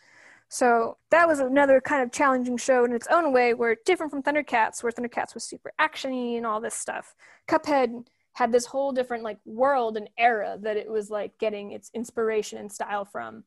So 0.51 0.97
that 1.11 1.29
was 1.29 1.41
another 1.41 1.79
kind 1.81 2.03
of 2.03 2.11
challenging 2.11 2.57
show 2.57 2.85
in 2.85 2.93
its 2.93 3.07
own 3.11 3.33
way 3.33 3.53
where 3.55 3.77
different 3.85 4.11
from 4.11 4.23
thundercats 4.23 4.83
where 4.83 4.91
thundercats 4.93 5.35
was 5.35 5.45
super 5.45 5.73
actiony 5.79 6.37
and 6.39 6.47
all 6.47 6.61
this 6.61 6.75
stuff. 6.75 7.15
Cuphead 7.47 8.07
had 8.39 8.53
this 8.53 8.67
whole 8.67 8.93
different 8.93 9.25
like 9.25 9.39
world 9.45 9.97
and 9.97 10.09
era 10.17 10.57
that 10.61 10.77
it 10.77 10.89
was 10.91 11.11
like 11.11 11.33
getting 11.39 11.73
its 11.73 11.91
inspiration 11.95 12.59
and 12.59 12.71
style 12.71 13.05
from 13.05 13.43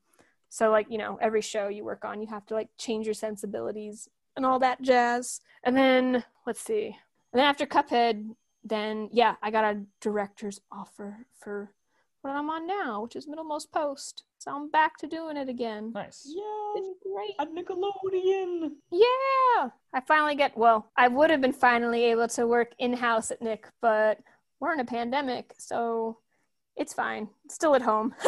so 0.50 0.70
like 0.70 0.88
you 0.90 0.98
know 0.98 1.18
every 1.22 1.42
show 1.42 1.68
you 1.70 1.84
work 1.86 2.04
on 2.04 2.22
you 2.22 2.28
have 2.28 2.46
to 2.46 2.54
like 2.54 2.70
change 2.78 3.06
your 3.08 3.14
sensibilities 3.14 4.10
and 4.36 4.46
all 4.46 4.60
that 4.60 4.82
jazz 4.82 5.40
and 5.64 5.76
then 5.76 6.24
let's 6.46 6.62
see 6.62 6.88
and 7.32 7.40
then 7.40 7.46
after 7.46 7.66
cuphead 7.66 8.36
then 8.64 9.10
yeah, 9.12 9.36
I 9.42 9.50
got 9.52 9.64
a 9.64 9.82
director's 10.00 10.62
offer 10.72 11.26
for 11.40 11.72
what 12.22 12.36
I'm 12.36 12.50
on 12.50 12.68
now, 12.68 13.02
which 13.02 13.16
is 13.16 13.28
Middlemost 13.28 13.72
Post. 13.72 14.24
So 14.38 14.52
I'm 14.56 14.70
back 14.70 14.98
to 14.98 15.08
doing 15.08 15.38
it 15.38 15.50
again. 15.50 15.92
Nice. 15.94 16.22
Yeah, 16.28 16.74
It's 16.76 16.90
great. 17.04 17.34
at 17.40 17.52
Nickelodeon. 17.54 18.72
Yeah. 18.92 19.70
I 19.94 20.00
finally 20.08 20.36
get 20.36 20.56
well, 20.56 20.92
I 20.96 21.08
would 21.08 21.30
have 21.32 21.42
been 21.42 21.54
finally 21.54 22.06
able 22.06 22.28
to 22.30 22.46
work 22.48 22.74
in 22.78 22.94
house 22.94 23.32
at 23.32 23.42
Nick, 23.42 23.68
but 23.82 24.20
we're 24.62 24.74
in 24.74 24.80
a 24.80 24.86
pandemic, 24.86 25.54
so 25.58 26.20
it's 26.78 26.94
fine. 26.94 27.28
Still 27.50 27.76
at 27.76 27.82
home. 27.82 28.16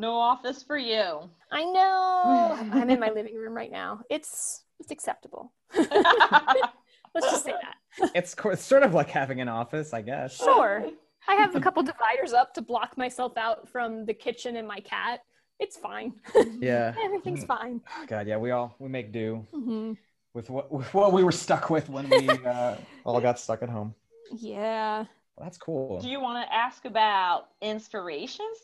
No 0.00 0.14
office 0.14 0.62
for 0.62 0.78
you. 0.78 1.28
I 1.50 1.64
know. 1.64 2.56
I'm 2.72 2.88
in 2.88 3.00
my 3.00 3.10
living 3.14 3.34
room 3.34 3.52
right 3.52 3.70
now. 3.70 4.00
It's 4.08 4.62
it's 4.78 4.92
acceptable. 4.92 5.52
Let's 5.76 7.32
just 7.32 7.44
say 7.44 7.50
that. 7.50 8.10
It's, 8.14 8.36
it's 8.44 8.62
sort 8.62 8.84
of 8.84 8.94
like 8.94 9.10
having 9.10 9.40
an 9.40 9.48
office, 9.48 9.92
I 9.92 10.02
guess. 10.02 10.36
Sure. 10.36 10.86
I 11.26 11.34
have 11.34 11.56
a 11.56 11.60
couple 11.60 11.82
dividers 11.82 12.32
up 12.32 12.54
to 12.54 12.62
block 12.62 12.96
myself 12.96 13.36
out 13.36 13.68
from 13.68 14.06
the 14.06 14.14
kitchen 14.14 14.54
and 14.54 14.68
my 14.68 14.78
cat. 14.78 15.24
It's 15.58 15.76
fine. 15.76 16.12
Yeah. 16.60 16.94
Everything's 17.02 17.42
fine. 17.42 17.80
God, 18.06 18.28
yeah, 18.28 18.36
we 18.36 18.52
all 18.52 18.76
we 18.78 18.88
make 18.88 19.10
do 19.10 19.44
hmm 19.52 19.94
with 20.32 20.48
what 20.48 20.70
with 20.70 20.94
what 20.94 21.12
we 21.12 21.24
were 21.24 21.32
stuck 21.32 21.70
with 21.70 21.88
when 21.88 22.08
we 22.08 22.28
uh, 22.28 22.76
all 23.04 23.20
got 23.20 23.40
stuck 23.40 23.62
at 23.64 23.68
home. 23.68 23.94
Yeah. 24.36 25.06
Well, 25.38 25.46
that's 25.46 25.58
cool. 25.58 26.00
Do 26.00 26.08
you 26.08 26.20
want 26.20 26.44
to 26.44 26.52
ask 26.52 26.84
about 26.84 27.50
inspirations 27.62 28.58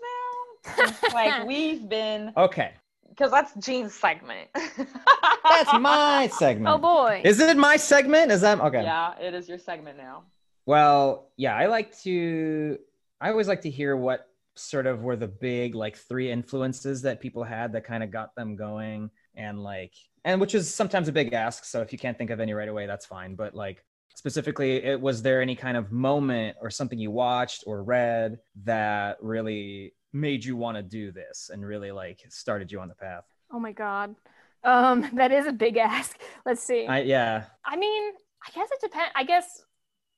now? 0.66 0.92
like 1.14 1.46
we've 1.46 1.88
been, 1.88 2.32
Okay, 2.36 2.72
because 3.10 3.30
that's 3.30 3.54
Gene's 3.64 3.94
segment. 3.94 4.48
that's 4.54 5.72
my 5.74 6.28
segment. 6.36 6.74
Oh 6.74 6.78
boy. 6.78 7.22
Is 7.24 7.38
it 7.38 7.56
my 7.56 7.76
segment? 7.76 8.32
Is 8.32 8.40
that 8.40 8.58
okay? 8.60 8.82
Yeah, 8.82 9.16
it 9.20 9.34
is 9.34 9.48
your 9.48 9.58
segment 9.58 9.98
now. 9.98 10.24
Well, 10.66 11.30
yeah, 11.36 11.54
I 11.54 11.66
like 11.66 11.96
to. 12.00 12.78
I 13.20 13.30
always 13.30 13.46
like 13.46 13.60
to 13.62 13.70
hear 13.70 13.96
what 13.96 14.28
sort 14.56 14.86
of 14.86 15.02
were 15.02 15.16
the 15.16 15.28
big 15.28 15.76
like 15.76 15.96
three 15.96 16.30
influences 16.30 17.02
that 17.02 17.20
people 17.20 17.44
had 17.44 17.72
that 17.74 17.84
kind 17.84 18.02
of 18.02 18.10
got 18.10 18.34
them 18.34 18.56
going, 18.56 19.10
and 19.36 19.62
like, 19.62 19.92
and 20.24 20.40
which 20.40 20.56
is 20.56 20.74
sometimes 20.74 21.06
a 21.06 21.12
big 21.12 21.34
ask. 21.34 21.64
So 21.66 21.82
if 21.82 21.92
you 21.92 21.98
can't 21.98 22.18
think 22.18 22.30
of 22.30 22.40
any 22.40 22.52
right 22.52 22.68
away, 22.68 22.86
that's 22.86 23.06
fine. 23.06 23.36
But 23.36 23.54
like, 23.54 23.84
specifically, 24.14 24.76
it, 24.76 25.00
was 25.00 25.22
there 25.22 25.42
any 25.42 25.54
kind 25.54 25.76
of 25.76 25.92
moment 25.92 26.56
or 26.60 26.70
something 26.70 26.98
you 26.98 27.10
watched 27.10 27.64
or 27.66 27.82
read 27.82 28.38
that 28.64 29.18
really 29.20 29.94
made 30.12 30.44
you 30.44 30.56
want 30.56 30.76
to 30.76 30.82
do 30.82 31.12
this 31.12 31.50
and 31.52 31.64
really 31.64 31.92
like 31.92 32.24
started 32.28 32.72
you 32.72 32.80
on 32.80 32.88
the 32.88 32.94
path? 32.94 33.24
Oh 33.52 33.60
my 33.60 33.72
god. 33.72 34.14
Um, 34.62 35.10
that 35.14 35.32
is 35.32 35.46
a 35.46 35.52
big 35.52 35.76
ask. 35.76 36.18
Let's 36.46 36.62
see. 36.62 36.86
I, 36.86 37.00
yeah. 37.02 37.44
I 37.64 37.76
mean, 37.76 38.12
I 38.46 38.50
guess 38.54 38.68
it 38.70 38.80
depends. 38.80 39.12
I 39.14 39.24
guess 39.24 39.62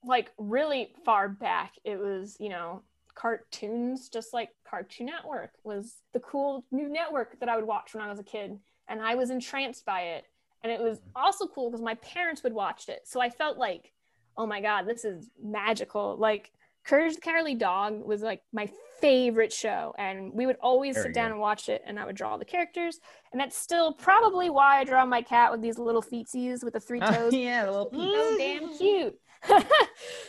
like 0.03 0.31
really 0.37 0.93
far 1.05 1.27
back, 1.27 1.73
it 1.83 1.99
was, 1.99 2.37
you 2.39 2.49
know, 2.49 2.83
cartoons, 3.15 4.09
just 4.09 4.33
like 4.33 4.49
Cartoon 4.69 5.07
Network 5.07 5.51
was 5.63 5.95
the 6.13 6.19
cool 6.19 6.65
new 6.71 6.87
network 6.87 7.39
that 7.39 7.49
I 7.49 7.55
would 7.55 7.65
watch 7.65 7.93
when 7.93 8.03
I 8.03 8.09
was 8.09 8.19
a 8.19 8.23
kid. 8.23 8.57
And 8.87 9.01
I 9.01 9.15
was 9.15 9.31
entranced 9.31 9.85
by 9.85 10.01
it. 10.01 10.25
And 10.63 10.71
it 10.71 10.79
was 10.81 10.99
also 11.15 11.47
cool 11.47 11.69
because 11.69 11.83
my 11.83 11.95
parents 11.95 12.43
would 12.43 12.53
watch 12.53 12.89
it. 12.89 13.01
So 13.05 13.21
I 13.21 13.29
felt 13.29 13.57
like, 13.57 13.93
oh 14.37 14.45
my 14.45 14.61
God, 14.61 14.87
this 14.87 15.05
is 15.05 15.29
magical. 15.41 16.15
Like 16.17 16.51
Courage 16.83 17.15
the 17.15 17.21
Cowardly 17.21 17.55
Dog 17.55 18.03
was 18.03 18.21
like 18.21 18.41
my 18.53 18.69
favorite 18.99 19.53
show. 19.53 19.93
And 19.97 20.33
we 20.33 20.45
would 20.45 20.57
always 20.61 20.95
Very 20.95 21.07
sit 21.07 21.13
down 21.13 21.27
good. 21.29 21.33
and 21.33 21.41
watch 21.41 21.69
it 21.69 21.83
and 21.85 21.99
I 21.99 22.05
would 22.05 22.15
draw 22.15 22.37
the 22.37 22.45
characters. 22.45 22.99
And 23.31 23.39
that's 23.39 23.57
still 23.57 23.93
probably 23.93 24.49
why 24.49 24.79
I 24.79 24.83
draw 24.83 25.05
my 25.05 25.21
cat 25.21 25.51
with 25.51 25.61
these 25.61 25.77
little 25.77 26.01
feetsies 26.01 26.63
with 26.63 26.73
the 26.73 26.79
three 26.79 26.99
toes. 27.11 27.33
yeah, 27.33 27.65
little 27.69 27.89
so 27.91 28.37
damn 28.37 28.75
cute. 28.77 29.15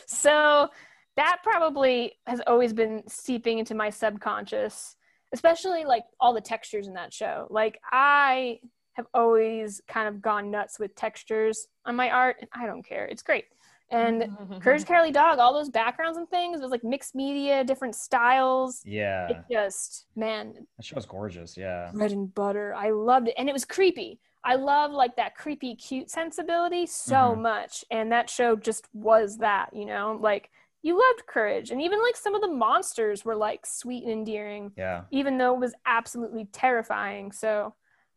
so 0.05 0.69
that 1.15 1.37
probably 1.43 2.13
has 2.27 2.41
always 2.47 2.73
been 2.73 3.03
seeping 3.07 3.59
into 3.59 3.75
my 3.75 3.89
subconscious, 3.89 4.95
especially 5.33 5.83
like 5.85 6.03
all 6.19 6.33
the 6.33 6.41
textures 6.41 6.87
in 6.87 6.93
that 6.93 7.13
show. 7.13 7.47
Like 7.49 7.79
I 7.91 8.59
have 8.99 9.07
always 9.13 9.81
kind 9.87 10.07
of 10.07 10.21
gone 10.21 10.51
nuts 10.51 10.77
with 10.79 10.93
textures 10.95 11.67
on 11.85 11.95
my 11.95 12.09
art. 12.09 12.45
I 12.53 12.65
don't 12.65 12.83
care. 12.83 13.05
It's 13.05 13.23
great. 13.23 13.45
And 13.91 14.29
Courage 14.61 14.85
Cowardly 14.85 15.11
Dog, 15.11 15.39
all 15.39 15.53
those 15.53 15.69
backgrounds 15.69 16.17
and 16.17 16.29
things, 16.29 16.59
it 16.59 16.63
was 16.63 16.71
like 16.71 16.83
mixed 16.83 17.15
media, 17.15 17.63
different 17.63 17.95
styles. 17.95 18.81
Yeah. 18.85 19.29
It 19.29 19.37
just, 19.51 20.05
man. 20.15 20.53
That 20.77 20.85
show's 20.85 21.05
gorgeous. 21.05 21.57
Yeah. 21.57 21.91
Bread 21.93 22.11
and 22.11 22.33
butter. 22.35 22.75
I 22.75 22.91
loved 22.91 23.29
it. 23.29 23.35
And 23.37 23.49
it 23.49 23.53
was 23.53 23.65
creepy. 23.65 24.19
I 24.43 24.55
love 24.55 24.91
like 24.91 25.15
that 25.15 25.35
creepy, 25.35 25.75
cute 25.75 26.09
sensibility 26.09 26.85
so 26.85 27.15
mm-hmm. 27.15 27.41
much. 27.41 27.83
And 27.89 28.11
that 28.11 28.29
show 28.29 28.55
just 28.55 28.87
was 28.93 29.37
that, 29.37 29.69
you 29.73 29.85
know, 29.85 30.19
like 30.21 30.49
you 30.81 30.93
loved 30.93 31.25
courage 31.27 31.71
and 31.71 31.81
even 31.81 32.01
like 32.01 32.15
some 32.15 32.35
of 32.35 32.41
the 32.41 32.47
monsters 32.47 33.25
were 33.25 33.35
like 33.35 33.65
sweet 33.65 34.03
and 34.03 34.11
endearing 34.11 34.71
yeah 34.77 35.01
even 35.11 35.37
though 35.37 35.53
it 35.53 35.59
was 35.59 35.73
absolutely 35.85 36.45
terrifying 36.53 37.31
so 37.31 37.73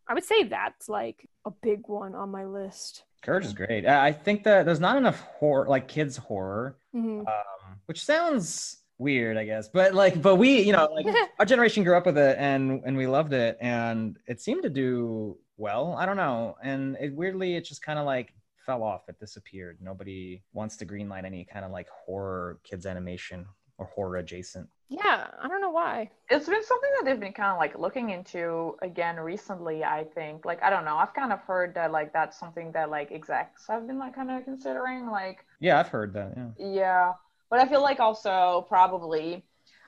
i 0.09 0.15
would 0.15 0.25
say 0.25 0.45
that's 0.45 0.89
like 0.89 1.29
a 1.47 1.51
big 1.51 1.89
one 1.89 2.15
on 2.15 2.31
my 2.31 2.45
list 2.45 3.05
courage 3.23 3.45
is 3.45 3.53
great 3.53 3.87
i 3.87 4.13
think 4.13 4.43
that 4.45 4.65
there's 4.67 4.81
not 4.81 4.97
enough 4.97 5.21
horror 5.21 5.67
like 5.69 5.89
kids 5.89 6.17
horror 6.17 6.77
mm-hmm. 6.95 7.21
um, 7.21 7.79
which 7.87 8.05
sounds 8.05 8.79
weird 8.99 9.37
i 9.37 9.45
guess 9.45 9.69
but 9.69 9.95
like 9.95 10.21
but 10.23 10.37
we 10.37 10.61
you 10.63 10.73
know 10.73 10.89
like 10.95 11.07
our 11.39 11.45
generation 11.45 11.83
grew 11.83 11.97
up 11.97 12.07
with 12.07 12.19
it 12.19 12.37
and 12.39 12.83
and 12.85 12.97
we 12.97 13.07
loved 13.07 13.33
it 13.33 13.57
and 13.61 14.19
it 14.27 14.41
seemed 14.41 14.63
to 14.63 14.71
do 14.71 15.37
well 15.57 15.95
i 15.99 16.07
don't 16.07 16.17
know 16.17 16.57
and 16.63 16.97
it 17.01 17.13
weirdly 17.15 17.57
it 17.57 17.65
just 17.65 17.83
kind 17.83 17.99
of 17.99 18.07
like 18.07 18.33
fell 18.65 18.83
off. 18.83 19.09
It 19.09 19.19
disappeared. 19.19 19.79
Nobody 19.81 20.43
wants 20.53 20.77
to 20.79 20.87
greenlight 20.87 21.25
any 21.25 21.45
kind 21.45 21.65
of 21.65 21.71
like 21.71 21.89
horror 21.89 22.59
kids 22.65 22.87
animation 22.87 23.47
or 23.79 23.87
horror 23.87 24.19
adjacent. 24.19 24.69
Yeah, 24.93 25.29
I 25.41 25.49
don't 25.49 25.61
know 25.61 25.71
why. 25.71 26.11
It's 26.29 26.47
been 26.47 26.65
something 26.65 26.91
that 26.99 27.05
they've 27.05 27.21
been 27.21 27.33
kind 27.33 27.51
of 27.53 27.59
like 27.59 27.79
looking 27.79 28.11
into 28.11 28.77
again 28.83 29.17
recently. 29.17 29.85
I 29.85 30.05
think, 30.05 30.45
like, 30.45 30.63
I 30.63 30.71
don't 30.71 30.85
know. 30.85 30.97
I've 30.97 31.15
kind 31.15 31.33
of 31.33 31.41
heard 31.41 31.75
that 31.75 31.93
like 31.93 32.13
that's 32.13 32.39
something 32.39 32.73
that 32.73 32.91
like 32.91 33.11
execs 33.11 33.67
have 33.69 33.87
been 33.87 33.99
like 33.99 34.15
kind 34.15 34.31
of 34.31 34.45
considering. 34.45 35.07
Like, 35.09 35.47
yeah, 35.61 35.81
I've 35.81 35.89
heard 35.89 36.13
that. 36.15 36.35
Yeah. 36.37 36.51
Yeah, 36.59 37.13
but 37.49 37.59
I 37.59 37.67
feel 37.67 37.83
like 37.83 38.01
also 38.01 38.67
probably 38.69 39.45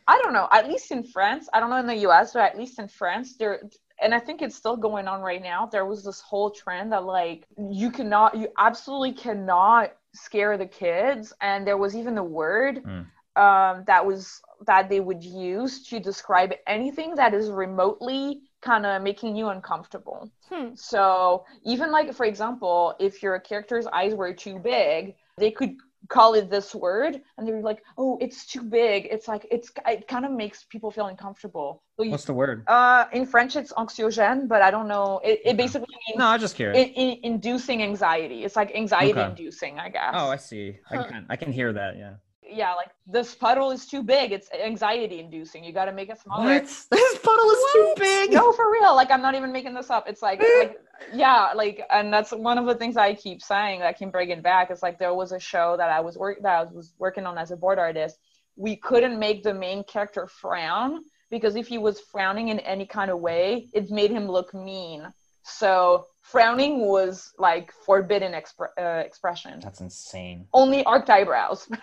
I 0.06 0.20
don't 0.22 0.32
know. 0.32 0.48
At 0.52 0.68
least 0.68 0.90
in 0.90 1.02
France, 1.02 1.48
I 1.52 1.60
don't 1.60 1.70
know 1.70 1.78
in 1.78 1.86
the 1.86 1.96
U.S., 2.08 2.32
but 2.32 2.42
at 2.42 2.58
least 2.58 2.78
in 2.78 2.88
France, 2.88 3.36
there 3.36 3.60
and 4.02 4.14
I 4.14 4.18
think 4.18 4.42
it's 4.42 4.56
still 4.56 4.76
going 4.76 5.08
on 5.08 5.20
right 5.20 5.42
now. 5.42 5.66
There 5.66 5.86
was 5.86 6.04
this 6.04 6.20
whole 6.20 6.50
trend 6.50 6.92
that 6.92 7.04
like 7.04 7.46
you 7.70 7.90
cannot, 7.90 8.36
you 8.36 8.48
absolutely 8.58 9.12
cannot 9.12 9.92
scare 10.12 10.58
the 10.58 10.66
kids, 10.66 11.32
and 11.40 11.66
there 11.66 11.78
was 11.78 11.96
even 11.96 12.14
the 12.14 12.22
word 12.22 12.82
mm. 12.84 13.06
um, 13.40 13.84
that 13.86 14.04
was 14.04 14.40
that 14.66 14.88
they 14.88 15.00
would 15.00 15.22
use 15.22 15.82
to 15.88 16.00
describe 16.00 16.52
anything 16.66 17.14
that 17.14 17.34
is 17.34 17.50
remotely 17.50 18.42
kind 18.64 18.86
of 18.86 19.02
making 19.02 19.36
you 19.36 19.48
uncomfortable. 19.48 20.30
Hmm. 20.50 20.74
So 20.74 21.44
even 21.64 21.90
like 21.92 22.14
for 22.14 22.26
example, 22.26 22.94
if 22.98 23.22
your 23.22 23.38
character's 23.38 23.86
eyes 23.86 24.14
were 24.14 24.32
too 24.32 24.58
big, 24.58 25.14
they 25.36 25.50
could 25.50 25.76
call 26.08 26.34
it 26.34 26.50
this 26.50 26.74
word 26.74 27.22
and 27.38 27.48
they're 27.48 27.62
like 27.62 27.82
oh 27.96 28.18
it's 28.20 28.46
too 28.46 28.62
big. 28.62 29.06
It's 29.10 29.28
like 29.28 29.46
it's 29.50 29.70
it 29.86 30.08
kind 30.08 30.24
of 30.24 30.32
makes 30.32 30.64
people 30.64 30.90
feel 30.90 31.06
uncomfortable. 31.06 31.82
So 31.96 32.02
you, 32.04 32.10
what's 32.10 32.24
the 32.24 32.34
word? 32.34 32.64
Uh 32.66 33.06
in 33.12 33.26
french 33.26 33.56
it's 33.56 33.72
anxiogène 33.72 34.48
but 34.48 34.62
i 34.62 34.70
don't 34.70 34.88
know. 34.88 35.20
It, 35.24 35.40
it 35.44 35.56
basically 35.56 35.94
means 36.06 36.18
no 36.18 36.26
i 36.26 36.38
just 36.38 36.56
curious 36.56 36.78
it, 36.78 36.90
it, 36.98 37.20
inducing 37.22 37.82
anxiety. 37.82 38.44
It's 38.44 38.56
like 38.56 38.74
anxiety 38.74 39.12
okay. 39.12 39.28
inducing 39.30 39.78
i 39.78 39.88
guess. 39.88 40.14
Oh 40.14 40.28
i 40.28 40.36
see. 40.36 40.78
I 40.90 41.02
can 41.02 41.26
i 41.28 41.36
can 41.36 41.52
hear 41.52 41.72
that 41.72 41.96
yeah 41.96 42.14
yeah, 42.50 42.74
like 42.74 42.90
this 43.06 43.34
puddle 43.34 43.70
is 43.70 43.86
too 43.86 44.02
big. 44.02 44.32
It's 44.32 44.50
anxiety 44.52 45.20
inducing. 45.20 45.64
You 45.64 45.72
got 45.72 45.86
to 45.86 45.92
make 45.92 46.10
it 46.10 46.20
smaller. 46.20 46.44
What? 46.44 46.64
This 46.64 47.18
puddle 47.18 47.50
is 47.50 47.58
what? 47.58 47.72
too 47.72 47.94
big. 47.98 48.32
No, 48.32 48.52
for 48.52 48.70
real. 48.70 48.94
Like 48.94 49.10
I'm 49.10 49.22
not 49.22 49.34
even 49.34 49.52
making 49.52 49.74
this 49.74 49.90
up. 49.90 50.08
It's 50.08 50.22
like, 50.22 50.42
like 50.58 50.78
yeah, 51.12 51.52
like, 51.54 51.82
and 51.90 52.12
that's 52.12 52.32
one 52.32 52.58
of 52.58 52.66
the 52.66 52.74
things 52.74 52.96
I 52.96 53.14
keep 53.14 53.42
saying. 53.42 53.80
that 53.80 53.86
I 53.86 53.92
keep 53.92 54.12
bringing 54.12 54.42
back. 54.42 54.70
It's 54.70 54.82
like 54.82 54.98
there 54.98 55.14
was 55.14 55.32
a 55.32 55.40
show 55.40 55.76
that 55.76 55.90
I 55.90 56.00
was 56.00 56.16
work 56.16 56.42
that 56.42 56.52
I 56.52 56.62
was 56.64 56.92
working 56.98 57.26
on 57.26 57.38
as 57.38 57.50
a 57.50 57.56
board 57.56 57.78
artist. 57.78 58.18
We 58.56 58.76
couldn't 58.76 59.18
make 59.18 59.42
the 59.42 59.54
main 59.54 59.82
character 59.84 60.26
frown 60.26 61.00
because 61.30 61.56
if 61.56 61.66
he 61.66 61.78
was 61.78 62.00
frowning 62.00 62.48
in 62.48 62.60
any 62.60 62.86
kind 62.86 63.10
of 63.10 63.18
way, 63.20 63.68
it 63.72 63.90
made 63.90 64.10
him 64.10 64.28
look 64.28 64.54
mean. 64.54 65.12
So 65.42 66.06
frowning 66.24 66.86
was 66.86 67.32
like 67.38 67.70
forbidden 67.84 68.32
expre- 68.32 68.72
uh, 68.80 69.04
expression. 69.04 69.60
That's 69.60 69.80
insane. 69.80 70.48
Only 70.52 70.82
arched 70.84 71.10
eyebrows. 71.10 71.68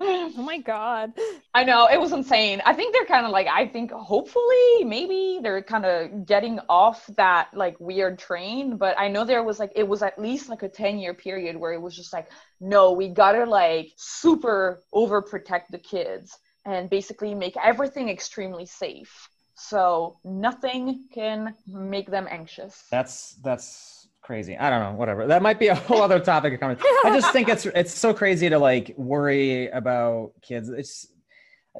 oh 0.00 0.32
my 0.36 0.58
god. 0.58 1.12
I 1.54 1.62
know 1.62 1.86
it 1.86 2.00
was 2.00 2.12
insane. 2.12 2.60
I 2.66 2.74
think 2.74 2.92
they're 2.92 3.06
kind 3.06 3.24
of 3.24 3.32
like 3.32 3.46
I 3.46 3.68
think 3.68 3.92
hopefully 3.92 4.84
maybe 4.84 5.38
they're 5.42 5.62
kind 5.62 5.86
of 5.86 6.26
getting 6.26 6.58
off 6.68 7.08
that 7.16 7.48
like 7.54 7.78
weird 7.78 8.18
train, 8.18 8.76
but 8.76 8.98
I 8.98 9.06
know 9.08 9.24
there 9.24 9.44
was 9.44 9.60
like 9.60 9.72
it 9.76 9.86
was 9.86 10.02
at 10.02 10.18
least 10.18 10.48
like 10.48 10.64
a 10.64 10.68
10 10.68 10.98
year 10.98 11.14
period 11.14 11.56
where 11.56 11.72
it 11.72 11.80
was 11.80 11.94
just 11.94 12.12
like 12.12 12.30
no, 12.60 12.92
we 12.92 13.08
got 13.08 13.32
to 13.32 13.44
like 13.44 13.92
super 13.96 14.82
overprotect 14.92 15.68
the 15.70 15.78
kids 15.78 16.36
and 16.66 16.90
basically 16.90 17.34
make 17.34 17.54
everything 17.62 18.08
extremely 18.08 18.66
safe 18.66 19.30
so 19.60 20.16
nothing 20.24 21.04
can 21.12 21.54
make 21.66 22.10
them 22.10 22.26
anxious. 22.30 22.84
That's 22.90 23.36
that's 23.42 24.08
crazy. 24.22 24.56
I 24.56 24.70
don't 24.70 24.80
know 24.80 24.98
whatever. 24.98 25.26
That 25.26 25.42
might 25.42 25.58
be 25.58 25.68
a 25.68 25.74
whole 25.74 26.02
other 26.02 26.18
topic 26.18 26.54
of 26.54 26.60
conversation. 26.60 26.96
I 27.04 27.10
just 27.10 27.32
think 27.32 27.48
it's 27.48 27.66
it's 27.66 27.92
so 27.92 28.14
crazy 28.14 28.48
to 28.48 28.58
like 28.58 28.94
worry 28.96 29.68
about 29.68 30.32
kids. 30.40 30.68
It's 30.70 31.08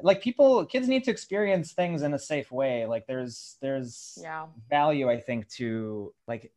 like 0.03 0.21
people 0.21 0.65
kids 0.65 0.87
need 0.87 1.03
to 1.05 1.11
experience 1.11 1.73
things 1.73 2.03
in 2.03 2.13
a 2.13 2.19
safe 2.19 2.51
way. 2.51 2.85
Like 2.85 3.07
there's 3.07 3.57
there's 3.61 4.17
yeah. 4.21 4.45
value 4.69 5.09
i 5.09 5.19
think 5.19 5.49
to 5.49 6.13
like 6.27 6.51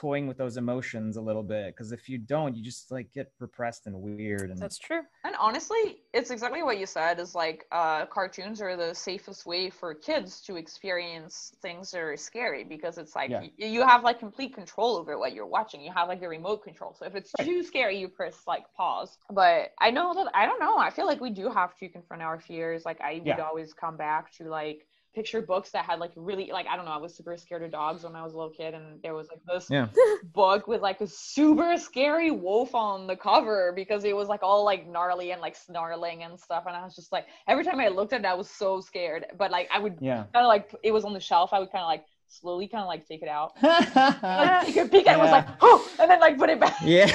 toying 0.00 0.26
with 0.26 0.38
those 0.38 0.56
emotions 0.56 1.18
a 1.18 1.20
little 1.20 1.42
bit 1.42 1.76
because 1.76 1.92
if 1.92 2.08
you 2.08 2.16
don't 2.16 2.56
you 2.56 2.64
just 2.64 2.90
like 2.90 3.12
get 3.12 3.30
repressed 3.38 3.86
and 3.86 3.94
weird 3.94 4.48
and 4.48 4.58
that's 4.58 4.78
true 4.78 5.02
and 5.24 5.36
honestly 5.38 5.98
it's 6.14 6.30
exactly 6.30 6.62
what 6.62 6.78
you 6.78 6.86
said 6.86 7.20
is 7.20 7.34
like 7.34 7.66
uh, 7.70 8.06
cartoons 8.06 8.62
are 8.62 8.78
the 8.78 8.94
safest 8.94 9.44
way 9.44 9.68
for 9.68 9.92
kids 9.92 10.40
to 10.40 10.56
experience 10.56 11.52
things 11.60 11.90
that 11.90 12.00
are 12.00 12.16
scary 12.16 12.64
because 12.64 12.96
it's 12.96 13.14
like 13.14 13.28
yeah. 13.28 13.40
y- 13.40 13.50
you 13.58 13.86
have 13.86 14.02
like 14.02 14.18
complete 14.18 14.54
control 14.54 14.96
over 14.96 15.18
what 15.18 15.34
you're 15.34 15.46
watching 15.46 15.82
you 15.82 15.92
have 15.92 16.08
like 16.08 16.20
the 16.20 16.28
remote 16.28 16.64
control 16.64 16.96
so 16.98 17.04
if 17.04 17.14
it's 17.14 17.30
right. 17.38 17.46
too 17.46 17.62
scary 17.62 17.98
you 17.98 18.08
press 18.08 18.38
like 18.46 18.64
pause 18.74 19.18
but 19.30 19.72
i 19.80 19.90
know 19.90 20.14
that 20.14 20.28
i 20.34 20.46
don't 20.46 20.60
know 20.60 20.78
i 20.78 20.88
feel 20.88 21.04
like 21.04 21.20
we 21.20 21.28
do 21.28 21.50
have 21.50 21.76
to 21.76 21.90
confront 21.90 22.22
our 22.22 22.40
fears 22.40 22.86
like 22.86 22.98
i 23.02 23.20
yeah. 23.22 23.36
would 23.36 23.42
always 23.42 23.74
come 23.74 23.98
back 23.98 24.32
to 24.32 24.48
like 24.48 24.86
picture 25.14 25.42
books 25.42 25.70
that 25.70 25.84
had 25.84 25.98
like 25.98 26.12
really 26.14 26.50
like 26.52 26.66
I 26.66 26.76
don't 26.76 26.84
know 26.84 26.92
I 26.92 26.98
was 26.98 27.14
super 27.14 27.36
scared 27.36 27.62
of 27.62 27.72
dogs 27.72 28.04
when 28.04 28.14
I 28.14 28.22
was 28.22 28.32
a 28.32 28.36
little 28.36 28.52
kid 28.52 28.74
and 28.74 29.02
there 29.02 29.14
was 29.14 29.28
like 29.28 29.40
this 29.46 29.68
yeah. 29.68 29.88
book 30.32 30.68
with 30.68 30.80
like 30.82 31.00
a 31.00 31.06
super 31.06 31.76
scary 31.76 32.30
wolf 32.30 32.74
on 32.74 33.06
the 33.06 33.16
cover 33.16 33.72
because 33.74 34.04
it 34.04 34.14
was 34.14 34.28
like 34.28 34.42
all 34.42 34.64
like 34.64 34.88
gnarly 34.88 35.32
and 35.32 35.40
like 35.40 35.56
snarling 35.56 36.22
and 36.22 36.38
stuff 36.38 36.64
and 36.66 36.76
I 36.76 36.84
was 36.84 36.94
just 36.94 37.10
like 37.10 37.26
every 37.48 37.64
time 37.64 37.80
I 37.80 37.88
looked 37.88 38.12
at 38.12 38.20
it 38.20 38.26
I 38.26 38.34
was 38.34 38.48
so 38.48 38.80
scared 38.80 39.26
but 39.36 39.50
like 39.50 39.68
I 39.74 39.80
would 39.80 39.96
yeah 40.00 40.24
kind 40.32 40.44
of 40.44 40.48
like 40.48 40.72
it 40.84 40.92
was 40.92 41.04
on 41.04 41.12
the 41.12 41.20
shelf 41.20 41.52
I 41.52 41.58
would 41.58 41.72
kind 41.72 41.82
of 41.82 41.88
like 41.88 42.04
slowly 42.28 42.68
kind 42.68 42.82
of 42.82 42.88
like 42.88 43.06
take 43.08 43.22
it 43.22 43.28
out 43.28 43.52
like, 43.62 44.66
take 44.66 44.76
a 44.76 44.88
peek 44.88 45.08
and 45.08 45.16
yeah. 45.16 45.16
was 45.16 45.32
like 45.32 45.46
oh 45.60 45.90
and 45.98 46.08
then 46.08 46.20
like 46.20 46.38
put 46.38 46.48
it 46.48 46.60
back 46.60 46.76
yeah 46.82 47.06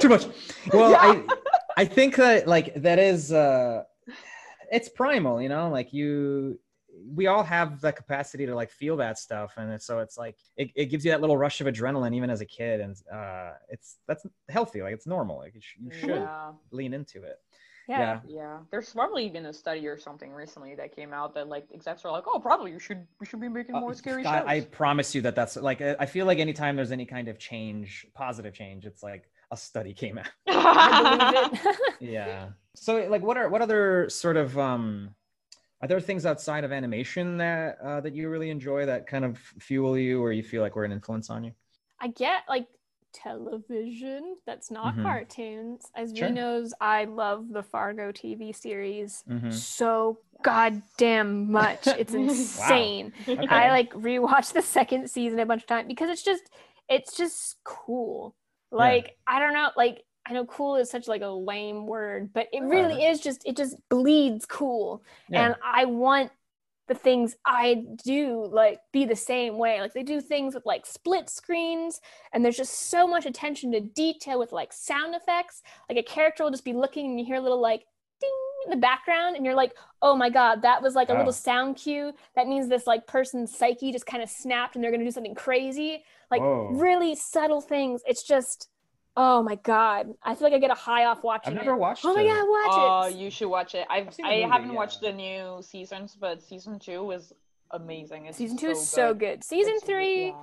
too 0.00 0.10
much 0.10 0.26
well 0.74 0.90
yeah. 0.90 0.98
I 1.00 1.24
I 1.78 1.84
think 1.86 2.16
that 2.16 2.46
like 2.46 2.74
that 2.74 2.98
is 2.98 3.32
uh 3.32 3.84
it's 4.70 4.88
primal 4.88 5.40
you 5.40 5.48
know 5.48 5.68
like 5.70 5.92
you 5.92 6.58
we 7.14 7.26
all 7.26 7.42
have 7.44 7.80
the 7.80 7.92
capacity 7.92 8.44
to 8.46 8.54
like 8.54 8.70
feel 8.70 8.96
that 8.96 9.18
stuff. 9.18 9.52
And 9.56 9.80
so 9.80 10.00
it's 10.00 10.16
like 10.18 10.36
it, 10.56 10.70
it 10.74 10.86
gives 10.86 11.04
you 11.04 11.10
that 11.12 11.20
little 11.20 11.36
rush 11.36 11.60
of 11.60 11.66
adrenaline 11.66 12.14
even 12.14 12.28
as 12.30 12.40
a 12.40 12.46
kid. 12.46 12.80
And 12.80 12.96
uh 13.12 13.50
it's 13.68 13.98
that's 14.08 14.26
healthy. 14.48 14.82
Like 14.82 14.94
it's 14.94 15.06
normal. 15.06 15.38
Like 15.38 15.54
you, 15.54 15.60
sh- 15.60 15.76
you 15.80 15.90
should 15.92 16.08
Yeah. 16.10 16.52
lean 16.72 16.94
into 16.94 17.22
it. 17.22 17.36
Yeah. 17.88 17.98
yeah. 17.98 18.20
Yeah, 18.26 18.58
there's 18.70 18.92
probably 18.92 19.24
even 19.26 19.46
a 19.46 19.52
study 19.52 19.86
or 19.86 19.96
something 19.96 20.32
recently 20.32 20.74
that 20.74 20.94
came 20.94 21.12
out 21.12 21.34
that 21.34 21.48
like 21.48 21.66
execs 21.72 22.04
are 22.04 22.10
like, 22.10 22.24
oh, 22.26 22.40
probably 22.40 22.72
you 22.72 22.78
should 22.80 23.06
we 23.20 23.26
should 23.26 23.40
be 23.40 23.48
making 23.48 23.76
Uh, 23.76 23.80
more 23.80 23.94
scary 23.94 24.22
God, 24.22 24.40
shows. 24.40 24.48
I 24.48 24.60
promise 24.62 25.14
you 25.14 25.20
that 25.22 25.36
that's 25.36 25.56
like 25.56 25.80
I 25.80 25.94
I 26.00 26.06
feel 26.06 26.26
like 26.26 26.38
anytime 26.38 26.74
there's 26.74 26.92
any 26.92 27.06
kind 27.06 27.28
of 27.28 27.38
change, 27.38 28.06
positive 28.14 28.54
change, 28.54 28.86
it's 28.86 29.02
like 29.02 29.30
a 29.50 29.56
study 29.56 29.94
came 29.94 30.18
out. 30.18 30.28
I 30.48 31.50
believe 31.52 31.60
it. 31.62 31.76
yeah. 32.00 32.50
So 32.74 33.06
like, 33.08 33.22
what 33.22 33.36
are 33.36 33.48
what 33.48 33.62
other 33.62 34.08
sort 34.08 34.36
of 34.36 34.58
um, 34.58 35.14
are 35.80 35.88
there 35.88 36.00
things 36.00 36.26
outside 36.26 36.64
of 36.64 36.72
animation 36.72 37.38
that 37.38 37.78
uh, 37.82 38.00
that 38.00 38.14
you 38.14 38.28
really 38.28 38.50
enjoy 38.50 38.86
that 38.86 39.06
kind 39.06 39.24
of 39.24 39.38
fuel 39.60 39.96
you, 39.98 40.22
or 40.22 40.32
you 40.32 40.42
feel 40.42 40.62
like 40.62 40.76
were 40.76 40.84
an 40.84 40.92
influence 40.92 41.30
on 41.30 41.44
you? 41.44 41.52
I 42.00 42.08
get 42.08 42.42
like 42.48 42.66
television 43.12 44.36
that's 44.46 44.70
not 44.70 44.94
Mhm. 44.96 45.02
cartoons. 45.02 45.90
As 45.96 46.12
Sure. 46.16 46.28
Vee 46.28 46.34
knows, 46.34 46.74
I 46.80 47.04
love 47.04 47.48
the 47.48 47.62
Fargo 47.62 48.12
TV 48.12 48.52
series 48.54 49.24
Mhm. 49.28 49.52
so 49.52 50.18
goddamn 50.42 51.50
much. 51.50 51.86
It's 51.98 52.14
insane. 52.14 53.12
Okay. 53.26 53.46
I 53.48 53.70
like 53.70 53.92
rewatched 53.94 54.52
the 54.52 54.62
second 54.62 55.10
season 55.10 55.38
a 55.40 55.46
bunch 55.46 55.62
of 55.62 55.68
times 55.68 55.88
because 55.88 56.10
it's 56.10 56.22
just 56.22 56.50
it's 56.88 57.16
just 57.16 57.56
cool. 57.64 58.34
Like 58.70 59.16
I 59.26 59.38
don't 59.38 59.52
know, 59.52 59.70
like 59.76 60.04
I 60.26 60.32
know 60.32 60.44
cool 60.44 60.76
is 60.76 60.90
such 60.90 61.08
like 61.08 61.22
a 61.22 61.28
lame 61.28 61.86
word, 61.86 62.32
but 62.32 62.48
it 62.52 62.58
uh-huh. 62.58 62.68
really 62.68 63.04
is 63.04 63.20
just 63.20 63.42
it 63.46 63.56
just 63.56 63.76
bleeds 63.88 64.44
cool. 64.44 65.02
Yeah. 65.28 65.46
And 65.46 65.56
I 65.64 65.86
want 65.86 66.30
the 66.86 66.94
things 66.94 67.36
I 67.44 67.84
do 68.04 68.48
like 68.50 68.80
be 68.92 69.04
the 69.04 69.16
same 69.16 69.58
way. 69.58 69.80
Like 69.80 69.92
they 69.92 70.02
do 70.02 70.20
things 70.20 70.54
with 70.54 70.66
like 70.66 70.86
split 70.86 71.28
screens 71.30 72.00
and 72.32 72.44
there's 72.44 72.56
just 72.56 72.90
so 72.90 73.06
much 73.06 73.26
attention 73.26 73.72
to 73.72 73.80
detail 73.80 74.38
with 74.38 74.52
like 74.52 74.72
sound 74.72 75.14
effects. 75.14 75.62
Like 75.88 75.98
a 75.98 76.02
character 76.02 76.44
will 76.44 76.50
just 76.50 76.64
be 76.64 76.72
looking 76.72 77.06
and 77.06 77.20
you 77.20 77.26
hear 77.26 77.36
a 77.36 77.40
little 77.40 77.60
like 77.60 77.84
ding 78.20 78.30
in 78.64 78.70
the 78.70 78.76
background 78.76 79.36
and 79.36 79.44
you're 79.44 79.54
like, 79.54 79.74
"Oh 80.02 80.16
my 80.16 80.30
god, 80.30 80.62
that 80.62 80.82
was 80.82 80.94
like 80.94 81.08
a 81.08 81.12
Wow. 81.12 81.18
little 81.20 81.32
sound 81.32 81.76
cue. 81.76 82.12
That 82.34 82.46
means 82.48 82.68
this 82.68 82.86
like 82.86 83.06
person's 83.06 83.56
psyche 83.56 83.92
just 83.92 84.06
kind 84.06 84.22
of 84.22 84.28
snapped 84.28 84.74
and 84.74 84.82
they're 84.84 84.90
going 84.90 85.00
to 85.00 85.06
do 85.06 85.10
something 85.12 85.34
crazy." 85.34 86.04
Like 86.30 86.40
Whoa. 86.42 86.68
really 86.72 87.14
subtle 87.14 87.60
things. 87.60 88.02
It's 88.06 88.22
just 88.26 88.68
oh 89.16 89.42
my 89.42 89.56
god. 89.56 90.14
I 90.22 90.34
feel 90.36 90.46
like 90.46 90.54
I 90.54 90.58
get 90.58 90.70
a 90.70 90.74
high 90.74 91.04
off 91.06 91.24
watching 91.24 91.54
I've 91.54 91.58
never 91.64 91.72
it. 91.72 91.78
watched. 91.78 92.04
Oh 92.04 92.14
my 92.14 92.22
it. 92.22 92.26
god, 92.28 92.44
watch 92.48 92.76
it 92.76 93.14
Oh, 93.14 93.16
it. 93.18 93.20
you 93.24 93.30
should 93.30 93.48
watch 93.48 93.74
it. 93.74 93.86
I've, 93.90 94.06
I've 94.08 94.14
seen 94.14 94.24
the 94.26 94.32
I 94.32 94.36
movie, 94.40 94.50
haven't 94.52 94.68
yeah. 94.70 94.74
watched 94.76 95.00
the 95.00 95.12
new 95.12 95.60
seasons, 95.62 96.16
but 96.20 96.40
season 96.42 96.78
two 96.78 97.02
was 97.04 97.32
amazing. 97.72 98.26
It's 98.26 98.38
Season 98.38 98.56
2 98.56 98.66
so 98.66 98.70
is 98.80 98.88
so 98.88 99.14
good. 99.14 99.42
Season 99.44 99.74
It's- 99.74 99.86
3 99.86 100.26
yeah. 100.28 100.34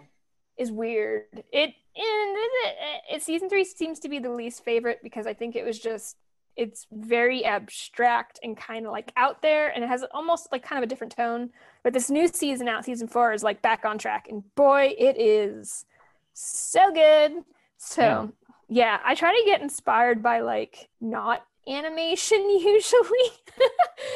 is 0.57 0.71
weird. 0.71 1.23
It 1.51 1.73
and 1.97 2.35
it, 2.37 2.75
it, 3.13 3.23
season 3.23 3.47
three 3.49 3.63
seems 3.63 3.99
to 4.01 4.09
be 4.09 4.19
the 4.19 4.29
least 4.29 4.65
favorite 4.65 4.99
because 5.01 5.25
I 5.25 5.33
think 5.33 5.55
it 5.55 5.63
was 5.63 5.79
just 5.79 6.17
it's 6.55 6.87
very 6.91 7.43
abstract 7.43 8.39
and 8.43 8.55
kind 8.55 8.85
of 8.85 8.91
like 8.91 9.11
out 9.17 9.41
there, 9.41 9.69
and 9.69 9.83
it 9.83 9.87
has 9.87 10.03
almost 10.13 10.51
like 10.51 10.63
kind 10.63 10.77
of 10.77 10.83
a 10.83 10.87
different 10.87 11.15
tone. 11.15 11.49
But 11.83 11.93
this 11.93 12.09
new 12.09 12.27
season 12.27 12.67
out, 12.67 12.85
season 12.85 13.07
four, 13.07 13.33
is 13.33 13.43
like 13.43 13.61
back 13.61 13.85
on 13.85 13.97
track, 13.97 14.27
and 14.29 14.43
boy, 14.55 14.93
it 14.97 15.19
is 15.19 15.85
so 16.33 16.91
good. 16.91 17.43
So 17.77 18.31
yeah, 18.67 18.99
I 19.03 19.15
try 19.15 19.31
to 19.31 19.45
get 19.45 19.61
inspired 19.61 20.23
by 20.23 20.39
like 20.41 20.89
not 21.01 21.45
animation 21.67 22.49
usually. 22.59 23.31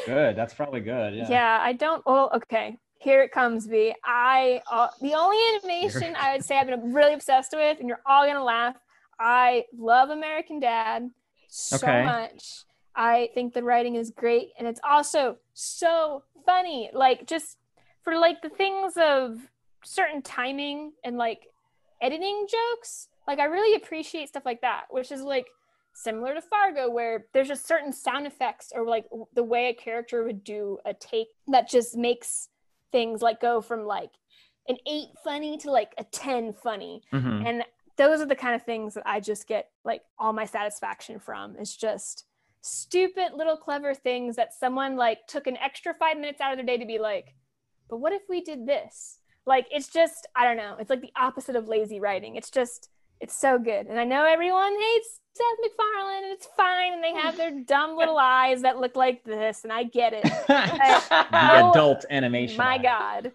Good. 0.06 0.36
That's 0.36 0.54
probably 0.54 0.80
good. 0.80 1.14
Yeah. 1.14 1.28
Yeah, 1.28 1.58
I 1.60 1.72
don't. 1.72 2.04
Well, 2.06 2.30
okay. 2.34 2.76
Here 2.98 3.22
it 3.22 3.32
comes, 3.32 3.66
Vee. 3.66 3.94
I 4.04 4.60
uh, 4.70 4.88
the 5.00 5.14
only 5.14 5.38
animation 5.54 6.14
I 6.16 6.32
would 6.32 6.44
say 6.44 6.58
I've 6.58 6.66
been 6.66 6.92
really 6.92 7.14
obsessed 7.14 7.52
with, 7.54 7.78
and 7.80 7.88
you're 7.88 8.02
all 8.04 8.26
gonna 8.26 8.44
laugh. 8.44 8.76
I 9.18 9.64
love 9.76 10.10
American 10.10 10.60
Dad 10.60 11.10
so 11.50 11.86
Okay. 11.86 12.04
much. 12.04 12.64
I 12.94 13.30
think 13.34 13.54
the 13.54 13.62
writing 13.62 13.94
is 13.96 14.10
great, 14.10 14.50
and 14.58 14.66
it's 14.66 14.80
also 14.82 15.36
so 15.52 16.22
funny. 16.46 16.90
Like 16.92 17.26
just 17.26 17.58
for 18.02 18.16
like 18.16 18.40
the 18.42 18.48
things 18.48 18.94
of 18.96 19.38
certain 19.84 20.22
timing 20.22 20.92
and 21.04 21.16
like 21.18 21.46
editing 22.00 22.46
jokes. 22.48 23.08
Like 23.26 23.38
I 23.38 23.44
really 23.44 23.76
appreciate 23.76 24.28
stuff 24.28 24.44
like 24.46 24.60
that, 24.62 24.84
which 24.90 25.12
is 25.12 25.22
like 25.22 25.46
similar 25.94 26.34
to 26.34 26.40
Fargo, 26.40 26.90
where 26.90 27.26
there's 27.32 27.48
just 27.48 27.66
certain 27.66 27.92
sound 27.92 28.26
effects 28.26 28.72
or 28.74 28.86
like 28.86 29.06
the 29.34 29.44
way 29.44 29.68
a 29.68 29.74
character 29.74 30.24
would 30.24 30.42
do 30.42 30.78
a 30.84 30.94
take 30.94 31.28
that 31.48 31.68
just 31.68 31.96
makes 31.96 32.48
things 32.92 33.22
like 33.22 33.40
go 33.40 33.60
from 33.60 33.84
like 33.84 34.10
an 34.68 34.76
eight 34.86 35.08
funny 35.22 35.56
to 35.58 35.70
like 35.70 35.92
a 35.98 36.04
10 36.04 36.52
funny. 36.54 37.02
Mhm. 37.12 37.46
And 37.46 37.64
those 38.00 38.22
are 38.22 38.26
the 38.26 38.34
kind 38.34 38.54
of 38.54 38.62
things 38.62 38.94
that 38.94 39.02
I 39.04 39.20
just 39.20 39.46
get 39.46 39.68
like 39.84 40.00
all 40.18 40.32
my 40.32 40.46
satisfaction 40.46 41.18
from. 41.18 41.54
It's 41.58 41.76
just 41.76 42.24
stupid 42.62 43.32
little 43.34 43.58
clever 43.58 43.92
things 43.92 44.36
that 44.36 44.54
someone 44.54 44.96
like 44.96 45.18
took 45.28 45.46
an 45.46 45.58
extra 45.58 45.92
five 45.92 46.16
minutes 46.16 46.40
out 46.40 46.50
of 46.52 46.56
their 46.56 46.64
day 46.64 46.78
to 46.78 46.86
be 46.86 46.98
like, 46.98 47.34
but 47.90 47.98
what 47.98 48.14
if 48.14 48.22
we 48.26 48.40
did 48.40 48.66
this? 48.66 49.18
Like 49.44 49.66
it's 49.70 49.88
just, 49.92 50.26
I 50.34 50.44
don't 50.46 50.56
know. 50.56 50.76
It's 50.80 50.88
like 50.88 51.02
the 51.02 51.12
opposite 51.14 51.56
of 51.56 51.68
lazy 51.68 52.00
writing. 52.00 52.36
It's 52.36 52.48
just, 52.50 52.88
it's 53.20 53.36
so 53.38 53.58
good. 53.58 53.86
And 53.86 54.00
I 54.00 54.04
know 54.04 54.24
everyone 54.24 54.72
hates 54.80 55.20
Seth 55.34 55.58
MacFarlane 55.60 56.24
and 56.24 56.32
it's 56.32 56.48
fine. 56.56 56.94
And 56.94 57.04
they 57.04 57.12
have 57.12 57.36
their 57.36 57.50
dumb 57.66 57.98
little 57.98 58.16
eyes 58.18 58.62
that 58.62 58.78
look 58.78 58.96
like 58.96 59.24
this. 59.24 59.62
And 59.64 59.70
I 59.72 59.82
get 59.82 60.14
it. 60.14 60.22
the 60.48 61.26
Oh, 61.32 61.70
adult 61.70 62.06
animation. 62.08 62.56
My 62.56 62.76
eye. 62.76 62.78
God. 62.78 63.32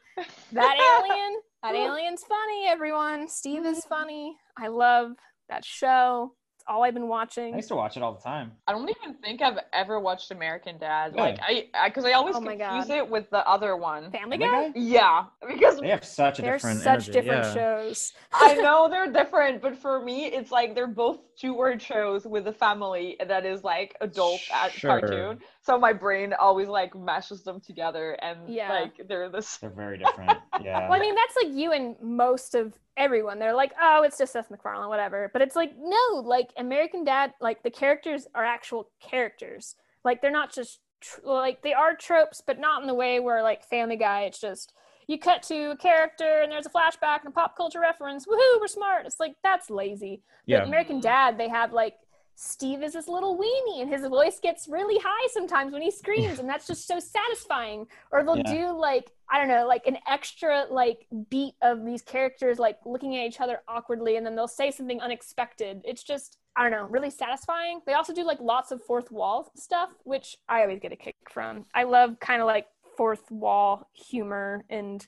That 0.54 0.76
alien, 1.04 1.40
that 1.72 1.76
alien's 1.76 2.24
funny, 2.24 2.68
everyone. 2.68 3.28
Steve 3.28 3.66
is 3.66 3.86
funny. 3.86 4.38
I 4.58 4.68
love 4.68 5.14
that 5.50 5.66
show. 5.66 6.34
It's 6.66 6.72
all 6.74 6.84
I've 6.84 6.96
been 6.96 7.08
watching. 7.08 7.54
I 7.54 7.58
used 7.58 7.68
to 7.68 7.76
watch 7.76 7.96
it 7.96 8.02
all 8.02 8.14
the 8.16 8.22
time. 8.22 8.52
I 8.66 8.72
don't 8.72 8.90
even 8.90 9.14
think 9.22 9.44
I've 9.44 9.60
ever 9.72 10.00
watched 10.00 10.32
American 10.32 10.80
Dad. 10.80 11.14
Really? 11.14 11.34
Like 11.34 11.40
I, 11.48 11.88
because 11.88 12.06
I, 12.06 12.14
always 12.14 12.36
Oh 12.36 12.40
confuse 12.42 12.58
God. 12.58 12.90
it 12.90 13.08
with 13.08 13.30
the 13.30 13.48
other 13.48 13.78
one. 13.78 14.10
Family 14.12 14.38
Family 14.38 14.38
Guy? 14.40 14.70
Guy? 14.70 14.74
Yeah, 14.76 15.26
because 15.48 15.80
They 15.80 15.90
have 15.90 16.04
such 16.04 16.40
a 16.40 16.42
different. 16.42 16.84
They're 16.84 16.98
different. 16.98 17.04
such 17.04 17.10
energy, 17.10 17.12
different 17.12 17.46
yeah. 17.46 17.54
shows. 17.54 18.14
I 18.34 18.56
know 18.64 18.88
they're 18.90 19.12
different, 19.12 19.62
but 19.62 19.78
for 19.78 20.04
me, 20.04 20.26
it's 20.26 20.50
like 20.52 20.74
they're 20.74 20.88
both 20.88 21.20
two-word 21.40 21.80
shows 21.84 22.26
with 22.26 22.48
a 22.48 22.54
family 22.54 23.16
that 23.28 23.46
is 23.46 23.64
like 23.64 23.96
adult 24.02 24.42
at 24.52 24.72
Sure. 24.72 25.00
cartoon. 25.02 25.38
So 25.62 25.78
my 25.78 25.94
brain 25.94 26.34
always 26.40 26.68
like 26.68 26.96
mashes 26.96 27.44
them 27.44 27.60
together, 27.60 28.14
and 28.24 28.40
Yeah. 28.50 28.70
like 28.72 29.08
they're 29.08 29.30
this. 29.30 29.58
They're 29.58 29.70
very 29.70 30.00
different. 30.00 30.40
Yeah. 30.64 30.90
Well, 30.90 30.94
I 30.98 31.00
mean, 31.00 31.14
that's 31.14 31.36
like 31.44 31.54
you 31.56 31.74
and 31.74 31.96
most 32.02 32.56
of 32.56 32.74
everyone. 32.98 33.40
They're 33.40 33.56
like, 33.56 33.74
oh, 33.82 34.04
it's 34.04 34.18
just 34.18 34.34
Seth 34.34 34.50
MacFarlane, 34.50 34.90
whatever. 34.90 35.30
But 35.34 35.42
it's 35.42 35.56
like, 35.56 35.74
no, 35.78 36.20
like 36.20 36.52
American 36.58 37.04
Dad, 37.04 37.34
like 37.42 37.64
the 37.64 37.70
characters 37.70 38.28
are 38.34 38.46
actual 38.46 38.90
characters. 39.02 39.76
Like 40.04 40.22
they're 40.22 40.32
not 40.32 40.54
just 40.54 40.80
tr- 41.02 41.22
like 41.24 41.62
they 41.62 41.74
are 41.74 41.96
tropes, 41.96 42.42
but 42.46 42.60
not 42.60 42.82
in 42.82 42.88
the 42.88 42.94
way 42.94 43.20
where 43.20 43.44
like 43.44 43.66
Family 43.66 43.98
Guy, 43.98 44.22
it's 44.22 44.40
just 44.40 44.74
you 45.08 45.20
cut 45.20 45.44
to 45.44 45.72
a 45.72 45.78
character 45.78 46.42
and 46.42 46.52
there's 46.52 46.66
a 46.66 46.70
flashback 46.70 47.20
and 47.20 47.28
a 47.28 47.32
pop 47.32 47.56
culture 47.56 47.80
reference. 47.80 48.26
Woohoo, 48.26 48.60
we're 48.60 48.68
smart. 48.68 49.06
It's 49.06 49.20
like 49.20 49.36
that's 49.44 49.70
lazy. 49.70 50.22
But. 50.46 50.64
American 50.68 51.00
Dad, 51.00 51.38
they 51.38 51.50
have 51.50 51.74
like 51.74 51.96
Steve 52.36 52.84
is 52.84 52.94
this 52.94 53.08
little 53.08 53.38
weenie 53.38 53.82
and 53.82 53.90
his 53.90 54.06
voice 54.06 54.40
gets 54.42 54.68
really 54.68 55.00
high 55.02 55.28
sometimes 55.32 55.72
when 55.72 55.82
he 55.82 55.90
screams 55.90 56.40
and 56.40 56.50
that's 56.50 56.68
just 56.68 56.86
so 56.86 57.00
satisfying. 57.00 57.88
Or 58.12 58.24
they'll 58.24 58.38
Yeah. 58.38 58.44
do 58.54 58.78
like 58.78 59.12
I 59.30 59.40
don't 59.40 59.48
know, 59.48 59.66
like 59.66 59.88
an 59.88 59.98
extra 60.08 60.66
like 60.70 61.08
beat 61.30 61.56
of 61.62 61.84
these 61.86 62.02
characters 62.04 62.60
like 62.60 62.78
looking 62.86 63.16
at 63.18 63.26
each 63.26 63.42
other 63.42 63.62
awkwardly 63.68 64.18
and 64.18 64.26
then 64.26 64.36
they'll 64.36 64.48
say 64.48 64.70
something 64.70 65.02
unexpected. 65.02 65.82
It's 65.86 66.04
just 66.04 66.38
I 66.58 66.64
don't 66.64 66.72
know, 66.72 66.88
really 66.88 67.10
satisfying. 67.10 67.82
They 67.86 67.94
also 67.94 68.14
do 68.14 68.24
like 68.24 68.40
lots 68.40 68.72
of 68.72 68.84
fourth 68.84 69.12
wall 69.12 69.52
stuff, 69.56 69.90
which 70.04 70.38
I 70.48 70.62
always 70.62 70.80
get 70.80 70.92
a 70.94 70.96
kick 70.96 71.16
from. 71.30 71.66
I 71.74 71.84
love 71.84 72.20
kind 72.20 72.42
of 72.42 72.48
like 72.48 72.68
fourth 72.98 73.30
wall 73.32 73.90
humor 73.94 74.64
and 74.70 75.06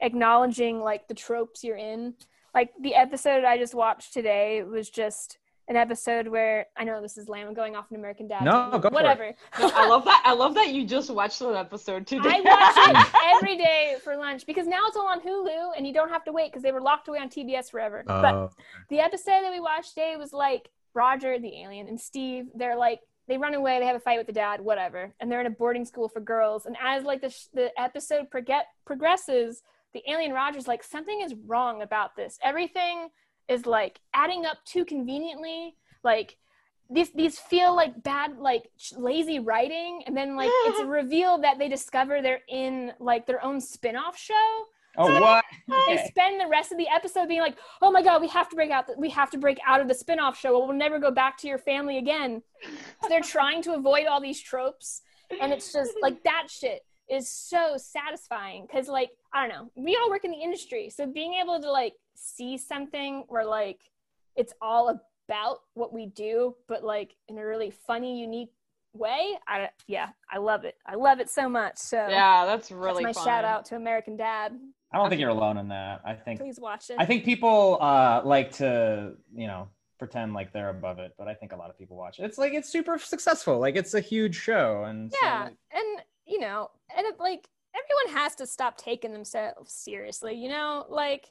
acknowledging 0.00 0.80
like 0.80 1.08
the 1.08 1.14
tropes 1.14 1.64
you're 1.64 1.76
in. 1.76 2.14
Like 2.54 2.70
the 2.80 2.94
episode 2.94 3.44
I 3.44 3.58
just 3.58 3.74
watched 3.74 4.12
today 4.14 4.62
was 4.62 4.88
just 4.88 5.38
an 5.68 5.76
episode 5.76 6.28
where 6.28 6.66
I 6.76 6.84
know 6.84 7.02
this 7.02 7.18
is 7.18 7.28
lame. 7.28 7.46
I'm 7.46 7.54
going 7.54 7.74
off 7.74 7.90
an 7.90 7.96
American 7.96 8.28
Dad. 8.28 8.44
No, 8.44 8.52
tangent, 8.52 8.82
go 8.82 8.88
for 8.88 8.94
it. 8.94 8.94
whatever. 8.94 9.32
No, 9.58 9.70
I 9.74 9.88
love 9.88 10.04
that. 10.04 10.22
I 10.24 10.32
love 10.32 10.54
that 10.54 10.68
you 10.72 10.84
just 10.86 11.10
watched 11.10 11.40
that 11.40 11.56
episode 11.56 12.06
today. 12.06 12.30
I 12.32 12.40
watch 12.40 13.06
it 13.14 13.20
every 13.36 13.56
day 13.56 13.96
for 14.04 14.16
lunch 14.16 14.46
because 14.46 14.66
now 14.66 14.80
it's 14.86 14.96
all 14.96 15.08
on 15.08 15.20
Hulu 15.20 15.72
and 15.76 15.86
you 15.86 15.92
don't 15.92 16.08
have 16.10 16.24
to 16.24 16.32
wait 16.32 16.52
because 16.52 16.62
they 16.62 16.72
were 16.72 16.80
locked 16.80 17.08
away 17.08 17.18
on 17.18 17.28
TBS 17.28 17.70
forever. 17.70 18.04
Oh, 18.06 18.22
but 18.22 18.34
Oh, 18.34 18.50
the 18.90 19.00
episode 19.00 19.42
that 19.42 19.50
we 19.52 19.60
watched 19.60 19.90
today 19.94 20.14
was 20.16 20.32
like 20.32 20.70
Roger 20.94 21.38
the 21.38 21.62
alien 21.62 21.88
and 21.88 22.00
Steve. 22.00 22.46
They're 22.54 22.76
like 22.76 23.00
they 23.28 23.36
run 23.38 23.54
away. 23.54 23.80
They 23.80 23.86
have 23.86 23.96
a 23.96 24.00
fight 24.00 24.18
with 24.18 24.28
the 24.28 24.32
dad, 24.32 24.60
whatever, 24.60 25.12
and 25.18 25.30
they're 25.32 25.40
in 25.40 25.46
a 25.48 25.50
boarding 25.50 25.84
school 25.84 26.08
for 26.08 26.20
girls. 26.20 26.64
And 26.66 26.76
as 26.80 27.02
like 27.02 27.20
the 27.22 27.30
sh- 27.30 27.48
the 27.52 27.72
episode 27.80 28.30
proge- 28.30 28.64
progresses, 28.84 29.62
the 29.94 30.02
alien 30.08 30.32
Roger's 30.32 30.68
like 30.68 30.84
something 30.84 31.20
is 31.22 31.34
wrong 31.46 31.82
about 31.82 32.14
this. 32.14 32.38
Everything 32.42 33.08
is 33.48 33.66
like 33.66 34.00
adding 34.14 34.44
up 34.46 34.58
too 34.64 34.84
conveniently. 34.84 35.74
Like 36.02 36.36
these 36.90 37.10
these 37.12 37.38
feel 37.38 37.74
like 37.74 38.02
bad 38.02 38.38
like 38.38 38.70
lazy 38.96 39.38
writing 39.38 40.02
and 40.06 40.16
then 40.16 40.36
like 40.36 40.50
it's 40.66 40.84
revealed 40.84 41.42
that 41.42 41.58
they 41.58 41.68
discover 41.68 42.22
they're 42.22 42.42
in 42.48 42.92
like 43.00 43.26
their 43.26 43.44
own 43.44 43.60
spin-off 43.60 44.16
show. 44.16 44.64
Oh 44.98 45.08
so 45.08 45.20
what? 45.20 45.44
they 45.88 46.02
spend 46.06 46.40
the 46.40 46.46
rest 46.46 46.72
of 46.72 46.78
the 46.78 46.88
episode 46.88 47.28
being 47.28 47.40
like 47.40 47.58
oh 47.82 47.90
my 47.90 48.02
god 48.02 48.20
we 48.20 48.28
have 48.28 48.48
to 48.48 48.56
break 48.56 48.70
out 48.70 48.86
the, 48.86 48.94
we 48.96 49.10
have 49.10 49.30
to 49.30 49.38
break 49.38 49.58
out 49.66 49.80
of 49.80 49.88
the 49.88 49.94
spin-off 49.94 50.38
show 50.38 50.58
we'll 50.58 50.74
never 50.76 50.98
go 50.98 51.10
back 51.10 51.36
to 51.38 51.48
your 51.48 51.58
family 51.58 51.98
again. 51.98 52.42
So 53.02 53.08
they're 53.08 53.20
trying 53.20 53.62
to 53.62 53.74
avoid 53.74 54.06
all 54.06 54.20
these 54.20 54.40
tropes 54.40 55.02
and 55.40 55.52
it's 55.52 55.72
just 55.72 55.92
like 56.02 56.22
that 56.24 56.46
shit 56.48 56.84
is 57.08 57.28
so 57.28 57.76
satisfying 57.76 58.66
because 58.66 58.88
like 58.88 59.10
i 59.32 59.40
don't 59.40 59.48
know 59.48 59.70
we 59.76 59.96
all 59.96 60.10
work 60.10 60.24
in 60.24 60.30
the 60.30 60.36
industry 60.36 60.90
so 60.90 61.06
being 61.06 61.34
able 61.34 61.60
to 61.60 61.70
like 61.70 61.94
see 62.16 62.58
something 62.58 63.24
where 63.28 63.44
like 63.44 63.80
it's 64.34 64.52
all 64.60 65.00
about 65.28 65.60
what 65.74 65.92
we 65.92 66.06
do, 66.06 66.54
but 66.68 66.84
like 66.84 67.16
in 67.28 67.38
a 67.38 67.44
really 67.44 67.70
funny, 67.70 68.20
unique 68.20 68.52
way. 68.92 69.38
I 69.46 69.70
yeah, 69.86 70.08
I 70.30 70.38
love 70.38 70.64
it. 70.64 70.76
I 70.86 70.94
love 70.94 71.20
it 71.20 71.30
so 71.30 71.48
much. 71.48 71.76
So 71.78 71.96
yeah, 72.08 72.46
that's 72.46 72.70
really 72.70 73.04
that's 73.04 73.16
my 73.16 73.24
fun. 73.24 73.24
shout 73.24 73.44
out 73.44 73.64
to 73.66 73.76
American 73.76 74.16
Dad. 74.16 74.58
I 74.92 74.98
don't 74.98 75.08
think 75.08 75.20
you're 75.20 75.30
alone 75.30 75.58
in 75.58 75.68
that. 75.68 76.00
I 76.04 76.14
think 76.14 76.40
please 76.40 76.60
watch 76.60 76.90
it. 76.90 76.96
I 76.98 77.06
think 77.06 77.24
people 77.24 77.78
uh, 77.80 78.22
like 78.24 78.52
to 78.52 79.14
you 79.34 79.46
know 79.46 79.68
pretend 79.98 80.34
like 80.34 80.52
they're 80.52 80.70
above 80.70 80.98
it, 80.98 81.14
but 81.18 81.28
I 81.28 81.34
think 81.34 81.52
a 81.52 81.56
lot 81.56 81.70
of 81.70 81.78
people 81.78 81.96
watch 81.96 82.18
it. 82.18 82.24
It's 82.24 82.38
like 82.38 82.52
it's 82.52 82.70
super 82.70 82.98
successful. 82.98 83.58
Like 83.58 83.76
it's 83.76 83.94
a 83.94 84.00
huge 84.00 84.36
show, 84.36 84.84
and 84.84 85.12
yeah, 85.22 85.48
so, 85.48 85.52
and 85.72 86.02
you 86.26 86.40
know, 86.40 86.70
and 86.96 87.06
it, 87.06 87.18
like 87.18 87.48
everyone 87.74 88.22
has 88.22 88.34
to 88.36 88.46
stop 88.46 88.78
taking 88.78 89.12
themselves 89.12 89.72
seriously. 89.72 90.34
You 90.34 90.48
know, 90.48 90.86
like 90.88 91.30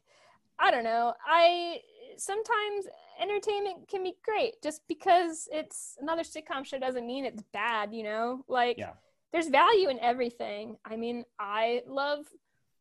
I 0.59 0.71
don't 0.71 0.83
know. 0.83 1.13
I 1.25 1.79
sometimes 2.17 2.85
entertainment 3.21 3.87
can 3.87 4.03
be 4.03 4.15
great 4.23 4.61
just 4.61 4.81
because 4.87 5.47
it's 5.51 5.97
another 5.99 6.23
sitcom 6.23 6.65
show 6.65 6.79
doesn't 6.79 7.05
mean 7.05 7.25
it's 7.25 7.43
bad 7.53 7.93
you 7.93 8.03
know? 8.03 8.43
Like 8.47 8.77
yeah. 8.77 8.93
there's 9.31 9.47
value 9.47 9.89
in 9.89 9.99
everything. 9.99 10.77
I 10.85 10.95
mean 10.95 11.25
i 11.39 11.81
love 11.87 12.25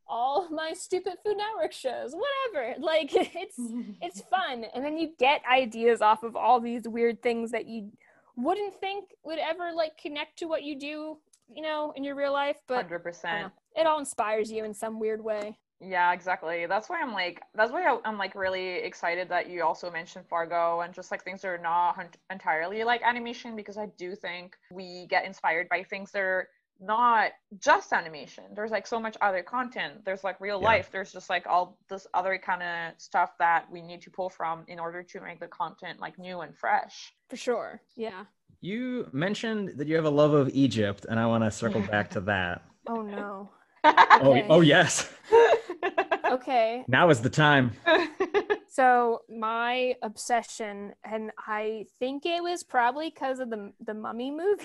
all 0.06 0.50
my 0.50 0.74
stupid 0.74 1.14
food 1.24 1.36
network 1.36 1.72
shows 1.72 2.14
whatever. 2.14 2.80
Like 2.80 3.10
it's 3.14 3.56
it's 4.02 4.20
fun. 4.22 4.64
And 4.74 4.84
then 4.84 4.98
you 4.98 5.12
get 5.18 5.42
ideas 5.50 6.00
off 6.00 6.22
of 6.22 6.36
all 6.36 6.60
these 6.60 6.86
weird 6.86 7.22
things 7.22 7.50
that 7.52 7.66
you 7.66 7.90
wouldn't 8.36 8.74
think 8.80 9.10
would 9.24 9.38
ever 9.38 9.72
like 9.74 9.96
connect 9.96 10.38
to 10.38 10.46
what 10.46 10.62
you 10.62 10.78
do 10.78 11.18
you 11.54 11.62
know 11.62 11.92
in 11.96 12.04
your 12.04 12.14
real 12.14 12.32
life 12.32 12.56
but 12.66 12.88
100% 12.88 13.50
it 13.76 13.86
all 13.86 13.98
inspires 13.98 14.50
you 14.50 14.64
in 14.64 14.74
some 14.74 14.98
weird 14.98 15.22
way 15.22 15.56
yeah, 15.86 16.12
exactly. 16.12 16.66
That's 16.66 16.88
why 16.88 17.00
I'm 17.00 17.12
like, 17.12 17.42
that's 17.54 17.72
why 17.72 17.98
I'm 18.04 18.18
like 18.18 18.34
really 18.34 18.76
excited 18.76 19.28
that 19.28 19.48
you 19.48 19.62
also 19.62 19.90
mentioned 19.90 20.26
Fargo 20.26 20.80
and 20.80 20.94
just 20.94 21.10
like 21.10 21.22
things 21.22 21.44
are 21.44 21.58
not 21.58 22.16
entirely 22.30 22.84
like 22.84 23.02
animation 23.02 23.56
because 23.56 23.76
I 23.76 23.86
do 23.98 24.14
think 24.14 24.56
we 24.70 25.06
get 25.08 25.24
inspired 25.24 25.68
by 25.68 25.82
things 25.82 26.12
that 26.12 26.20
are 26.20 26.48
not 26.80 27.32
just 27.58 27.92
animation. 27.92 28.44
There's 28.54 28.70
like 28.70 28.86
so 28.86 28.98
much 28.98 29.16
other 29.20 29.42
content. 29.42 30.04
There's 30.04 30.24
like 30.24 30.40
real 30.40 30.60
yeah. 30.60 30.66
life. 30.66 30.88
There's 30.90 31.12
just 31.12 31.30
like 31.30 31.46
all 31.46 31.78
this 31.88 32.06
other 32.14 32.38
kind 32.38 32.62
of 32.62 33.00
stuff 33.00 33.32
that 33.38 33.70
we 33.70 33.82
need 33.82 34.02
to 34.02 34.10
pull 34.10 34.28
from 34.28 34.64
in 34.68 34.78
order 34.78 35.02
to 35.02 35.20
make 35.20 35.40
the 35.40 35.48
content 35.48 36.00
like 36.00 36.18
new 36.18 36.40
and 36.40 36.56
fresh. 36.56 37.12
For 37.28 37.36
sure. 37.36 37.80
Yeah. 37.96 38.24
You 38.60 39.08
mentioned 39.12 39.78
that 39.78 39.88
you 39.88 39.96
have 39.96 40.06
a 40.06 40.10
love 40.10 40.32
of 40.32 40.48
Egypt, 40.54 41.04
and 41.08 41.20
I 41.20 41.26
want 41.26 41.44
to 41.44 41.50
circle 41.50 41.82
back 41.82 42.10
to 42.10 42.20
that. 42.22 42.62
Oh 42.86 43.00
no. 43.00 43.48
oh, 43.82 44.42
oh 44.50 44.60
yes. 44.60 45.10
okay. 46.34 46.84
Now 46.88 47.10
is 47.10 47.20
the 47.20 47.30
time. 47.30 47.72
so 48.68 49.22
my 49.28 49.94
obsession, 50.02 50.92
and 51.04 51.30
I 51.46 51.86
think 51.98 52.26
it 52.26 52.42
was 52.42 52.62
probably 52.62 53.10
because 53.10 53.38
of 53.40 53.50
the 53.50 53.72
the 53.84 53.94
Mummy 53.94 54.30
movie. 54.30 54.64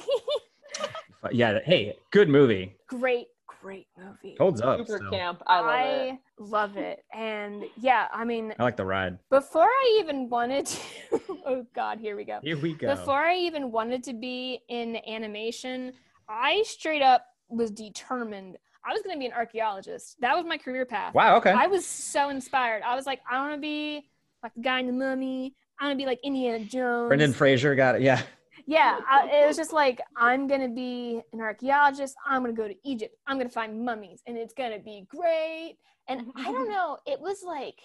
yeah. 1.32 1.60
Hey, 1.64 1.96
good 2.12 2.30
movie. 2.30 2.76
Great, 2.88 3.28
great 3.62 3.88
movie. 3.98 4.36
Holds 4.40 4.62
up. 4.62 4.80
Super 4.80 5.00
so. 5.04 5.10
camp. 5.10 5.42
I 5.48 5.60
love 5.60 5.68
it. 5.68 5.72
I 5.72 5.92
it. 5.92 6.20
love 6.40 6.78
it. 6.78 7.04
And 7.14 7.66
yeah, 7.78 8.08
I 8.14 8.24
mean, 8.26 8.54
I 8.60 8.64
like 8.64 8.78
the 8.78 8.86
ride. 8.86 9.18
Before 9.30 9.66
I 9.66 9.98
even 10.02 10.30
wanted 10.30 10.66
to, 10.66 10.80
oh 11.46 11.66
God, 11.76 12.00
here 12.00 12.16
we 12.16 12.24
go. 12.24 12.40
Here 12.42 12.58
we 12.58 12.74
go. 12.74 12.96
Before 12.96 13.24
I 13.24 13.36
even 13.38 13.72
wanted 13.72 14.04
to 14.06 14.14
be 14.14 14.62
in 14.70 14.98
animation, 15.08 15.94
I 16.28 16.64
straight 16.66 17.02
up 17.02 17.26
was 17.50 17.72
determined 17.72 18.58
I 18.90 18.94
was 18.94 19.04
going 19.04 19.16
to 19.16 19.20
be 19.20 19.28
an 19.28 19.34
archaeologist. 19.34 20.16
That 20.20 20.36
was 20.36 20.46
my 20.46 20.58
career 20.58 20.84
path. 20.84 21.14
Wow. 21.14 21.38
Okay. 21.38 21.52
I 21.52 21.68
was 21.68 21.86
so 21.86 22.30
inspired. 22.30 22.82
I 22.82 22.96
was 22.96 23.06
like, 23.06 23.22
I 23.30 23.40
want 23.40 23.54
to 23.54 23.62
be 23.62 24.10
like 24.42 24.54
the 24.56 24.62
guy 24.62 24.80
in 24.80 24.88
the 24.88 24.94
mummy. 24.94 25.54
I 25.80 25.86
want 25.86 26.00
to 26.00 26.04
be 26.04 26.08
like 26.08 26.20
Indiana 26.24 26.66
Jones. 26.66 27.08
Brendan 27.10 27.34
Fraser 27.34 27.76
got 27.76 27.96
it. 27.96 28.02
Yeah. 28.02 28.24
Yeah. 28.66 29.00
I, 29.08 29.30
it 29.44 29.48
was 29.48 29.58
just 29.58 29.74
like, 29.74 30.02
I'm 30.18 30.48
going 30.48 30.62
to 30.62 30.74
be 30.74 31.22
an 31.34 31.40
archaeologist. 31.40 32.16
I'm 32.28 32.42
going 32.42 32.56
to 32.56 32.60
go 32.60 32.68
to 32.68 32.76
Egypt. 32.84 33.16
I'm 33.28 33.38
going 33.38 33.48
to 33.48 33.54
find 33.54 33.86
mummies 33.86 34.24
and 34.26 34.36
it's 34.38 34.56
going 34.56 34.72
to 34.72 34.80
be 34.80 35.06
great. 35.08 35.78
And 36.08 36.32
I 36.36 36.46
don't 36.46 36.64
mm-hmm. 36.64 36.72
know. 36.72 36.98
It 37.06 37.22
was 37.22 37.44
like, 37.46 37.76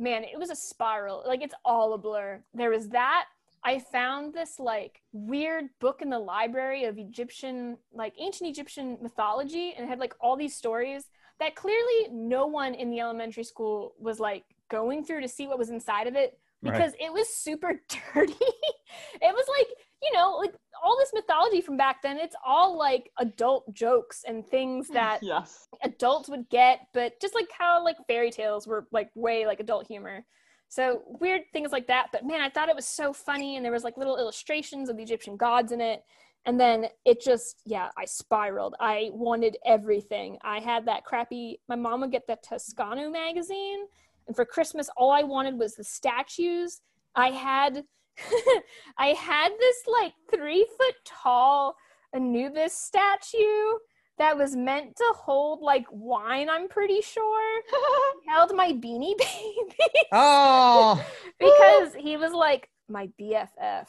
man, 0.00 0.24
it 0.24 0.36
was 0.36 0.50
a 0.50 0.56
spiral. 0.56 1.22
Like 1.24 1.42
it's 1.42 1.54
all 1.64 1.94
a 1.94 1.98
blur. 1.98 2.42
There 2.54 2.70
was 2.70 2.88
that. 2.88 3.26
I 3.64 3.78
found 3.78 4.32
this 4.32 4.58
like 4.58 5.02
weird 5.12 5.66
book 5.80 6.00
in 6.02 6.10
the 6.10 6.18
library 6.18 6.84
of 6.84 6.98
Egyptian, 6.98 7.76
like 7.92 8.14
ancient 8.18 8.48
Egyptian 8.48 8.98
mythology, 9.02 9.74
and 9.76 9.86
it 9.86 9.88
had 9.88 9.98
like 9.98 10.14
all 10.20 10.36
these 10.36 10.56
stories 10.56 11.06
that 11.38 11.56
clearly 11.56 12.08
no 12.10 12.46
one 12.46 12.74
in 12.74 12.90
the 12.90 13.00
elementary 13.00 13.44
school 13.44 13.94
was 13.98 14.20
like 14.20 14.44
going 14.70 15.04
through 15.04 15.20
to 15.22 15.28
see 15.28 15.46
what 15.46 15.58
was 15.58 15.70
inside 15.70 16.06
of 16.06 16.14
it 16.14 16.38
because 16.62 16.92
right. 16.92 17.00
it 17.00 17.12
was 17.12 17.28
super 17.28 17.80
dirty. 18.14 18.34
it 18.34 19.34
was 19.34 19.46
like, 19.58 19.68
you 20.02 20.12
know, 20.12 20.36
like 20.36 20.54
all 20.82 20.96
this 20.98 21.12
mythology 21.14 21.60
from 21.60 21.76
back 21.76 22.02
then, 22.02 22.18
it's 22.18 22.36
all 22.44 22.78
like 22.78 23.10
adult 23.18 23.72
jokes 23.74 24.24
and 24.26 24.46
things 24.46 24.88
that 24.92 25.22
yes. 25.22 25.68
adults 25.82 26.28
would 26.28 26.48
get, 26.48 26.86
but 26.92 27.20
just 27.20 27.34
like 27.34 27.48
how 27.56 27.82
like 27.84 27.96
fairy 28.06 28.30
tales 28.30 28.66
were 28.66 28.86
like 28.92 29.10
way 29.14 29.46
like 29.46 29.60
adult 29.60 29.86
humor. 29.86 30.24
So 30.70 31.02
weird 31.04 31.42
things 31.52 31.72
like 31.72 31.88
that. 31.88 32.06
But 32.12 32.24
man, 32.24 32.40
I 32.40 32.48
thought 32.48 32.68
it 32.68 32.76
was 32.76 32.86
so 32.86 33.12
funny. 33.12 33.56
And 33.56 33.64
there 33.64 33.72
was 33.72 33.82
like 33.82 33.96
little 33.96 34.16
illustrations 34.16 34.88
of 34.88 34.96
the 34.96 35.02
Egyptian 35.02 35.36
gods 35.36 35.72
in 35.72 35.80
it. 35.80 36.04
And 36.46 36.58
then 36.58 36.86
it 37.04 37.20
just, 37.20 37.60
yeah, 37.66 37.90
I 37.98 38.04
spiraled. 38.04 38.76
I 38.78 39.10
wanted 39.12 39.58
everything. 39.66 40.38
I 40.42 40.60
had 40.60 40.86
that 40.86 41.04
crappy, 41.04 41.60
my 41.68 41.74
mom 41.74 42.00
would 42.00 42.12
get 42.12 42.26
the 42.28 42.38
Toscano 42.42 43.10
magazine. 43.10 43.80
And 44.28 44.36
for 44.36 44.44
Christmas, 44.44 44.88
all 44.96 45.10
I 45.10 45.22
wanted 45.22 45.58
was 45.58 45.74
the 45.74 45.84
statues. 45.84 46.80
I 47.16 47.30
had, 47.30 47.82
I 48.96 49.08
had 49.08 49.50
this 49.58 49.76
like 50.00 50.12
three 50.32 50.64
foot 50.78 50.94
tall 51.04 51.74
Anubis 52.14 52.72
statue 52.72 53.78
that 54.20 54.36
was 54.36 54.54
meant 54.54 54.96
to 54.96 55.12
hold 55.16 55.62
like 55.62 55.86
wine, 55.90 56.50
I'm 56.50 56.68
pretty 56.68 57.00
sure. 57.00 57.62
held 58.28 58.54
my 58.54 58.72
beanie 58.72 59.16
baby. 59.18 60.06
Oh. 60.12 61.04
because 61.40 61.94
he 61.94 62.18
was 62.18 62.32
like 62.32 62.68
my 62.88 63.08
BFF. 63.18 63.86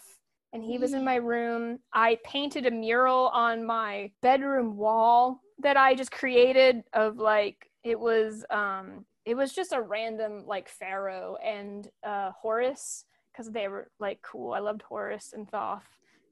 And 0.53 0.63
he 0.63 0.77
was 0.77 0.93
in 0.93 1.05
my 1.05 1.15
room. 1.15 1.79
I 1.93 2.17
painted 2.25 2.65
a 2.65 2.71
mural 2.71 3.27
on 3.29 3.65
my 3.65 4.11
bedroom 4.21 4.77
wall 4.77 5.41
that 5.59 5.77
I 5.77 5.95
just 5.95 6.11
created 6.11 6.83
of 6.93 7.17
like 7.17 7.69
it 7.83 7.99
was 7.99 8.45
um 8.49 9.05
it 9.25 9.35
was 9.35 9.53
just 9.53 9.73
a 9.73 9.81
random 9.81 10.43
like 10.47 10.67
pharaoh 10.69 11.37
and 11.43 11.89
uh 12.03 12.31
Horus 12.31 13.05
because 13.31 13.51
they 13.51 13.67
were 13.67 13.89
like 13.99 14.21
cool. 14.21 14.53
I 14.53 14.59
loved 14.59 14.81
Horus 14.81 15.33
and 15.33 15.49
Thoth 15.49 15.83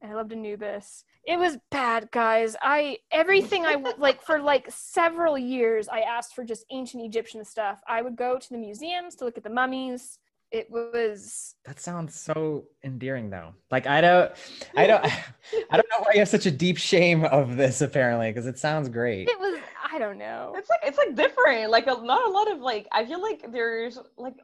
and 0.02 0.12
I 0.12 0.16
loved 0.16 0.32
Anubis. 0.32 1.04
It 1.24 1.38
was 1.38 1.58
bad, 1.70 2.10
guys. 2.12 2.56
I 2.62 2.98
everything 3.12 3.66
I 3.66 3.76
like 3.98 4.22
for 4.22 4.40
like 4.40 4.68
several 4.70 5.38
years 5.38 5.88
I 5.88 6.02
asked 6.02 6.34
for 6.34 6.44
just 6.44 6.66
ancient 6.72 7.04
Egyptian 7.04 7.44
stuff. 7.46 7.82
I 7.88 8.02
would 8.02 8.16
go 8.16 8.40
to 8.40 8.50
the 8.50 8.58
museums 8.58 9.16
to 9.16 9.26
look 9.26 9.38
at 9.38 9.44
the 9.44 9.50
mummies. 9.50 10.20
It 10.52 10.72
was 10.72 11.54
That 11.66 11.80
sounds 11.80 12.16
so 12.20 12.66
endearing 12.84 13.30
though. 13.30 13.54
Like 13.70 13.86
I 13.86 14.02
don't 14.02 14.32
I 14.76 14.88
don't 14.88 15.06
I 15.06 15.78
don't 15.78 15.90
know 15.92 16.00
why 16.00 16.14
you 16.14 16.20
have 16.20 16.30
such 16.30 16.48
a 16.48 16.52
deep 16.52 16.78
shame 16.78 17.26
of 17.26 17.56
this 17.56 17.82
apparently 17.82 18.32
because 18.32 18.48
it 18.48 18.58
sounds 18.58 18.90
great. 18.90 19.30
It 19.30 19.40
was 19.40 19.60
I 19.92 20.00
don't 20.00 20.18
know. 20.18 20.54
It's 20.56 20.70
like 20.70 20.80
it's 20.84 20.98
like 20.98 21.16
different. 21.16 21.70
Like 21.70 21.86
a, 21.88 22.02
not 22.02 22.28
a 22.28 22.32
lot 22.32 22.52
of 22.52 22.60
like 22.60 22.88
I 22.92 23.06
feel 23.06 23.22
like 23.22 23.52
there's 23.52 24.00
like 24.18 24.36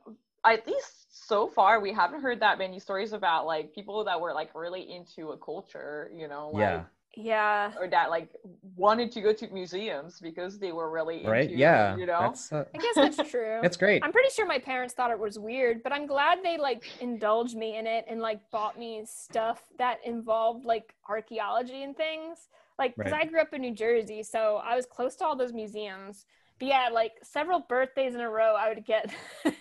at 0.45 0.67
least 0.67 1.05
so 1.27 1.47
far 1.47 1.80
we 1.80 1.91
haven't 1.91 2.22
heard 2.22 2.39
that 2.39 2.57
many 2.57 2.80
stories 2.80 3.13
about 3.13 3.45
like 3.45 3.73
people 3.73 4.03
that 4.03 4.19
were 4.19 4.34
like 4.34 4.53
really 4.53 4.93
into 4.93 5.31
a 5.31 5.38
culture 5.38 6.11
you 6.15 6.27
know 6.27 6.51
like, 6.53 6.61
yeah. 6.61 6.84
Yeah. 7.17 7.72
or 7.80 7.88
that 7.88 8.09
like 8.09 8.30
wanted 8.76 9.11
to 9.13 9.22
go 9.22 9.31
to 9.31 9.47
museums 9.47 10.19
because 10.19 10.59
they 10.59 10.73
were 10.73 10.91
really 10.91 11.26
right 11.26 11.45
into, 11.45 11.55
yeah. 11.55 11.95
you 11.95 12.05
know? 12.05 12.34
Uh, 12.51 12.65
i 12.73 12.77
guess 12.77 12.95
that's 12.95 13.30
true. 13.31 13.61
It's 13.63 13.77
great. 13.77 14.03
I'm 14.03 14.11
pretty 14.11 14.30
sure 14.31 14.45
my 14.45 14.59
parents 14.59 14.93
thought 14.93 15.11
it 15.11 15.19
was 15.19 15.39
weird 15.39 15.81
but 15.81 15.93
i'm 15.93 16.05
glad 16.05 16.39
they 16.43 16.57
like 16.57 16.84
indulged 16.99 17.55
me 17.55 17.77
in 17.77 17.88
it 17.88 18.05
and 18.09 18.19
like 18.19 18.41
bought 18.51 18.77
me 18.77 19.03
stuff 19.05 19.63
that 19.80 19.99
involved 20.05 20.65
like 20.65 20.93
archaeology 21.07 21.84
and 21.84 21.95
things. 21.95 22.49
Like 22.77 22.95
because 22.97 23.13
right. 23.13 23.26
i 23.26 23.26
grew 23.26 23.39
up 23.39 23.53
in 23.53 23.61
new 23.61 23.73
jersey 23.73 24.22
so 24.22 24.61
i 24.63 24.76
was 24.76 24.85
close 24.85 25.15
to 25.17 25.26
all 25.26 25.35
those 25.38 25.53
museums. 25.53 26.26
But 26.59 26.67
yeah 26.67 26.89
like 26.91 27.13
several 27.23 27.61
birthdays 27.61 28.13
in 28.13 28.22
a 28.22 28.30
row 28.30 28.55
i 28.55 28.67
would 28.67 28.85
get 28.85 29.13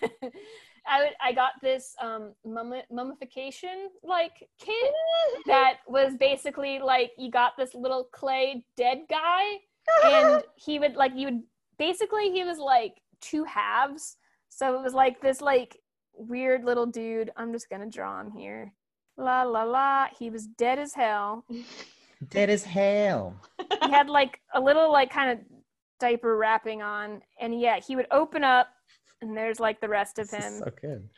I 0.87 1.01
would, 1.01 1.13
I 1.23 1.33
got 1.33 1.53
this 1.61 1.95
um 2.01 2.33
mummi- 2.45 2.83
mummification 2.91 3.89
like 4.03 4.47
kit 4.59 4.93
that 5.47 5.77
was 5.87 6.15
basically 6.19 6.79
like 6.79 7.11
you 7.17 7.31
got 7.31 7.53
this 7.57 7.73
little 7.73 8.05
clay 8.11 8.65
dead 8.77 8.99
guy 9.09 9.43
and 10.05 10.43
he 10.55 10.79
would 10.79 10.95
like 10.95 11.11
you 11.15 11.27
would 11.27 11.43
basically 11.77 12.31
he 12.31 12.43
was 12.43 12.57
like 12.57 12.93
two 13.21 13.43
halves. 13.43 14.17
So 14.49 14.77
it 14.77 14.81
was 14.81 14.93
like 14.93 15.21
this 15.21 15.41
like 15.41 15.77
weird 16.13 16.63
little 16.63 16.85
dude. 16.85 17.31
I'm 17.35 17.51
just 17.51 17.69
gonna 17.69 17.89
draw 17.89 18.21
him 18.21 18.31
here. 18.31 18.73
La 19.17 19.43
la 19.43 19.63
la. 19.63 20.07
He 20.17 20.29
was 20.29 20.47
dead 20.47 20.79
as 20.79 20.93
hell. 20.93 21.45
Dead 22.29 22.49
as 22.49 22.63
hell. 22.63 23.35
he 23.83 23.91
had 23.91 24.09
like 24.09 24.39
a 24.53 24.59
little 24.59 24.91
like 24.91 25.11
kind 25.11 25.31
of 25.31 25.39
diaper 25.99 26.37
wrapping 26.37 26.81
on 26.81 27.21
and 27.39 27.59
yeah 27.59 27.79
he 27.85 27.95
would 27.95 28.07
open 28.09 28.43
up 28.43 28.67
and 29.25 29.37
there's 29.37 29.59
like 29.59 29.81
the 29.81 29.89
rest 29.89 30.19
of 30.19 30.29
him 30.29 30.59
so 30.63 30.71
good. 30.81 31.09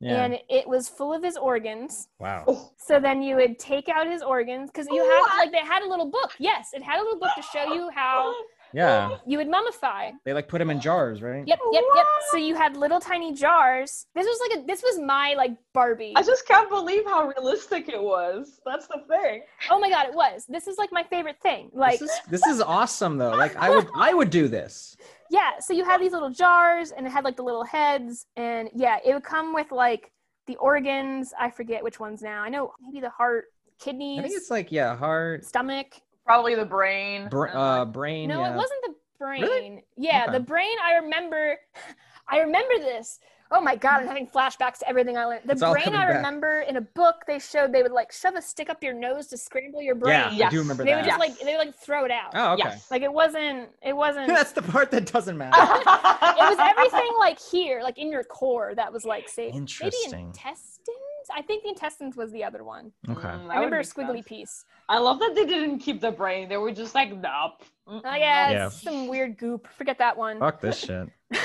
Yeah. 0.00 0.24
and 0.24 0.38
it 0.48 0.66
was 0.66 0.88
full 0.88 1.12
of 1.14 1.22
his 1.22 1.36
organs 1.36 2.08
wow. 2.18 2.44
Oh. 2.48 2.70
so 2.76 2.98
then 2.98 3.22
you 3.22 3.36
would 3.36 3.58
take 3.60 3.88
out 3.88 4.06
his 4.08 4.20
organs 4.22 4.68
because 4.70 4.88
you 4.90 4.96
What? 5.02 5.38
like 5.38 5.52
they 5.52 5.58
had 5.58 5.82
a 5.84 5.88
little 5.88 6.10
book 6.10 6.32
yes 6.40 6.70
it 6.72 6.82
had 6.82 6.98
a 6.98 7.02
little 7.04 7.20
book 7.20 7.30
to 7.36 7.42
show 7.42 7.72
you 7.72 7.88
how 7.94 8.34
Yeah. 8.72 9.18
you 9.26 9.38
would 9.38 9.48
mummify 9.48 10.10
They 10.24 10.32
like 10.32 10.48
put 10.48 10.58
them 10.58 10.70
in 10.70 10.80
jars, 10.80 11.20
right? 11.22 11.44
Yep, 11.46 11.58
yep, 11.72 11.84
yep. 11.94 12.06
So 12.32 12.36
you 12.38 12.54
had 12.56 12.74
little 12.76 13.00
tiny 13.00 13.30
jars. 13.34 14.06
This 14.16 14.26
was 14.26 14.38
like 14.44 14.52
a 14.58 14.66
this 14.66 14.82
was 14.82 14.98
my 14.98 15.34
like 15.36 15.52
Barbie. 15.74 16.14
I 16.16 16.22
just 16.22 16.48
can't 16.48 16.70
believe 16.70 17.04
how 17.04 17.20
realistic 17.28 17.88
it 17.90 18.02
was. 18.02 18.60
That's 18.64 18.86
the 18.88 19.00
thing. 19.12 19.42
Oh 19.70 19.78
my 19.78 19.90
god, 19.90 20.06
it 20.08 20.14
was. 20.14 20.46
This 20.48 20.66
is 20.66 20.78
like 20.78 20.90
my 20.90 21.04
favorite 21.14 21.38
thing. 21.42 21.70
Like 21.74 21.98
this 22.00 22.10
is 22.10 22.20
this 22.34 22.46
is 22.46 22.60
awesome 22.62 23.18
though. 23.18 23.36
Like 23.44 23.54
I 23.56 23.68
would 23.74 23.86
I 23.94 24.14
would 24.14 24.30
do 24.30 24.48
this. 24.48 24.96
Yeah, 25.32 25.58
so 25.60 25.72
you 25.72 25.82
had 25.82 25.98
these 25.98 26.12
little 26.12 26.28
jars 26.28 26.90
and 26.90 27.06
it 27.06 27.10
had 27.10 27.24
like 27.24 27.36
the 27.36 27.42
little 27.42 27.64
heads 27.64 28.26
and 28.36 28.68
yeah, 28.74 28.98
it 29.02 29.14
would 29.14 29.24
come 29.24 29.54
with 29.54 29.72
like 29.72 30.12
the 30.46 30.56
organs. 30.56 31.32
I 31.40 31.50
forget 31.50 31.82
which 31.82 31.98
ones 31.98 32.20
now. 32.20 32.42
I 32.42 32.50
know 32.50 32.74
maybe 32.82 33.00
the 33.00 33.08
heart, 33.08 33.46
kidneys, 33.80 34.18
I 34.18 34.22
think 34.24 34.34
it's 34.34 34.50
like 34.50 34.70
yeah, 34.70 34.94
heart, 34.94 35.46
stomach. 35.46 35.86
Probably 36.26 36.54
the 36.54 36.66
brain. 36.66 37.30
br- 37.30 37.48
uh, 37.48 37.86
brain. 37.86 38.28
No, 38.28 38.40
yeah. 38.40 38.52
it 38.52 38.56
wasn't 38.56 38.80
the 38.84 38.94
brain. 39.18 39.40
Really? 39.40 39.84
Yeah, 39.96 40.24
Okay. 40.24 40.32
the 40.32 40.44
brain 40.44 40.76
I 40.84 40.96
remember 40.96 41.56
I 42.28 42.40
remember 42.40 42.78
this. 42.78 43.18
Oh 43.54 43.60
my 43.60 43.76
god, 43.76 44.00
I'm 44.00 44.06
having 44.06 44.26
flashbacks 44.26 44.78
to 44.78 44.88
everything 44.88 45.16
I 45.18 45.24
learned. 45.26 45.42
The 45.44 45.52
It's 45.52 45.60
brain 45.60 45.84
coming 45.84 46.00
I 46.00 46.06
back. 46.06 46.16
remember 46.16 46.60
in 46.66 46.76
a 46.76 46.80
book 46.80 47.16
they 47.26 47.38
showed 47.38 47.72
they 47.72 47.82
would 47.82 47.92
like 47.92 48.10
shove 48.12 48.34
a 48.34 48.42
stick 48.42 48.70
up 48.70 48.82
your 48.82 48.94
nose 48.94 49.26
to 49.28 49.36
scramble 49.36 49.82
your 49.82 49.94
brain. 49.94 50.30
Yeah, 50.34 50.46
I 50.46 50.50
do 50.50 50.58
remember 50.58 50.84
They 50.84 50.90
that. 50.92 50.96
would 51.02 51.04
just 51.06 51.18
Yes. 51.20 51.28
like 51.30 51.38
they 51.40 51.52
would 51.56 51.66
like 51.66 51.74
throw 51.76 52.04
it 52.04 52.10
out. 52.10 52.30
oh, 52.34 52.52
okay. 52.54 52.62
Yes. 52.64 52.90
Like 52.90 53.02
it 53.02 53.12
wasn't 53.12 53.68
it 53.82 53.94
wasn't 53.94 54.26
That's 54.34 54.52
the 54.52 54.62
part 54.62 54.90
that 54.92 55.12
doesn't 55.12 55.36
matter. 55.36 55.56
It 56.32 56.48
was 56.48 56.58
everything 56.58 57.12
like 57.18 57.38
here, 57.38 57.82
like 57.82 57.98
in 57.98 58.10
your 58.10 58.24
core 58.24 58.72
that 58.74 58.92
was 58.92 59.04
like 59.04 59.28
safe. 59.28 59.54
Interesting. 59.54 60.10
Maybe 60.10 60.22
intestines? 60.24 60.88
I 61.34 61.42
think 61.42 61.62
the 61.62 61.68
intestines 61.68 62.16
was 62.16 62.32
the 62.32 62.42
other 62.42 62.64
one. 62.64 62.90
Okay. 63.08 63.20
Mm, 63.28 63.48
I 63.50 63.54
remember 63.56 63.78
a 63.78 63.82
squiggly 63.82 64.16
sense. 64.16 64.26
piece. 64.28 64.64
I 64.88 64.98
love 64.98 65.18
that 65.20 65.34
they 65.34 65.46
didn't 65.46 65.78
keep 65.78 66.00
the 66.00 66.10
brain. 66.10 66.48
They 66.48 66.56
were 66.56 66.72
just 66.72 66.94
like, 66.94 67.10
nope. 67.16 67.62
Oh 67.86 68.00
yeah, 68.04 68.50
Yeah. 68.50 68.68
some 68.70 69.06
weird 69.08 69.36
goop. 69.38 69.68
Forget 69.76 69.98
that 69.98 70.16
one. 70.16 70.38
Fuck 70.40 70.60
this 70.60 70.78
shit. 70.78 71.08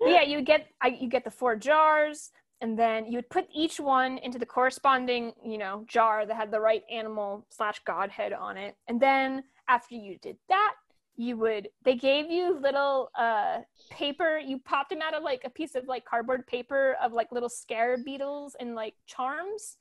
Yeah, 0.00 0.22
you 0.22 0.42
get 0.42 0.68
I, 0.80 0.88
you 0.88 1.08
get 1.08 1.24
the 1.24 1.30
four 1.30 1.56
jars, 1.56 2.30
and 2.60 2.78
then 2.78 3.06
you 3.06 3.16
would 3.18 3.30
put 3.30 3.46
each 3.54 3.78
one 3.80 4.18
into 4.18 4.38
the 4.38 4.46
corresponding 4.46 5.32
you 5.44 5.58
know 5.58 5.84
jar 5.88 6.26
that 6.26 6.36
had 6.36 6.50
the 6.50 6.60
right 6.60 6.82
animal 6.90 7.46
slash 7.50 7.80
godhead 7.84 8.32
on 8.32 8.56
it, 8.56 8.76
and 8.88 9.00
then 9.00 9.44
after 9.68 9.94
you 9.94 10.18
did 10.18 10.36
that, 10.48 10.74
you 11.16 11.36
would 11.36 11.68
they 11.84 11.96
gave 11.96 12.30
you 12.30 12.58
little 12.60 13.10
uh 13.18 13.58
paper. 13.90 14.38
You 14.38 14.58
popped 14.58 14.90
them 14.90 15.00
out 15.02 15.14
of 15.14 15.22
like 15.22 15.42
a 15.44 15.50
piece 15.50 15.74
of 15.74 15.86
like 15.88 16.04
cardboard 16.04 16.46
paper 16.46 16.96
of 17.02 17.12
like 17.12 17.32
little 17.32 17.48
scarab 17.48 18.04
beetles 18.04 18.56
and 18.60 18.74
like 18.74 18.94
charms. 19.06 19.76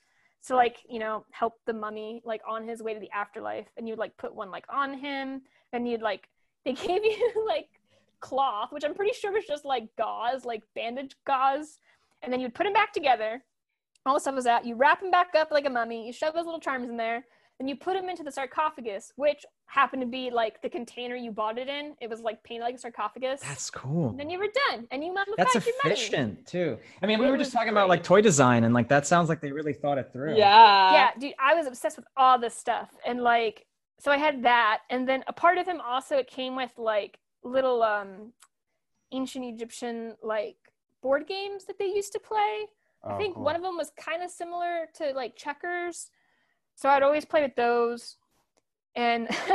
to 0.48 0.56
like 0.56 0.78
you 0.90 1.00
know 1.00 1.26
help 1.32 1.54
the 1.66 1.74
mummy 1.74 2.22
like 2.26 2.42
on 2.50 2.68
his 2.68 2.82
way 2.82 2.94
to 2.94 3.00
the 3.00 3.12
afterlife, 3.12 3.68
and 3.78 3.88
you'd 3.88 4.00
like 4.00 4.18
put 4.18 4.34
one 4.36 4.52
like 4.52 4.66
on 4.70 4.94
him, 4.98 5.42
and 5.74 5.88
you'd 5.88 6.02
like 6.02 6.28
they 6.66 6.74
gave 6.88 7.04
you 7.04 7.46
like 7.48 7.70
cloth, 8.20 8.72
which 8.72 8.84
I'm 8.84 8.94
pretty 8.96 9.14
sure 9.14 9.32
was 9.32 9.46
just 9.46 9.66
like 9.66 9.88
gauze, 9.98 10.46
like 10.46 10.64
bandage 10.76 11.16
gauze, 11.26 11.80
and 12.22 12.32
then 12.32 12.40
you'd 12.40 12.56
put 12.56 12.64
them 12.64 12.74
back 12.74 12.94
together. 12.94 13.44
All 14.06 14.14
the 14.14 14.20
stuff 14.20 14.36
was 14.36 14.46
out. 14.48 14.66
You 14.66 14.76
wrap 14.76 15.02
them 15.02 15.12
back 15.12 15.28
up 15.38 15.52
like 15.52 15.66
a 15.66 15.70
mummy. 15.70 16.06
You 16.08 16.14
shove 16.14 16.34
those 16.34 16.46
little 16.46 16.60
charms 16.62 16.90
in 16.90 16.98
there. 16.98 17.26
And 17.60 17.68
you 17.68 17.76
put 17.76 17.96
them 17.96 18.08
into 18.08 18.22
the 18.24 18.32
sarcophagus, 18.32 19.12
which 19.16 19.44
happened 19.66 20.02
to 20.04 20.08
be 20.08 20.30
like 20.30 20.62
the 20.62 20.70
container 20.70 21.16
you 21.16 21.32
bought 21.32 21.58
it 21.58 21.68
in. 21.68 21.96
It 22.00 22.08
was 22.08 22.22
like 22.22 22.42
painted 22.44 22.64
like 22.66 22.76
a 22.76 22.78
sarcophagus. 22.78 23.42
That's 23.42 23.72
cool. 23.72 24.10
and 24.10 24.20
then 24.20 24.30
you 24.30 24.38
were 24.38 24.48
done, 24.70 24.88
and 24.92 25.04
you 25.04 25.12
mummified 25.12 25.36
That's 25.40 25.66
your 25.66 25.74
mummy. 25.84 25.96
efficient 25.96 26.46
too. 26.46 26.78
I 27.02 27.08
mean, 27.08 27.18
we 27.18 27.26
were 27.26 27.36
just 27.36 27.48
was 27.48 27.54
talking 27.54 27.70
about 27.70 27.90
like 27.90 28.04
toy 28.04 28.22
design, 28.22 28.64
and 28.64 28.76
like 28.76 28.88
that 28.90 29.08
sounds 29.08 29.28
like 29.28 29.42
they 29.42 29.52
really 29.52 29.74
thought 29.74 29.98
it 29.98 30.14
through. 30.14 30.38
Yeah. 30.38 30.92
yeah 30.94 31.10
dude 31.20 31.34
i 31.40 31.56
was 31.56 31.66
obsessed 31.66 31.98
with 31.98 32.06
all 32.16 32.38
this 32.40 32.54
stuff 32.56 32.90
and 33.08 33.22
like 33.22 33.66
so 34.00 34.12
i 34.12 34.18
had 34.18 34.44
that 34.44 34.82
and 34.92 35.10
then 35.10 35.24
a 35.28 35.34
part 35.34 35.58
of 35.58 35.68
him 35.68 35.82
also 35.82 36.18
it 36.18 36.28
came 36.28 36.56
with 36.56 36.72
like 36.78 37.18
little 37.48 37.82
um 37.84 38.34
ancient 39.12 39.46
egyptian 39.46 40.16
like 40.22 40.58
board 41.02 41.28
games 41.28 41.66
that 41.66 41.78
they 41.80 41.86
used 41.88 42.12
to 42.14 42.20
play 42.20 42.66
i 43.04 43.14
Oh, 43.14 43.18
think 43.18 43.36
cool. 43.36 43.44
one 43.44 43.56
of 43.56 43.62
them 43.62 43.78
was 43.78 43.92
kind 43.98 44.24
of 44.24 44.30
similar 44.32 44.88
to 44.96 45.12
like 45.14 45.36
checkers 45.36 46.10
so 46.76 46.90
i'd 46.90 47.04
always 47.04 47.26
play 47.26 47.42
with 47.44 47.56
those 47.56 48.18
and 48.96 49.28
some 49.32 49.46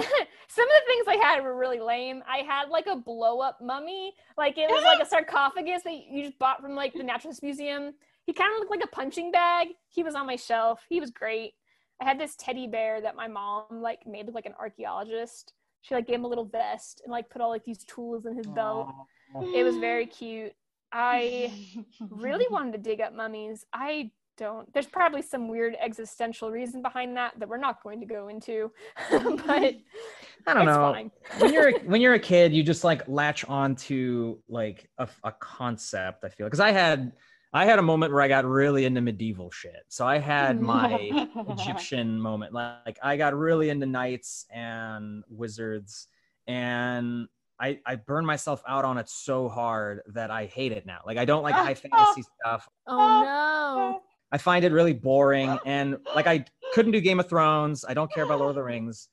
of 0.69 0.75
the 0.77 0.87
things 0.87 1.07
i 1.09 1.19
had 1.21 1.43
were 1.43 1.57
really 1.57 1.81
lame 1.81 2.23
i 2.29 2.39
had 2.39 2.69
like 2.71 2.87
a 2.87 2.97
blow 2.97 3.41
up 3.41 3.59
mummy 3.61 4.13
like 4.39 4.57
it 4.57 4.71
was 4.71 4.85
like 4.85 5.01
a 5.01 5.07
sarcophagus 5.15 5.83
that 5.83 5.93
you 6.11 6.25
just 6.25 6.39
bought 6.39 6.61
from 6.61 6.75
like 6.75 6.93
the 6.95 7.03
naturalist 7.03 7.43
museum 7.43 7.93
he 8.25 8.33
kind 8.33 8.53
of 8.55 8.61
looked 8.61 8.71
like 8.71 8.85
a 8.85 8.95
punching 8.95 9.33
bag. 9.33 9.71
He 9.89 10.05
was 10.05 10.15
on 10.15 10.27
my 10.29 10.37
shelf. 10.37 10.85
He 10.89 11.01
was 11.01 11.11
great. 11.11 11.55
I 12.01 12.05
had 12.05 12.21
this 12.21 12.37
teddy 12.37 12.69
bear 12.69 13.01
that 13.01 13.17
my 13.17 13.27
mom 13.27 13.65
like 13.71 14.07
made 14.07 14.27
look 14.27 14.37
like 14.37 14.47
an 14.47 14.55
archaeologist. 14.61 15.55
She 15.83 15.95
like 15.95 16.07
gave 16.07 16.17
him 16.17 16.25
a 16.25 16.29
little 16.29 16.45
vest 16.45 17.03
and 17.05 17.13
like 17.13 17.29
put 17.29 17.43
all 17.43 17.51
like 17.51 17.65
these 17.65 17.85
tools 17.85 18.27
in 18.27 18.37
his 18.37 18.47
belt. 18.47 18.89
Aw. 19.35 19.53
It 19.55 19.65
was 19.65 19.77
very 19.77 20.07
cute. 20.07 20.53
I 20.93 21.53
really 22.11 22.47
wanted 22.51 22.73
to 22.73 22.79
dig 22.79 23.01
up 23.01 23.15
mummies. 23.15 23.65
I 23.73 24.11
don't. 24.37 24.73
There's 24.73 24.87
probably 24.87 25.23
some 25.23 25.49
weird 25.49 25.77
existential 25.81 26.51
reason 26.51 26.83
behind 26.83 27.17
that 27.17 27.33
that 27.39 27.49
we're 27.49 27.59
not 27.59 27.83
going 27.83 28.01
to 28.01 28.07
go 28.07 28.29
into. 28.29 28.71
but 29.11 29.21
I 29.21 30.55
don't 30.55 30.63
it's 30.63 30.67
know. 30.67 30.93
fine. 30.93 31.11
when 31.39 31.53
you're 31.53 31.69
a, 31.69 31.79
when 31.85 32.01
you're 32.01 32.15
a 32.15 32.19
kid, 32.19 32.53
you 32.53 32.63
just 32.63 32.85
like 32.85 33.07
latch 33.09 33.45
onto 33.49 34.39
like 34.49 34.89
a, 34.99 35.09
a 35.25 35.33
concept. 35.33 36.25
I 36.25 36.29
feel 36.29 36.47
because 36.47 36.61
I 36.61 36.73
had 36.73 37.13
I 37.55 37.67
had 37.67 37.79
a 37.79 37.83
moment 37.83 38.13
where 38.13 38.23
I 38.23 38.29
got 38.29 38.47
really 38.47 38.87
into 38.87 39.03
medieval 39.03 39.51
shit. 39.51 39.85
So 39.89 40.07
I 40.07 40.19
had 40.19 40.61
my 40.61 41.29
Egyptian 41.49 42.19
moment. 42.19 42.55
Like 42.55 42.99
I 43.03 43.17
got 43.17 43.37
really 43.37 43.69
into 43.69 43.85
knights 43.87 44.47
and 44.51 45.23
wizards, 45.29 46.09
and 46.47 47.29
I 47.61 47.79
I 47.85 47.97
burned 47.97 48.27
myself 48.27 48.63
out 48.67 48.85
on 48.87 48.97
it 48.97 49.09
so 49.09 49.49
hard 49.49 50.01
that 50.15 50.31
I 50.31 50.47
hate 50.47 50.73
it 50.73 50.87
now. 50.87 51.01
Like 51.07 51.19
I 51.19 51.27
don't 51.27 51.43
like 51.43 51.55
high 51.55 51.75
fantasy 51.75 52.23
stuff. 52.41 52.69
Oh 52.87 53.23
no. 53.23 54.01
I 54.35 54.39
find 54.39 54.65
it 54.65 54.73
really 54.73 54.95
boring, 54.95 55.59
and 55.67 55.99
like 56.15 56.27
I 56.27 56.47
couldn't 56.73 56.93
do 56.93 57.03
Game 57.03 57.21
of 57.21 57.29
Thrones. 57.29 57.85
I 57.87 57.93
don't 57.93 58.11
care 58.11 58.25
about 58.25 58.39
Lord 58.39 58.51
of 58.51 58.57
the 58.57 58.63
Rings, 58.63 59.09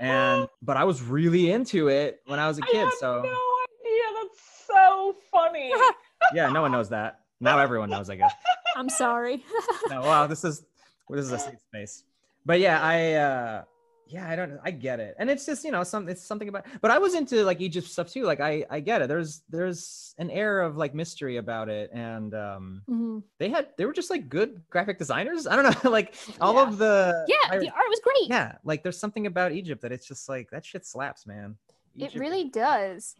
and 0.00 0.48
but 0.62 0.76
I 0.76 0.82
was 0.82 1.00
really 1.00 1.52
into 1.52 1.86
it 1.86 2.18
when 2.26 2.40
I 2.40 2.48
was 2.48 2.58
a 2.58 2.62
kid. 2.62 2.88
So 2.98 3.22
no 3.22 3.22
idea. 3.22 4.02
That's 4.20 4.66
so 4.66 5.14
funny. 5.30 5.72
yeah, 6.34 6.50
no 6.50 6.62
one 6.62 6.72
knows 6.72 6.88
that. 6.88 7.20
Now 7.40 7.58
everyone 7.58 7.90
knows, 7.90 8.10
I 8.10 8.16
guess. 8.16 8.32
I'm 8.76 8.88
sorry. 8.88 9.44
No, 9.90 10.00
wow, 10.00 10.26
this 10.26 10.44
is 10.44 10.64
this 11.08 11.24
is 11.26 11.32
a 11.32 11.38
safe 11.38 11.58
space. 11.68 12.04
But 12.44 12.60
yeah, 12.60 12.80
I 12.82 13.12
uh 13.14 13.62
yeah, 14.10 14.26
I 14.28 14.36
don't 14.36 14.58
I 14.64 14.70
get 14.70 15.00
it. 15.00 15.16
And 15.18 15.28
it's 15.28 15.44
just, 15.44 15.64
you 15.64 15.70
know, 15.70 15.82
some 15.84 16.08
it's 16.08 16.22
something 16.22 16.48
about 16.48 16.64
but 16.80 16.90
I 16.90 16.98
was 16.98 17.14
into 17.14 17.44
like 17.44 17.60
Egypt 17.60 17.86
stuff 17.86 18.10
too. 18.10 18.24
Like 18.24 18.40
I 18.40 18.64
I 18.70 18.80
get 18.80 19.02
it. 19.02 19.08
There's 19.08 19.42
there's 19.50 20.14
an 20.18 20.30
air 20.30 20.60
of 20.62 20.76
like 20.76 20.94
mystery 20.94 21.36
about 21.36 21.68
it 21.68 21.90
and 21.92 22.34
um 22.34 22.82
Mhm. 22.88 23.22
they 23.38 23.50
had 23.50 23.68
they 23.76 23.84
were 23.84 23.92
just 23.92 24.10
like 24.10 24.28
good 24.28 24.62
graphic 24.70 24.98
designers. 24.98 25.46
I 25.46 25.56
don't 25.56 25.84
know, 25.84 25.90
like 25.98 26.14
all 26.40 26.54
Yeah. 26.54 26.62
of 26.68 26.78
the 26.78 27.24
Yeah, 27.28 27.36
I- 27.50 27.58
the 27.58 27.70
art 27.70 27.88
was 27.88 28.00
great. 28.02 28.28
yeah, 28.30 28.56
like 28.64 28.82
there's 28.82 28.98
something 28.98 29.26
about 29.26 29.52
Egypt 29.52 29.82
that 29.82 29.92
it's 29.92 30.06
just 30.06 30.28
like 30.28 30.50
that 30.50 30.64
shit 30.64 30.84
slaps, 30.86 31.26
man. 31.26 31.56
It 31.98 32.14
really 32.14 32.44
does. 32.44 33.14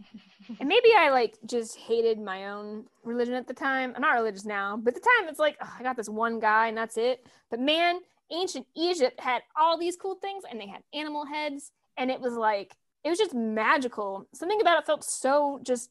and 0.61 0.69
maybe 0.69 0.89
I 0.97 1.11
like 1.11 1.37
just 1.47 1.77
hated 1.77 2.19
my 2.21 2.49
own 2.49 2.85
religion 3.05 3.35
at 3.35 3.47
the 3.47 3.55
time. 3.55 3.93
I'm 3.95 4.03
not 4.03 4.15
religious 4.15 4.45
now, 4.45 4.77
but 4.77 4.95
at 4.97 5.03
the 5.03 5.09
time 5.21 5.29
it's 5.29 5.39
like 5.39 5.57
"Ugh, 5.61 5.69
I 5.79 5.83
got 5.83 5.97
this 5.97 6.09
one 6.09 6.39
guy 6.41 6.69
and 6.69 6.77
that's 6.77 6.97
it. 6.97 7.27
But 7.51 7.61
man, 7.61 8.01
ancient 8.31 8.67
Egypt 8.77 9.21
had 9.21 9.43
all 9.59 9.79
these 9.79 9.97
cool 9.97 10.15
things 10.17 10.45
and 10.51 10.61
they 10.61 10.67
had 10.67 10.83
animal 10.95 11.25
heads 11.27 11.73
and 11.97 12.11
it 12.11 12.21
was 12.21 12.35
like 12.35 12.77
it 13.05 13.11
was 13.11 13.19
just 13.19 13.35
magical. 13.35 14.27
Something 14.35 14.61
about 14.61 14.79
it 14.81 14.87
felt 14.87 15.05
so 15.05 15.61
just 15.63 15.91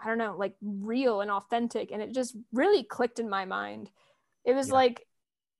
I 0.00 0.06
don't 0.06 0.18
know, 0.18 0.36
like 0.38 0.54
real 0.62 1.20
and 1.22 1.30
authentic 1.30 1.90
and 1.90 2.00
it 2.00 2.14
just 2.14 2.36
really 2.52 2.84
clicked 2.84 3.18
in 3.18 3.28
my 3.28 3.44
mind. 3.44 3.90
It 4.44 4.54
was 4.54 4.68
Yeah. 4.68 4.74
like 4.74 5.06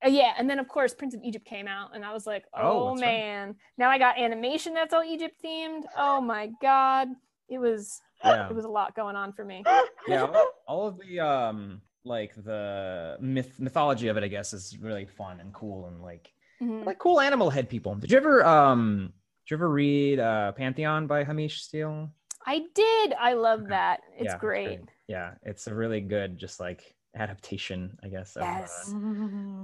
uh, 0.05 0.09
yeah, 0.09 0.33
and 0.39 0.49
then 0.49 0.59
of 0.59 0.69
course 0.69 0.95
Prince 0.95 1.15
of 1.15 1.21
Egypt 1.23 1.45
came 1.45 1.67
out, 1.69 1.95
and 1.95 2.05
I 2.05 2.13
was 2.13 2.27
like, 2.27 2.45
Oh, 2.55 2.61
"Oh, 2.63 2.91
that's 2.91 3.03
right. 3.03 3.11
man!" 3.17 3.55
Now 3.77 3.91
I 3.91 3.99
got 3.99 4.19
animation 4.19 4.75
that's 4.75 4.95
all 4.95 5.05
Egypt 5.05 5.37
themed. 5.45 5.83
Oh 5.97 6.21
my 6.21 6.51
god, 6.63 7.09
it 7.49 7.59
was 7.59 8.01
yeah. 8.25 8.49
it 8.49 8.55
was 8.55 8.65
a 8.65 8.69
lot 8.71 8.95
going 8.95 9.17
on 9.17 9.33
for 9.33 9.45
me. 9.45 9.65
yeah 10.07 10.25
all, 10.25 10.47
all 10.67 10.87
of 10.89 10.99
the 10.99 11.21
um 11.21 11.81
like 12.05 12.35
the 12.35 13.17
myth 13.21 13.59
mythology 13.61 14.09
of 14.09 14.17
it, 14.17 14.25
I 14.25 14.29
guess, 14.29 14.53
is 14.53 14.77
really 14.79 15.07
fun 15.07 15.41
and 15.41 15.53
cool 15.53 15.87
and 15.87 16.03
like 16.03 16.33
Mhm. 16.63 16.85
like 16.87 16.99
cool 16.99 17.21
animal 17.21 17.51
head 17.51 17.69
people. 17.69 17.95
Did 17.95 18.11
you 18.11 18.17
ever 18.17 18.45
um 18.45 19.13
did 19.45 19.51
you 19.53 19.57
ever 19.57 19.69
read 19.69 20.19
uh 20.19 20.53
Pantheon 20.53 21.07
by 21.07 21.25
Hamish 21.25 21.63
Steele? 21.63 22.11
I 22.47 22.65
did. 22.75 23.13
I 23.15 23.35
love 23.35 23.61
Okay. 23.61 23.69
that. 23.71 24.01
It's 24.17 24.33
Yeah, 24.33 24.39
great. 24.39 24.81
Yeah, 25.07 25.35
it's 25.43 25.67
a 25.67 25.75
really 25.75 26.01
good 26.01 26.39
just 26.39 26.61
like 26.61 26.95
adaptation, 27.15 27.99
I 28.03 28.09
guess, 28.09 28.37
of, 28.37 28.43
Yes. 28.45 28.95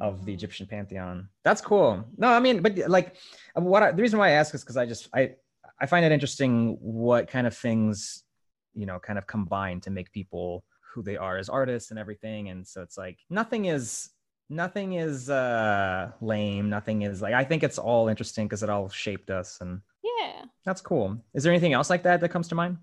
uh, 0.01 0.05
of 0.05 0.25
the 0.25 0.33
Egyptian 0.33 0.67
pantheon. 0.67 1.29
That's 1.45 1.61
cool. 1.61 2.05
No, 2.17 2.29
I 2.29 2.41
mean, 2.41 2.63
but 2.63 2.77
like, 2.89 3.17
uh, 3.57 3.61
what 3.61 3.83
I, 3.83 3.93
the 3.93 4.03
reason 4.03 4.19
why 4.19 4.29
I 4.29 4.33
ask 4.33 4.55
is 4.55 4.63
because 4.63 4.77
I 4.77 4.87
just 4.87 5.09
I 5.15 5.35
I 5.81 5.87
find 5.87 6.05
it 6.05 6.13
interesting 6.13 6.77
what 6.81 7.29
kind 7.29 7.47
of 7.47 7.57
things 7.57 8.25
you 8.75 8.87
know 8.87 8.99
kind 8.99 9.19
of 9.19 9.27
combine 9.27 9.81
to 9.83 9.91
make 9.91 10.11
people 10.13 10.65
who 10.93 11.03
they 11.03 11.17
are 11.17 11.37
as 11.39 11.49
artists 11.49 11.91
and 11.91 11.99
everything. 11.99 12.49
And 12.51 12.67
so 12.67 12.83
it's 12.83 12.99
like 12.99 13.19
nothing 13.31 13.67
is 13.67 14.11
nothing 14.51 14.95
is 14.95 15.31
uh 15.31 16.11
lame. 16.21 16.69
Nothing 16.71 17.03
is 17.03 17.23
like 17.23 17.35
I 17.35 17.45
think 17.45 17.63
it's 17.63 17.79
all 17.79 18.09
interesting 18.09 18.47
because 18.47 18.63
it 18.63 18.71
all 18.71 18.89
shaped 18.89 19.31
us, 19.31 19.59
and 19.61 19.81
Yeah. 20.03 20.43
that's 20.65 20.81
cool. 20.81 21.19
Is 21.35 21.45
there 21.45 21.53
anything 21.53 21.73
else 21.73 21.89
like 21.89 22.03
that 22.03 22.21
that 22.21 22.31
comes 22.31 22.49
to 22.49 22.55
mind? 22.57 22.79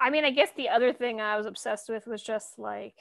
I 0.00 0.10
mean, 0.10 0.24
I 0.24 0.30
guess 0.30 0.50
the 0.56 0.68
other 0.68 0.92
thing 0.92 1.20
I 1.20 1.36
was 1.36 1.46
obsessed 1.46 1.88
with 1.88 2.06
was 2.06 2.22
just 2.22 2.58
like 2.58 2.94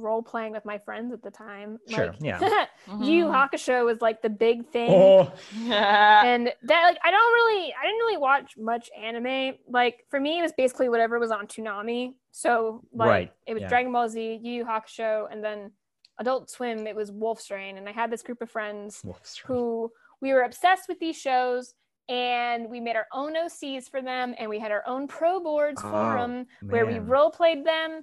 role 0.00 0.22
playing 0.22 0.52
with 0.52 0.64
my 0.64 0.78
friends 0.78 1.12
at 1.12 1.22
the 1.22 1.30
time. 1.30 1.78
Sure, 1.88 2.06
Like, 2.08 2.16
yeah. 2.20 2.66
Yu 3.00 3.04
Yu 3.12 3.24
Hakusho 3.26 3.84
was 3.84 4.00
like 4.00 4.22
the 4.22 4.30
big 4.30 4.66
thing. 4.68 4.90
Oh, 4.90 5.32
Yeah. 5.62 6.22
and 6.24 6.52
that 6.62 6.82
like 6.84 6.98
I 7.04 7.10
don't 7.10 7.32
really 7.32 7.72
I 7.80 7.82
didn't 7.84 7.98
really 7.98 8.16
watch 8.18 8.54
much 8.58 8.90
anime. 9.00 9.54
Like 9.68 10.04
for 10.10 10.18
me 10.20 10.38
it 10.38 10.42
was 10.42 10.52
basically 10.52 10.88
whatever 10.88 11.18
was 11.18 11.30
on 11.30 11.46
Toonami. 11.46 12.14
So 12.32 12.82
like 12.92 13.08
Right, 13.08 13.32
it 13.46 13.54
was 13.54 13.62
yeah. 13.62 13.68
Dragon 13.68 13.92
Ball 13.92 14.08
Z, 14.08 14.40
Yu 14.42 14.52
Yu 14.52 14.64
Hakusho, 14.64 15.26
and 15.30 15.42
then 15.44 15.70
Adult 16.18 16.50
Swim 16.50 16.86
it 16.86 16.96
was 16.96 17.10
Wolf's 17.12 17.50
Rain. 17.50 17.78
And 17.78 17.88
I 17.88 17.92
had 17.92 18.10
this 18.10 18.22
group 18.22 18.42
of 18.42 18.50
friends 18.50 19.02
who 19.46 19.90
we 20.20 20.32
were 20.32 20.42
obsessed 20.42 20.88
with 20.88 20.98
these 21.00 21.16
shows 21.16 21.74
and 22.08 22.68
we 22.68 22.80
made 22.80 22.96
our 22.96 23.06
own 23.12 23.34
OCs 23.36 23.88
for 23.88 24.02
them 24.02 24.34
and 24.38 24.50
we 24.50 24.58
had 24.58 24.72
our 24.72 24.82
own 24.86 25.06
ProBoards 25.06 25.80
for 25.80 26.18
Oh, 26.18 26.20
them 26.20 26.46
where 26.62 26.84
we 26.84 26.98
role 26.98 27.30
played 27.30 27.64
them. 27.64 28.02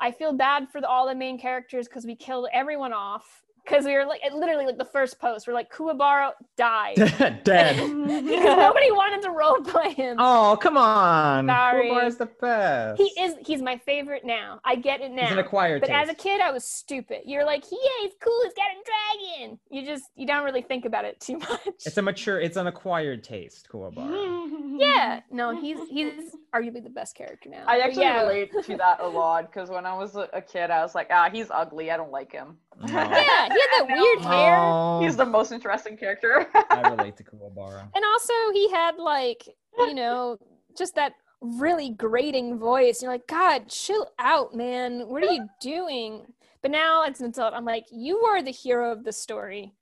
I 0.00 0.10
feel 0.12 0.32
bad 0.32 0.68
for 0.70 0.80
the, 0.80 0.88
all 0.88 1.06
the 1.08 1.14
main 1.14 1.38
characters 1.38 1.88
because 1.88 2.06
we 2.06 2.14
killed 2.16 2.48
everyone 2.52 2.92
off 2.92 3.42
because 3.68 3.84
we 3.84 3.92
were 3.94 4.06
like 4.06 4.20
literally 4.32 4.64
like 4.64 4.78
the 4.78 4.84
first 4.84 5.20
post 5.20 5.46
we're 5.46 5.52
like 5.52 5.70
Kuwabara 5.72 6.30
died 6.56 6.96
dead. 7.44 7.76
because 7.76 8.56
nobody 8.56 8.90
wanted 8.90 9.22
to 9.22 9.30
role 9.30 9.60
play 9.60 9.92
him. 9.92 10.16
Oh, 10.18 10.58
come 10.60 10.76
on. 10.76 11.46
Sorry. 11.46 11.90
Kuwabara 11.90 12.06
is 12.06 12.16
the 12.16 12.26
best. 12.40 13.00
He 13.00 13.08
is 13.20 13.34
he's 13.46 13.60
my 13.62 13.76
favorite 13.78 14.24
now. 14.24 14.60
I 14.64 14.76
get 14.76 15.00
it 15.00 15.10
He's 15.10 15.20
an 15.30 15.36
now. 15.36 15.38
acquired 15.40 15.80
But 15.82 15.90
as 15.90 16.08
a 16.08 16.14
kid, 16.14 16.40
I 16.40 16.50
was 16.50 16.64
stupid. 16.64 17.22
You're 17.26 17.44
like, 17.44 17.64
yeah, 17.70 17.78
he's 18.00 18.12
cool. 18.22 18.40
He's 18.44 18.54
got 18.54 18.68
a 18.70 19.38
dragon. 19.40 19.58
You 19.70 19.84
just 19.84 20.04
you 20.16 20.26
don't 20.26 20.44
really 20.44 20.62
think 20.62 20.84
about 20.84 21.04
it 21.04 21.20
too 21.20 21.38
much. 21.50 21.60
It's 21.84 21.96
a 21.96 22.02
mature, 22.02 22.40
it's 22.40 22.56
an 22.56 22.66
acquired 22.66 23.22
taste, 23.22 23.68
Kuwabara. 23.70 24.78
yeah, 24.78 25.20
no, 25.30 25.60
he's 25.60 25.78
he's 25.90 26.34
arguably 26.54 26.82
the 26.82 26.90
best 26.90 27.14
character 27.14 27.48
now. 27.48 27.64
I 27.66 27.78
actually 27.80 28.02
yeah. 28.02 28.22
relate 28.22 28.50
to 28.64 28.76
that 28.84 29.00
a 29.00 29.06
lot 29.08 29.50
because 29.52 29.68
when 29.70 29.86
I 29.86 29.94
was 29.96 30.16
a 30.16 30.28
a 30.32 30.40
kid, 30.42 30.70
I 30.70 30.82
was 30.82 30.94
like, 30.94 31.08
ah, 31.10 31.28
he's 31.30 31.50
ugly. 31.50 31.90
I 31.90 31.96
don't 31.96 32.12
like 32.12 32.32
him. 32.32 32.56
No. 32.80 32.86
Yeah, 32.86 33.48
he 33.48 33.60
had 33.60 33.70
that 33.74 33.86
weird 33.88 34.20
hair. 34.20 34.56
Oh, 34.58 35.00
He's 35.02 35.16
the 35.16 35.26
most 35.26 35.50
interesting 35.52 35.96
character. 35.96 36.46
I 36.54 36.88
relate 36.90 37.16
to 37.16 37.24
Kuwabara. 37.24 37.88
And 37.94 38.04
also, 38.04 38.32
he 38.52 38.70
had 38.70 38.96
like, 38.98 39.42
you 39.78 39.94
know, 39.94 40.38
just 40.76 40.94
that 40.94 41.14
really 41.40 41.90
grating 41.90 42.58
voice. 42.58 43.02
You're 43.02 43.10
like, 43.10 43.26
God, 43.26 43.68
chill 43.68 44.06
out, 44.20 44.54
man. 44.54 45.08
What 45.08 45.24
are 45.24 45.32
you 45.32 45.46
doing? 45.60 46.26
But 46.62 46.70
now, 46.70 47.02
as 47.04 47.20
an 47.20 47.26
adult, 47.26 47.54
I'm 47.54 47.64
like, 47.64 47.86
you 47.90 48.18
are 48.18 48.42
the 48.42 48.50
hero 48.52 48.92
of 48.92 49.04
the 49.04 49.12
story. 49.12 49.72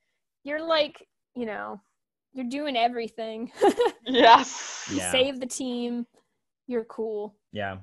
You're 0.45 0.67
like, 0.67 1.07
you 1.35 1.45
know, 1.47 1.81
you're 2.33 2.49
doing 2.49 2.77
everything. 2.77 3.51
yes. 4.07 4.87
you 4.91 4.99
Yeah. 4.99 5.11
save 5.11 5.41
the 5.41 5.47
team. 5.47 6.07
You're 6.67 6.85
cool. 6.85 7.37
Yeah. 7.53 7.79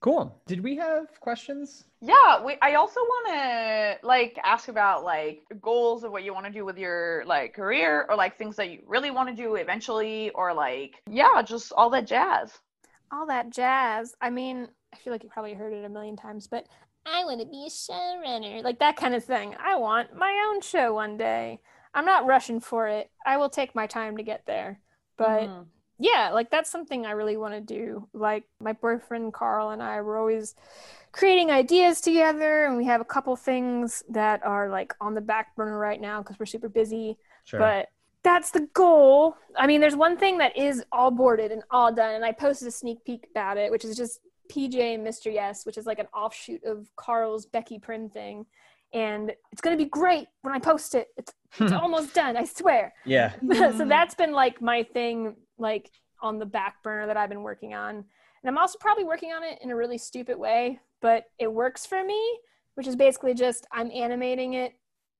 Cool. 0.00 0.40
Did 0.46 0.62
we 0.62 0.76
have 0.76 1.18
questions? 1.20 1.84
Yeah, 2.00 2.44
we, 2.44 2.56
I 2.60 2.74
also 2.74 3.00
want 3.00 3.28
to 3.28 4.06
like 4.06 4.38
ask 4.44 4.68
about 4.68 5.04
like 5.04 5.42
goals 5.62 6.04
of 6.04 6.12
what 6.12 6.22
you 6.22 6.34
want 6.34 6.46
to 6.46 6.52
do 6.52 6.64
with 6.64 6.78
your 6.78 7.24
like 7.26 7.54
career 7.54 8.06
or 8.08 8.14
like 8.14 8.36
things 8.36 8.56
that 8.56 8.70
you 8.70 8.80
really 8.86 9.10
want 9.10 9.28
to 9.30 9.34
do 9.34 9.54
eventually 9.56 10.30
or 10.30 10.52
like 10.52 11.02
yeah, 11.10 11.40
just 11.42 11.72
all 11.72 11.90
that 11.90 12.06
jazz. 12.06 12.52
All 13.10 13.26
that 13.26 13.50
jazz. 13.50 14.14
I 14.20 14.30
mean, 14.30 14.68
I 14.92 14.96
feel 14.98 15.12
like 15.12 15.24
you 15.24 15.30
probably 15.30 15.54
heard 15.54 15.72
it 15.72 15.84
a 15.84 15.88
million 15.88 16.16
times, 16.16 16.46
but 16.46 16.66
I 17.06 17.24
want 17.24 17.40
to 17.40 17.46
be 17.46 17.66
a 17.66 17.70
showrunner, 17.70 18.62
like 18.62 18.80
that 18.80 18.96
kind 18.96 19.14
of 19.14 19.24
thing. 19.24 19.56
I 19.58 19.76
want 19.76 20.14
my 20.14 20.50
own 20.50 20.60
show 20.60 20.92
one 20.92 21.16
day. 21.16 21.60
I'm 21.94 22.04
not 22.04 22.26
rushing 22.26 22.60
for 22.60 22.86
it. 22.88 23.10
I 23.24 23.38
will 23.38 23.48
take 23.48 23.74
my 23.74 23.86
time 23.86 24.18
to 24.18 24.22
get 24.22 24.44
there. 24.46 24.80
But 25.16 25.48
Mhm. 25.48 25.66
Yeah, 25.98 26.30
like 26.32 26.50
that's 26.50 26.70
something 26.70 27.06
I 27.06 27.12
really 27.12 27.36
want 27.36 27.54
to 27.54 27.60
do. 27.60 28.08
Like 28.12 28.44
my 28.60 28.72
boyfriend 28.72 29.32
Carl 29.32 29.70
and 29.70 29.82
I 29.82 30.00
were 30.02 30.18
always 30.18 30.54
creating 31.12 31.50
ideas 31.50 32.00
together, 32.00 32.66
and 32.66 32.76
we 32.76 32.84
have 32.84 33.00
a 33.00 33.04
couple 33.04 33.34
things 33.36 34.02
that 34.10 34.44
are 34.44 34.68
like 34.68 34.94
on 35.00 35.14
the 35.14 35.20
back 35.20 35.56
burner 35.56 35.78
right 35.78 36.00
now 36.00 36.22
because 36.22 36.38
we're 36.38 36.46
super 36.46 36.68
busy. 36.68 37.16
Sure. 37.44 37.60
But 37.60 37.88
that's 38.22 38.50
the 38.50 38.68
goal. 38.74 39.36
I 39.56 39.66
mean, 39.66 39.80
there's 39.80 39.96
one 39.96 40.16
thing 40.16 40.38
that 40.38 40.56
is 40.56 40.84
all 40.92 41.10
boarded 41.10 41.52
and 41.52 41.62
all 41.70 41.92
done, 41.92 42.14
and 42.14 42.24
I 42.24 42.32
posted 42.32 42.68
a 42.68 42.72
sneak 42.72 43.04
peek 43.04 43.26
about 43.30 43.56
it, 43.56 43.70
which 43.70 43.84
is 43.84 43.96
just 43.96 44.20
PJ 44.50 44.94
and 44.94 45.06
Mr. 45.06 45.32
Yes, 45.32 45.64
which 45.64 45.78
is 45.78 45.86
like 45.86 45.98
an 45.98 46.08
offshoot 46.14 46.62
of 46.64 46.90
Carl's 46.96 47.46
Becky 47.46 47.78
Prim 47.78 48.10
thing. 48.10 48.44
And 48.92 49.32
it's 49.52 49.60
gonna 49.60 49.76
be 49.76 49.86
great 49.86 50.28
when 50.42 50.54
I 50.54 50.58
post 50.58 50.94
it. 50.94 51.08
It's, 51.16 51.32
it's 51.58 51.72
almost 51.82 52.14
done, 52.14 52.36
I 52.36 52.44
swear. 52.44 52.92
yeah. 53.04 53.32
so 53.52 53.84
that's 53.86 54.14
been 54.14 54.32
like 54.32 54.60
my 54.60 54.82
thing 54.82 55.36
like 55.58 55.90
on 56.22 56.38
the 56.38 56.46
back 56.46 56.82
burner 56.82 57.06
that 57.06 57.16
i've 57.16 57.28
been 57.28 57.42
working 57.42 57.74
on. 57.74 57.96
And 57.96 58.04
i'm 58.48 58.58
also 58.58 58.78
probably 58.78 59.04
working 59.04 59.32
on 59.32 59.42
it 59.42 59.58
in 59.62 59.70
a 59.70 59.76
really 59.76 59.98
stupid 59.98 60.38
way 60.38 60.80
but 61.00 61.24
it 61.38 61.52
works 61.52 61.84
for 61.86 62.02
me 62.04 62.20
which 62.74 62.86
is 62.86 62.96
basically 62.96 63.34
just 63.34 63.66
i'm 63.72 63.90
animating 63.90 64.54
it 64.54 64.72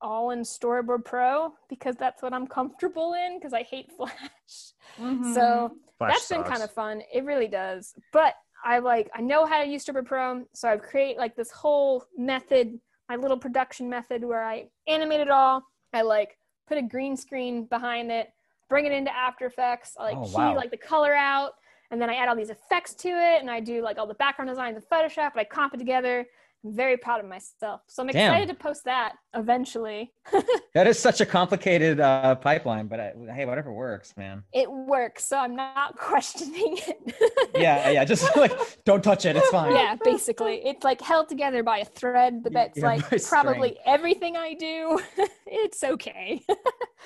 all 0.02 0.30
in 0.30 0.40
storyboard 0.40 1.04
pro 1.04 1.52
because 1.68 1.96
that's 1.96 2.22
what 2.22 2.32
i'm 2.32 2.46
comfortable 2.46 3.14
in 3.14 3.38
because 3.38 3.52
i 3.52 3.62
hate 3.62 3.90
flash. 3.96 4.72
Mhm. 4.98 5.34
so 5.34 5.72
Flash 5.98 6.12
that's 6.12 6.28
been 6.28 6.42
kind 6.44 6.62
of 6.62 6.70
fun. 6.70 7.00
It 7.12 7.24
really 7.24 7.48
does. 7.48 7.94
But 8.12 8.34
i 8.64 8.78
like 8.78 9.10
i 9.14 9.20
know 9.20 9.44
how 9.46 9.62
to 9.62 9.68
use 9.68 9.84
storyboard 9.84 10.06
pro 10.06 10.44
so 10.54 10.68
i've 10.68 10.82
created 10.82 11.18
like 11.18 11.36
this 11.36 11.50
whole 11.50 12.04
method 12.16 12.78
my 13.08 13.16
little 13.16 13.36
production 13.38 13.88
method 13.88 14.24
where 14.24 14.42
i 14.42 14.66
animate 14.88 15.20
it 15.20 15.30
all. 15.30 15.62
I 15.92 16.02
like 16.02 16.36
put 16.68 16.76
a 16.78 16.82
green 16.82 17.16
screen 17.16 17.64
behind 17.66 18.10
it 18.10 18.28
bring 18.68 18.86
it 18.86 18.92
into 18.92 19.14
after 19.14 19.46
effects 19.46 19.96
i 19.98 20.02
like 20.04 20.16
Oh, 20.16 20.24
key 20.26 20.32
wow. 20.34 20.54
like 20.56 20.70
the 20.70 20.76
color 20.76 21.14
out 21.14 21.52
and 21.90 22.00
then 22.00 22.10
i 22.10 22.14
add 22.14 22.28
all 22.28 22.36
these 22.36 22.50
effects 22.50 22.94
to 22.94 23.08
it 23.08 23.40
and 23.40 23.50
i 23.50 23.60
do 23.60 23.82
like 23.82 23.98
all 23.98 24.06
the 24.06 24.14
background 24.14 24.48
designs 24.48 24.76
in 24.76 24.82
photoshop 24.82 25.32
and 25.32 25.40
i 25.40 25.44
comp 25.44 25.74
it 25.74 25.78
together 25.78 26.26
i'm 26.66 26.74
very 26.74 26.96
proud 26.96 27.20
of 27.20 27.26
myself 27.26 27.80
so 27.86 28.02
i'm 28.02 28.08
Damn. 28.08 28.32
excited 28.32 28.48
to 28.48 28.54
post 28.62 28.84
that 28.84 29.14
eventually 29.34 30.12
That 30.74 30.86
is 30.86 30.98
such 30.98 31.22
a 31.22 31.26
complicated 31.26 32.00
uh, 32.00 32.34
pipeline, 32.34 32.86
but 32.86 33.00
I, 33.00 33.12
hey, 33.34 33.46
whatever 33.46 33.72
works, 33.72 34.14
man. 34.16 34.42
it 34.52 34.70
works 34.70 35.24
so 35.26 35.38
i'm 35.38 35.56
not 35.56 35.96
questioning 36.10 36.78
it 36.86 37.14
Yeah, 37.54 37.88
yeah. 37.90 38.04
Just 38.04 38.36
like 38.42 38.52
don't 38.84 39.02
touch 39.02 39.24
it. 39.24 39.36
It's 39.36 39.48
fine. 39.48 39.72
yeah 39.72 39.96
basically 40.04 40.56
it's 40.66 40.84
like 40.84 41.00
held 41.00 41.28
together 41.28 41.62
by 41.62 41.78
a 41.78 41.84
thread 41.84 42.42
but 42.42 42.52
that's 42.52 42.78
yeah, 42.78 42.86
like 42.86 43.22
probably 43.24 43.70
string. 43.70 43.82
everything 43.86 44.36
i 44.36 44.52
do 44.54 45.00
it's 45.46 45.82
okay 45.82 46.42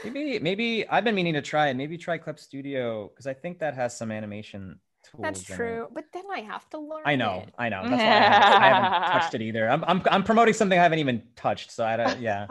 Maybe, 0.04 0.38
maybe 0.38 0.88
I've 0.88 1.04
been 1.04 1.14
meaning 1.14 1.34
to 1.34 1.42
try 1.42 1.68
it. 1.68 1.74
Maybe 1.74 1.98
try 1.98 2.16
Clip 2.16 2.38
Studio 2.38 3.08
because 3.08 3.26
I 3.26 3.34
think 3.34 3.58
that 3.58 3.74
has 3.74 3.96
some 3.96 4.10
animation 4.10 4.78
tools. 5.10 5.22
that's 5.22 5.48
in 5.48 5.54
it. 5.54 5.56
true 5.56 5.86
but 5.94 6.04
then 6.12 6.22
i 6.32 6.40
have 6.40 6.68
to 6.70 6.78
learn 6.78 7.02
I 7.04 7.16
know, 7.16 7.44
it. 7.46 7.54
I 7.58 7.68
know. 7.68 7.82
That's 7.82 7.92
why 7.92 7.98
I 7.98 8.02
haven't, 8.02 8.62
I 8.62 8.68
haven't 8.68 9.12
touched 9.20 9.34
it 9.36 9.42
either. 9.42 9.68
I'm, 9.68 9.84
I'm, 9.84 10.02
I'm 10.10 10.22
promoting 10.22 10.54
something 10.54 10.78
I 10.78 10.82
haven't 10.82 10.98
even 10.98 11.22
touched, 11.36 11.70
so 11.72 11.84
I 11.84 11.96
don't. 11.96 12.20
Yeah, 12.20 12.46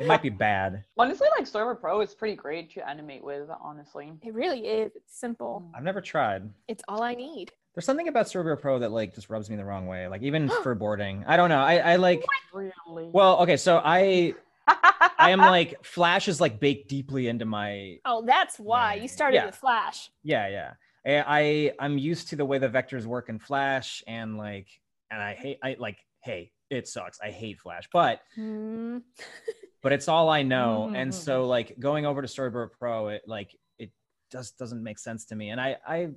it 0.00 0.06
might 0.06 0.22
be 0.22 0.28
bad. 0.30 0.84
Honestly, 0.98 1.28
like 1.38 1.46
Storyboard 1.46 1.80
Pro 1.80 2.00
is 2.00 2.14
pretty 2.14 2.34
great 2.36 2.70
to 2.74 2.88
animate 2.88 3.22
with, 3.24 3.48
honestly. 3.62 4.12
it 4.22 4.34
really 4.34 4.60
is 4.66 4.92
it's 4.96 5.18
simple 5.18 5.62
mm. 5.64 5.76
I've 5.76 5.84
never 5.84 6.00
tried. 6.00 6.48
it's 6.68 6.82
all 6.88 7.02
i 7.02 7.14
need 7.14 7.52
There's 7.74 7.84
something 7.84 8.08
about 8.08 8.26
Storyboard 8.26 8.60
Pro 8.60 8.78
that 8.80 8.90
like 8.92 9.14
just 9.14 9.30
rubs 9.30 9.48
me 9.50 9.56
the 9.56 9.64
wrong 9.64 9.86
way. 9.86 10.08
Like 10.08 10.22
even 10.22 10.48
for 10.62 10.74
boarding, 10.74 11.24
I 11.26 11.36
don't 11.36 11.48
know. 11.48 11.60
I, 11.62 11.76
I 11.92 11.96
like. 11.96 12.24
Really? 12.52 13.10
Well, 13.12 13.38
okay, 13.42 13.56
so 13.56 13.80
I, 13.84 14.34
I 15.18 15.30
am 15.30 15.38
like 15.40 15.84
Flash 15.84 16.28
is 16.28 16.40
like 16.40 16.58
baked 16.60 16.88
deeply 16.88 17.28
into 17.28 17.44
my 17.44 17.98
oh 18.04 18.22
that's 18.26 18.58
why 18.58 18.94
Yeah. 18.94 19.02
you 19.02 19.08
started 19.08 19.36
Yeah. 19.36 19.46
with 19.46 19.54
flash 19.54 20.10
yeah 20.24 20.48
yeah 20.48 20.72
I, 21.06 21.24
I 21.26 21.72
i'm 21.78 21.98
used 21.98 22.28
to 22.28 22.36
the 22.36 22.44
way 22.44 22.58
the 22.58 22.68
vectors 22.68 23.06
work 23.06 23.28
in 23.28 23.38
flash 23.38 24.02
and 24.06 24.36
like 24.36 24.68
and 25.10 25.22
i 25.22 25.34
hate 25.34 25.58
i 25.62 25.76
like 25.78 25.98
hey 26.22 26.50
it 26.70 26.88
sucks 26.88 27.20
i 27.20 27.30
hate 27.30 27.60
flash 27.60 27.88
but 27.92 28.20
Hmm. 28.34 28.98
but 29.82 29.92
it's 29.92 30.08
all 30.08 30.28
i 30.28 30.42
know 30.42 30.88
Mhm, 30.90 30.96
and 30.96 31.10
mhm. 31.12 31.14
so 31.14 31.46
like 31.46 31.78
going 31.78 32.06
over 32.06 32.20
to 32.22 32.28
storyboard 32.28 32.70
pro 32.78 33.08
it 33.08 33.22
like 33.26 33.56
it 33.78 33.90
just 34.32 34.58
doesn't 34.58 34.82
make 34.82 34.98
sense 34.98 35.24
to 35.26 35.36
me 35.36 35.50
and 35.50 35.60
i 35.60 35.76
i 35.86 36.10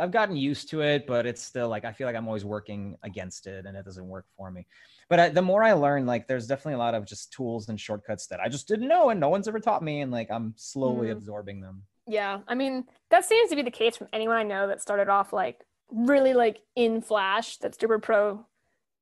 I've 0.00 0.10
gotten 0.10 0.36
used 0.36 0.68
to 0.70 0.80
it, 0.80 1.06
but 1.06 1.26
it's 1.26 1.42
still 1.42 1.68
like 1.68 1.84
I 1.84 1.92
feel 1.92 2.06
like 2.06 2.16
I'm 2.16 2.26
always 2.26 2.44
working 2.44 2.96
against 3.04 3.46
it, 3.46 3.66
and 3.66 3.76
it 3.76 3.84
doesn't 3.84 4.08
work 4.08 4.26
for 4.36 4.50
me. 4.50 4.66
But 5.08 5.20
I, 5.20 5.28
the 5.28 5.42
more 5.42 5.62
I 5.62 5.74
learn, 5.74 6.06
like 6.06 6.26
there's 6.26 6.46
definitely 6.46 6.74
a 6.74 6.78
lot 6.78 6.94
of 6.94 7.06
just 7.06 7.32
tools 7.32 7.68
and 7.68 7.80
shortcuts 7.80 8.26
that 8.28 8.40
I 8.40 8.48
just 8.48 8.66
didn't 8.66 8.88
know, 8.88 9.10
and 9.10 9.20
no 9.20 9.28
one's 9.28 9.46
ever 9.46 9.60
taught 9.60 9.82
me, 9.82 10.00
and 10.00 10.10
like 10.10 10.28
I'm 10.30 10.54
slowly 10.56 11.08
mm. 11.08 11.12
absorbing 11.12 11.60
them. 11.60 11.82
Yeah, 12.06 12.40
I 12.46 12.54
mean 12.54 12.84
that 13.10 13.24
seems 13.24 13.50
to 13.50 13.56
be 13.56 13.62
the 13.62 13.70
case 13.70 13.96
from 13.96 14.08
anyone 14.12 14.36
I 14.36 14.42
know 14.42 14.68
that 14.68 14.80
started 14.80 15.08
off 15.08 15.32
like 15.32 15.64
really 15.90 16.34
like 16.34 16.58
in 16.74 17.00
Flash. 17.00 17.58
That 17.58 17.76
Storyboard 17.76 18.02
Pro 18.02 18.46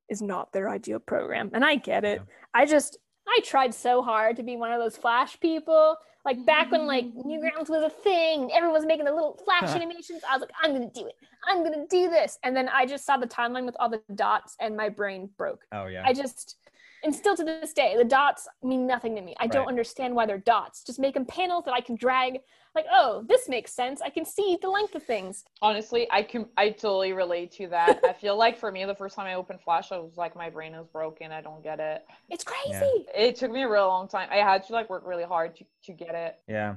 is 0.09 0.21
not 0.21 0.51
their 0.51 0.69
ideal 0.69 0.99
program, 0.99 1.51
and 1.53 1.63
I 1.63 1.75
get 1.75 2.03
it. 2.03 2.19
Yeah. 2.19 2.33
I 2.53 2.65
just 2.65 2.97
I 3.27 3.39
tried 3.43 3.73
so 3.73 4.01
hard 4.01 4.37
to 4.37 4.43
be 4.43 4.55
one 4.55 4.71
of 4.71 4.79
those 4.79 4.97
Flash 4.97 5.39
people. 5.39 5.97
Like 6.23 6.43
back 6.43 6.71
when 6.71 6.87
like 6.87 7.05
Newgrounds 7.05 7.69
was 7.69 7.83
a 7.83 7.89
thing, 7.89 8.49
everyone 8.51 8.73
was 8.73 8.85
making 8.85 9.05
the 9.05 9.13
little 9.13 9.39
Flash 9.45 9.75
animations. 9.75 10.23
I 10.27 10.35
was 10.35 10.41
like, 10.41 10.51
I'm 10.61 10.73
gonna 10.73 10.89
do 10.93 11.05
it. 11.05 11.13
I'm 11.47 11.63
gonna 11.63 11.85
do 11.87 12.09
this. 12.09 12.39
And 12.43 12.55
then 12.55 12.67
I 12.69 12.87
just 12.87 13.05
saw 13.05 13.17
the 13.17 13.27
timeline 13.27 13.65
with 13.65 13.75
all 13.79 13.89
the 13.89 14.01
dots, 14.15 14.55
and 14.59 14.75
my 14.75 14.89
brain 14.89 15.29
broke. 15.37 15.61
Oh 15.71 15.85
yeah. 15.85 16.03
I 16.05 16.13
just 16.13 16.57
and 17.03 17.13
still 17.13 17.35
to 17.35 17.43
this 17.43 17.71
day, 17.71 17.95
the 17.95 18.03
dots 18.03 18.47
mean 18.63 18.87
nothing 18.87 19.15
to 19.15 19.21
me. 19.21 19.35
I 19.39 19.43
right. 19.43 19.51
don't 19.51 19.67
understand 19.67 20.15
why 20.15 20.25
they're 20.25 20.39
dots. 20.39 20.83
Just 20.83 20.99
make 20.99 21.13
them 21.13 21.25
panels 21.25 21.65
that 21.65 21.73
I 21.73 21.81
can 21.81 21.95
drag. 21.95 22.39
Like, 22.75 22.85
oh, 22.91 23.23
this 23.27 23.47
makes 23.47 23.71
sense. 23.73 24.01
I 24.01 24.09
can 24.09 24.25
see 24.25 24.57
the 24.61 24.69
length 24.69 24.95
of 24.95 25.03
things. 25.03 25.45
Honestly, 25.61 26.07
I 26.11 26.21
can 26.21 26.47
I 26.57 26.69
totally 26.69 27.13
relate 27.13 27.51
to 27.53 27.67
that. 27.69 28.01
I 28.03 28.13
feel 28.13 28.37
like 28.37 28.59
for 28.59 28.71
me, 28.71 28.83
the 28.83 28.93
first 28.93 29.15
time 29.15 29.25
I 29.27 29.35
opened 29.35 29.61
Flash, 29.61 29.91
I 29.93 29.97
was 29.97 30.17
like, 30.17 30.35
my 30.35 30.49
brain 30.49 30.73
is 30.73 30.85
broken. 30.87 31.31
I 31.31 31.41
don't 31.41 31.63
get 31.63 31.79
it. 31.79 32.05
It's 32.29 32.43
crazy. 32.43 33.05
Yeah. 33.07 33.21
It 33.21 33.37
took 33.37 33.51
me 33.51 33.63
a 33.63 33.69
real 33.69 33.87
long 33.87 34.07
time. 34.09 34.27
I 34.29 34.37
had 34.37 34.67
to 34.67 34.73
like 34.73 34.89
work 34.89 35.03
really 35.05 35.23
hard 35.23 35.55
to 35.55 35.65
to 35.85 35.93
get 35.93 36.13
it. 36.13 36.39
Yeah. 36.47 36.75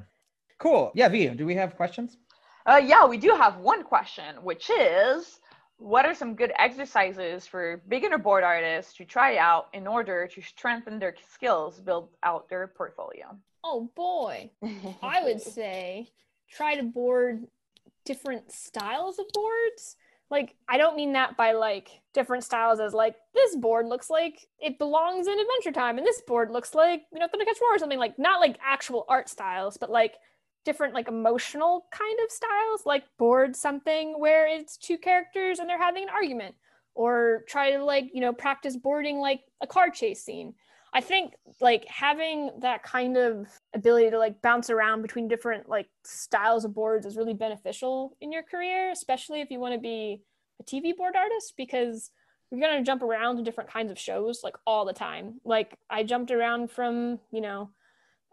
Cool. 0.59 0.93
Yeah, 0.95 1.09
Vee, 1.09 1.29
do 1.29 1.47
we 1.47 1.55
have 1.55 1.77
questions? 1.77 2.17
Uh, 2.67 2.81
yeah, 2.85 3.07
we 3.07 3.17
do 3.17 3.31
have 3.31 3.57
one 3.59 3.83
question, 3.83 4.37
which 4.43 4.71
is 4.71 5.41
what 5.79 6.05
are 6.05 6.15
some 6.15 6.35
good 6.35 6.53
exercises 6.59 7.47
for 7.47 7.81
beginner 7.89 8.19
board 8.19 8.45
artists 8.45 8.95
to 8.95 9.05
try 9.05 9.37
out 9.37 9.69
in 9.73 9.87
order 9.87 10.27
to 10.27 10.43
strengthen 10.43 10.99
their 10.99 11.15
skills, 11.33 11.81
build 11.81 12.09
out 12.23 12.49
their 12.49 12.67
portfolio? 12.67 13.37
Oh 13.65 13.89
boy, 13.95 14.51
I 15.03 15.23
would 15.23 15.41
say 15.55 16.09
try 16.51 16.77
to 16.77 16.83
board 16.83 17.47
different 18.05 18.51
styles 18.51 19.19
of 19.19 19.27
boards. 19.33 19.97
Like, 20.31 20.57
I 20.69 20.77
don't 20.77 20.97
mean 20.97 21.13
that 21.13 21.37
by 21.37 21.53
like 21.53 21.89
different 22.13 22.45
styles 22.45 22.81
as 22.81 22.93
like 22.93 23.15
this 23.35 23.57
board 23.57 23.87
looks 23.87 24.11
like 24.11 24.47
it 24.59 24.79
belongs 24.79 25.27
in 25.27 25.39
Adventure 25.39 25.73
Time, 25.73 25.97
and 25.97 26.07
this 26.07 26.21
board 26.23 26.51
looks 26.51 26.75
like 26.75 27.03
you 27.13 27.21
know 27.21 27.27
Thundercats 27.27 27.61
Roar 27.63 27.77
or 27.77 27.79
something 27.79 27.99
like 27.99 28.19
not 28.19 28.41
like 28.41 28.59
actual 28.63 29.05
art 29.09 29.29
styles, 29.29 29.77
but 29.77 29.91
like 29.91 30.15
different 30.69 30.93
like 30.93 31.09
emotional 31.09 31.87
kind 31.91 32.19
of 32.23 32.31
styles 32.31 32.83
like 32.85 33.05
board 33.17 33.57
something 33.57 34.21
where 34.21 34.47
it's 34.47 34.77
two 34.77 34.99
characters 34.99 35.61
and 35.61 35.67
they're 35.67 35.81
having 35.81 36.03
an 36.03 36.11
argument 36.11 36.55
or 36.95 37.43
try 37.49 37.71
to 37.71 37.83
like 37.83 38.11
you 38.13 38.21
know 38.21 38.35
practice 38.35 38.77
boarding 38.77 39.19
like 39.19 39.41
a 39.63 39.67
car 39.67 39.89
chase 39.89 40.23
scene. 40.23 40.53
I 40.93 41.01
think 41.01 41.33
like 41.63 41.87
having 41.87 42.51
that 42.61 42.83
kind 42.83 43.17
of 43.17 43.49
ability 43.75 44.11
to 44.11 44.19
like 44.19 44.43
bounce 44.43 44.69
around 44.69 45.01
between 45.01 45.27
different 45.27 45.71
like 45.71 45.89
styles 46.05 46.67
of 46.67 46.75
boards 46.75 47.07
is 47.07 47.17
really 47.17 47.33
beneficial 47.33 48.15
in 48.21 48.31
your 48.31 48.43
career 48.43 48.91
especially 48.91 49.41
if 49.41 49.51
you 49.51 49.61
want 49.61 49.73
to 49.73 49.81
be 49.81 50.21
a 50.61 50.65
tv 50.65 50.95
board 50.95 51.15
artist 51.17 51.55
because 51.57 52.11
you're 52.51 52.61
going 52.61 52.77
to 52.77 52.85
jump 52.85 53.03
around 53.03 53.37
to 53.37 53.43
different 53.43 53.71
kinds 53.71 53.91
of 53.91 53.99
shows 53.99 54.41
like 54.45 54.57
all 54.67 54.85
the 54.85 54.93
time. 54.93 55.41
Like 55.47 55.79
i 55.89 56.03
jumped 56.03 56.31
around 56.31 56.71
from 56.71 57.21
you 57.33 57.41
know 57.41 57.71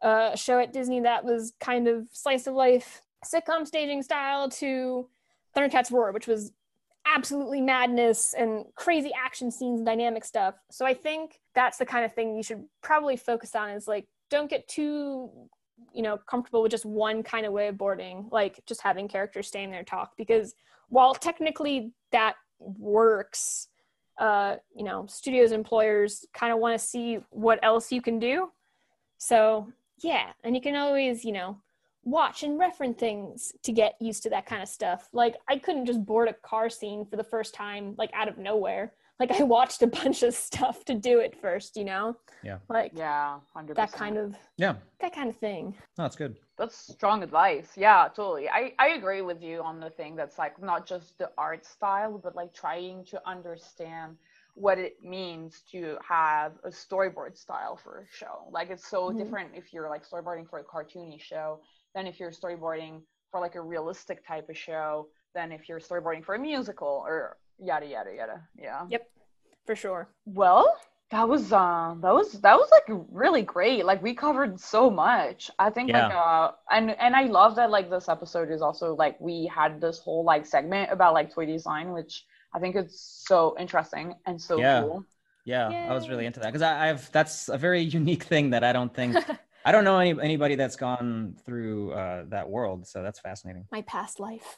uh, 0.04 0.32
a 0.34 0.38
show 0.38 0.60
at 0.60 0.74
Disney 0.74 1.00
that 1.02 1.24
was 1.24 1.54
kind 1.60 1.88
of 1.88 2.08
slice 2.12 2.48
of 2.48 2.54
life 2.54 3.02
sitcom 3.26 3.66
staging 3.66 4.04
style 4.04 4.50
to 4.50 5.08
Thundercats 5.56 5.92
Roar, 5.92 6.12
which 6.12 6.28
was 6.28 6.52
absolutely 7.06 7.62
madness 7.62 8.34
and 8.34 8.66
crazy 8.76 9.12
action 9.16 9.52
scenes 9.52 9.80
and 9.80 9.86
dynamic 9.86 10.26
stuff. 10.26 10.56
So 10.72 10.86
I 10.86 10.94
think 10.94 11.40
that's 11.54 11.78
the 11.78 11.86
kind 11.86 12.04
of 12.04 12.14
thing 12.14 12.36
you 12.36 12.44
should 12.44 12.64
probably 12.82 13.16
focus 13.16 13.56
on 13.56 13.70
is 13.70 13.88
like 13.88 14.08
don't 14.30 14.50
get 14.50 14.68
too 14.68 15.30
you 15.94 16.02
know 16.02 16.18
comfortable 16.18 16.62
with 16.62 16.72
just 16.72 16.86
one 16.86 17.24
kind 17.24 17.46
of 17.46 17.54
way 17.54 17.68
of 17.68 17.78
boarding 17.78 18.28
like 18.32 18.60
just 18.66 18.82
having 18.82 19.08
characters 19.08 19.48
stay 19.48 19.64
in 19.64 19.72
there 19.72 19.84
talk 19.84 20.16
because 20.18 20.54
while 20.90 21.14
technically 21.14 21.92
that 22.12 22.36
works 22.60 23.68
uh 24.18 24.56
you 24.76 24.84
know 24.84 25.06
studios 25.08 25.52
employers 25.52 26.26
kind 26.34 26.54
of 26.54 26.60
want 26.60 26.78
to 26.78 26.86
see 26.86 27.20
what 27.30 27.60
else 27.62 27.92
you 27.92 28.02
can 28.02 28.20
do 28.20 28.50
so 29.18 29.72
yeah, 30.02 30.32
and 30.44 30.56
you 30.56 30.62
can 30.62 30.76
always, 30.76 31.24
you 31.26 31.32
know, 31.32 31.58
watch 32.04 32.44
and 32.44 32.60
reference 32.60 33.00
things 33.00 33.52
to 33.64 33.72
get 33.72 33.96
used 34.00 34.24
to 34.24 34.30
that 34.30 34.46
kind 34.46 34.62
of 34.62 34.70
stuff. 34.70 35.10
Like 35.12 35.36
I 35.50 35.58
couldn't 35.58 35.86
just 35.88 36.06
board 36.06 36.28
a 36.28 36.34
car 36.34 36.70
scene 36.70 37.06
for 37.06 37.16
the 37.18 37.24
first 37.24 37.54
time 37.54 37.96
like 37.98 38.12
out 38.14 38.28
of 38.28 38.38
nowhere. 38.38 38.94
Like 39.20 39.32
I 39.32 39.44
watched 39.58 39.82
a 39.82 39.88
bunch 39.88 40.22
of 40.24 40.34
stuff 40.34 40.86
to 40.86 40.94
do 40.94 41.20
it 41.20 41.36
first, 41.36 41.76
you 41.76 41.84
know? 41.86 42.16
Yeah. 42.44 42.60
Like 42.70 42.92
Yeah, 42.94 43.40
100%. 43.58 43.76
that 43.76 43.92
kind 43.92 44.18
of 44.18 44.36
Yeah. 44.58 44.76
That 45.00 45.16
kind 45.16 45.30
of 45.30 45.36
thing. 45.38 45.74
Oh, 45.98 46.04
that's 46.04 46.16
good. 46.16 46.36
That's 46.58 46.78
strong 46.78 47.24
advice. 47.24 47.72
Yeah, 47.76 48.08
totally. 48.16 48.48
I 48.50 48.74
I 48.78 48.90
agree 48.90 49.22
with 49.22 49.42
you 49.42 49.62
on 49.62 49.80
the 49.80 49.90
thing 49.90 50.16
that's 50.16 50.38
like 50.38 50.62
not 50.62 50.86
just 50.86 51.18
the 51.18 51.32
art 51.38 51.66
style, 51.66 52.20
but 52.24 52.36
like 52.36 52.54
trying 52.54 53.04
to 53.06 53.20
understand 53.28 54.16
what 54.56 54.80
it 54.80 54.96
means 55.04 55.62
to 55.72 55.98
have 56.08 56.54
a 56.64 56.70
storyboard 56.70 57.38
style 57.38 57.78
for 57.82 58.00
a 58.00 58.18
show. 58.18 58.48
Like 58.52 58.70
it's 58.70 58.90
so 58.90 59.10
mm-hmm. 59.10 59.18
different 59.18 59.50
if 59.54 59.74
you're 59.74 59.90
like 59.90 60.10
storyboarding 60.10 60.50
for 60.50 60.60
a 60.60 60.64
cartoony 60.64 61.22
show 61.22 61.60
than 61.94 62.08
if 62.08 62.20
you're 62.20 62.32
storyboarding 62.32 63.02
for 63.32 63.42
like 63.42 63.56
a 63.56 63.62
realistic 63.62 64.26
type 64.26 64.50
of 64.50 64.58
show 64.58 65.08
than 65.34 65.52
if 65.52 65.68
you're 65.68 65.82
storyboarding 65.82 66.24
for 66.24 66.36
a 66.36 66.40
musical 66.40 67.04
or 67.06 67.38
yada 67.60 67.86
yada 67.86 68.12
yada. 68.16 68.42
Yeah. 68.58 68.86
Yep. 68.90 69.10
For 69.66 69.76
sure. 69.76 70.10
Well, 70.26 70.74
that 71.12 71.28
was 71.28 71.52
uh 71.52 71.96
that 72.00 72.14
was 72.14 72.32
that 72.42 72.56
was 72.56 72.70
like 72.72 72.98
really 73.12 73.42
great. 73.42 73.86
Like 73.86 74.02
we 74.02 74.14
covered 74.14 74.58
so 74.60 74.90
much. 74.90 75.52
I 75.60 75.70
think 75.70 75.90
yeah. 75.90 76.08
like 76.08 76.16
uh 76.16 76.52
and 76.72 76.92
and 76.92 77.14
I 77.14 77.24
love 77.24 77.58
that 77.58 77.70
like 77.70 77.90
this 77.90 78.08
episode 78.08 78.50
is 78.52 78.62
also 78.62 78.96
like 78.96 79.20
we 79.20 79.52
had 79.54 79.82
this 79.82 80.00
whole 80.00 80.24
like 80.24 80.46
segment 80.46 80.92
about 80.94 81.14
like 81.14 81.34
toy 81.34 81.46
design 81.46 81.92
which 81.92 82.24
I 82.56 82.60
think 82.60 82.78
it's 82.78 83.24
so 83.28 83.54
interesting 83.60 84.16
and 84.26 84.42
so 84.42 84.58
yeah. 84.58 84.82
cool. 84.82 85.06
Yeah, 85.44 85.70
Yay. 85.70 85.90
I 85.90 85.94
was 85.94 86.10
really 86.10 86.26
into 86.26 86.40
that 86.40 86.48
because 86.48 86.62
I've 86.62 87.12
that's 87.12 87.50
a 87.50 87.58
very 87.58 87.82
unique 87.82 88.24
thing 88.24 88.52
that 88.52 88.64
I 88.64 88.72
don't 88.72 88.92
think 88.92 89.18
I 89.66 89.72
don't 89.74 89.84
know 89.84 90.00
any 90.00 90.20
anybody 90.22 90.56
that's 90.56 90.78
gone 90.78 91.36
through 91.46 91.92
uh, 91.92 92.24
that 92.30 92.50
world. 92.50 92.88
So 92.88 93.04
that's 93.04 93.20
fascinating. 93.20 93.66
My 93.72 93.82
past 93.82 94.22
life. 94.22 94.58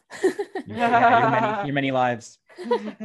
yeah, 0.68 1.22
your 1.22 1.30
many, 1.30 1.68
your 1.68 1.74
many 1.74 1.92
lives. 1.92 2.38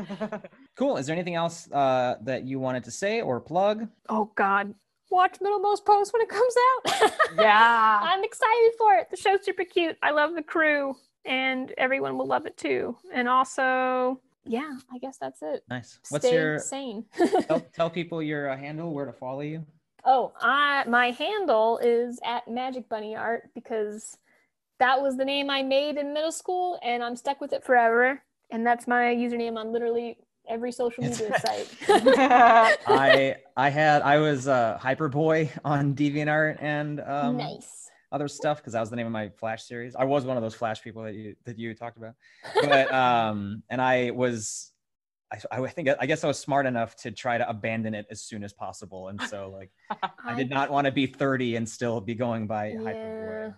cool. 0.77 0.99
Is 0.99 1.07
there 1.07 1.15
anything 1.17 1.37
else 1.37 1.71
uh, 1.73 2.17
that 2.23 2.45
you 2.45 2.61
wanted 2.61 2.85
to 2.85 2.91
say 2.91 3.23
or 3.23 3.41
plug? 3.41 3.89
Oh 4.11 4.31
God, 4.35 4.75
watch 5.11 5.39
Middlemost 5.41 5.87
Post 5.87 6.13
when 6.13 6.21
it 6.21 6.29
comes 6.29 6.55
out. 6.69 7.13
yeah, 7.39 8.01
I'm 8.03 8.23
excited 8.23 8.73
for 8.77 8.95
it. 8.97 9.11
The 9.11 9.17
show's 9.17 9.43
super 9.43 9.65
cute. 9.65 9.97
I 10.03 10.11
love 10.11 10.35
the 10.35 10.43
crew, 10.43 10.95
and 11.25 11.73
everyone 11.79 12.19
will 12.19 12.27
love 12.27 12.45
it 12.45 12.59
too. 12.59 12.97
And 13.13 13.27
also, 13.29 14.21
yeah, 14.45 14.77
I 14.93 14.99
guess 14.99 15.19
that's 15.19 15.43
it. 15.43 15.63
Nice. 15.69 15.99
What's 16.09 16.27
Stay 16.27 16.35
your 16.35 16.59
sane? 16.59 17.05
tell, 17.43 17.61
tell 17.73 17.91
people 17.91 18.23
your 18.23 18.51
uh, 18.51 18.57
handle, 18.57 18.93
where 18.93 19.07
to 19.07 19.13
follow 19.13 19.41
you. 19.41 19.65
Oh, 20.05 20.33
I 20.41 20.85
my 20.89 21.11
handle 21.11 21.79
is 21.79 22.19
at 22.25 22.49
Magic 22.49 22.89
Bunny 22.89 23.15
Art 23.15 23.51
because 23.55 24.19
that 24.81 25.01
was 25.01 25.17
the 25.17 25.25
name 25.25 25.49
I 25.49 25.63
made 25.63 25.97
in 25.97 26.13
middle 26.13 26.33
school, 26.33 26.79
and 26.83 27.03
I'm 27.05 27.15
stuck 27.15 27.41
with 27.41 27.53
it 27.53 27.65
forever. 27.65 28.23
And 28.51 28.67
that's 28.67 28.87
my 28.87 29.15
username 29.15 29.57
on 29.57 29.73
literally 29.73 30.19
every 30.49 30.73
social 30.73 31.05
media 31.05 31.39
site. 31.47 31.69
I 31.89 33.37
I 33.57 33.71
had 33.71 34.03
I 34.03 34.19
was 34.19 34.49
a 34.49 34.53
uh, 34.53 34.79
Hyperboy 34.79 35.51
on 35.65 35.95
DeviantArt 35.95 36.59
and 36.61 37.01
um, 37.01 37.37
nice 37.37 37.82
other 38.13 38.29
stuff 38.29 38.59
because 38.59 38.75
that 38.75 38.81
was 38.81 38.91
the 38.91 38.97
name 38.97 39.07
of 39.07 39.13
my 39.13 39.31
Flash 39.31 39.65
series. 39.65 39.97
I 39.97 40.05
was 40.05 40.25
one 40.25 40.37
of 40.37 40.43
those 40.43 40.55
Flash 40.55 40.83
people 40.83 41.03
that 41.03 41.15
you 41.15 41.35
that 41.45 41.59
you 41.59 41.75
talked 41.75 41.97
about, 41.97 42.15
but 42.55 42.93
um, 42.95 43.63
and 43.69 43.81
I 43.81 44.11
was. 44.11 44.69
I, 45.51 45.63
I 45.63 45.69
think 45.69 45.89
I 45.99 46.05
guess 46.05 46.25
I 46.25 46.27
was 46.27 46.39
smart 46.39 46.67
enough 46.67 46.95
to 46.97 47.11
try 47.11 47.39
to 47.39 47.49
abandon 47.49 47.95
it 47.95 48.05
as 48.11 48.21
soon 48.21 48.45
as 48.45 48.53
possible, 48.53 49.09
and 49.09 49.19
so 49.23 49.51
like 49.51 49.71
I 50.25 50.35
did 50.35 50.51
not 50.51 50.71
want 50.71 50.85
to 50.85 50.93
be 50.93 51.07
30 51.07 51.57
and 51.57 51.67
still 51.67 52.03
be 52.03 52.15
going 52.15 52.47
by 52.47 52.73
yeah. 52.73 52.79
Hyperboy. 52.79 53.55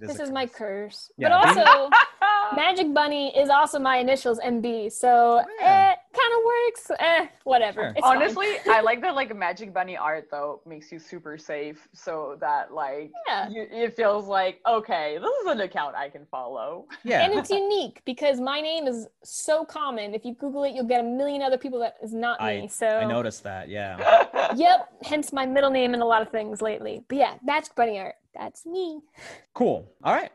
This 0.00 0.20
is 0.20 0.30
my 0.30 0.46
curse, 0.46 1.10
yeah, 1.18 1.30
but 1.30 1.48
also 1.48 1.90
Magic 2.54 2.94
Bunny 2.94 3.36
is 3.36 3.48
also 3.48 3.80
my 3.80 3.96
initials 3.96 4.38
MB, 4.38 4.92
so 4.92 5.42
yeah. 5.60 5.94
eh, 5.96 5.99
kind 6.12 6.32
of 6.36 6.44
works. 6.44 6.90
Eh, 6.98 7.26
whatever. 7.44 7.94
Sure. 7.96 8.04
Honestly, 8.04 8.56
I 8.68 8.80
like 8.80 9.00
that 9.02 9.14
like 9.14 9.34
Magic 9.34 9.72
Bunny 9.72 9.96
art 9.96 10.28
though 10.30 10.60
makes 10.66 10.90
you 10.90 10.98
super 10.98 11.38
safe, 11.38 11.88
so 11.92 12.36
that 12.40 12.72
like 12.72 13.10
yeah. 13.26 13.48
you, 13.48 13.66
it 13.70 13.96
feels 13.96 14.26
like 14.26 14.60
okay, 14.66 15.18
this 15.20 15.30
is 15.42 15.46
an 15.46 15.60
account 15.60 15.94
I 15.94 16.08
can 16.08 16.26
follow. 16.30 16.86
Yeah, 17.04 17.24
and 17.24 17.34
it's 17.34 17.50
unique 17.50 18.02
because 18.04 18.40
my 18.40 18.60
name 18.60 18.86
is 18.86 19.06
so 19.22 19.64
common. 19.64 20.14
If 20.14 20.24
you 20.24 20.34
Google 20.34 20.64
it, 20.64 20.74
you'll 20.74 20.84
get 20.84 21.00
a 21.00 21.08
million 21.08 21.42
other 21.42 21.58
people 21.58 21.78
that 21.80 21.96
is 22.02 22.12
not 22.12 22.40
I, 22.40 22.62
me. 22.62 22.68
So 22.68 22.86
I 22.86 23.04
noticed 23.04 23.42
that. 23.44 23.68
Yeah. 23.68 24.52
yep. 24.56 24.88
Hence 25.02 25.32
my 25.32 25.46
middle 25.46 25.70
name 25.70 25.94
in 25.94 26.00
a 26.00 26.06
lot 26.06 26.22
of 26.22 26.30
things 26.30 26.62
lately. 26.62 27.02
But 27.08 27.18
yeah, 27.18 27.34
Magic 27.44 27.74
Bunny 27.74 27.98
art. 27.98 28.14
That's 28.34 28.66
me. 28.66 29.00
Cool. 29.54 29.90
All 30.04 30.14
right. 30.14 30.30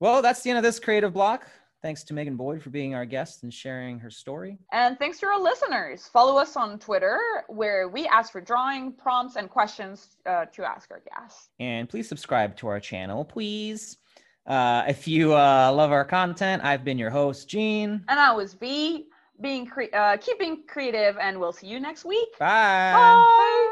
Well, 0.00 0.22
that's 0.22 0.42
the 0.42 0.50
end 0.50 0.58
of 0.58 0.62
this 0.62 0.78
creative 0.78 1.12
block. 1.12 1.46
Thanks 1.84 2.02
to 2.04 2.14
Megan 2.14 2.34
Boyd 2.34 2.62
for 2.62 2.70
being 2.70 2.94
our 2.94 3.04
guest 3.04 3.42
and 3.42 3.52
sharing 3.52 3.98
her 3.98 4.08
story. 4.08 4.56
And 4.72 4.98
thanks 4.98 5.20
to 5.20 5.26
our 5.26 5.38
listeners. 5.38 6.08
Follow 6.10 6.38
us 6.38 6.56
on 6.56 6.78
Twitter, 6.78 7.20
where 7.48 7.90
we 7.90 8.06
ask 8.06 8.32
for 8.32 8.40
drawing 8.40 8.92
prompts 8.92 9.36
and 9.36 9.50
questions 9.50 10.16
uh, 10.24 10.46
to 10.46 10.64
ask 10.64 10.90
our 10.90 11.02
guests. 11.12 11.50
And 11.60 11.86
please 11.86 12.08
subscribe 12.08 12.56
to 12.56 12.68
our 12.68 12.80
channel, 12.80 13.22
please. 13.22 13.98
Uh, 14.46 14.84
if 14.88 15.06
you 15.06 15.34
uh, 15.34 15.70
love 15.74 15.92
our 15.92 16.06
content, 16.06 16.64
I've 16.64 16.84
been 16.84 16.96
your 16.96 17.10
host, 17.10 17.50
Gene. 17.50 18.02
And 18.08 18.18
I 18.18 18.32
was 18.32 18.54
Vee, 18.54 19.04
being 19.42 19.66
cre- 19.66 19.94
uh, 19.94 20.16
keeping 20.16 20.62
creative, 20.66 21.18
and 21.20 21.38
we'll 21.38 21.52
see 21.52 21.66
you 21.66 21.80
next 21.80 22.06
week. 22.06 22.30
Bye. 22.38 22.94
Bye. 22.94 23.70